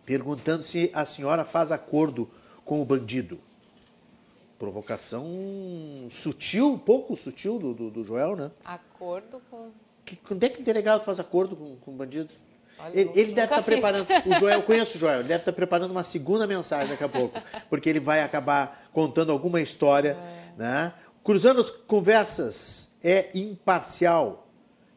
perguntando 0.05 0.63
se 0.63 0.91
a 0.93 1.07
senhora 1.07 1.45
faz 1.45 1.73
acordo 1.73 2.29
com 2.67 2.83
o 2.83 2.85
bandido 2.85 3.39
provocação 4.65 5.27
sutil, 6.09 6.79
pouco 6.79 7.15
sutil 7.15 7.59
do, 7.59 7.75
do, 7.75 7.91
do 7.91 8.05
Joel, 8.05 8.35
né? 8.35 8.51
Acordo 8.65 8.94
com. 9.51 9.71
Que, 10.05 10.17
quando 10.17 10.45
é 10.45 10.49
que 10.49 10.61
o 10.61 10.65
delegado 10.65 11.03
faz 11.03 11.19
acordo 11.19 11.57
com, 11.57 11.77
com 11.77 11.91
o 11.93 11.95
bandido? 11.95 12.31
Olha, 12.79 13.01
ele, 13.01 13.11
ele 13.15 13.33
deve 13.33 13.45
estar 13.45 13.57
tá 13.57 13.63
preparando. 13.63 14.07
O 14.27 14.35
Joel, 14.39 14.59
eu 14.59 14.63
conheço 14.63 14.97
o 14.97 15.01
Joel, 15.01 15.21
ele 15.21 15.29
deve 15.29 15.41
estar 15.41 15.53
tá 15.53 15.57
preparando 15.57 15.91
uma 15.91 16.05
segunda 16.05 16.47
mensagem 16.47 16.89
daqui 16.89 17.05
a 17.05 17.09
pouco, 17.09 17.41
porque 17.71 17.89
ele 17.89 18.01
vai 18.01 18.23
acabar 18.23 18.89
contando 18.93 19.33
alguma 19.33 19.61
história. 19.61 20.17
É. 20.59 20.59
Né? 20.59 20.93
Cruzando 21.23 21.61
as 21.61 21.71
conversas 21.71 22.91
é 23.03 23.31
imparcial. 23.35 24.49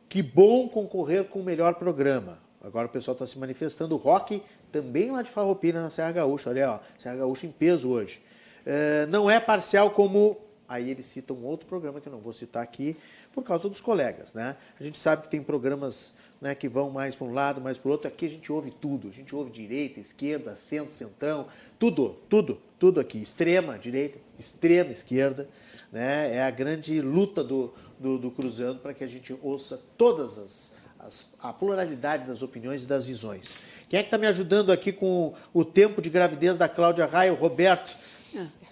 Que 0.10 0.24
bom 0.24 0.70
concorrer 0.70 1.26
com 1.26 1.40
o 1.40 1.44
melhor 1.44 1.76
programa. 1.76 2.40
Agora 2.64 2.88
o 2.88 2.90
pessoal 2.90 3.14
está 3.14 3.26
se 3.26 3.38
manifestando. 3.38 3.96
O 3.96 3.98
Rock 3.98 4.42
também 4.72 5.12
lá 5.12 5.22
de 5.22 5.30
Farroupilha, 5.30 5.82
na 5.82 5.90
Serra 5.90 6.12
Gaúcha. 6.12 6.50
Olha, 6.50 6.72
ó, 6.72 6.80
Serra 6.98 7.16
Gaúcha 7.16 7.46
em 7.46 7.52
peso 7.52 7.90
hoje. 7.90 8.22
Eh, 8.66 9.06
não 9.10 9.32
é 9.32 9.40
parcial 9.40 9.92
como. 9.92 10.38
Aí 10.69 10.89
ele 10.89 11.02
cita 11.02 11.34
um 11.34 11.45
outro 11.45 11.65
programa 11.65 12.02
que 12.02 12.07
eu 12.07 12.11
não 12.11 12.19
vou 12.19 12.34
citar 12.34 12.61
aqui, 12.61 12.98
por 13.34 13.44
causa 13.44 13.69
dos 13.69 13.80
colegas. 13.80 14.34
Né? 14.34 14.56
A 14.80 14.84
gente 14.84 14.98
sabe 14.98 15.23
que 15.23 15.30
tem 15.30 15.41
programas 15.41 16.11
né, 16.41 16.53
que 16.53 16.68
vão 16.68 16.89
mais 16.89 17.15
para 17.15 17.26
um 17.26 17.34
lado, 17.34 17.61
mais 17.61 17.77
para 17.77 17.88
o 17.88 17.91
outro. 17.91 18.07
Aqui 18.07 18.26
a 18.26 18.30
gente 18.30 18.52
ouve 18.52 18.72
tudo. 18.72 19.07
A 19.07 19.11
gente 19.11 19.34
ouve 19.34 19.49
direita, 19.49 19.99
esquerda, 19.99 20.56
centro, 20.56 20.94
centrão, 20.94 21.48
tudo, 21.80 22.18
tudo, 22.27 22.61
tudo 22.77 22.99
aqui. 22.99 23.18
Extrema 23.18 23.80
direita, 23.80 24.19
extrema 24.38 24.91
esquerda. 24.91 25.48
Né? 25.89 26.35
É 26.35 26.44
a 26.44 26.52
grande 26.52 27.02
luta 27.02 27.44
do, 27.44 27.73
do, 27.98 28.18
do 28.18 28.30
Cruzando 28.30 28.80
para 28.80 28.94
que 28.94 29.06
a 29.06 29.07
gente 29.07 29.34
ouça 29.41 29.81
todas 29.98 30.38
as, 30.38 30.72
as, 30.99 31.30
a 31.39 31.53
pluralidade 31.53 32.27
das 32.27 32.44
opiniões 32.44 32.84
e 32.84 32.85
das 32.85 33.06
visões. 33.06 33.57
Quem 33.88 33.99
é 33.99 34.03
que 34.03 34.07
está 34.07 34.18
me 34.18 34.27
ajudando 34.27 34.72
aqui 34.72 34.91
com 34.91 35.34
o 35.53 35.64
tempo 35.64 36.02
de 36.02 36.10
gravidez 36.10 36.57
da 36.57 36.68
Cláudia 36.68 37.06
Raia? 37.06 37.31
O 37.31 37.38
Roberto 37.38 37.95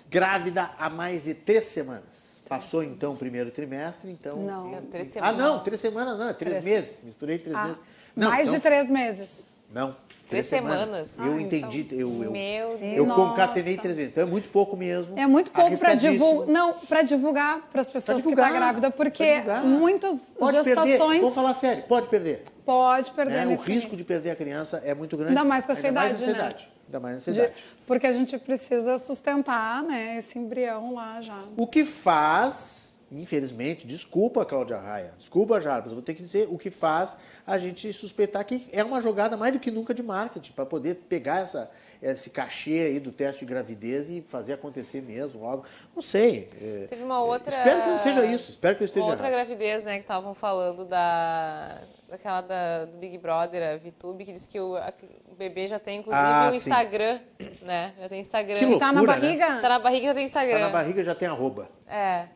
grávida 0.09 0.71
há 0.77 0.89
mais 0.89 1.23
de 1.23 1.33
três 1.33 1.65
semanas. 1.65 2.41
Passou 2.47 2.83
então 2.83 3.13
o 3.13 3.17
primeiro 3.17 3.49
trimestre, 3.49 4.11
então. 4.11 4.37
Não, 4.37 4.81
três 4.83 5.07
semanas. 5.07 5.39
Ah, 5.39 5.43
não, 5.43 5.63
três 5.63 5.81
semanas 5.81 6.19
não, 6.19 6.33
três, 6.33 6.63
três. 6.63 6.65
meses. 6.65 6.97
Misturei 7.03 7.39
três 7.39 7.55
ah, 7.55 7.63
meses. 7.63 7.81
Não, 8.15 8.29
mais 8.29 8.47
então, 8.47 8.55
de 8.55 8.63
três 8.63 8.89
meses. 8.89 9.45
Não. 9.73 9.95
Três 10.29 10.45
semanas. 10.45 11.19
Eu 11.19 11.35
Ah, 11.35 11.41
entendi, 11.41 11.81
então. 11.81 11.97
eu, 11.97 12.23
eu, 12.23 12.31
Meu 12.31 12.77
Deus. 12.77 12.97
eu 12.97 13.07
concatenei 13.07 13.77
três 13.77 13.95
vezes. 13.95 14.11
Então 14.11 14.23
é 14.23 14.27
muito 14.27 14.49
pouco 14.49 14.75
mesmo. 14.75 15.17
É 15.17 15.27
muito 15.27 15.51
pouco 15.51 15.77
para 15.77 15.93
divulgar, 15.93 16.47
não, 16.47 16.73
para 16.73 17.01
divulgar 17.03 17.61
para 17.71 17.81
as 17.81 17.89
pessoas 17.89 18.17
que 18.17 18.23
divulgar, 18.23 18.47
estão 18.47 18.59
grávidas, 18.59 18.93
pra 18.93 19.05
porque 19.05 19.43
muitas 19.63 20.35
Pode 20.39 20.63
perder, 20.63 20.75
gestações 20.87 21.19
vamos 21.19 21.35
falar 21.35 21.53
sério, 21.53 21.83
pode 21.83 22.07
perder. 22.07 22.43
pode 22.65 23.11
perder 23.11 23.45
né? 23.45 23.55
O 23.55 23.57
risco 23.57 23.71
início. 23.71 23.97
de 23.97 24.03
perder 24.03 24.31
a 24.31 24.35
criança 24.35 24.81
é 24.83 24.95
muito 24.95 25.15
grande. 25.15 25.31
Ainda 25.31 25.43
mais 25.43 25.65
com 25.65 25.73
essa 25.73 25.91
mais 25.91 26.11
idade, 26.13 26.25
nessa 26.25 26.31
né? 26.31 26.47
idade. 26.47 26.74
Ainda 26.87 26.99
mais 26.99 27.15
nessa 27.15 27.31
De- 27.31 27.39
idade. 27.39 27.53
porque 27.87 28.05
a 28.07 28.13
gente 28.13 28.37
precisa 28.37 28.97
sustentar, 28.97 29.81
né, 29.83 30.17
esse 30.19 30.37
embrião 30.37 30.93
lá 30.93 31.19
já. 31.21 31.41
O 31.57 31.65
que 31.65 31.83
faz, 31.83 32.95
infelizmente, 33.11 33.87
desculpa, 33.87 34.45
Cláudia 34.45 34.77
Raia, 34.77 35.13
desculpa, 35.17 35.59
Jarbas, 35.59 35.93
vou 35.93 36.01
ter 36.01 36.13
que 36.13 36.21
dizer 36.21 36.47
o 36.49 36.57
que 36.57 36.69
faz 36.69 37.15
a 37.45 37.57
gente 37.57 37.91
suspeitar 37.91 38.45
que 38.45 38.67
é 38.71 38.83
uma 38.83 39.01
jogada 39.01 39.35
mais 39.35 39.53
do 39.53 39.59
que 39.59 39.71
nunca 39.71 39.93
de 39.93 40.03
marketing, 40.03 40.51
para 40.51 40.65
poder 40.65 40.95
pegar 41.09 41.39
essa, 41.41 41.71
esse 42.01 42.29
cachê 42.29 42.81
aí 42.81 42.99
do 42.99 43.11
teste 43.11 43.39
de 43.39 43.45
gravidez 43.51 44.07
e 44.07 44.21
fazer 44.27 44.53
acontecer 44.53 45.01
mesmo 45.01 45.41
logo. 45.41 45.65
Não 45.95 46.03
sei. 46.03 46.49
é, 46.61 46.85
Teve 46.87 47.03
uma 47.03 47.23
outra. 47.23 47.49
Espero 47.49 47.81
que 47.81 47.89
não 47.89 47.99
seja 47.99 48.25
isso, 48.27 48.51
espero 48.51 48.75
que 48.75 48.83
eu 48.83 48.85
esteja 48.85 49.05
Uma 49.05 49.11
outra 49.13 49.27
errado. 49.27 49.39
gravidez, 49.47 49.81
né, 49.83 49.95
que 49.95 50.01
estavam 50.01 50.35
falando 50.35 50.85
da. 50.85 51.81
Daquela 52.09 52.41
da, 52.41 52.85
do 52.85 52.97
Big 52.97 53.17
Brother, 53.17 53.73
a 53.73 53.77
VTube, 53.77 54.25
que 54.25 54.31
disse 54.31 54.47
que 54.47 54.59
o, 54.59 54.75
a- 54.75 54.93
o 55.31 55.35
bebê 55.35 55.67
já 55.67 55.79
tem, 55.79 55.99
inclusive, 55.99 56.23
Ah, 56.25 56.47
o 56.49 56.51
sim. 56.51 56.57
Instagram, 56.57 57.19
né? 57.63 57.93
Já 57.99 58.09
tem 58.09 58.19
Instagram. 58.19 58.59
Que 58.59 58.79
Tá 58.79 58.91
na 58.91 59.01
Loucura, 59.01 59.15
né? 59.19 59.21
barriga? 59.21 59.61
Tá 59.61 59.69
na 59.69 59.79
barriga 59.79 60.07
já 60.07 60.13
tem 60.13 60.25
Instagram. 60.25 60.53
Tá 60.59 60.65
na 60.67 60.69
barriga 60.71 61.03
já 61.03 61.15
tem 61.15 61.27
arroba. 61.27 61.67
É. 61.87 62.27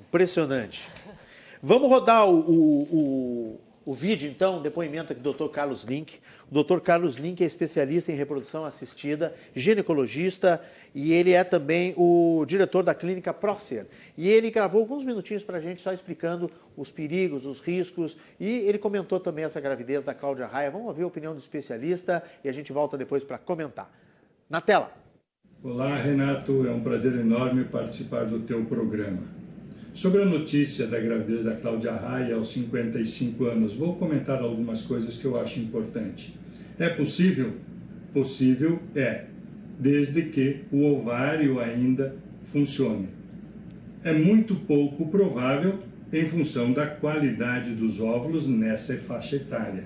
Impressionante. 0.00 0.88
Vamos 1.62 1.88
rodar 1.88 2.28
o, 2.28 2.40
o, 2.40 2.82
o, 2.82 3.60
o 3.86 3.94
vídeo, 3.94 4.28
então, 4.28 4.60
depoimento 4.60 5.12
aqui 5.12 5.20
do 5.22 5.32
Dr. 5.32 5.48
Carlos 5.48 5.84
Link. 5.84 6.20
Dr. 6.54 6.78
Carlos 6.78 7.16
Link 7.16 7.42
é 7.42 7.46
especialista 7.46 8.12
em 8.12 8.14
reprodução 8.14 8.64
assistida, 8.64 9.34
ginecologista 9.56 10.62
e 10.94 11.12
ele 11.12 11.32
é 11.32 11.42
também 11.42 11.92
o 11.96 12.44
diretor 12.46 12.84
da 12.84 12.94
clínica 12.94 13.34
Prócer. 13.34 13.88
E 14.16 14.28
ele 14.28 14.52
gravou 14.52 14.82
alguns 14.82 15.04
minutinhos 15.04 15.42
para 15.42 15.58
a 15.58 15.60
gente 15.60 15.82
só 15.82 15.92
explicando 15.92 16.48
os 16.76 16.92
perigos, 16.92 17.44
os 17.44 17.58
riscos 17.58 18.16
e 18.38 18.46
ele 18.68 18.78
comentou 18.78 19.18
também 19.18 19.44
essa 19.44 19.60
gravidez 19.60 20.04
da 20.04 20.14
Cláudia 20.14 20.46
Raia. 20.46 20.70
Vamos 20.70 20.86
ouvir 20.86 21.02
a 21.02 21.08
opinião 21.08 21.32
do 21.32 21.40
especialista 21.40 22.22
e 22.44 22.48
a 22.48 22.52
gente 22.52 22.72
volta 22.72 22.96
depois 22.96 23.24
para 23.24 23.36
comentar. 23.36 23.92
Na 24.48 24.60
tela. 24.60 24.92
Olá, 25.60 25.96
Renato. 25.96 26.64
É 26.68 26.70
um 26.70 26.84
prazer 26.84 27.14
enorme 27.14 27.64
participar 27.64 28.26
do 28.26 28.38
teu 28.38 28.64
programa. 28.64 29.24
Sobre 29.92 30.22
a 30.22 30.24
notícia 30.24 30.86
da 30.86 31.00
gravidez 31.00 31.44
da 31.44 31.56
Cláudia 31.56 31.92
Raia 31.92 32.36
aos 32.36 32.48
55 32.50 33.44
anos, 33.44 33.74
vou 33.74 33.96
comentar 33.96 34.40
algumas 34.40 34.82
coisas 34.82 35.16
que 35.16 35.24
eu 35.24 35.40
acho 35.40 35.58
importante. 35.58 36.43
É 36.78 36.88
possível? 36.88 37.52
Possível 38.12 38.80
é, 38.96 39.26
desde 39.78 40.22
que 40.22 40.62
o 40.72 40.84
ovário 40.84 41.60
ainda 41.60 42.16
funcione. 42.44 43.08
É 44.02 44.12
muito 44.12 44.56
pouco 44.56 45.08
provável 45.08 45.80
em 46.12 46.26
função 46.26 46.72
da 46.72 46.86
qualidade 46.86 47.70
dos 47.70 48.00
óvulos 48.00 48.46
nessa 48.46 48.96
faixa 48.96 49.36
etária. 49.36 49.84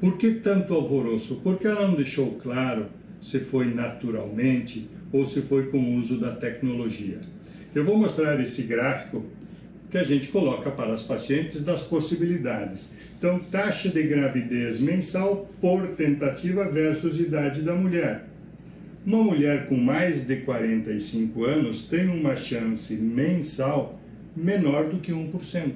Por 0.00 0.16
que 0.16 0.34
tanto 0.34 0.72
alvoroço? 0.72 1.40
Porque 1.42 1.66
ela 1.66 1.88
não 1.88 1.96
deixou 1.96 2.32
claro 2.36 2.86
se 3.20 3.40
foi 3.40 3.72
naturalmente 3.72 4.88
ou 5.12 5.26
se 5.26 5.42
foi 5.42 5.66
com 5.66 5.78
o 5.78 5.96
uso 5.96 6.18
da 6.18 6.32
tecnologia. 6.32 7.20
Eu 7.74 7.84
vou 7.84 7.98
mostrar 7.98 8.40
esse 8.40 8.62
gráfico 8.62 9.24
que 9.90 9.98
a 9.98 10.04
gente 10.04 10.28
coloca 10.28 10.70
para 10.70 10.92
as 10.92 11.02
pacientes 11.02 11.60
das 11.62 11.82
possibilidades. 11.82 12.93
Então, 13.24 13.38
taxa 13.38 13.88
de 13.88 14.02
gravidez 14.02 14.78
mensal 14.78 15.50
por 15.58 15.86
tentativa 15.96 16.68
versus 16.68 17.18
idade 17.18 17.62
da 17.62 17.72
mulher. 17.74 18.26
Uma 19.06 19.24
mulher 19.24 19.66
com 19.66 19.78
mais 19.78 20.26
de 20.26 20.36
45 20.42 21.42
anos 21.42 21.84
tem 21.84 22.06
uma 22.06 22.36
chance 22.36 22.94
mensal 22.94 23.98
menor 24.36 24.90
do 24.90 24.98
que 24.98 25.10
1%. 25.10 25.72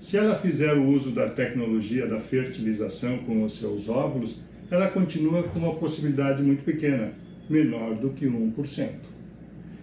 Se 0.00 0.16
ela 0.16 0.34
fizer 0.34 0.74
o 0.74 0.84
uso 0.84 1.12
da 1.12 1.30
tecnologia 1.30 2.08
da 2.08 2.18
fertilização 2.18 3.18
com 3.18 3.44
os 3.44 3.56
seus 3.56 3.88
óvulos, 3.88 4.40
ela 4.68 4.88
continua 4.88 5.44
com 5.44 5.60
uma 5.60 5.76
possibilidade 5.76 6.42
muito 6.42 6.64
pequena, 6.64 7.12
menor 7.48 7.94
do 7.94 8.10
que 8.10 8.26
1%. 8.26 8.88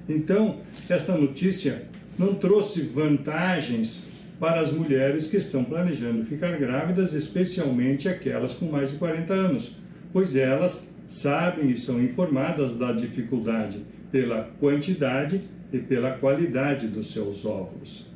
Então, 0.09 0.59
esta 0.89 1.17
notícia 1.17 1.83
não 2.19 2.35
trouxe 2.35 2.81
vantagens 2.81 4.13
para 4.39 4.59
as 4.59 4.71
mulheres 4.71 5.27
que 5.27 5.37
estão 5.37 5.63
planejando 5.63 6.25
ficar 6.25 6.57
grávidas, 6.57 7.13
especialmente 7.13 8.07
aquelas 8.09 8.53
com 8.53 8.65
mais 8.65 8.91
de 8.91 8.97
40 8.97 9.33
anos, 9.33 9.75
pois 10.11 10.35
elas 10.35 10.93
sabem 11.07 11.69
e 11.69 11.77
são 11.77 12.01
informadas 12.01 12.77
da 12.77 12.91
dificuldade 12.91 13.85
pela 14.11 14.49
quantidade 14.59 15.41
e 15.71 15.79
pela 15.79 16.11
qualidade 16.11 16.87
dos 16.87 17.11
seus 17.11 17.45
óvulos. 17.45 18.09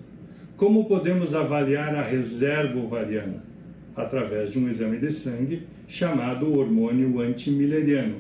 Como 0.56 0.86
podemos 0.86 1.34
avaliar 1.34 1.96
a 1.96 2.02
reserva 2.02 2.80
ovariana? 2.80 3.44
Através 3.96 4.52
de 4.52 4.60
um 4.60 4.68
exame 4.70 4.98
de 4.98 5.12
sangue 5.12 5.64
chamado 5.88 6.58
hormônio 6.58 7.20
antimileriano. 7.20 8.18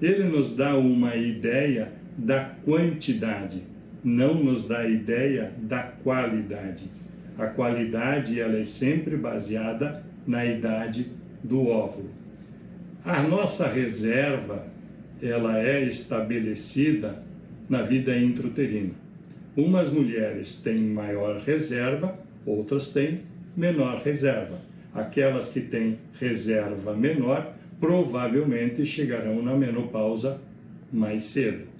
Ele 0.00 0.24
nos 0.24 0.54
dá 0.54 0.76
uma 0.76 1.16
ideia 1.16 1.92
da 2.16 2.44
quantidade, 2.64 3.62
não 4.02 4.34
nos 4.34 4.66
dá 4.66 4.86
ideia 4.86 5.52
da 5.62 5.82
qualidade. 5.82 6.84
A 7.38 7.46
qualidade 7.46 8.40
ela 8.40 8.58
é 8.58 8.64
sempre 8.64 9.16
baseada 9.16 10.04
na 10.26 10.44
idade 10.44 11.06
do 11.42 11.68
óvulo. 11.68 12.10
A 13.04 13.22
nossa 13.22 13.68
reserva 13.68 14.66
ela 15.22 15.58
é 15.58 15.82
estabelecida 15.84 17.22
na 17.68 17.82
vida 17.82 18.16
intrauterina. 18.18 18.92
Umas 19.56 19.88
mulheres 19.90 20.60
têm 20.60 20.80
maior 20.80 21.40
reserva, 21.40 22.18
outras 22.44 22.88
têm 22.88 23.20
menor 23.56 24.02
reserva. 24.02 24.60
Aquelas 24.94 25.48
que 25.48 25.60
têm 25.60 25.98
reserva 26.18 26.94
menor 26.94 27.54
provavelmente 27.80 28.84
chegarão 28.84 29.42
na 29.42 29.54
menopausa 29.54 30.40
mais 30.92 31.24
cedo. 31.24 31.77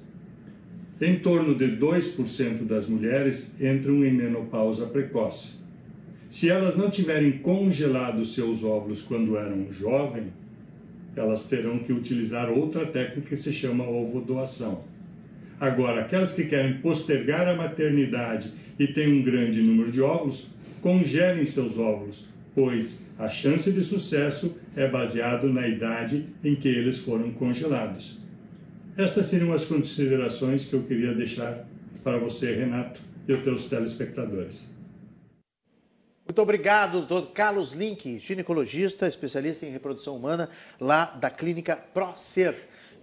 Em 1.01 1.17
torno 1.21 1.55
de 1.55 1.65
2% 1.77 2.65
das 2.65 2.89
mulheres 2.89 3.55
entram 3.61 4.05
em 4.05 4.13
menopausa 4.13 4.85
precoce. 4.85 5.53
Se 6.29 6.51
elas 6.51 6.77
não 6.77 6.91
tiverem 6.91 7.39
congelado 7.39 8.25
seus 8.25 8.65
óvulos 8.65 9.01
quando 9.01 9.37
eram 9.37 9.73
jovens, 9.73 10.27
elas 11.15 11.45
terão 11.45 11.79
que 11.79 11.93
utilizar 11.93 12.51
outra 12.51 12.85
técnica 12.85 13.29
que 13.29 13.37
se 13.37 13.53
chama 13.53 13.89
ovodoação. 13.89 14.83
Agora, 15.61 16.01
aquelas 16.01 16.33
que 16.33 16.45
querem 16.45 16.79
postergar 16.79 17.47
a 17.47 17.55
maternidade 17.55 18.53
e 18.77 18.87
têm 18.89 19.21
um 19.21 19.23
grande 19.23 19.63
número 19.63 19.93
de 19.93 20.01
óvulos, 20.01 20.49
congelem 20.83 21.47
seus 21.47 21.79
óvulos, 21.79 22.29
pois 22.55 23.05
a 23.17 23.29
chance 23.29 23.71
de 23.71 23.83
sucesso 23.83 24.55
é 24.77 24.89
baseado 24.89 25.49
na 25.53 25.67
idade 25.67 26.27
em 26.45 26.57
que 26.57 26.69
eles 26.69 26.99
foram 26.99 27.31
congelados. 27.31 28.19
Estas 28.99 29.27
seriam 29.27 29.53
as 29.53 29.65
considerações 29.65 30.65
que 30.65 30.75
eu 30.75 30.83
queria 30.83 31.15
deixar 31.15 31.65
para 32.03 32.19
você, 32.19 32.53
Renato, 32.53 33.01
e 33.29 33.33
os 33.33 33.45
teus 33.45 33.67
telespectadores. 33.67 34.69
Muito 36.27 36.43
obrigado, 36.43 37.07
doutor 37.07 37.31
Carlos 37.31 37.73
Link, 37.75 38.19
ginecologista, 38.19 39.07
especialista 39.07 39.65
em 39.65 39.71
reprodução 39.71 40.17
humana, 40.17 40.51
lá 40.81 41.05
da 41.05 41.31
clínica 41.31 41.77
ProSer. 41.95 42.57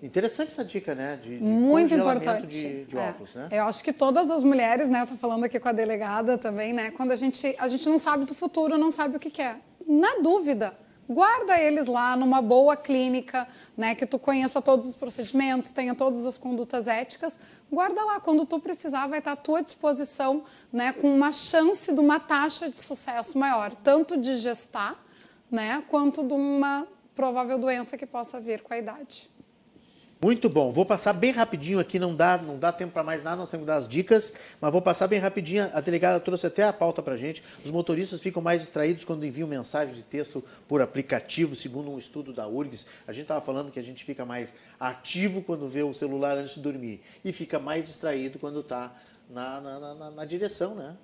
Interessante 0.03 0.49
essa 0.49 0.65
dica, 0.65 0.93
né? 0.93 1.17
De, 1.23 1.37
de 1.37 1.41
Muito 1.43 1.93
importante. 1.95 2.47
de, 2.47 2.83
de 2.83 2.97
É. 2.97 2.99
óvulos, 2.99 3.33
né? 3.33 3.47
Eu 3.49 3.63
acho 3.63 3.81
que 3.81 3.93
todas 3.93 4.29
as 4.29 4.43
mulheres, 4.43 4.89
né? 4.89 5.05
Tô 5.05 5.15
falando 5.15 5.45
aqui 5.45 5.57
com 5.61 5.69
a 5.69 5.71
delegada 5.71 6.37
também, 6.37 6.73
né? 6.73 6.91
Quando 6.91 7.11
a 7.11 7.15
gente, 7.15 7.55
a 7.57 7.69
gente 7.69 7.87
não 7.87 7.97
sabe 7.97 8.25
do 8.25 8.35
futuro, 8.35 8.77
não 8.77 8.91
sabe 8.91 9.15
o 9.15 9.19
que 9.19 9.29
quer. 9.29 9.61
Na 9.87 10.15
dúvida, 10.21 10.73
guarda 11.09 11.59
eles 11.59 11.85
lá 11.85 12.15
numa 12.15 12.41
boa 12.41 12.75
clínica, 12.75 13.47
né? 13.77 13.95
Que 13.95 14.05
tu 14.05 14.17
conheça 14.17 14.61
todos 14.61 14.87
os 14.87 14.95
procedimentos, 14.95 15.71
tenha 15.71 15.93
todas 15.93 16.25
as 16.25 16.37
condutas 16.37 16.87
éticas. 16.87 17.39
Guarda 17.71 18.03
lá, 18.03 18.19
quando 18.19 18.45
tu 18.45 18.59
precisar, 18.59 19.07
vai 19.07 19.19
estar 19.19 19.33
à 19.33 19.35
tua 19.35 19.61
disposição, 19.61 20.43
né? 20.71 20.93
Com 20.93 21.13
uma 21.13 21.31
chance 21.31 21.93
de 21.93 21.99
uma 21.99 22.19
taxa 22.19 22.69
de 22.69 22.77
sucesso 22.77 23.37
maior, 23.37 23.71
tanto 23.83 24.17
de 24.17 24.35
gestar, 24.35 25.03
né? 25.49 25.83
Quanto 25.89 26.23
de 26.23 26.33
uma 26.33 26.87
provável 27.15 27.57
doença 27.57 27.97
que 27.97 28.05
possa 28.05 28.39
vir 28.39 28.61
com 28.61 28.73
a 28.73 28.77
idade. 28.77 29.34
Muito 30.25 30.49
bom. 30.49 30.71
Vou 30.71 30.87
passar 30.87 31.13
bem 31.13 31.29
rapidinho 31.31 31.77
aqui, 31.79 31.99
não 31.99 32.15
dá, 32.15 32.35
não 32.35 32.57
dá 32.57 32.71
tempo 32.71 32.91
para 32.91 33.03
mais 33.03 33.21
nada, 33.21 33.35
nós 33.35 33.47
temos 33.51 33.63
que 33.63 33.67
dar 33.67 33.75
as 33.75 33.87
dicas, 33.87 34.33
mas 34.59 34.71
vou 34.71 34.81
passar 34.81 35.05
bem 35.05 35.19
rapidinho. 35.19 35.69
A 35.71 35.79
delegada 35.79 36.19
trouxe 36.19 36.47
até 36.47 36.63
a 36.63 36.73
pauta 36.73 37.03
para 37.03 37.15
gente. 37.15 37.43
Os 37.63 37.69
motoristas 37.69 38.19
ficam 38.19 38.41
mais 38.41 38.59
distraídos 38.61 39.05
quando 39.05 39.23
enviam 39.23 39.47
mensagem 39.47 39.93
de 39.93 40.01
texto 40.01 40.43
por 40.67 40.81
aplicativo, 40.81 41.55
segundo 41.55 41.91
um 41.91 41.99
estudo 41.99 42.33
da 42.33 42.47
URGS. 42.47 42.87
A 43.07 43.13
gente 43.13 43.21
estava 43.21 43.39
falando 43.39 43.71
que 43.71 43.77
a 43.79 43.83
gente 43.83 44.03
fica 44.03 44.25
mais 44.25 44.51
ativo 44.79 45.43
quando 45.43 45.69
vê 45.69 45.83
o 45.83 45.93
celular 45.93 46.39
antes 46.39 46.55
de 46.55 46.61
dormir 46.61 47.03
e 47.23 47.31
fica 47.31 47.59
mais 47.59 47.85
distraído 47.85 48.39
quando 48.39 48.61
está 48.61 48.95
na, 49.29 49.61
na, 49.61 49.93
na- 49.93 50.09
na 50.09 50.25
direção, 50.25 50.73
né? 50.73 50.97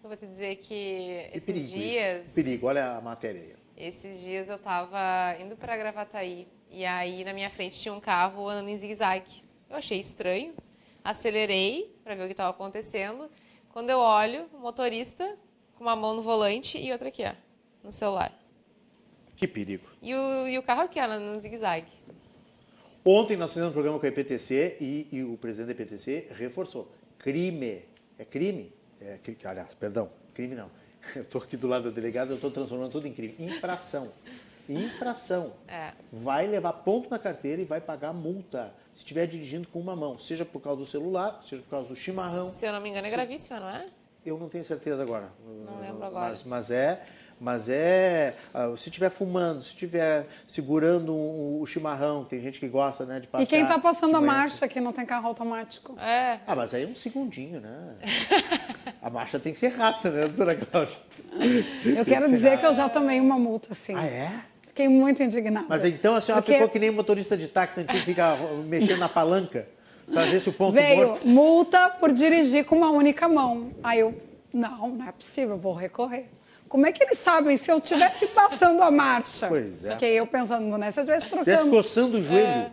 Eu 0.00 0.08
vou 0.08 0.16
te 0.16 0.28
dizer 0.28 0.54
que 0.58 1.28
esses 1.32 1.44
perigo 1.44 1.64
isso. 1.66 1.74
dias. 1.76 2.34
Perigo, 2.34 2.66
olha 2.68 2.92
a 2.98 3.00
matéria 3.00 3.40
aí. 3.40 3.54
Esses 3.76 4.20
dias 4.20 4.48
eu 4.48 4.58
tava 4.58 5.34
indo 5.40 5.56
para 5.56 5.76
Gravataí 5.76 6.46
e 6.74 6.84
aí 6.84 7.24
na 7.24 7.32
minha 7.32 7.48
frente 7.48 7.78
tinha 7.78 7.94
um 7.94 8.00
carro 8.00 8.48
andando 8.48 8.68
em 8.68 8.76
zigue-zague. 8.76 9.44
Eu 9.70 9.76
achei 9.76 10.00
estranho, 10.00 10.52
acelerei 11.04 11.94
para 12.02 12.16
ver 12.16 12.24
o 12.24 12.26
que 12.26 12.32
estava 12.32 12.50
acontecendo. 12.50 13.30
Quando 13.72 13.90
eu 13.90 13.98
olho, 13.98 14.46
o 14.52 14.58
motorista 14.58 15.38
com 15.76 15.84
uma 15.84 15.94
mão 15.94 16.14
no 16.14 16.22
volante 16.22 16.76
e 16.76 16.90
outra 16.90 17.08
aqui, 17.08 17.22
ó, 17.24 17.32
no 17.82 17.92
celular. 17.92 18.36
Que 19.36 19.46
perigo. 19.46 19.86
E 20.02 20.12
o, 20.14 20.48
e 20.48 20.58
o 20.58 20.62
carro 20.64 20.82
aqui, 20.82 20.98
ó, 20.98 21.06
no 21.18 21.38
zigue-zague. 21.38 21.92
Ontem 23.04 23.36
nós 23.36 23.50
fizemos 23.50 23.70
um 23.70 23.72
programa 23.72 24.00
com 24.00 24.06
a 24.06 24.08
EPTC 24.08 24.78
e, 24.80 25.08
e 25.12 25.22
o 25.22 25.36
presidente 25.36 25.76
da 25.76 25.82
EPTC 25.82 26.28
reforçou. 26.32 26.90
Crime. 27.18 27.82
É 28.18 28.24
crime? 28.24 28.72
É, 29.00 29.18
aliás, 29.44 29.74
perdão, 29.74 30.10
crime 30.32 30.54
não. 30.54 30.70
Eu 31.14 31.22
estou 31.22 31.40
aqui 31.40 31.56
do 31.56 31.68
lado 31.68 31.84
da 31.84 31.90
delegada, 31.90 32.30
eu 32.30 32.36
estou 32.36 32.50
transformando 32.50 32.90
tudo 32.90 33.06
em 33.06 33.12
crime. 33.12 33.34
Infração. 33.38 34.10
Infração. 34.68 35.52
É. 35.68 35.92
Vai 36.12 36.46
levar 36.46 36.72
ponto 36.72 37.10
na 37.10 37.18
carteira 37.18 37.60
e 37.60 37.64
vai 37.64 37.80
pagar 37.80 38.12
multa 38.12 38.72
se 38.92 38.98
estiver 38.98 39.26
dirigindo 39.26 39.66
com 39.68 39.80
uma 39.80 39.96
mão, 39.96 40.18
seja 40.18 40.44
por 40.44 40.60
causa 40.60 40.78
do 40.78 40.86
celular, 40.86 41.40
seja 41.44 41.62
por 41.62 41.70
causa 41.70 41.88
do 41.88 41.96
chimarrão. 41.96 42.46
Se 42.46 42.64
eu 42.64 42.72
não 42.72 42.80
me 42.80 42.88
engano, 42.88 43.06
é 43.06 43.10
gravíssima, 43.10 43.60
não 43.60 43.68
é? 43.68 43.86
Eu 44.24 44.38
não 44.38 44.48
tenho 44.48 44.64
certeza 44.64 45.02
agora. 45.02 45.30
Não 45.44 45.80
lembro 45.80 46.04
agora. 46.04 46.28
Mas, 46.30 46.44
mas 46.44 46.70
é, 46.70 47.02
mas 47.40 47.68
é, 47.68 48.34
ah, 48.54 48.72
se 48.76 48.88
estiver 48.88 49.10
fumando, 49.10 49.60
se 49.60 49.68
estiver 49.68 50.26
segurando 50.46 51.12
o, 51.12 51.60
o 51.60 51.66
chimarrão, 51.66 52.24
tem 52.24 52.40
gente 52.40 52.58
que 52.58 52.68
gosta, 52.68 53.04
né, 53.04 53.20
de 53.20 53.26
passar. 53.26 53.44
E 53.44 53.46
quem 53.46 53.62
está 53.62 53.78
passando 53.78 54.16
a 54.16 54.20
marcha 54.20 54.68
que 54.68 54.80
não 54.80 54.92
tem 54.92 55.04
carro 55.04 55.26
automático? 55.26 55.98
É. 55.98 56.40
Ah, 56.46 56.54
mas 56.54 56.72
aí 56.72 56.84
é 56.84 56.86
um 56.86 56.94
segundinho, 56.94 57.60
né? 57.60 57.96
a 59.02 59.10
marcha 59.10 59.38
tem 59.38 59.52
que 59.52 59.58
ser 59.58 59.68
rápida, 59.68 60.10
né, 60.10 60.28
doutora 60.28 60.54
Cláudia? 60.54 60.96
Eu 61.84 62.04
quero 62.04 62.30
dizer 62.30 62.58
que 62.58 62.64
eu 62.64 62.72
já 62.72 62.88
tomei 62.88 63.20
uma 63.20 63.38
multa, 63.38 63.72
assim. 63.72 63.94
Ah, 63.94 64.06
é? 64.06 64.32
Fiquei 64.74 64.88
muito 64.88 65.22
indignada. 65.22 65.66
Mas 65.68 65.84
então 65.84 66.16
a 66.16 66.20
senhora 66.20 66.42
Porque 66.42 66.54
ficou 66.54 66.68
que 66.68 66.80
nem 66.80 66.90
motorista 66.90 67.36
de 67.36 67.46
táxi 67.46 67.78
antigo, 67.82 68.00
fica 68.00 68.36
mexendo 68.66 68.98
na 68.98 69.08
palanca 69.08 69.68
para 70.12 70.24
ver 70.24 70.40
se 70.40 70.48
o 70.48 70.52
ponto 70.52 70.74
Veio 70.74 71.06
morto... 71.10 71.28
multa 71.28 71.88
por 71.90 72.12
dirigir 72.12 72.64
com 72.64 72.78
uma 72.78 72.90
única 72.90 73.28
mão. 73.28 73.70
Aí 73.84 74.00
eu, 74.00 74.12
não, 74.52 74.88
não 74.88 75.08
é 75.08 75.12
possível, 75.12 75.52
eu 75.54 75.58
vou 75.58 75.74
recorrer. 75.74 76.26
Como 76.68 76.84
é 76.86 76.90
que 76.90 77.04
eles 77.04 77.18
sabem 77.20 77.56
se 77.56 77.70
eu 77.70 77.78
estivesse 77.78 78.26
passando 78.26 78.82
a 78.82 78.90
marcha? 78.90 79.46
Pois 79.46 79.84
é. 79.84 79.92
Fiquei 79.92 80.14
eu 80.14 80.26
pensando, 80.26 80.76
né? 80.76 80.90
Se 80.90 80.98
eu 80.98 81.04
estivesse 81.04 81.26
Estivesse 81.26 81.44
trocando. 81.44 81.70
coçando 81.70 82.18
o 82.18 82.22
joelho. 82.24 82.46
É. 82.46 82.72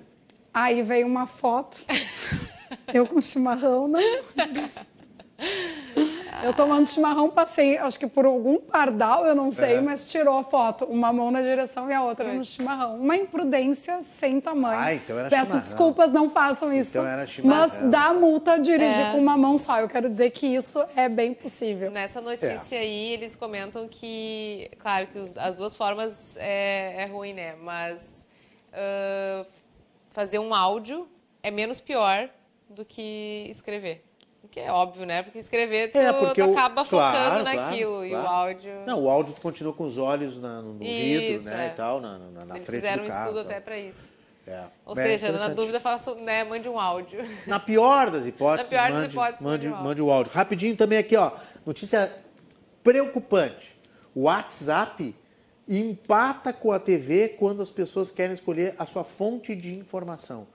Aí 0.52 0.82
veio 0.82 1.06
uma 1.06 1.28
foto, 1.28 1.86
eu 2.92 3.06
com 3.06 3.22
chimarrão, 3.22 3.88
não. 3.88 4.00
Eu 6.44 6.54
tomando 6.54 6.86
chimarrão, 6.86 7.30
passei, 7.30 7.78
acho 7.78 8.00
que 8.00 8.08
por 8.08 8.26
algum 8.26 8.58
pardal, 8.58 9.26
eu 9.26 9.36
não 9.36 9.52
sei, 9.52 9.76
É. 9.76 9.82
mas 9.82 10.08
tirou 10.10 10.38
a 10.38 10.44
foto. 10.44 10.86
Uma 10.86 11.12
mão 11.12 11.30
na 11.32 11.42
direção 11.42 11.90
e 11.90 11.94
a 11.94 12.04
outra 12.04 12.32
no 12.34 12.44
chimarrão. 12.44 12.96
Uma 12.98 13.16
imprudência 13.18 14.02
sem 14.02 14.40
tamanho. 14.40 14.80
Ah, 14.80 14.94
então 14.94 15.18
era 15.20 15.30
Peço 15.30 15.46
chimarrão. 15.46 15.62
desculpas, 15.62 16.12
não 16.12 16.30
façam 16.30 16.72
isso. 16.74 16.98
Então 16.98 17.08
era 17.08 17.26
chimarrão. 17.26 17.60
mas 17.60 17.82
dá 17.92 18.14
multa 18.14 18.58
dirigir 18.60 19.00
É. 19.08 19.12
com 19.12 19.18
uma 19.18 19.36
mão 19.38 19.58
só. 19.58 19.80
Eu 19.80 19.88
quero 19.88 20.10
dizer 20.10 20.30
que 20.32 20.48
isso 20.48 20.84
é 20.96 21.08
bem 21.10 21.34
possível. 21.34 21.92
Nessa 21.92 22.22
notícia 22.22 22.80
aí, 22.80 23.14
eles 23.14 23.36
comentam 23.36 23.88
que, 23.88 24.70
claro, 24.80 25.08
que 25.08 25.20
os- 25.20 25.36
as 25.38 25.56
duas 25.56 25.76
formas 25.76 26.38
é, 26.40 27.04
é 27.04 27.06
ruim, 27.06 27.34
né? 27.34 27.56
Mas 27.62 28.26
ah, 28.74 29.46
fazer 30.12 30.40
um 30.40 30.54
áudio 30.54 31.08
é 31.44 31.52
menos 31.52 31.80
pior 31.82 32.30
do 32.70 32.86
que 32.86 33.46
escrever. 33.50 34.04
Que 34.52 34.60
é 34.60 34.70
óbvio, 34.72 35.06
né? 35.06 35.24
Porque 35.24 35.40
escrever 35.40 35.92
tu, 35.92 35.98
É, 35.98 36.12
porque 36.12 36.44
tu 36.44 36.52
acaba 36.52 36.84
claro, 36.86 37.18
focando 37.18 37.44
claro, 37.44 37.62
naquilo. 37.62 38.04
E 38.06 38.08
o 38.10 38.12
claro. 38.20 38.28
áudio. 38.28 38.72
Não, 38.86 39.02
o 39.04 39.10
áudio 39.10 39.34
tu 39.34 39.40
continua 39.42 39.72
com 39.74 39.86
os 39.86 39.98
olhos 39.98 40.38
na- 40.42 40.62
no, 40.62 40.74
no 40.74 40.80
vidro, 40.80 41.24
Isso, 41.36 41.50
né, 41.50 41.68
é. 41.68 41.72
e 41.72 41.76
tal, 41.76 42.02
na, 42.02 42.20
na, 42.20 42.46
na 42.46 42.56
Eles 42.58 42.68
frente 42.68 42.82
fizeram 42.82 43.04
do 43.04 43.08
um 43.08 43.10
carro. 43.10 43.22
estudo 43.30 43.40
até 43.40 43.60
para 43.62 43.80
isso. 43.80 44.18
É. 44.46 44.64
Ou 44.86 44.94
É 45.00 45.02
seja, 45.04 45.32
na 45.32 45.48
dúvida, 45.48 45.80
faça, 45.80 46.14
né, 46.16 46.44
mande 46.44 46.68
um 46.68 46.78
áudio. 46.78 47.24
Na 47.48 47.60
pior 47.62 48.12
das 48.12 48.28
hipóteses, 48.28 48.70
Na 48.70 48.78
pior 48.78 48.92
das 48.92 49.02
mande, 49.04 49.14
hipóteses, 49.16 49.44
mande, 49.44 49.68
mande 49.68 49.68
áudio. 49.70 49.84
mande 49.90 50.02
o 50.02 50.12
áudio. 50.12 50.34
Rapidinho 50.34 50.76
também 50.76 50.98
aqui, 50.98 51.16
ó. 51.16 51.32
Notícia 51.66 52.12
preocupante. 52.84 53.80
O 54.14 54.24
WhatsApp 54.24 55.16
empata 55.68 56.52
com 56.52 56.72
a 56.74 56.80
TV 56.80 57.30
quando 57.30 57.62
as 57.62 57.70
pessoas 57.70 58.12
querem 58.12 58.34
escolher 58.34 58.76
a 58.78 58.86
sua 58.86 59.04
fonte 59.06 59.56
de 59.56 59.74
informação. 59.78 60.48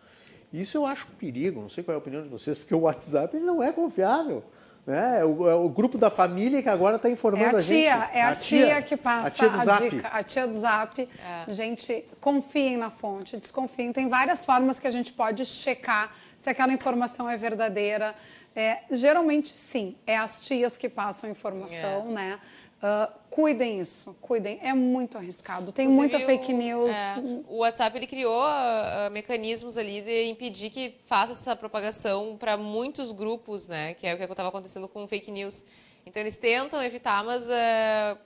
Isso 0.52 0.76
eu 0.78 0.86
acho 0.86 1.06
um 1.08 1.14
perigo, 1.16 1.60
não 1.60 1.68
sei 1.70 1.82
qual 1.84 1.94
é 1.94 1.96
a 1.96 1.98
opinião 1.98 2.22
de 2.22 2.28
vocês, 2.28 2.56
porque 2.56 2.74
o 2.74 2.80
WhatsApp 2.80 3.36
ele 3.36 3.44
não 3.44 3.62
é 3.62 3.72
confiável. 3.72 4.44
Né? 4.86 5.18
É 5.20 5.24
o, 5.24 5.50
é 5.50 5.54
o 5.54 5.68
grupo 5.68 5.98
da 5.98 6.08
família 6.10 6.62
que 6.62 6.68
agora 6.68 6.94
está 6.94 7.10
informando 7.10 7.56
É 7.56 7.56
a 7.56 7.60
gente. 7.60 7.80
tia, 7.82 8.10
é 8.14 8.22
a, 8.22 8.36
tia, 8.36 8.82
que 8.82 8.96
passa 8.96 9.26
a, 9.26 9.30
tia 9.32 9.48
do 9.48 9.60
a 9.60 9.64
Zap. 9.64 9.90
dica, 9.90 10.08
a 10.08 10.22
tia 10.22 10.46
do 10.46 10.54
Zap. 10.54 11.08
É. 11.48 11.52
Gente, 11.52 12.04
confiem 12.20 12.76
na 12.76 12.88
fonte, 12.88 13.36
desconfiem. 13.36 13.92
Tem 13.92 14.08
várias 14.08 14.44
formas 14.44 14.78
que 14.78 14.86
a 14.86 14.90
gente 14.92 15.12
pode 15.12 15.44
checar 15.44 16.14
se 16.38 16.48
aquela 16.48 16.72
informação 16.72 17.28
é 17.28 17.36
verdadeira. 17.36 18.14
É, 18.54 18.78
geralmente, 18.92 19.48
sim, 19.58 19.96
é 20.06 20.16
as 20.16 20.40
tias 20.40 20.76
que 20.78 20.88
passam 20.88 21.28
a 21.28 21.32
informação, 21.32 22.06
É. 22.10 22.12
né? 22.12 22.38
Ah, 22.80 23.10
cuidem 23.36 23.80
isso, 23.80 24.16
cuidem. 24.18 24.58
É 24.62 24.72
muito 24.72 25.18
arriscado. 25.18 25.70
Tem 25.70 25.84
Inclusive, 25.84 26.16
muita 26.16 26.26
fake 26.26 26.54
news. 26.54 26.90
é, 26.90 27.16
o 27.46 27.58
WhatsApp 27.58 27.94
ele 27.98 28.06
criou 28.06 28.40
ah, 28.42 29.10
mecanismos 29.12 29.76
ali 29.76 30.00
de 30.00 30.24
impedir 30.24 30.70
que 30.70 30.94
faça 31.04 31.32
essa 31.32 31.54
propagação 31.54 32.38
para 32.38 32.56
muitos 32.56 33.12
grupos, 33.12 33.66
né? 33.66 33.92
Que 33.92 34.06
é 34.06 34.14
o 34.14 34.16
que 34.16 34.24
estava 34.24 34.48
acontecendo 34.48 34.88
com 34.88 35.06
fake 35.06 35.30
news. 35.30 35.62
Então 36.06 36.22
eles 36.22 36.34
tentam 36.34 36.82
evitar, 36.82 37.22
mas 37.22 37.50
é, 37.50 38.16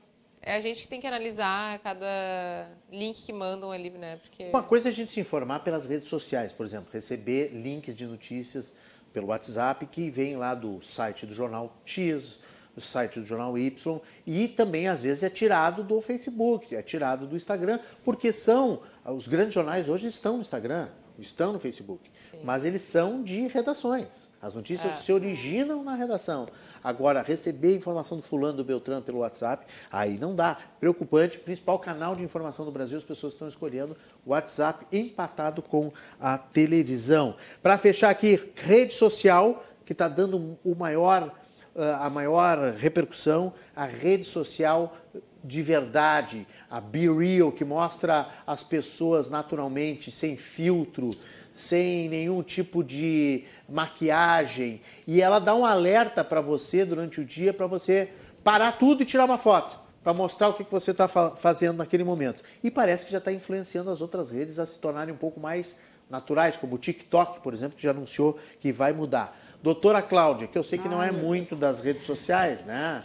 é 0.43 0.55
a 0.55 0.61
gente 0.61 0.83
que 0.83 0.89
tem 0.89 1.01
que 1.01 1.09
analisar 1.09 1.81
cada 1.81 2.71
link 2.89 3.21
que 3.21 3.33
mandam 3.33 3.73
ali, 3.73 3.91
né? 3.91 4.21
Porque 4.23 4.45
Uma 4.51 4.63
coisa 4.63 4.91
é 4.91 4.93
a 4.93 4.95
gente 4.95 5.11
se 5.11 5.19
informar 5.19 5.59
pelas 5.65 5.89
redes 5.89 6.09
sociais, 6.09 6.53
por 6.53 6.65
exemplo, 6.65 6.89
receber 6.93 7.49
links 7.49 7.97
de 7.97 8.07
notícias 8.07 8.73
pelo 9.13 9.27
WhatsApp 9.27 9.85
que 9.87 10.09
vem 10.09 10.37
lá 10.37 10.55
do 10.55 10.81
site 10.83 11.27
do 11.27 11.35
jornal 11.35 11.77
X, 11.85 12.39
do 12.75 12.81
site 12.81 13.21
do 13.21 13.27
jornal 13.27 13.57
Y 13.59 14.01
e 14.27 14.49
também 14.49 14.89
às 14.89 15.03
vezes 15.03 15.23
é 15.23 15.31
tirado 15.31 15.83
do 15.83 16.01
Facebook, 16.01 16.75
é 16.75 16.83
tirado 16.83 17.27
do 17.27 17.37
Instagram, 17.37 17.79
porque 18.05 18.33
são 18.33 18.81
os 19.05 19.29
grandes 19.29 19.55
jornais 19.55 19.89
hoje 19.89 20.09
estão 20.09 20.35
no 20.37 20.43
Instagram, 20.43 20.89
estão 21.19 21.53
no 21.53 21.61
Facebook, 21.61 22.11
mas 22.45 22.65
eles 22.65 22.83
são 22.83 23.23
de 23.23 23.47
redações. 23.49 24.31
As 24.41 24.55
notícias 24.55 25.05
se 25.05 25.13
originam 25.13 25.85
na 25.85 25.95
redação. 25.95 26.49
Agora, 26.83 27.21
receber 27.21 27.77
informação 27.77 28.17
do 28.17 28.23
fulano, 28.23 28.57
do 28.57 28.65
Beltrano 28.65 29.03
pelo 29.03 29.19
WhatsApp, 29.19 29.67
aí 29.93 30.19
não 30.19 30.35
dá. 30.35 30.57
Preocupante, 30.79 31.39
principal 31.39 31.79
canal 31.79 32.17
de 32.17 32.23
informação 32.23 32.65
do 32.65 32.73
Brasil, 32.73 32.97
as 32.97 33.05
pessoas 33.05 33.35
estão 33.35 33.47
escolhendo 33.49 33.95
o 34.25 34.31
WhatsApp 34.31 34.87
empatado 34.91 35.61
com 35.61 35.93
a 36.19 36.39
televisão. 36.39 37.37
Para 37.63 37.77
fechar 37.77 38.09
aqui, 38.09 38.51
rede 38.57 38.95
social, 38.95 39.63
que 39.85 39.93
está 39.93 40.09
dando 40.09 40.59
o 40.65 40.75
maior, 40.75 41.35
ah, 41.35 41.40
a 41.77 42.11
maior 42.11 42.73
repercussão, 42.73 43.53
a 43.75 43.85
rede 43.85 44.25
social 44.25 44.97
de 45.43 45.63
verdade, 45.63 46.47
a 46.71 46.81
Be 46.81 47.09
Real, 47.09 47.51
que 47.51 47.65
mostra 47.65 48.29
as 48.47 48.63
pessoas 48.63 49.31
naturalmente, 49.31 50.11
sem 50.11 50.37
filtro, 50.37 51.11
sem 51.55 52.09
nenhum 52.09 52.43
tipo 52.43 52.85
de 52.85 53.45
maquiagem. 53.69 54.81
E 55.07 55.23
ela 55.23 55.39
dá 55.39 55.55
um 55.55 55.65
alerta 55.65 56.23
para 56.23 56.41
você 56.41 56.85
durante 56.85 57.21
o 57.21 57.25
dia 57.25 57.53
para 57.53 57.67
você 57.67 58.11
parar 58.45 58.73
tudo 58.73 59.03
e 59.03 59.07
tirar 59.07 59.25
uma 59.25 59.39
foto. 59.39 59.79
Para 60.03 60.15
mostrar 60.15 60.49
o 60.49 60.55
que 60.55 60.65
que 60.65 60.71
você 60.71 60.93
está 60.93 61.07
fazendo 61.09 61.77
naquele 61.77 62.05
momento. 62.05 62.43
E 62.65 62.71
parece 62.71 63.05
que 63.05 63.13
já 63.13 63.19
está 63.19 63.31
influenciando 63.31 63.91
as 63.91 64.01
outras 64.01 64.31
redes 64.31 64.59
a 64.59 64.65
se 64.65 64.79
tornarem 64.79 65.13
um 65.13 65.19
pouco 65.19 65.39
mais 65.39 65.77
naturais, 66.09 66.57
como 66.57 66.75
o 66.75 66.79
TikTok, 66.79 67.41
por 67.41 67.53
exemplo, 67.53 67.77
que 67.77 67.83
já 67.83 67.91
anunciou 67.91 68.39
que 68.61 68.73
vai 68.73 68.93
mudar. 68.93 69.39
Doutora 69.63 70.01
Cláudia, 70.03 70.47
que 70.49 70.57
eu 70.57 70.63
sei 70.63 70.79
que 70.79 70.89
não 70.89 71.03
é 71.03 71.11
muito 71.11 71.55
das 71.55 71.81
redes 71.83 72.05
sociais, 72.07 72.65
né? 72.65 73.03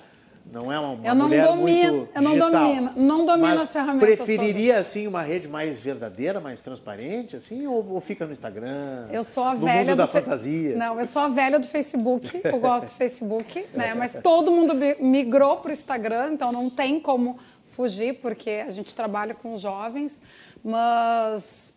Não 0.53 0.71
é 0.71 0.77
uma, 0.77 0.89
uma 0.91 1.07
Eu 1.07 1.15
não 1.15 1.27
mulher 1.27 1.43
domino- 1.47 1.61
muito 1.91 2.09
eu 2.15 2.21
não 2.21 2.31
digital, 2.33 2.51
domino- 2.51 2.91
não 2.95 3.25
domino 3.25 3.61
as 3.61 3.73
ferramentas 3.73 4.15
preferiria 4.15 4.77
assim 4.77 5.07
uma 5.07 5.23
rede 5.23 5.47
mais 5.47 5.79
verdadeira, 5.79 6.39
mais 6.39 6.61
transparente, 6.61 7.35
assim, 7.35 7.65
ou, 7.65 7.83
ou 7.93 7.99
fica 7.99 8.27
no 8.27 8.31
Instagram? 8.31 9.07
Eu 9.11 9.23
sou 9.23 9.43
a 9.43 9.55
no 9.55 9.65
velha 9.65 9.79
mundo 9.89 9.95
da 9.97 10.05
do 10.05 10.11
fe- 10.11 10.21
fantasia. 10.21 10.75
Não, 10.77 10.99
eu 10.99 11.05
sou 11.07 11.23
a 11.23 11.29
velha 11.29 11.57
do 11.57 11.67
Facebook. 11.67 12.41
Eu 12.45 12.59
gosto 12.59 12.85
do 12.85 12.91
Facebook, 12.91 13.65
né? 13.73 13.95
Mas 13.95 14.19
todo 14.21 14.51
mundo 14.51 14.75
mi- 14.75 14.95
migrou 14.99 15.57
para 15.57 15.69
o 15.71 15.73
Instagram, 15.73 16.33
então 16.33 16.51
não 16.51 16.69
tem 16.69 16.99
como 16.99 17.39
fugir, 17.65 18.13
porque 18.21 18.63
a 18.65 18.69
gente 18.69 18.93
trabalha 18.95 19.33
com 19.33 19.57
jovens. 19.57 20.21
Mas 20.63 21.74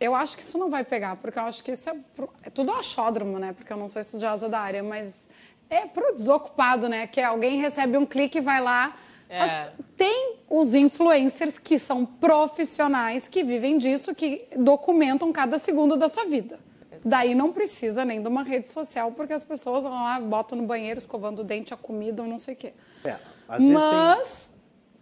eu 0.00 0.14
acho 0.14 0.36
que 0.36 0.42
isso 0.42 0.56
não 0.58 0.70
vai 0.70 0.82
pegar, 0.82 1.16
porque 1.16 1.38
eu 1.38 1.42
acho 1.44 1.62
que 1.62 1.72
isso 1.72 1.88
é, 1.90 1.94
pro- 2.16 2.30
é 2.42 2.50
tudo 2.50 2.72
achódromo, 2.72 3.38
né? 3.38 3.52
Porque 3.52 3.72
eu 3.72 3.76
não 3.76 3.86
sou 3.86 4.00
estudiosa 4.00 4.48
da 4.48 4.58
área, 4.60 4.82
mas 4.82 5.28
é 5.68 5.86
pro 5.86 6.14
desocupado, 6.14 6.88
né? 6.88 7.06
Que 7.06 7.20
alguém 7.20 7.60
recebe 7.60 7.96
um 7.98 8.06
clique 8.06 8.38
e 8.38 8.40
vai 8.40 8.60
lá. 8.60 8.94
É. 9.28 9.38
As- 9.40 9.68
tem 9.96 10.36
os 10.48 10.74
influencers 10.74 11.58
que 11.58 11.78
são 11.78 12.04
profissionais, 12.04 13.28
que 13.28 13.44
vivem 13.44 13.78
disso, 13.78 14.14
que 14.14 14.46
documentam 14.56 15.30
cada 15.32 15.58
segundo 15.58 15.96
da 15.96 16.08
sua 16.08 16.24
vida. 16.24 16.58
Daí 17.04 17.34
não 17.34 17.52
precisa 17.52 18.04
nem 18.04 18.20
de 18.20 18.28
uma 18.28 18.42
rede 18.42 18.68
social, 18.68 19.12
porque 19.12 19.32
as 19.32 19.44
pessoas 19.44 19.82
vão 19.84 19.92
lá, 19.92 20.20
botam 20.20 20.58
no 20.58 20.66
banheiro, 20.66 20.98
escovando 20.98 21.38
o 21.40 21.44
dente, 21.44 21.72
a 21.72 21.76
comida, 21.76 22.22
ou 22.22 22.28
não 22.28 22.38
sei 22.38 22.54
o 22.54 22.56
quê. 22.56 22.72
É, 23.04 23.08
vezes 23.10 23.18
tem- 23.48 23.72
Mas, 23.72 24.52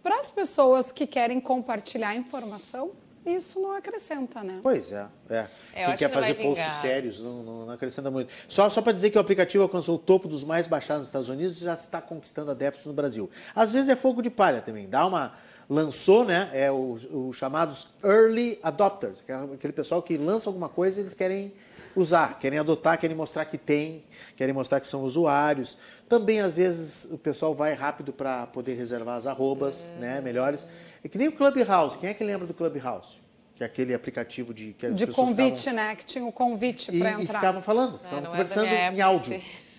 para 0.01 0.17
as 0.19 0.31
pessoas 0.31 0.91
que 0.93 1.05
querem 1.07 1.41
compartilhar 1.41 2.15
informação, 2.15 2.91
isso 3.35 3.59
não 3.59 3.71
acrescenta, 3.73 4.43
né? 4.43 4.59
Pois 4.63 4.91
é. 4.91 5.05
é. 5.29 5.35
É, 5.73 5.85
Quem 5.85 5.95
quer 5.95 6.07
que 6.09 6.13
fazer 6.13 6.33
posts 6.35 6.73
sérios 6.81 7.19
não, 7.19 7.43
não- 7.43 7.65
não 7.65 7.73
acrescenta 7.73 8.09
muito. 8.11 8.31
Só, 8.47 8.69
só 8.69 8.81
para 8.81 8.91
dizer 8.93 9.09
que 9.09 9.17
o 9.17 9.21
aplicativo 9.21 9.63
alcançou 9.63 9.95
o 9.95 9.99
topo 9.99 10.27
dos 10.27 10.43
mais 10.43 10.67
baixados 10.67 11.01
nos 11.01 11.07
Estados 11.07 11.29
Unidos 11.29 11.57
e 11.61 11.63
já 11.65 11.73
está 11.73 12.01
conquistando 12.01 12.51
adeptos 12.51 12.85
no 12.85 12.93
Brasil. 12.93 13.29
Às 13.55 13.71
vezes 13.71 13.89
é 13.89 13.95
fogo 13.95 14.21
de 14.21 14.29
palha 14.29 14.61
também. 14.61 14.87
Dá 14.89 15.05
uma. 15.05 15.33
Lançou, 15.69 16.25
né? 16.25 16.49
É 16.51 16.71
os 16.71 17.05
os 17.11 17.37
chamados 17.37 17.87
early 18.03 18.57
adopters, 18.63 19.21
que 19.23 19.31
é 19.31 19.35
aquele 19.35 19.71
pessoal 19.71 20.01
que 20.01 20.17
lança 20.17 20.49
alguma 20.49 20.67
coisa 20.67 20.99
e 20.99 21.03
eles 21.03 21.13
querem 21.13 21.53
usar, 21.95 22.39
querem 22.39 22.57
adotar, 22.57 22.97
querem 22.97 23.15
mostrar 23.15 23.45
que 23.45 23.55
tem, 23.57 24.03
querem 24.35 24.51
mostrar 24.53 24.79
que 24.79 24.87
são 24.87 25.03
usuários. 25.03 25.77
Também, 26.07 26.39
às 26.39 26.53
vezes, 26.53 27.05
o 27.11 27.19
pessoal 27.19 27.53
vai 27.53 27.73
rápido 27.75 28.11
para 28.11 28.47
poder 28.47 28.73
reservar 28.73 29.15
as 29.17 29.27
arrobas, 29.27 29.83
né? 29.99 30.19
Melhores. 30.21 30.65
É 31.03 31.07
que 31.07 31.19
nem 31.19 31.27
o 31.27 31.31
Clubhouse. 31.31 31.99
Quem 31.99 32.09
é 32.09 32.13
que 32.15 32.23
lembra 32.23 32.47
do 32.47 32.53
Clubhouse? 32.53 33.18
Que 33.59 33.63
é 33.63 33.65
aquele 33.67 33.93
aplicativo 33.93 34.53
de 34.53 34.71
que 34.71 34.85
as 34.85 34.95
De 34.95 35.05
convite, 35.05 35.59
ficavam- 35.65 35.73
né? 35.89 35.95
Que 35.95 36.05
tinha 36.05 36.23
o 36.25 36.31
convite 36.31 36.95
e, 36.95 36.97
para 36.99 37.11
e 37.11 37.23
entrar. 37.23 37.39
ficavam 37.39 37.61
falando, 37.61 37.95
É, 37.95 37.97
ficavam 37.97 38.15
não 38.21 38.31
da 38.31 38.37
conversando 38.37 38.67
em 38.67 39.01
áudio. 39.01 39.41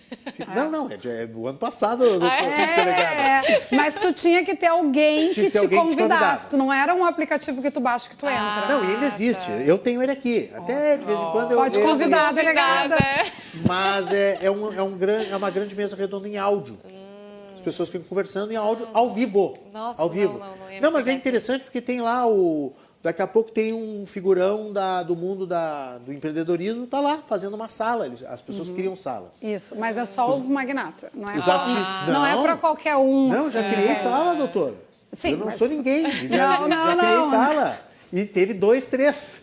Não, 0.56 0.68
não, 0.72 0.90
é, 0.90 0.96
de- 0.96 1.08
é 1.08 1.24
do 1.24 1.46
ano 1.46 1.56
passado, 1.56 2.18
do, 2.18 2.26
Ah, 2.26 2.34
é? 2.42 2.74
delegado. 2.84 3.46
É, 3.46 3.66
mas 3.76 3.94
tu 3.94 4.12
tinha 4.12 4.44
que 4.44 4.56
ter 4.56 4.66
alguém 4.66 5.28
que 5.28 5.34
que 5.34 5.42
ter 5.42 5.50
te 5.52 5.58
alguém 5.58 5.78
que 5.82 5.86
te 5.86 5.96
convidasse. 5.96 6.50
Tu 6.50 6.56
não 6.56 6.72
era 6.72 6.92
um 6.96 7.04
aplicativo 7.04 7.62
que 7.62 7.70
tu 7.70 7.78
baixa 7.78 8.10
que 8.10 8.16
tu 8.16 8.26
entra. 8.26 8.66
Não, 8.68 8.84
e 8.84 8.94
ainda 8.94 9.06
existe. 9.06 9.48
Eu 9.64 9.78
tenho 9.78 10.02
ele 10.02 10.10
aqui. 10.10 10.50
Até 10.52 10.96
de 10.96 11.04
vez 11.04 11.16
em 11.16 11.30
quando 11.30 11.52
eu 11.52 11.58
Pode 11.58 11.78
eu- 11.78 11.86
convidar 11.86 12.24
a 12.24 12.28
Convidada. 12.30 12.42
delegada. 12.42 12.96
Mas 13.64 14.12
é, 14.12 14.40
é, 14.42 14.50
um, 14.50 14.72
é, 14.74 14.82
um 14.82 14.98
gran, 14.98 15.22
é 15.22 15.36
uma 15.36 15.48
grande 15.48 15.76
mesa 15.76 15.94
redonda 15.94 16.26
em 16.28 16.36
áudio. 16.36 16.76
As 17.54 17.60
pessoas 17.60 17.88
ficam 17.88 18.04
conversando 18.08 18.50
em 18.52 18.56
áudio 18.56 18.88
ao 18.92 19.10
vivo. 19.14 19.56
Nossa, 19.72 20.02
ao 20.02 20.08
não, 20.08 20.14
vivo. 20.14 20.38
não, 20.40 20.56
não 20.56 20.66
me 20.66 20.80
Não, 20.80 20.90
mas 20.90 21.02
é 21.06 21.10
pegar 21.10 21.18
interessante 21.18 21.62
porque 21.62 21.80
tem 21.80 22.00
lá 22.00 22.26
o. 22.26 22.72
Daqui 23.02 23.22
a 23.22 23.26
pouco 23.26 23.50
tem 23.50 23.72
um 23.72 24.04
figurão 24.06 24.72
da, 24.72 25.02
do 25.02 25.16
mundo 25.16 25.46
da, 25.46 25.96
do 25.98 26.12
empreendedorismo, 26.12 26.86
tá 26.86 27.00
lá 27.00 27.18
fazendo 27.18 27.54
uma 27.54 27.68
sala. 27.68 28.04
Eles, 28.06 28.22
as 28.22 28.42
pessoas 28.42 28.68
Uhum. 28.68 28.74
criam 28.74 28.94
salas. 28.96 29.30
Isso, 29.40 29.74
mas 29.74 29.96
é 29.96 30.04
só 30.04 30.34
os 30.34 30.46
magnatas. 30.46 31.10
Não 31.14 31.26
é, 31.30 31.38
Os 31.38 31.44
pra, 31.44 31.54
ati- 31.64 32.10
não 32.12 32.26
é 32.26 32.34
Não. 32.34 32.42
pra 32.42 32.56
qualquer 32.56 32.96
um. 32.96 33.28
Não, 33.28 33.50
já 33.50 33.62
criei 33.72 33.94
sala, 33.96 34.34
doutor. 34.34 34.74
Sim, 35.12 35.32
eu 35.32 35.38
não 35.38 35.46
mas- 35.46 35.58
sou 35.58 35.68
ninguém. 35.68 36.10
Já, 36.28 36.60
Não, 36.60 36.68
já 36.68 36.68
não, 36.94 36.98
criei 36.98 37.14
não. 37.16 37.30
sala. 37.30 37.78
E 38.12 38.24
teve 38.24 38.52
dois, 38.54 38.86
três. 38.88 39.42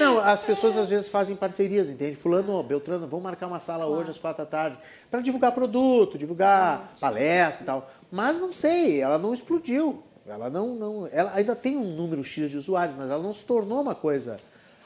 Não, 0.00 0.18
as 0.18 0.40
pessoas 0.42 0.76
às 0.76 0.88
vezes 0.90 1.08
fazem 1.08 1.36
parcerias, 1.36 1.88
entende? 1.88 2.16
Fulano, 2.16 2.62
Beltrano, 2.62 3.06
vamos 3.06 3.22
marcar 3.24 3.46
uma 3.46 3.60
sala 3.60 3.86
hoje 3.86 4.10
às 4.10 4.18
quatro 4.18 4.42
da 4.44 4.50
tarde 4.50 4.76
para 5.10 5.20
divulgar 5.20 5.52
produto, 5.52 6.16
divulgar 6.18 6.92
palestra 7.00 7.62
e 7.62 7.66
tal. 7.66 7.90
Mas 8.10 8.38
não 8.38 8.52
sei, 8.52 9.00
ela 9.00 9.16
não 9.18 9.32
explodiu. 9.34 10.02
Ela 10.26 10.50
não, 10.50 10.74
não, 10.74 11.06
ela 11.12 11.32
ainda 11.34 11.54
tem 11.54 11.76
um 11.76 11.94
número 11.94 12.22
X 12.24 12.50
de 12.50 12.56
usuários, 12.56 12.96
mas 12.96 13.08
ela 13.10 13.22
não 13.22 13.32
se 13.32 13.44
tornou 13.44 13.80
uma 13.80 13.94
coisa 13.94 14.40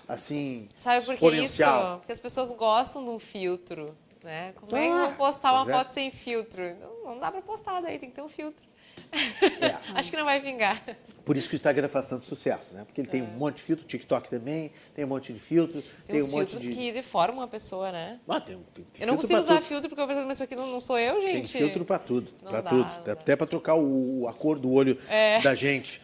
assim 0.09 0.69
Sabe 0.77 1.05
por 1.07 1.17
que 1.17 1.29
isso? 1.31 1.62
Porque 1.99 2.12
as 2.12 2.21
pessoas 2.21 2.53
gostam 2.53 3.05
de 3.05 3.11
um 3.11 3.19
filtro, 3.19 3.97
né? 4.23 4.53
Como 4.55 4.77
é 4.77 4.83
que 4.83 4.89
eu 4.89 4.93
Ah, 4.95 5.07
vou 5.07 5.15
postar 5.15 5.53
uma 5.53 5.71
é. 5.71 5.79
foto 5.79 5.91
sem 5.93 6.11
filtro? 6.11 6.62
Não, 6.81 7.12
não 7.15 7.19
dá 7.19 7.31
pra 7.31 7.41
postar 7.41 7.81
daí, 7.81 7.99
tem 7.99 8.11
que 8.11 8.17
ter 8.17 8.23
um 8.23 8.29
filtro. 8.29 8.65
É. 9.12 9.77
Acho 9.99 10.11
que 10.11 10.17
não 10.17 10.25
vai 10.25 10.41
vingar. 10.41 10.81
Por 11.25 11.37
isso 11.37 11.49
que 11.49 11.55
o 11.55 11.57
Instagram 11.57 11.89
faz 11.89 12.07
tanto 12.07 12.25
sucesso, 12.25 12.73
né? 12.75 12.83
Porque 12.85 13.01
ele 13.01 13.09
tem 13.09 13.23
um 13.23 13.27
monte 13.27 13.57
de 13.57 13.62
filtro, 13.62 13.87
TikTok 13.87 14.29
também, 14.31 14.73
tem 14.95 15.05
um 15.05 15.09
monte 15.09 15.33
de 15.33 15.39
filtro, 15.39 15.81
Tem, 16.07 16.17
tem, 16.19 16.23
um 16.23 16.27
monte 16.31 16.51
filtros 16.51 16.62
de. 16.62 16.71
que 16.73 16.93
deformam 16.93 17.43
a 17.43 17.49
pessoa, 17.49 17.93
né? 17.93 18.19
Ah, 18.29 18.41
tem, 18.41 18.57
tem 18.75 18.85
Eu 18.99 19.07
não 19.07 19.17
consigo 19.17 19.39
usar 19.39 19.57
tudo. 19.57 19.65
filtro 19.67 19.89
porque 19.89 20.03
eu 20.03 20.09
penso, 20.09 20.21
mas 20.23 20.37
isso 20.39 20.45
aqui 20.45 20.57
não, 20.57 20.67
não 20.67 20.81
sou 20.81 20.99
eu, 20.99 21.21
Tem 21.21 21.37
gente. 21.37 21.59
filtro 21.59 21.85
pra 21.85 21.99
tudo, 21.99 22.33
dá, 22.43 22.62
tudo. 22.62 22.85
dá. 23.05 23.12
Até 23.12 23.37
pra 23.37 23.47
trocar 23.47 23.77
o, 23.77 24.27
a 24.29 24.33
cor 24.33 24.59
do 24.59 24.73
olho 24.73 24.99
É. 25.09 25.41
da 25.41 25.55
gente. 25.55 26.01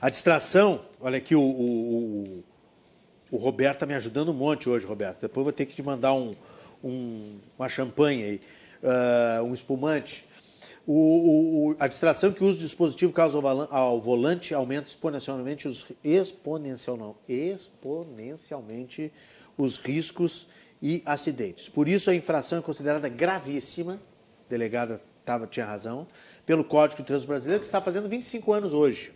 A 0.00 0.10
distração, 0.10 0.82
olha 1.00 1.18
aqui, 1.18 1.34
o, 1.34 1.40
o, 1.40 2.44
o- 3.30 3.36
Roberto 3.36 3.78
tá 3.80 3.86
me 3.86 3.94
ajudando 3.94 4.30
um 4.30 4.34
monte 4.34 4.68
hoje, 4.68 4.84
Roberto. 4.84 5.20
Depois 5.22 5.38
eu 5.38 5.44
vou 5.44 5.52
ter 5.52 5.66
que 5.66 5.74
te 5.74 5.82
mandar 5.82 6.12
um, 6.12 6.32
um- 6.84 7.38
uma 7.58 7.68
champanhe 7.68 8.22
aí, 8.24 8.40
ah, 8.84 9.42
um 9.42 9.54
espumante. 9.54 10.24
O, 10.86 11.70
o- 11.70 11.76
a 11.78 11.86
distração 11.86 12.32
que 12.32 12.42
o 12.42 12.46
uso 12.48 12.58
do 12.58 12.64
dispositivo 12.64 13.12
causa 13.12 13.38
ao, 13.70 14.00
volante 14.00 14.52
aumenta 14.52 14.88
exponencialmente 14.88 15.68
os 15.68 15.86
exponencial 16.02 16.96
não, 16.96 17.14
exponencialmente 17.28 19.12
os 19.56 19.76
riscos 19.76 20.48
e 20.82 21.00
acidentes. 21.06 21.68
Por 21.68 21.86
isso 21.88 22.10
a 22.10 22.14
infração 22.14 22.58
é 22.58 22.62
considerada 22.62 23.08
gravíssima. 23.08 23.94
A 23.94 24.50
delegada 24.50 25.00
tava, 25.24 25.46
tinha 25.46 25.64
razão 25.64 26.06
pelo 26.44 26.64
Código 26.64 27.00
de 27.02 27.06
Trânsito 27.06 27.28
Brasileiro 27.28 27.60
que 27.60 27.66
está 27.66 27.80
fazendo 27.80 28.08
25 28.08 28.52
anos 28.52 28.72
hoje, 28.72 29.12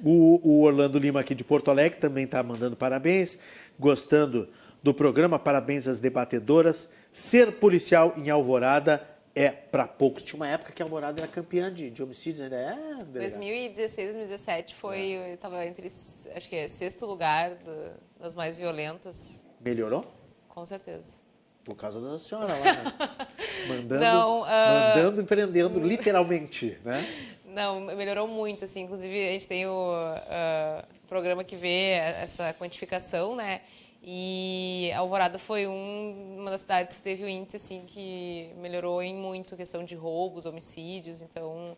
O, 0.03 0.39
o 0.47 0.61
Orlando 0.61 0.99
Lima 0.99 1.19
aqui 1.21 1.33
de 1.33 1.43
Porto 1.43 1.71
Alegre 1.71 1.99
também 1.99 2.25
está 2.25 2.43
mandando 2.43 2.75
parabéns, 2.75 3.39
gostando 3.79 4.47
do 4.83 4.93
programa. 4.93 5.39
Parabéns 5.39 5.87
às 5.87 5.99
debatedoras. 5.99 6.87
Ser 7.11 7.53
policial 7.53 8.13
em 8.15 8.29
Alvorada 8.29 9.05
é 9.33 9.49
para 9.49 9.87
poucos. 9.87 10.21
Tinha 10.23 10.35
uma 10.37 10.47
época 10.47 10.71
que 10.71 10.81
a 10.81 10.85
Alvorada 10.85 11.21
era 11.21 11.27
campeã 11.27 11.73
de, 11.73 11.89
de 11.89 12.03
homicídios, 12.03 12.41
ainda 12.41 12.55
é. 12.55 12.73
delegado? 12.75 13.05
2016, 13.13 14.07
2017 14.15 14.75
foi, 14.75 14.99
É. 15.13 15.33
eu 15.33 15.37
tava 15.37 15.65
entre, 15.65 15.87
acho 15.87 16.49
que 16.49 16.55
é 16.55 16.67
sexto 16.67 17.05
lugar 17.05 17.55
do- 17.55 17.91
das 18.19 18.35
mais 18.35 18.57
violentas, 18.57 19.43
Melhorou? 19.63 20.05
com 20.47 20.65
certeza. 20.65 21.19
Por 21.68 21.76
causa 21.76 21.99
da 21.99 22.18
senhora 22.18 22.48
lá, 22.48 22.60
né? 22.64 23.27
Mandando, 23.68 24.02
Não, 24.02 24.44
ah, 24.45 24.94
mandando 24.95 25.22
empreendendo, 25.22 25.80
literalmente, 25.81 26.77
né? 26.85 27.06
Não, 27.45 27.81
melhorou 27.81 28.26
muito, 28.26 28.64
assim. 28.64 28.84
Inclusive, 28.84 29.27
a 29.27 29.31
gente 29.34 29.49
tem 29.49 29.68
o 29.68 29.91
ah, 30.30 30.85
programa 31.10 31.44
que 31.44 31.57
vê 31.57 31.89
essa 32.22 32.53
quantificação, 32.53 33.35
né? 33.35 33.60
E 34.02 34.89
Alvorada 34.95 35.38
foi 35.38 35.68
um- 35.68 36.38
uma 36.39 36.52
das 36.52 36.61
cidades 36.61 36.95
que 36.95 37.02
teve 37.02 37.26
o 37.26 37.27
índice, 37.27 37.57
assim, 37.57 37.84
que 37.85 38.49
melhorou 38.56 39.03
em 39.03 39.14
muito 39.14 39.57
questão 39.57 39.84
de 39.84 39.94
roubos, 39.94 40.45
homicídios. 40.45 41.22
Então, 41.22 41.76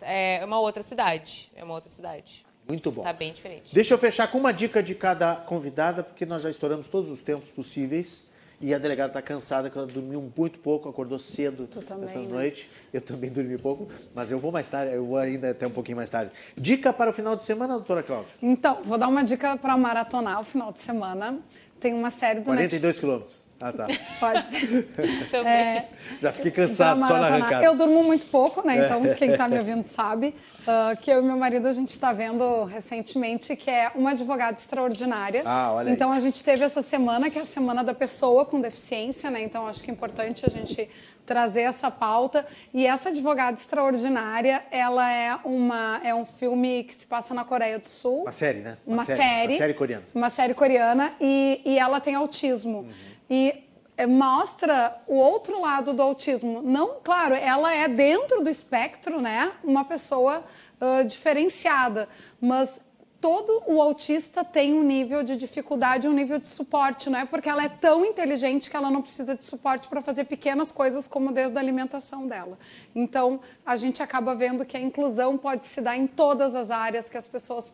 é 0.00 0.44
uma 0.44 0.58
outra 0.58 0.82
cidade. 0.82 1.48
É 1.54 1.62
uma 1.62 1.74
outra 1.74 1.90
cidade. 1.90 2.44
Muito 2.68 2.90
bom. 2.90 3.02
Tá 3.02 3.12
bem 3.12 3.32
diferente. 3.32 3.72
Deixa 3.72 3.94
eu 3.94 3.98
fechar 3.98 4.26
com 4.32 4.38
uma 4.38 4.52
dica 4.52 4.82
de 4.82 4.96
cada 4.96 5.36
convidada, 5.36 6.02
porque 6.02 6.26
nós 6.26 6.42
já 6.42 6.50
estouramos 6.50 6.88
todos 6.88 7.08
os 7.08 7.20
tempos 7.20 7.52
possíveis. 7.52 8.26
E 8.60 8.74
a 8.74 8.78
delegada 8.78 9.10
está 9.10 9.22
cansada, 9.22 9.70
que 9.70 9.78
ela 9.78 9.86
dormiu 9.86 10.32
muito 10.36 10.58
pouco, 10.58 10.88
acordou 10.88 11.18
cedo 11.18 11.68
também, 11.68 12.06
essa 12.06 12.18
né? 12.18 12.26
noite. 12.28 12.68
Eu 12.92 13.00
também 13.00 13.30
dormi 13.30 13.56
pouco, 13.56 13.88
mas 14.12 14.32
eu 14.32 14.38
vou 14.40 14.50
mais 14.50 14.66
tarde, 14.66 14.94
eu 14.94 15.06
vou 15.06 15.16
ainda 15.16 15.50
até 15.50 15.66
um 15.66 15.70
pouquinho 15.70 15.96
mais 15.96 16.10
tarde. 16.10 16.32
Dica 16.56 16.92
para 16.92 17.10
o 17.10 17.12
final 17.12 17.36
de 17.36 17.44
semana, 17.44 17.74
doutora 17.74 18.02
Cláudia? 18.02 18.32
Então, 18.42 18.82
vou 18.82 18.98
dar 18.98 19.06
uma 19.06 19.22
dica 19.22 19.56
para 19.56 19.76
maratonar 19.76 20.40
o 20.40 20.44
final 20.44 20.72
de 20.72 20.80
semana. 20.80 21.38
Tem 21.78 21.94
uma 21.94 22.10
série 22.10 22.40
do 22.40 22.46
42 22.46 22.98
quilômetros. 22.98 23.37
Ah, 23.60 23.72
tá. 23.72 23.86
Pode 24.20 24.46
ser. 24.48 24.84
Também. 25.30 25.52
É, 25.52 25.88
Já 26.22 26.32
fiquei 26.32 26.50
cansado 26.52 27.04
só 27.06 27.18
na 27.18 27.26
arrancada. 27.26 27.64
Eu 27.64 27.74
durmo 27.74 28.04
muito 28.04 28.26
pouco, 28.26 28.64
né? 28.66 28.84
Então, 28.84 29.02
quem 29.14 29.32
está 29.32 29.48
me 29.48 29.58
ouvindo 29.58 29.84
sabe 29.84 30.32
ah, 30.66 30.94
que 31.00 31.10
eu 31.10 31.20
e 31.20 31.24
meu 31.24 31.36
marido 31.36 31.66
a 31.66 31.72
gente 31.72 31.92
está 31.92 32.12
vendo 32.12 32.64
recentemente 32.64 33.56
que 33.56 33.68
é 33.68 33.90
uma 33.96 34.10
advogada 34.10 34.56
extraordinária. 34.56 35.42
Ah, 35.44 35.72
olha 35.72 35.88
aí. 35.88 35.94
Então, 35.94 36.12
a 36.12 36.20
gente 36.20 36.42
teve 36.44 36.64
essa 36.64 36.82
semana, 36.82 37.30
que 37.30 37.38
é 37.38 37.42
a 37.42 37.46
semana 37.46 37.82
da 37.82 37.92
pessoa 37.92 38.44
com 38.44 38.60
deficiência, 38.60 39.28
né? 39.30 39.42
Então, 39.42 39.66
acho 39.66 39.82
que 39.82 39.90
é 39.90 39.92
importante 39.92 40.46
a 40.46 40.50
gente 40.50 40.88
trazer 41.26 41.62
essa 41.62 41.90
pauta. 41.90 42.46
E 42.72 42.86
essa 42.86 43.10
advogada 43.10 43.58
extraordinária, 43.58 44.62
ela 44.70 45.12
é 45.12 45.36
uma 45.44 46.00
é 46.02 46.14
um 46.14 46.24
filme 46.24 46.84
que 46.84 46.94
se 46.94 47.06
passa 47.06 47.34
na 47.34 47.44
Coreia 47.44 47.78
do 47.78 47.86
Sul. 47.86 48.22
Uma 48.22 48.32
série, 48.32 48.60
né? 48.60 48.78
Uma, 48.86 49.04
série. 49.04 49.52
Uma 49.52 49.58
série 49.58 49.74
coreana. 49.74 50.04
Uma 50.14 50.30
série 50.30 50.54
coreana 50.54 51.12
e, 51.20 51.60
e 51.64 51.78
ela 51.78 52.00
tem 52.00 52.14
autismo. 52.14 52.88
E 53.30 53.64
é, 53.96 54.06
mostra 54.06 54.96
o 55.06 55.16
outro 55.16 55.60
lado 55.60 55.92
do 55.92 56.00
autismo. 56.00 56.62
Não, 56.62 57.00
claro, 57.02 57.34
ela 57.34 57.74
é 57.74 57.88
dentro 57.88 58.42
do 58.42 58.48
espectro, 58.48 59.20
né? 59.20 59.52
Uma 59.64 59.84
pessoa 59.84 60.44
ah, 60.80 61.02
diferenciada, 61.02 62.08
mas 62.40 62.80
todo 63.20 63.64
o 63.66 63.82
autista 63.82 64.44
tem 64.44 64.72
um 64.72 64.82
nível 64.84 65.24
de 65.24 65.34
dificuldade, 65.34 66.06
um 66.06 66.12
nível 66.12 66.38
de 66.38 66.46
suporte, 66.46 67.10
não 67.10 67.18
é 67.18 67.24
porque 67.24 67.48
ela 67.48 67.64
é 67.64 67.68
tão 67.68 68.04
inteligente 68.04 68.70
que 68.70 68.76
ela 68.76 68.90
não 68.90 69.02
precisa 69.02 69.34
de 69.34 69.44
suporte 69.44 69.88
para 69.88 70.00
fazer 70.00 70.24
pequenas 70.24 70.70
coisas 70.70 71.08
como 71.08 71.32
desde 71.32 71.56
a 71.56 71.60
alimentação 71.60 72.28
dela. 72.28 72.56
Então, 72.94 73.40
a 73.66 73.76
gente 73.76 74.02
acaba 74.02 74.34
vendo 74.34 74.64
que 74.64 74.76
a 74.76 74.80
inclusão 74.80 75.36
pode 75.36 75.66
se 75.66 75.80
dar 75.80 75.96
em 75.96 76.06
todas 76.06 76.54
as 76.54 76.70
áreas, 76.70 77.10
que 77.10 77.18
as 77.18 77.26
pessoas 77.26 77.72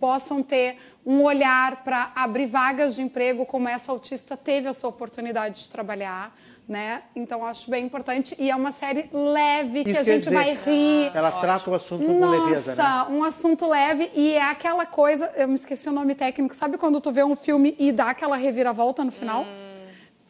possam 0.00 0.42
ter 0.42 0.78
um 1.04 1.22
olhar 1.22 1.84
para 1.84 2.10
abrir 2.14 2.46
vagas 2.46 2.94
de 2.94 3.02
emprego, 3.02 3.44
como 3.44 3.68
essa 3.68 3.92
autista 3.92 4.36
teve 4.36 4.68
a 4.68 4.72
sua 4.72 4.88
oportunidade 4.88 5.64
de 5.64 5.70
trabalhar. 5.70 6.34
Né? 6.68 7.02
Então 7.16 7.44
acho 7.44 7.68
bem 7.68 7.84
importante 7.84 8.36
e 8.38 8.48
é 8.48 8.54
uma 8.54 8.70
série 8.70 9.10
leve 9.12 9.82
que 9.82 9.90
Isso 9.90 10.02
a 10.02 10.04
quer 10.04 10.12
gente 10.12 10.24
dizer, 10.28 10.36
vai 10.36 10.54
rir. 10.54 11.10
Ela 11.12 11.32
trata 11.32 11.68
o 11.68 11.74
assunto 11.74 12.06
com 12.06 12.20
Nossa, 12.20 12.44
leveza, 12.44 12.74
né? 12.76 13.06
um 13.10 13.24
assunto 13.24 13.66
leve 13.66 14.08
e 14.14 14.34
é 14.34 14.44
aquela 14.44 14.86
coisa, 14.86 15.32
eu 15.36 15.48
me 15.48 15.56
esqueci 15.56 15.88
o 15.88 15.92
nome 15.92 16.14
técnico, 16.14 16.54
sabe 16.54 16.78
quando 16.78 17.00
tu 17.00 17.10
vê 17.10 17.24
um 17.24 17.34
filme 17.34 17.74
e 17.76 17.90
dá 17.90 18.10
aquela 18.10 18.36
reviravolta 18.36 19.02
no 19.02 19.10
final? 19.10 19.44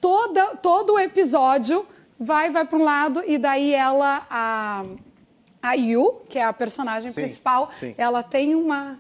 Toda, 0.01 0.57
todo 0.57 0.95
o 0.95 0.99
episódio 0.99 1.87
vai, 2.19 2.49
vai 2.49 2.65
para 2.65 2.79
um 2.79 2.85
lado 2.85 3.23
e 3.27 3.37
daí 3.37 3.75
ela, 3.75 4.27
a, 4.31 4.83
a 5.63 5.75
Yu, 5.75 6.23
que 6.27 6.39
é 6.39 6.45
a 6.45 6.55
personagem 6.55 7.09
Sim, 7.09 7.21
principal, 7.21 7.71
sim. 7.79 7.95
ela 7.99 8.23
tem 8.23 8.55
uma, 8.55 8.99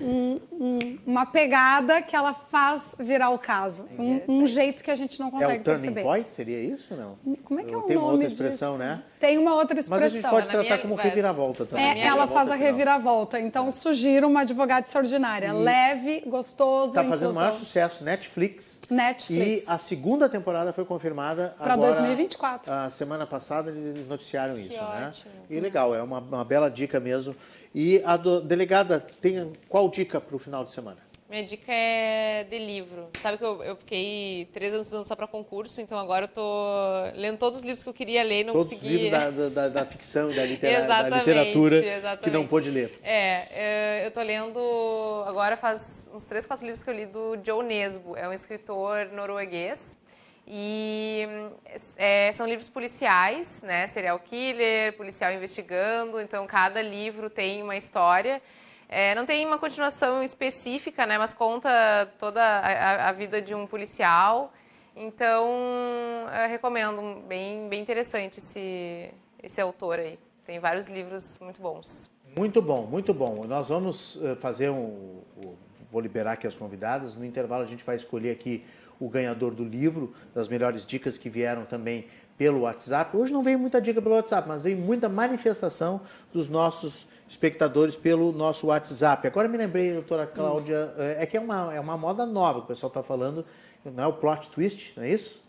um- 0.00 0.40
um- 0.52 0.98
uma 1.06 1.26
pegada 1.26 2.00
que 2.02 2.14
ela 2.14 2.32
faz 2.32 2.94
virar 2.98 3.30
o 3.30 3.38
caso. 3.38 3.86
Um, 3.98 4.20
um 4.42 4.46
jeito 4.46 4.82
que 4.84 4.90
a 4.90 4.96
gente 4.96 5.18
não 5.20 5.28
É 5.28 5.30
consegue 5.30 5.60
o 5.60 5.64
turning 5.64 5.80
perceber. 5.82 6.02
point, 6.02 6.30
seria 6.32 6.60
isso 6.62 6.94
não? 6.94 7.18
Como 7.44 7.60
é 7.60 7.64
que 7.64 7.72
é 7.72 7.76
o 7.76 7.82
Tem 7.82 7.96
uma 7.96 8.06
nome 8.12 8.24
outra 8.24 8.32
expressão, 8.32 8.72
disso? 8.72 8.82
né? 8.84 9.02
Tem 9.18 9.38
uma 9.38 9.54
outra 9.54 9.74
Mas 9.76 9.84
expressão. 9.84 10.06
a 10.06 10.10
gente 10.20 10.30
pode 10.30 10.46
tratar 10.48 10.62
minha- 10.62 10.78
como 10.78 10.96
vai- 10.96 11.04
reviravolta 11.06 11.66
também. 11.66 11.84
É, 12.02 12.06
ela 12.06 12.26
faz 12.26 12.48
a 12.48 12.52
final. 12.54 12.66
reviravolta. 12.72 13.40
Então, 13.40 13.70
sugiro 13.70 14.26
uma 14.28 14.40
advogada 14.40 14.86
extraordinária. 14.86 15.52
Leve, 15.52 16.20
gostoso, 16.26 16.88
Está 16.90 17.02
Tá 17.02 17.08
fazendo 17.08 17.28
o 17.28 17.30
inclusão. 17.30 17.42
maior 17.50 17.54
sucesso, 17.58 18.04
Netflix. 18.04 18.80
Netflix. 18.90 19.66
E 19.68 19.70
a 19.70 19.78
segunda 19.78 20.28
temporada 20.28 20.72
foi 20.72 20.84
confirmada 20.84 21.54
Pra 21.56 21.74
agora, 21.74 21.92
2024. 21.92 22.72
A 22.72 22.90
semana 22.90 23.24
passada 23.26 23.70
eles 23.70 24.08
noticiaram 24.08 24.58
isso, 24.58 24.72
né? 24.72 25.06
ótimo. 25.08 25.30
E 25.48 25.60
legal, 25.60 25.94
é 25.94 26.02
uma, 26.02 26.18
uma 26.18 26.44
bela 26.44 26.68
dica 26.68 26.98
mesmo. 26.98 27.32
E 27.74 28.02
a 28.04 28.16
do- 28.16 28.40
delegada 28.40 29.04
tem 29.20 29.52
qual 29.68 29.88
dica 29.88 30.20
para 30.20 30.34
o 30.34 30.38
final 30.38 30.64
de 30.64 30.70
semana? 30.72 30.98
Minha 31.28 31.44
dica 31.44 31.70
é 31.72 32.42
de 32.50 32.58
livro. 32.58 33.08
Sabe 33.20 33.38
que 33.38 33.44
eu, 33.44 33.62
eu 33.62 33.76
fiquei 33.76 34.48
três 34.52 34.74
anos 34.74 34.88
estudando 34.88 35.06
só 35.06 35.14
para 35.14 35.28
concurso, 35.28 35.80
então 35.80 35.96
agora 35.96 36.24
eu 36.24 36.28
tô 36.28 36.42
lendo 37.14 37.38
todos 37.38 37.60
os 37.60 37.64
livros 37.64 37.84
que 37.84 37.88
eu 37.88 37.94
queria 37.94 38.24
ler 38.24 38.40
e 38.40 38.44
não 38.44 38.52
Todos 38.52 38.66
os 38.66 38.72
consegui. 38.74 38.96
livros 38.96 39.10
da, 39.12 39.30
da- 39.48 39.68
da- 39.68 39.86
ficção, 39.86 40.28
da, 40.30 40.44
litera- 40.44 40.78
da 40.80 40.84
Exatamente, 40.84 41.18
literatura 41.20 41.80
que 41.82 41.88
exatamente. 41.88 42.30
não 42.36 42.46
pôde 42.48 42.68
ler. 42.72 42.98
É, 43.04 43.46
é, 43.52 44.06
eu 44.06 44.10
tô 44.10 44.20
lendo 44.22 44.58
agora 45.24 45.56
faz 45.56 46.10
uns 46.12 46.24
três, 46.24 46.44
quatro 46.44 46.64
livros 46.66 46.82
que 46.82 46.90
eu 46.90 46.94
li 46.94 47.06
do 47.06 47.38
Joe 47.46 47.64
Nesbo, 47.64 48.16
é 48.16 48.28
um 48.28 48.32
escritor 48.32 49.06
norueguês. 49.12 49.96
E 50.46 51.26
é, 51.96 52.32
são 52.32 52.46
livros 52.46 52.68
policiais, 52.68 53.62
né? 53.62 53.86
Serial 53.86 54.18
killer, 54.18 54.96
policial 54.96 55.32
investigando. 55.32 56.20
Então 56.20 56.46
cada 56.46 56.82
livro 56.82 57.30
tem 57.30 57.62
uma 57.62 57.76
história. 57.76 58.42
É, 58.88 59.14
não 59.14 59.24
tem 59.24 59.46
uma 59.46 59.58
continuação 59.58 60.22
específica, 60.22 61.06
né? 61.06 61.16
Mas 61.18 61.32
conta 61.32 61.70
toda 62.18 62.42
a, 62.42 63.08
a- 63.08 63.12
vida 63.12 63.40
de 63.40 63.54
um 63.54 63.66
policial. 63.66 64.52
Então 64.96 66.26
recomendo, 66.48 67.22
bem, 67.28 67.68
bem 67.68 67.80
interessante 67.80 68.38
esse, 68.38 69.10
esse 69.42 69.60
autor 69.60 69.98
aí. 70.00 70.18
Tem 70.44 70.58
vários 70.58 70.88
livros 70.88 71.38
muito 71.40 71.60
bons. 71.62 72.10
Muito 72.36 72.60
bom, 72.60 72.86
muito 72.86 73.14
bom. 73.14 73.44
Nós 73.46 73.68
vamos 73.68 74.18
eh, 74.22 74.34
fazer 74.36 74.70
um. 74.70 75.20
Vou 75.90 76.00
liberar 76.00 76.32
aqui 76.32 76.46
as 76.46 76.56
convidadas. 76.56 77.14
No 77.14 77.24
intervalo, 77.24 77.62
a 77.62 77.66
gente 77.66 77.82
vai 77.84 77.96
escolher 77.96 78.30
aqui 78.32 78.64
o 79.00 79.08
ganhador 79.08 79.52
do 79.54 79.64
livro, 79.64 80.12
das 80.34 80.46
melhores 80.46 80.86
dicas 80.86 81.16
que 81.18 81.28
vieram 81.30 81.64
também 81.64 82.06
pelo 82.36 82.60
WhatsApp. 82.60 83.16
Hoje 83.16 83.32
não 83.32 83.42
veio 83.42 83.58
muita 83.58 83.80
dica 83.80 84.00
pelo 84.00 84.14
WhatsApp, 84.14 84.46
mas 84.48 84.62
veio 84.62 84.76
muita 84.76 85.08
manifestação 85.08 86.00
dos 86.32 86.48
nossos 86.48 87.06
espectadores 87.28 87.96
pelo 87.96 88.30
nosso 88.32 88.68
WhatsApp. 88.68 89.26
Agora 89.26 89.48
me 89.48 89.56
lembrei, 89.58 89.92
doutora 89.92 90.26
Cláudia, 90.26 90.92
eh, 90.98 91.16
é 91.20 91.26
que 91.26 91.36
é 91.36 91.40
uma, 91.40 91.74
é 91.74 91.80
uma 91.80 91.96
moda 91.98 92.24
nova 92.26 92.60
que 92.60 92.64
o 92.64 92.68
pessoal 92.68 92.88
está 92.88 93.02
falando, 93.02 93.44
não 93.84 94.04
é 94.04 94.06
o 94.06 94.12
plot 94.12 94.48
twist, 94.50 94.94
não 94.96 95.04
é 95.04 95.10
isso? 95.10 95.40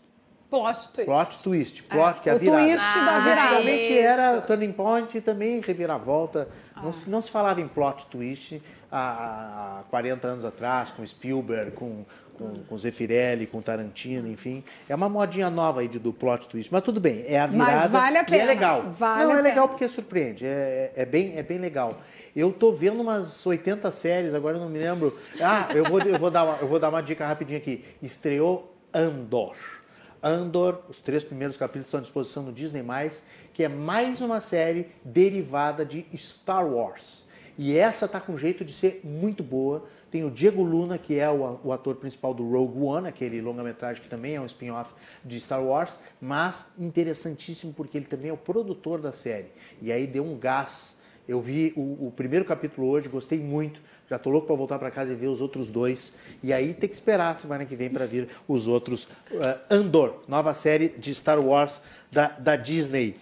Plot 0.50 0.90
twist. 0.92 1.04
Plot 1.06 1.42
twist, 1.42 1.82
plot 1.84 2.20
que 2.20 2.28
é 2.28 2.32
a 2.32 2.36
o 2.36 2.38
virada. 2.38 2.62
twist 2.62 2.94
da 2.94 3.16
Ah, 3.16 3.20
virada. 3.20 3.56
Antigamente 3.56 3.92
Isso. 3.92 4.02
era 4.02 4.40
Turning 4.42 4.72
Point 4.72 5.16
e 5.16 5.20
também 5.22 5.60
reviravolta. 5.60 6.46
Não, 6.76 6.92
se, 6.92 7.08
não 7.08 7.22
se 7.22 7.30
falava 7.30 7.58
em 7.62 7.66
plot 7.68 8.04
twist 8.08 8.60
há, 8.90 9.78
há 9.80 9.82
40 9.88 10.26
anos 10.28 10.44
atrás, 10.44 10.90
com 10.90 11.06
Spielberg, 11.06 11.70
com, 11.70 12.04
com, 12.42 12.64
com 12.64 12.78
Zeffirelli, 12.78 13.46
com 13.46 13.62
Tarantino, 13.62 14.28
enfim. 14.28 14.64
É 14.88 14.94
uma 14.94 15.08
modinha 15.08 15.48
nova 15.48 15.80
aí 15.80 15.88
de, 15.88 15.98
do 15.98 16.12
plot 16.12 16.48
twist. 16.48 16.72
Mas 16.72 16.82
tudo 16.82 17.00
bem, 17.00 17.24
é 17.26 17.40
a 17.40 17.46
Mas 17.46 17.68
virada. 17.68 17.88
vale 17.88 18.18
a 18.18 18.22
e 18.22 18.26
pena, 18.26 18.42
é 18.42 18.46
legal. 18.46 18.90
vale 18.90 19.24
não, 19.24 19.38
é 19.38 19.42
legal 19.42 19.68
porque 19.68 19.88
surpreende. 19.88 20.44
É, 20.44 20.92
é, 20.96 21.02
é 21.02 21.06
bem, 21.06 21.36
é 21.36 21.42
bem 21.42 21.58
legal. 21.58 21.96
Eu 22.34 22.50
tô 22.52 22.72
vendo 22.72 23.00
umas 23.00 23.44
80 23.46 23.90
séries, 23.90 24.34
agora 24.34 24.56
eu 24.56 24.60
não 24.60 24.70
me 24.70 24.78
lembro. 24.78 25.16
Ah, 25.40 25.68
eu 25.74 25.84
vou, 25.84 26.00
eu 26.00 26.18
vou, 26.18 26.30
dar, 26.30 26.44
uma, 26.44 26.56
eu 26.56 26.66
vou 26.66 26.78
dar 26.78 26.88
uma 26.88 27.02
dica 27.02 27.26
rapidinho 27.26 27.58
aqui. 27.58 27.84
Estreou 28.02 28.74
Andor. 28.92 29.54
Andor, 30.22 30.82
os 30.88 31.00
três 31.00 31.24
primeiros 31.24 31.56
capítulos 31.56 31.86
estão 31.86 31.98
à 31.98 32.00
disposição 32.00 32.42
no 32.44 32.52
Disney+, 32.52 32.82
que 33.52 33.64
é 33.64 33.68
mais 33.68 34.20
uma 34.20 34.40
série 34.40 34.88
derivada 35.04 35.84
de 35.84 36.06
Star 36.16 36.66
Wars. 36.66 37.26
E 37.58 37.76
essa 37.76 38.08
tá 38.08 38.20
com 38.20 38.36
jeito 38.36 38.64
de 38.64 38.72
ser 38.72 39.00
muito 39.04 39.42
boa. 39.42 39.84
Tem 40.12 40.24
o 40.24 40.30
Diego 40.30 40.62
Luna, 40.62 40.98
que 40.98 41.18
é 41.18 41.30
o, 41.30 41.72
ator 41.72 41.96
principal 41.96 42.34
do 42.34 42.46
Rogue 42.46 42.84
One, 42.84 43.08
aquele 43.08 43.40
longa-metragem 43.40 44.02
que 44.02 44.10
também 44.10 44.34
é 44.34 44.40
um 44.42 44.44
spin-off 44.44 44.92
de 45.24 45.40
Star 45.40 45.64
Wars, 45.64 45.98
mas 46.20 46.70
interessantíssimo 46.78 47.72
porque 47.72 47.96
ele 47.96 48.04
também 48.04 48.28
é 48.28 48.32
o 48.32 48.36
produtor 48.36 49.00
da 49.00 49.10
série. 49.14 49.46
E 49.80 49.90
aí 49.90 50.06
deu 50.06 50.22
um 50.22 50.36
gás. 50.36 50.94
Eu 51.26 51.40
vi 51.40 51.72
o, 51.74 52.08
o 52.08 52.12
primeiro 52.14 52.44
capítulo 52.44 52.88
hoje, 52.88 53.08
gostei 53.08 53.40
muito. 53.40 53.80
Já 54.10 54.18
tô 54.18 54.28
louco 54.28 54.48
para 54.48 54.54
voltar 54.54 54.78
para 54.78 54.90
casa 54.90 55.14
e 55.14 55.16
ver 55.16 55.28
os 55.28 55.40
outros 55.40 55.70
dois. 55.70 56.12
E 56.42 56.52
aí 56.52 56.74
tem 56.74 56.90
que 56.90 56.94
esperar 56.94 57.32
a 57.32 57.34
semana 57.34 57.64
que 57.64 57.74
vem 57.74 57.88
para 57.88 58.04
vir 58.04 58.28
os 58.46 58.68
outros. 58.68 59.04
Uh, 59.30 59.58
Andor, 59.70 60.24
nova 60.28 60.52
série 60.52 60.90
de 60.90 61.14
Star 61.14 61.40
Wars 61.40 61.80
da, 62.10 62.28
da 62.28 62.54
Disney. 62.54 63.16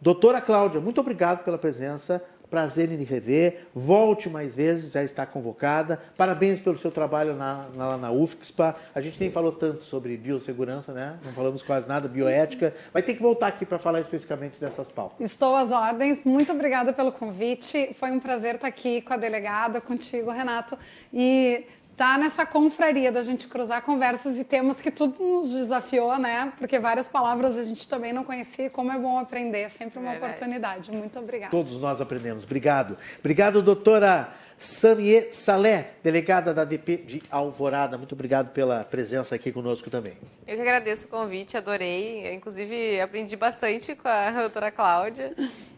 Doutora 0.00 0.40
Cláudia, 0.40 0.80
muito 0.80 1.00
obrigado 1.00 1.42
pela 1.42 1.58
presença. 1.58 2.22
Prazer 2.52 2.92
em 2.92 2.96
lhe 2.96 3.04
rever. 3.04 3.68
Volte 3.74 4.28
mais 4.28 4.54
vezes, 4.54 4.92
já 4.92 5.02
está 5.02 5.24
convocada. 5.24 5.98
Parabéns 6.18 6.60
pelo 6.60 6.76
seu 6.76 6.90
trabalho 6.90 7.34
na, 7.34 7.64
na, 7.74 7.96
na 7.96 8.12
UFSPA. 8.12 8.76
A 8.94 9.00
gente 9.00 9.18
nem 9.18 9.32
falou 9.32 9.52
tanto 9.52 9.84
sobre 9.84 10.18
biossegurança, 10.18 10.92
né? 10.92 11.18
Não 11.24 11.32
falamos 11.32 11.62
quase 11.62 11.88
nada, 11.88 12.10
bioética. 12.10 12.76
Vai 12.92 13.00
ter 13.00 13.14
que 13.14 13.22
voltar 13.22 13.46
aqui 13.46 13.64
para 13.64 13.78
falar 13.78 14.02
especificamente 14.02 14.60
dessas 14.60 14.86
pautas. 14.86 15.18
Estou 15.18 15.56
às 15.56 15.72
ordens. 15.72 16.24
Muito 16.24 16.52
obrigada 16.52 16.92
pelo 16.92 17.10
convite. 17.10 17.96
Foi 17.98 18.10
um 18.10 18.20
prazer 18.20 18.56
estar 18.56 18.68
aqui 18.68 19.00
com 19.00 19.14
a 19.14 19.16
delegada, 19.16 19.80
contigo, 19.80 20.30
Renato. 20.30 20.76
E 21.10 21.64
tá 22.02 22.18
nessa 22.18 22.44
confraria 22.44 23.12
da 23.12 23.22
gente 23.22 23.46
cruzar 23.46 23.80
conversas 23.80 24.36
e 24.36 24.42
temas 24.42 24.80
que 24.80 24.90
tudo 24.90 25.22
nos 25.22 25.52
desafiou, 25.52 26.18
né? 26.18 26.52
Porque 26.58 26.76
várias 26.80 27.06
palavras 27.06 27.56
a 27.56 27.62
gente 27.62 27.88
também 27.88 28.12
não 28.12 28.24
conhecia. 28.24 28.66
e 28.66 28.70
Como 28.70 28.90
é 28.90 28.98
bom 28.98 29.20
aprender. 29.20 29.70
Sempre 29.70 30.00
uma 30.00 30.10
Verdade. 30.10 30.32
oportunidade. 30.32 30.90
Muito 30.90 31.16
obrigada. 31.20 31.52
Todos 31.52 31.80
nós 31.80 32.00
aprendemos. 32.00 32.42
Obrigado. 32.42 32.98
Obrigado, 33.20 33.62
doutora 33.62 34.28
Samie 34.58 35.28
Salé, 35.30 35.92
delegada 36.02 36.52
da 36.52 36.64
DP 36.64 36.96
de 36.96 37.22
Alvorada. 37.30 37.96
Muito 37.96 38.16
obrigado 38.16 38.50
pela 38.52 38.82
presença 38.82 39.36
aqui 39.36 39.52
conosco 39.52 39.88
também. 39.88 40.14
Eu 40.44 40.56
que 40.56 40.62
agradeço 40.62 41.06
o 41.06 41.08
convite, 41.08 41.56
adorei. 41.56 42.26
Eu, 42.26 42.32
inclusive, 42.32 43.00
aprendi 43.00 43.36
bastante 43.36 43.94
com 43.94 44.08
a 44.08 44.28
doutora 44.42 44.72
Cláudia 44.72 45.32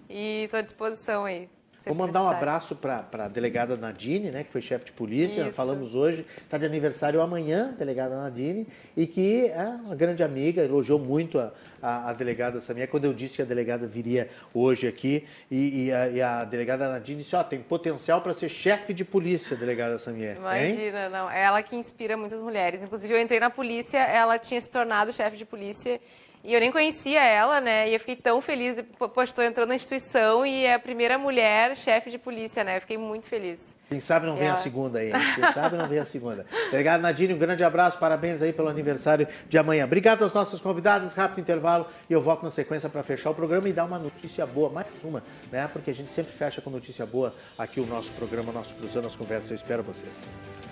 e 0.08 0.44
estou 0.44 0.58
à 0.58 0.62
disposição 0.62 1.26
aí. 1.26 1.50
Vou 1.86 1.94
mandar 1.94 2.20
um 2.20 2.24
necessário. 2.24 2.48
abraço 2.48 2.76
para 2.76 3.06
a 3.12 3.28
delegada 3.28 3.76
Nadine, 3.76 4.30
né, 4.30 4.44
que 4.44 4.50
foi 4.50 4.60
chefe 4.60 4.86
de 4.86 4.92
polícia, 4.92 5.42
Isso. 5.42 5.52
falamos 5.52 5.94
hoje, 5.94 6.24
está 6.42 6.56
de 6.56 6.66
aniversário 6.66 7.20
amanhã, 7.20 7.74
delegada 7.78 8.16
Nadine, 8.16 8.66
e 8.96 9.06
que 9.06 9.46
é 9.48 9.66
uma 9.84 9.94
grande 9.94 10.22
amiga, 10.22 10.62
elogiou 10.62 10.98
muito 10.98 11.38
a, 11.38 11.52
a, 11.82 12.10
a 12.10 12.12
delegada 12.12 12.60
Samia, 12.60 12.86
quando 12.86 13.04
eu 13.04 13.12
disse 13.12 13.36
que 13.36 13.42
a 13.42 13.44
delegada 13.44 13.86
viria 13.86 14.30
hoje 14.52 14.88
aqui, 14.88 15.26
e, 15.50 15.86
e 15.86 15.92
a, 15.92 16.08
e 16.08 16.22
a 16.22 16.44
delegada 16.44 16.88
Nadine 16.88 17.18
disse, 17.18 17.36
ó, 17.36 17.42
tem 17.44 17.60
potencial 17.60 18.20
para 18.20 18.32
ser 18.32 18.48
chefe 18.48 18.94
de 18.94 19.04
polícia, 19.04 19.56
delegada 19.56 19.98
Samia. 19.98 20.32
Hein? 20.32 20.36
Imagina, 20.38 21.08
não. 21.08 21.30
É 21.30 21.44
ela 21.44 21.62
que 21.62 21.76
inspira 21.76 22.16
muitas 22.16 22.40
mulheres. 22.40 22.82
Inclusive, 22.82 23.12
eu 23.12 23.20
entrei 23.20 23.40
na 23.40 23.50
polícia, 23.50 23.98
ela 23.98 24.38
tinha 24.38 24.60
se 24.60 24.70
tornado 24.70 25.12
chefe 25.12 25.36
de 25.36 25.44
polícia 25.44 26.00
e 26.44 26.52
eu 26.52 26.60
nem 26.60 26.70
conhecia 26.70 27.24
ela, 27.24 27.58
né? 27.58 27.88
E 27.88 27.94
eu 27.94 27.98
fiquei 27.98 28.14
tão 28.16 28.38
feliz, 28.40 28.76
poxa, 28.98 29.30
estou 29.30 29.42
entrando 29.42 29.70
na 29.70 29.74
instituição 29.74 30.44
e 30.44 30.66
é 30.66 30.74
a 30.74 30.78
primeira 30.78 31.16
mulher 31.16 31.74
chefe 31.74 32.10
de 32.10 32.18
polícia, 32.18 32.62
né? 32.62 32.76
Eu 32.76 32.80
fiquei 32.82 32.98
muito 32.98 33.26
feliz. 33.26 33.78
Quem 33.88 33.98
sabe 33.98 34.26
não 34.26 34.36
vem 34.36 34.48
a 34.48 34.50
Ela. 34.50 34.56
segunda 34.58 34.98
aí. 34.98 35.08
hein? 35.08 35.14
Quem 35.34 35.52
sabe 35.52 35.76
não 35.76 35.86
vem 35.88 35.98
a 35.98 36.04
segunda. 36.04 36.44
Delegado 36.70 37.00
Nadine, 37.00 37.32
um 37.32 37.38
grande 37.38 37.64
abraço, 37.64 37.98
parabéns 37.98 38.42
aí 38.42 38.52
pelo 38.52 38.68
aniversário 38.68 39.26
de 39.48 39.56
amanhã. 39.56 39.84
Obrigado 39.86 40.22
aos 40.22 40.34
nossos 40.34 40.60
convidados, 40.60 41.14
rápido 41.14 41.40
intervalo 41.40 41.86
e 42.10 42.12
eu 42.12 42.20
volto 42.20 42.42
na 42.42 42.50
sequência 42.50 42.88
para 42.90 43.02
fechar 43.02 43.30
o 43.30 43.34
programa 43.34 43.66
e 43.68 43.72
dar 43.72 43.84
uma 43.84 43.98
notícia 43.98 44.44
boa, 44.44 44.68
mais 44.68 44.86
uma, 45.02 45.22
né? 45.50 45.68
Porque 45.72 45.90
a 45.90 45.94
gente 45.94 46.10
sempre 46.10 46.32
fecha 46.32 46.60
com 46.60 46.68
notícia 46.68 47.06
boa 47.06 47.34
aqui 47.58 47.80
o 47.80 47.86
nosso 47.86 48.12
programa, 48.12 48.52
nosso 48.52 48.74
Cruzando 48.74 49.06
as 49.06 49.16
Conversas. 49.16 49.50
Eu 49.50 49.56
espero 49.56 49.82
vocês. 49.82 50.63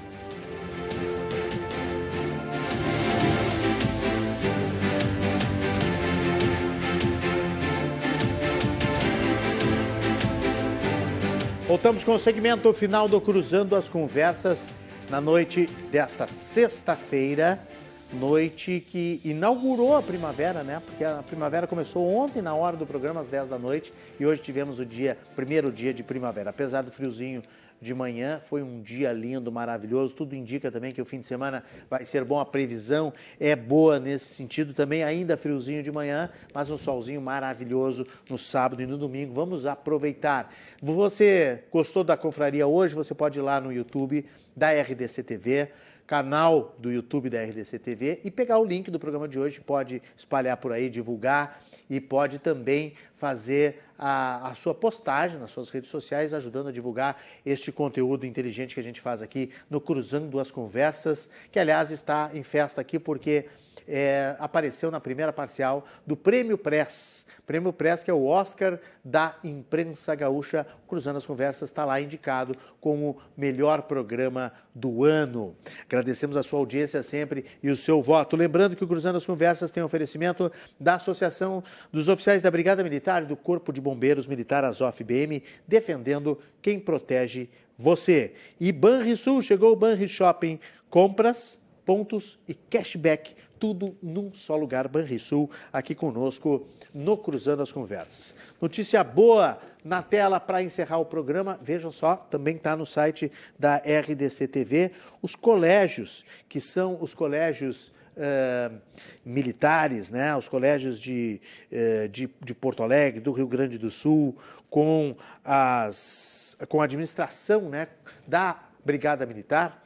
Voltamos 11.73 12.05
com 12.05 12.15
o 12.15 12.19
segmento 12.19 12.71
final 12.75 13.09
do 13.09 13.19
Cruzando 13.19 13.75
as 13.75 13.89
Conversas 13.89 14.69
na 15.09 15.23
noite 15.23 15.65
desta 15.91 16.27
sexta-feira, 16.27 17.67
noite 18.13 18.85
que 18.91 19.23
inaugurou 19.25 19.97
a 19.97 20.03
primavera, 20.03 20.63
né? 20.63 20.83
Porque 20.85 21.03
a 21.03 21.23
primavera 21.23 21.67
começou 21.67 22.07
ontem 22.07 22.43
na 22.43 22.55
hora 22.55 22.77
do 22.77 22.85
programa 22.85 23.23
às 23.23 23.29
10 23.29 23.49
da 23.49 23.59
noite 23.59 23.91
e 24.21 24.27
hoje 24.27 24.43
tivemos 24.43 24.79
o 24.81 24.85
dia, 24.85 25.17
primeiro 25.35 25.73
dia 25.73 25.95
de 25.95 26.03
primavera. 26.03 26.51
Apesar 26.51 26.83
do 26.83 26.93
friozinho 26.93 27.43
de 27.83 27.93
manhã. 27.93 28.41
Foi 28.49 28.63
um 28.63 28.81
dia 28.81 29.13
lindo, 29.13 29.51
maravilhoso. 29.51 30.15
Tudo 30.15 30.37
indica 30.37 30.71
também 30.71 30.93
que 30.93 31.03
o 31.03 31.05
fim 31.05 31.21
de 31.21 31.27
semana 31.27 31.65
vai 31.91 32.05
ser 32.05 32.25
bom. 32.25 32.39
A 32.39 32.47
previsão 32.47 33.13
é 33.41 33.57
boa 33.57 33.99
nesse 33.99 34.27
sentido 34.35 34.73
também. 34.73 35.03
Ainda 35.03 35.37
friozinho 35.37 35.83
de 35.83 35.91
manhã, 35.91 36.31
mas 36.55 36.71
um 36.71 36.79
solzinho 36.79 37.21
maravilhoso 37.21 38.07
no 38.31 38.39
sábado 38.39 38.81
e 38.81 38.87
no 38.87 38.97
domingo. 38.97 39.35
Vamos 39.35 39.67
aproveitar. 39.67 40.55
Você 40.81 41.65
gostou 41.71 42.05
da 42.05 42.17
confraria 42.17 42.67
hoje? 42.67 42.95
Você 42.95 43.13
pode 43.15 43.41
ir 43.41 43.43
lá 43.43 43.61
no 43.61 43.73
YouTube 43.73 44.25
da 44.57 44.71
RDC 44.71 45.25
TV 45.25 45.71
canal 46.07 46.75
do 46.79 46.93
YouTube 46.93 47.31
da 47.31 47.43
RDC 47.43 47.79
TV 47.79 48.21
e 48.23 48.31
pegar 48.31 48.59
o 48.59 48.65
link 48.65 48.91
do 48.91 48.99
programa 48.99 49.27
de 49.27 49.39
hoje, 49.39 49.61
pode 49.61 50.03
espalhar 50.15 50.59
por 50.59 50.71
aí, 50.71 50.91
divulgar 50.91 51.63
e 51.89 52.01
pode 52.01 52.39
também 52.39 52.93
fazer 53.17 53.79
a, 54.05 54.49
a, 54.49 54.55
sua 54.57 54.75
postagem 54.75 55.39
nas 55.39 55.53
suas 55.53 55.71
redes 55.71 55.89
sociais, 55.89 56.35
ajudando 56.35 56.67
a 56.69 56.73
divulgar 56.73 57.23
este 57.47 57.71
conteúdo 57.71 58.27
inteligente 58.27 58.75
que 58.75 58.81
a 58.81 58.83
gente 58.83 59.01
faz 59.01 59.23
aqui 59.23 59.53
no 59.71 59.81
Cruzando 59.81 60.41
as 60.41 60.51
Conversas, 60.51 61.31
que 61.53 61.59
aliás 61.61 61.93
está 61.93 62.29
em 62.35 62.43
festa 62.43 62.81
aqui 62.81 62.99
porque 62.99 63.47
é, 63.87 64.35
apareceu 64.41 64.91
na 64.91 64.99
primeira 64.99 65.33
parcial 65.33 65.87
do 66.05 66.17
Prêmio 66.17 66.59
Press. 66.59 67.22
Prêmio 67.47 67.73
Press, 67.73 68.03
que 68.03 68.11
é 68.11 68.15
o 68.15 68.27
Oscar 68.27 68.79
da 69.05 69.37
imprensa 69.43 70.15
gaúcha. 70.15 70.67
Cruzando 70.87 71.17
as 71.17 71.27
Conversas 71.27 71.69
está 71.69 71.85
lá 71.85 72.01
indicado 72.01 72.55
como 72.81 73.19
melhor 73.37 73.83
programa 73.83 74.53
do 74.75 75.05
ano. 75.05 75.57
Agradecemos 75.85 76.37
a 76.37 76.43
sua 76.43 76.59
audiência 76.59 77.03
sempre 77.03 77.45
e 77.63 77.71
o 77.71 77.77
seu 77.77 78.03
voto. 78.03 78.37
Lembrando 78.37 78.77
que 78.77 78.85
o 78.85 78.89
Cruzando 78.89 79.17
as 79.17 79.27
Conversas 79.27 79.71
tem 79.71 79.83
oferecimento 79.83 80.51
da 80.79 80.95
Associação 80.95 81.65
dos 81.93 82.09
Oficiais 82.09 82.43
da 82.43 82.51
Brigada 82.51 82.83
Militar 82.83 83.23
e 83.23 83.27
do 83.27 83.37
Corpo 83.37 83.73
de 83.73 83.81
Bombeiros 83.81 84.27
Militar 84.27 84.65
Azof 84.65 85.03
BM, 85.03 85.43
defendendo 85.67 86.39
quem 86.61 86.79
protege 86.79 87.49
você. 87.77 88.35
E 88.61 88.71
Banrisul, 88.71 89.43
chegou 89.43 89.73
o 89.73 89.77
Banri 89.77 90.09
Shopping. 90.09 90.61
Compras, 90.89 91.61
pontos 91.85 92.39
e 92.49 92.55
cashback 92.55 93.35
tudo 93.59 93.97
num 94.03 94.33
só 94.35 94.57
lugar, 94.57 94.89
Banrisul, 94.89 95.49
aqui 95.73 95.95
conosco 95.95 96.67
no 96.93 97.17
Cruzando 97.17 97.63
as 97.63 97.71
Conversas. 97.71 98.35
Notícia 98.61 99.05
boa 99.05 99.59
na 99.85 100.03
tela 100.03 100.41
para 100.41 100.63
encerrar 100.63 100.99
o 100.99 101.05
programa, 101.05 101.59
vejam 101.63 101.91
só, 101.91 102.17
também 102.17 102.57
está 102.57 102.77
no 102.77 102.85
site 102.85 103.31
da 103.57 103.77
RDC 103.77 104.49
TV, 104.49 104.91
os 105.21 105.37
colégios, 105.37 106.25
que 106.49 106.61
são 106.61 106.99
os 107.01 107.15
colégios 107.15 107.93
uh, 108.17 108.77
militares, 109.25 110.11
né, 110.11 110.37
os 110.37 110.49
colégios 110.49 110.99
de, 111.01 111.41
uh, 111.71 112.09
de, 112.09 112.29
de 112.41 112.55
Porto 112.55 112.83
Alegre, 112.83 113.21
do 113.21 113.33
Rio 113.33 113.47
Grande 113.47 113.79
do 113.79 113.91
Sul, 113.91 114.37
com, 114.69 115.17
as, 115.45 116.57
com 116.69 116.81
a 116.81 116.85
administração 116.85 117.69
né, 117.69 117.89
da 118.27 118.61
Brigada 118.85 119.25
Militar, 119.27 119.82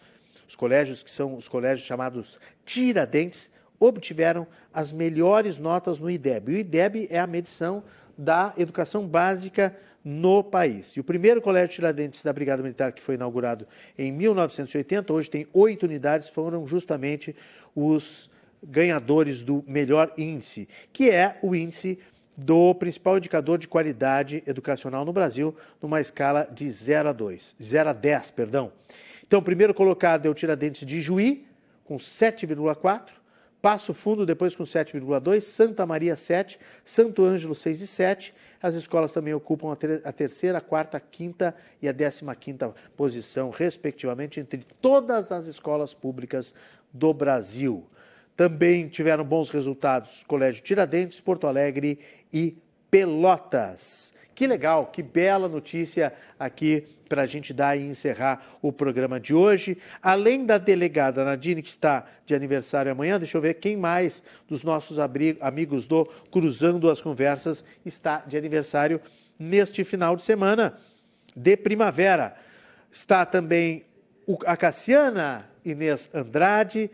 os 0.47 0.55
colégios 0.57 1.03
que 1.03 1.11
são 1.11 1.37
os 1.37 1.49
colégios 1.49 1.87
chamados 1.87 2.39
Tiradentes, 2.65 3.51
obtiveram 3.79 4.47
as 4.73 4.91
melhores 4.93 5.59
notas 5.59 5.99
no 5.99 6.11
IDEB. 6.11 6.53
O 6.53 6.57
IDEB 6.57 7.09
é 7.11 7.19
a 7.19 7.27
medição 7.27 7.83
da 8.17 8.55
educação 8.57 9.07
básica 9.07 9.77
no 10.05 10.43
país. 10.43 10.91
E 10.91 11.01
o 11.01 11.05
primeiro 11.05 11.43
colégio 11.43 11.75
Tiradentes 11.75 12.23
da 12.23 12.33
Brigada 12.33 12.63
Militar, 12.63 12.93
que 12.93 13.03
foi 13.03 13.17
inaugurado 13.17 13.67
em 13.99 14.13
1980, 14.13 15.13
hoje 15.13 15.29
tem 15.29 15.47
oito 15.53 15.83
unidades, 15.85 16.29
foram 16.29 16.67
justamente 16.67 17.35
os 17.75 18.31
ganhadores 18.63 19.43
do 19.43 19.65
melhor 19.67 20.13
índice, 20.17 20.69
que 20.93 21.11
é 21.11 21.39
o 21.43 21.55
índice 21.55 21.99
do 22.37 22.75
principal 22.75 23.17
indicador 23.17 23.59
de 23.59 23.67
qualidade 23.67 24.43
educacional 24.47 25.05
no 25.05 25.13
Brasil, 25.13 25.57
numa 25.81 26.01
escala 26.01 26.49
de 26.53 26.71
0 26.71 27.09
a 27.09 27.13
2, 27.13 27.57
0 27.61 27.91
a 27.91 27.93
10, 27.93 28.31
perdão. 28.31 28.73
Então, 29.27 29.43
primeiro 29.43 29.75
colocado 29.75 30.27
é 30.27 30.31
o 30.31 30.35
Tiradentes 30.35 30.87
de 30.87 31.01
Juí, 31.01 31.47
com 31.85 31.97
7,4. 31.97 33.27
Passo 33.61 33.93
Fundo, 33.93 34.25
depois 34.25 34.55
com 34.55 34.63
7,2, 34.63 35.41
Santa 35.41 35.85
Maria 35.85 36.15
7, 36.15 36.61
Santo 36.85 37.25
Ângelo 37.25 37.55
6 37.55 37.81
e 37.81 37.87
7. 37.87 38.35
As 38.63 38.77
escolas 38.77 39.13
também 39.13 39.35
ocupam 39.35 39.73
a, 40.05 40.13
terceira, 40.13 40.59
a 40.59 40.61
quarta, 40.61 40.99
a 40.99 41.01
quinta 41.01 41.53
e 41.83 41.89
a 41.89 41.93
décima 41.93 42.35
quinta 42.37 42.73
posição, 42.97 43.51
respectivamente, 43.51 44.39
entre 44.39 44.65
todas 44.81 45.33
as 45.33 45.49
escolas 45.49 45.95
públicas 45.95 46.55
do 46.93 47.13
Brasil. 47.13 47.85
Também 48.37 48.87
tiveram 48.87 49.25
bons 49.25 49.51
resultados 49.51 50.23
Colégio 50.29 50.63
Tiradentes, 50.63 51.21
Porto 51.21 51.49
Alegre 51.49 51.99
e 52.33 52.57
Pelotas. 52.89 54.15
Que 54.37 54.47
legal, 54.47 54.89
que 54.89 55.03
bela 55.03 55.49
notícia 55.49 56.13
aqui 56.39 56.87
para 57.09 57.23
a 57.23 57.27
gente 57.27 57.55
dar 57.55 57.75
e 57.75 57.87
encerrar 57.87 58.45
o 58.61 58.71
programa 58.71 59.19
de 59.19 59.33
hoje. 59.33 59.79
Além 60.03 60.45
da 60.45 60.59
delegada 60.59 61.25
Nadine, 61.25 61.63
que 61.63 61.71
está 61.71 62.05
de 62.27 62.35
aniversário 62.35 62.93
amanhã, 62.93 63.19
deixa 63.19 63.39
eu 63.39 63.41
ver 63.41 63.55
quem 63.55 63.79
mais 63.79 64.23
dos 64.47 64.63
nossos 64.63 64.99
amigos 65.41 65.87
do 65.87 66.05
Cruzando 66.31 66.91
as 66.91 67.01
Conversas 67.01 67.65
está 67.83 68.19
de 68.27 68.37
aniversário 68.37 69.01
neste 69.39 69.83
final 69.85 70.15
de 70.15 70.23
semana 70.23 70.79
de 71.35 71.57
primavera. 71.57 72.37
Está 72.93 73.25
também 73.25 73.87
a 74.45 74.55
Cassiana 74.55 75.49
Inês 75.65 76.11
Andrade, 76.13 76.91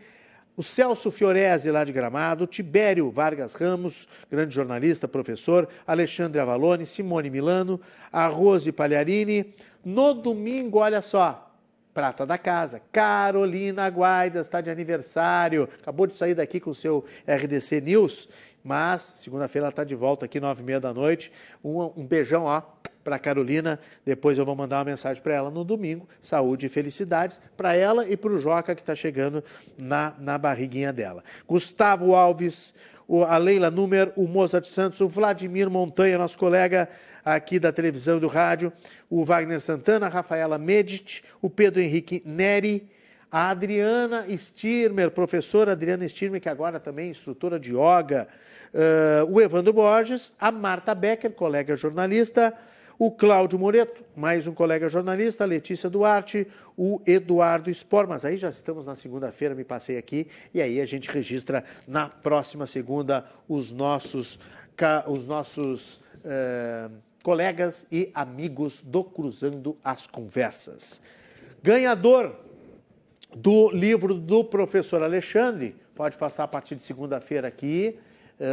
o 0.55 0.61
Celso 0.61 1.11
Fiorese, 1.11 1.71
lá 1.71 1.83
de 1.83 1.91
Gramado, 1.91 2.45
Tibério 2.45 3.09
Vargas 3.09 3.53
Ramos, 3.55 4.07
grande 4.29 4.53
jornalista, 4.53 5.07
professor, 5.07 5.67
Alexandre 5.85 6.39
Avalone, 6.39 6.85
Simone 6.85 7.29
Milano, 7.29 7.81
a 8.11 8.27
Rose 8.27 8.71
Pagliarini. 8.71 9.53
No 9.83 10.13
domingo, 10.13 10.77
olha 10.79 11.01
só, 11.01 11.51
prata 11.93 12.25
da 12.25 12.37
casa, 12.37 12.81
Carolina 12.91 13.87
Guaida 13.87 14.41
está 14.41 14.61
de 14.61 14.69
aniversário, 14.69 15.67
acabou 15.81 16.07
de 16.07 16.15
sair 16.15 16.35
daqui 16.35 16.59
com 16.59 16.69
o 16.69 16.75
seu 16.75 17.03
RDC 17.27 17.81
News, 17.81 18.29
mas 18.63 19.01
segunda-feira 19.17 19.65
ela 19.65 19.69
está 19.71 19.83
de 19.83 19.95
volta 19.95 20.25
aqui, 20.25 20.39
nove 20.39 20.61
e 20.61 20.65
meia 20.65 20.79
da 20.79 20.93
noite. 20.93 21.31
Um, 21.63 21.81
um 21.97 22.05
beijão, 22.05 22.45
ó 22.45 22.61
para 23.03 23.19
Carolina. 23.19 23.79
Depois 24.05 24.37
eu 24.37 24.45
vou 24.45 24.55
mandar 24.55 24.77
uma 24.77 24.85
mensagem 24.85 25.21
para 25.21 25.33
ela 25.33 25.51
no 25.51 25.63
domingo. 25.63 26.07
Saúde 26.21 26.67
e 26.67 26.69
felicidades 26.69 27.41
para 27.57 27.75
ela 27.75 28.07
e 28.07 28.15
para 28.15 28.31
o 28.31 28.39
Joca 28.39 28.73
que 28.73 28.81
está 28.81 28.95
chegando 28.95 29.43
na, 29.77 30.13
na 30.17 30.37
barriguinha 30.37 30.93
dela. 30.93 31.23
Gustavo 31.45 32.15
Alves, 32.15 32.73
o, 33.07 33.23
a 33.23 33.37
Leila 33.37 33.69
Númer, 33.69 34.11
o 34.15 34.27
Mozart 34.27 34.65
Santos, 34.65 35.01
o 35.01 35.09
Vladimir 35.09 35.69
Montanha, 35.69 36.17
nosso 36.17 36.37
colega 36.37 36.89
aqui 37.23 37.59
da 37.59 37.71
televisão 37.71 38.17
e 38.17 38.19
do 38.19 38.27
rádio, 38.27 38.71
o 39.09 39.23
Wagner 39.23 39.59
Santana, 39.59 40.07
a 40.07 40.09
Rafaela 40.09 40.57
Medit, 40.57 41.23
o 41.41 41.49
Pedro 41.49 41.81
Henrique 41.81 42.21
Neri, 42.25 42.89
a 43.31 43.49
Adriana 43.49 44.25
Stirmer, 44.37 45.09
professora 45.09 45.71
Adriana 45.71 46.07
Stirmer, 46.07 46.41
que 46.41 46.49
agora 46.49 46.79
também 46.79 47.07
é 47.07 47.11
instrutora 47.11 47.59
de 47.59 47.71
yoga, 47.71 48.27
uh, 48.73 49.31
o 49.31 49.39
Evandro 49.39 49.73
Borges, 49.73 50.33
a 50.39 50.51
Marta 50.51 50.93
Becker, 50.95 51.31
colega 51.31 51.75
jornalista, 51.75 52.53
o 52.97 53.11
Cláudio 53.11 53.57
Moreto, 53.57 54.03
mais 54.15 54.47
um 54.47 54.53
colega 54.53 54.87
jornalista, 54.87 55.43
a 55.43 55.47
Letícia 55.47 55.89
Duarte, 55.89 56.47
o 56.77 57.01
Eduardo 57.05 57.73
Spor, 57.73 58.07
mas 58.07 58.23
aí 58.23 58.37
já 58.37 58.49
estamos 58.49 58.85
na 58.85 58.95
segunda-feira, 58.95 59.55
me 59.55 59.63
passei 59.63 59.97
aqui, 59.97 60.27
e 60.53 60.61
aí 60.61 60.79
a 60.79 60.85
gente 60.85 61.09
registra 61.09 61.63
na 61.87 62.07
próxima 62.07 62.65
segunda 62.65 63.25
os 63.47 63.71
nossos, 63.71 64.39
os 65.07 65.27
nossos 65.27 65.95
uh, 65.95 66.91
colegas 67.23 67.87
e 67.91 68.11
amigos 68.13 68.81
do 68.81 69.03
Cruzando 69.03 69.77
as 69.83 70.05
Conversas. 70.07 71.01
Ganhador 71.63 72.35
do 73.35 73.71
livro 73.71 74.13
do 74.13 74.43
professor 74.43 75.01
Alexandre, 75.01 75.75
pode 75.95 76.17
passar 76.17 76.43
a 76.43 76.47
partir 76.47 76.75
de 76.75 76.83
segunda-feira 76.83 77.47
aqui, 77.47 77.97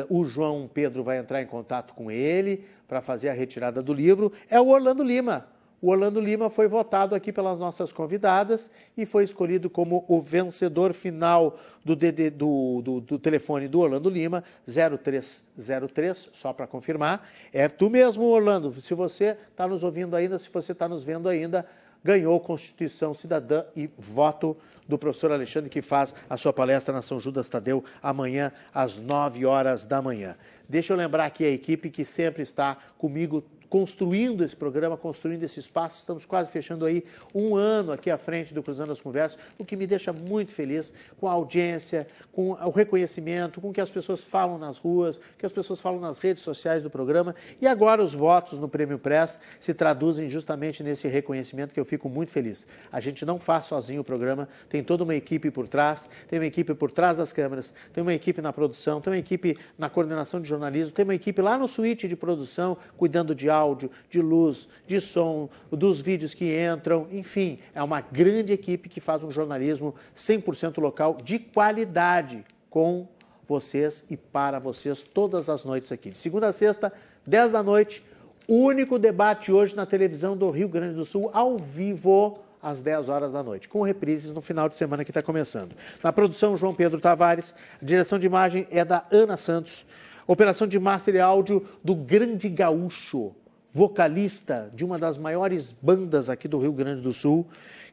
o 0.09 0.25
João 0.25 0.69
Pedro 0.73 1.03
vai 1.03 1.19
entrar 1.19 1.43
em 1.43 1.47
contato 1.47 1.95
com 1.95 2.11
ele, 2.11 2.65
para 2.91 3.01
fazer 3.01 3.29
a 3.29 3.33
retirada 3.33 3.81
do 3.81 3.95
livro 3.95 4.33
é 4.51 4.61
o 4.61 4.67
Orlando 4.67 5.05
Lima. 5.05 5.47
O 5.81 5.91
Orlando 5.91 6.21
Lima 6.21 6.51
foi 6.51 6.67
votado 6.67 7.15
aqui 7.15 7.33
pelas 7.33 7.57
nossas 7.57 7.93
convidadas 7.93 8.69
e 8.97 9.07
foi 9.07 9.23
escolhido 9.23 9.71
como 9.71 10.05
o 10.09 10.21
vencedor 10.21 10.93
final 10.93 11.57
do, 11.85 11.95
DD, 11.95 12.31
do, 12.31 12.83
do, 12.83 13.01
do 13.01 13.19
telefone 13.19 13.69
do 13.69 13.79
Orlando 13.79 14.11
Lima, 14.11 14.43
0303, 14.67 16.31
só 16.33 16.53
para 16.53 16.67
confirmar. 16.67 17.27
É 17.53 17.69
tu 17.69 17.89
mesmo, 17.89 18.25
Orlando. 18.25 18.73
Se 18.73 18.93
você 18.93 19.37
está 19.51 19.69
nos 19.69 19.85
ouvindo 19.85 20.17
ainda, 20.17 20.37
se 20.37 20.51
você 20.51 20.73
está 20.73 20.89
nos 20.89 21.05
vendo 21.05 21.29
ainda, 21.29 21.65
ganhou 22.03 22.39
Constituição 22.41 23.15
Cidadã 23.15 23.65
e 23.77 23.91
voto 23.99 24.57
do 24.89 24.99
professor 24.99 25.33
Alexandre, 25.33 25.71
que 25.71 25.83
faz 25.83 26.15
a 26.29 26.37
sua 26.37 26.53
palestra 26.53 26.93
na 26.93 27.03
São 27.03 27.21
Judas 27.21 27.49
Tadeu 27.49 27.85
amanhã 28.03 28.53
às 28.75 28.99
9 28.99 29.47
horas 29.47 29.85
da 29.85 30.03
manhã. 30.03 30.37
Deixa 30.69 30.93
eu 30.93 30.97
lembrar 30.97 31.27
aqui 31.27 31.45
a 31.45 31.51
equipe 31.51 31.91
que 31.91 32.05
sempre 32.05 32.43
está 32.43 32.77
comigo 32.99 33.45
construindo 33.71 34.43
esse 34.43 34.57
programa, 34.57 34.97
construindo 34.97 35.45
esse 35.45 35.61
espaço. 35.61 36.01
Estamos 36.01 36.27
quase 36.27 36.51
fechando 36.51 36.85
aí 36.85 37.05
um 37.33 37.55
ano 37.55 37.93
aqui 37.93 38.11
à 38.11 38.19
frente 38.19 38.53
do 38.53 38.65
Cruzando 38.65 38.91
as 38.91 39.01
Conversas, 39.01 39.39
o 39.57 39.65
que 39.65 39.77
me 39.77 39.87
deixa 39.87 40.13
muito 40.13 40.53
feliz 40.53 40.93
com 41.19 41.29
a 41.29 41.33
audiência, 41.33 42.09
com 42.33 42.51
o 42.51 42.71
reconhecimento, 42.71 43.61
com 43.61 43.71
o 43.71 43.73
que 43.73 43.81
as 43.81 43.89
pessoas 43.89 44.25
falam 44.25 44.59
nas 44.59 44.77
ruas, 44.77 45.17
o 45.19 45.21
que 45.39 45.47
as 45.47 45.53
pessoas 45.53 45.81
falam 45.81 46.01
nas 46.01 46.19
redes 46.19 46.43
sociais 46.43 46.83
do 46.83 46.91
programa. 46.91 47.35
E 47.61 47.67
agora 47.67 48.03
os 48.03 48.13
votos 48.13 48.59
no 48.59 48.69
Prêmio 48.69 48.99
Press 48.99 49.39
se 49.61 49.73
traduzem 49.73 50.29
justamente 50.29 50.83
nesse 50.83 51.07
reconhecimento 51.07 51.73
que 51.73 51.79
eu 51.79 51.85
fico 51.85 52.09
muito 52.09 52.33
feliz. 52.33 52.67
A 52.91 52.99
gente 52.99 53.25
não 53.25 53.39
faz 53.39 53.67
sozinho 53.67 54.01
o 54.01 54.05
programa, 54.05 54.49
tem 54.69 54.83
toda 54.83 55.05
uma 55.05 55.15
equipe 55.15 55.49
por 55.49 55.69
trás, 55.69 56.09
tem 56.29 56.41
uma 56.41 56.47
equipe 56.47 56.75
por 56.75 56.91
trás 56.91 57.19
das 57.19 57.33
câmeras, 57.33 57.73
tem 57.93 58.03
uma 58.03 58.15
equipe 58.15 58.43
na 58.43 58.53
produção, 58.53 59.01
tem 59.01 59.13
uma 59.13 59.19
equipe 59.19 59.57
na 59.79 59.89
coordenação 59.89 60.41
de 60.41 60.49
jornalismo, 60.49 60.93
tem 60.93 61.05
uma 61.05 61.15
equipe 61.15 61.41
lá 61.41 61.57
no 61.57 61.69
suíte 61.69 62.09
de 62.09 62.17
produção, 62.17 62.77
cuidando 62.97 63.33
de 63.33 63.49
áudio, 63.49 63.60
de 64.09 64.21
luz, 64.21 64.69
de 64.87 65.01
som, 65.01 65.49
dos 65.71 66.01
vídeos 66.01 66.35
que 66.35 66.59
entram, 66.61 67.07
enfim, 67.11 67.59
é 67.75 67.83
uma 67.83 68.01
grande 68.01 68.53
equipe 68.53 68.89
que 68.89 69.01
faz 69.01 69.23
um 69.23 69.31
jornalismo 69.31 69.95
100% 70.17 70.81
local 70.81 71.19
de 71.23 71.39
qualidade 71.39 72.45
com 72.69 73.09
vocês 73.47 74.05
e 74.09 74.17
para 74.17 74.59
vocês 74.59 75.03
todas 75.03 75.49
as 75.49 75.65
noites 75.65 75.91
aqui. 75.91 76.11
De 76.11 76.19
segunda 76.19 76.49
a 76.49 76.53
sexta, 76.53 76.93
10 77.27 77.51
da 77.51 77.63
noite, 77.63 78.05
único 78.49 78.99
debate 78.99 79.53
hoje 79.53 79.75
na 79.75 79.85
televisão 79.87 80.37
do 80.37 80.51
Rio 80.51 80.69
Grande 80.69 80.95
do 80.95 81.05
Sul, 81.05 81.31
ao 81.33 81.59
vivo, 81.59 82.39
às 82.63 82.81
10 82.81 83.09
horas 83.09 83.33
da 83.33 83.43
noite, 83.43 83.69
com 83.69 83.83
reprises 83.83 84.33
no 84.33 84.41
final 84.41 84.69
de 84.69 84.75
semana 84.75 85.05
que 85.05 85.11
está 85.11 85.23
começando. 85.23 85.75
Na 86.03 86.13
produção, 86.13 86.57
João 86.57 86.75
Pedro 86.75 87.01
Tavares, 87.01 87.55
a 87.81 87.85
direção 87.85 88.19
de 88.19 88.27
imagem 88.27 88.67
é 88.71 88.85
da 88.85 89.05
Ana 89.11 89.37
Santos, 89.37 89.87
operação 90.27 90.67
de 90.67 90.79
master 90.79 91.15
e 91.15 91.21
áudio 91.21 91.67
do 91.83 91.95
Grande 91.95 92.49
Gaúcho, 92.49 93.35
vocalista 93.73 94.71
de 94.75 94.85
uma 94.85 94.99
das 94.99 95.17
maiores 95.17 95.73
bandas 95.73 96.29
aqui 96.29 96.49
do 96.49 96.59
Rio 96.59 96.73
Grande 96.73 97.01
do 97.01 97.13
Sul, 97.13 97.47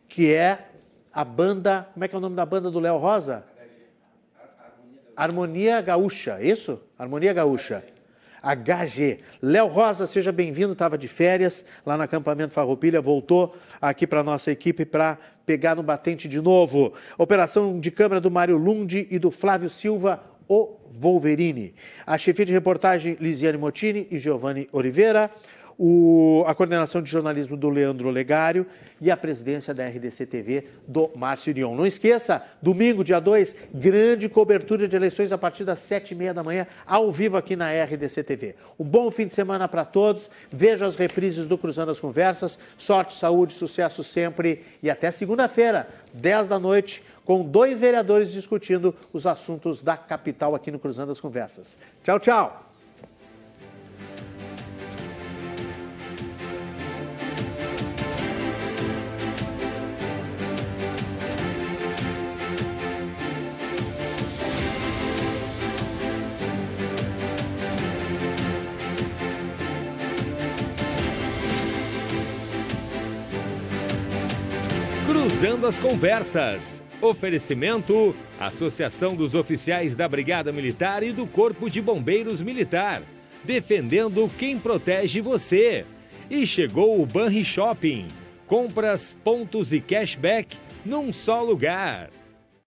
que 0.07 0.33
é 0.33 0.67
a 1.13 1.23
banda. 1.23 1.87
Como 1.93 2.03
é 2.03 2.07
que 2.07 2.15
é 2.15 2.17
o 2.17 2.21
nome 2.21 2.35
da 2.35 2.45
banda 2.45 2.71
do 2.71 2.79
Léo 2.79 2.97
Rosa? 2.97 3.43
Harmonia 5.15 5.81
Gaúcha, 5.81 6.41
isso? 6.41 6.79
Harmonia 6.97 7.33
Gaúcha. 7.33 7.83
HG. 8.41 9.19
Léo 9.41 9.67
Rosa, 9.67 10.05
seja 10.05 10.31
bem-vindo, 10.31 10.73
estava 10.73 10.97
de 10.97 11.07
férias 11.07 11.65
lá 11.85 11.97
no 11.97 12.03
acampamento 12.03 12.53
Farroupilha, 12.53 13.01
voltou 13.01 13.55
aqui 13.81 14.05
para 14.05 14.23
nossa 14.23 14.51
equipe 14.51 14.85
para 14.85 15.17
pegar 15.45 15.75
no 15.75 15.83
batente 15.83 16.27
de 16.27 16.39
novo. 16.39 16.93
Operação 17.17 17.79
de 17.79 17.89
câmera 17.91 18.21
do 18.21 18.29
Mário 18.29 18.57
Lund 18.57 19.07
e 19.09 19.19
do 19.19 19.31
Flávio 19.31 19.69
Silva, 19.69 20.21
o 20.47 20.77
Wolverine. 20.91 21.73
A 22.05 22.17
chefia 22.17 22.45
de 22.45 22.53
reportagem, 22.53 23.17
Lisiane 23.19 23.57
Motini 23.57 24.07
e 24.09 24.19
Giovanni 24.19 24.69
Oliveira 24.71 25.29
o, 25.77 26.43
a 26.47 26.55
coordenação 26.55 27.01
de 27.01 27.09
jornalismo 27.09 27.55
do 27.55 27.69
Leandro 27.69 28.09
Legário 28.09 28.65
e 28.99 29.11
a 29.11 29.17
presidência 29.17 29.73
da 29.73 29.87
RDC 29.87 30.25
TV 30.25 30.65
do 30.87 31.11
Márcio 31.15 31.51
Irion. 31.51 31.75
Não 31.75 31.85
esqueça, 31.85 32.43
domingo, 32.61 33.03
dia 33.03 33.19
2, 33.19 33.55
grande 33.73 34.27
cobertura 34.27 34.87
de 34.87 34.95
eleições 34.95 35.31
a 35.31 35.37
partir 35.37 35.63
das 35.63 35.79
sete 35.79 36.11
e 36.11 36.15
meia 36.15 36.33
da 36.33 36.43
manhã, 36.43 36.65
ao 36.85 37.11
vivo 37.11 37.37
aqui 37.37 37.55
na 37.55 37.69
RDC 37.71 38.23
TV. 38.23 38.55
Um 38.79 38.83
bom 38.83 39.11
fim 39.11 39.27
de 39.27 39.33
semana 39.33 39.67
para 39.67 39.85
todos, 39.85 40.31
veja 40.51 40.85
as 40.85 40.95
reprises 40.95 41.47
do 41.47 41.57
Cruzando 41.57 41.91
as 41.91 41.99
Conversas, 41.99 42.57
sorte, 42.77 43.13
saúde, 43.13 43.53
sucesso 43.53 44.03
sempre 44.03 44.63
e 44.81 44.89
até 44.89 45.11
segunda-feira, 45.11 45.87
10 46.13 46.47
da 46.47 46.57
noite, 46.57 47.03
com 47.23 47.43
dois 47.43 47.79
vereadores 47.79 48.31
discutindo 48.31 48.95
os 49.13 49.27
assuntos 49.27 49.83
da 49.83 49.97
capital 49.97 50.55
aqui 50.55 50.71
no 50.71 50.79
Cruzando 50.79 51.11
as 51.11 51.19
Conversas. 51.19 51.77
Tchau, 52.03 52.19
tchau! 52.19 52.66
Cruzando 75.37 75.67
as 75.67 75.77
Conversas. 75.77 76.83
Oferecimento: 76.99 78.15
Associação 78.39 79.15
dos 79.15 79.35
Oficiais 79.35 79.95
da 79.95 80.07
Brigada 80.07 80.51
Militar 80.51 81.03
e 81.03 81.11
do 81.11 81.27
Corpo 81.27 81.69
de 81.69 81.79
Bombeiros 81.79 82.41
Militar. 82.41 83.03
Defendendo 83.43 84.31
quem 84.39 84.57
protege 84.57 85.21
você. 85.21 85.85
E 86.27 86.47
chegou 86.47 86.99
o 86.99 87.05
Banri 87.05 87.45
Shopping. 87.45 88.07
Compras, 88.47 89.15
pontos 89.23 89.71
e 89.71 89.79
cashback 89.79 90.57
num 90.83 91.13
só 91.13 91.43
lugar. 91.43 92.09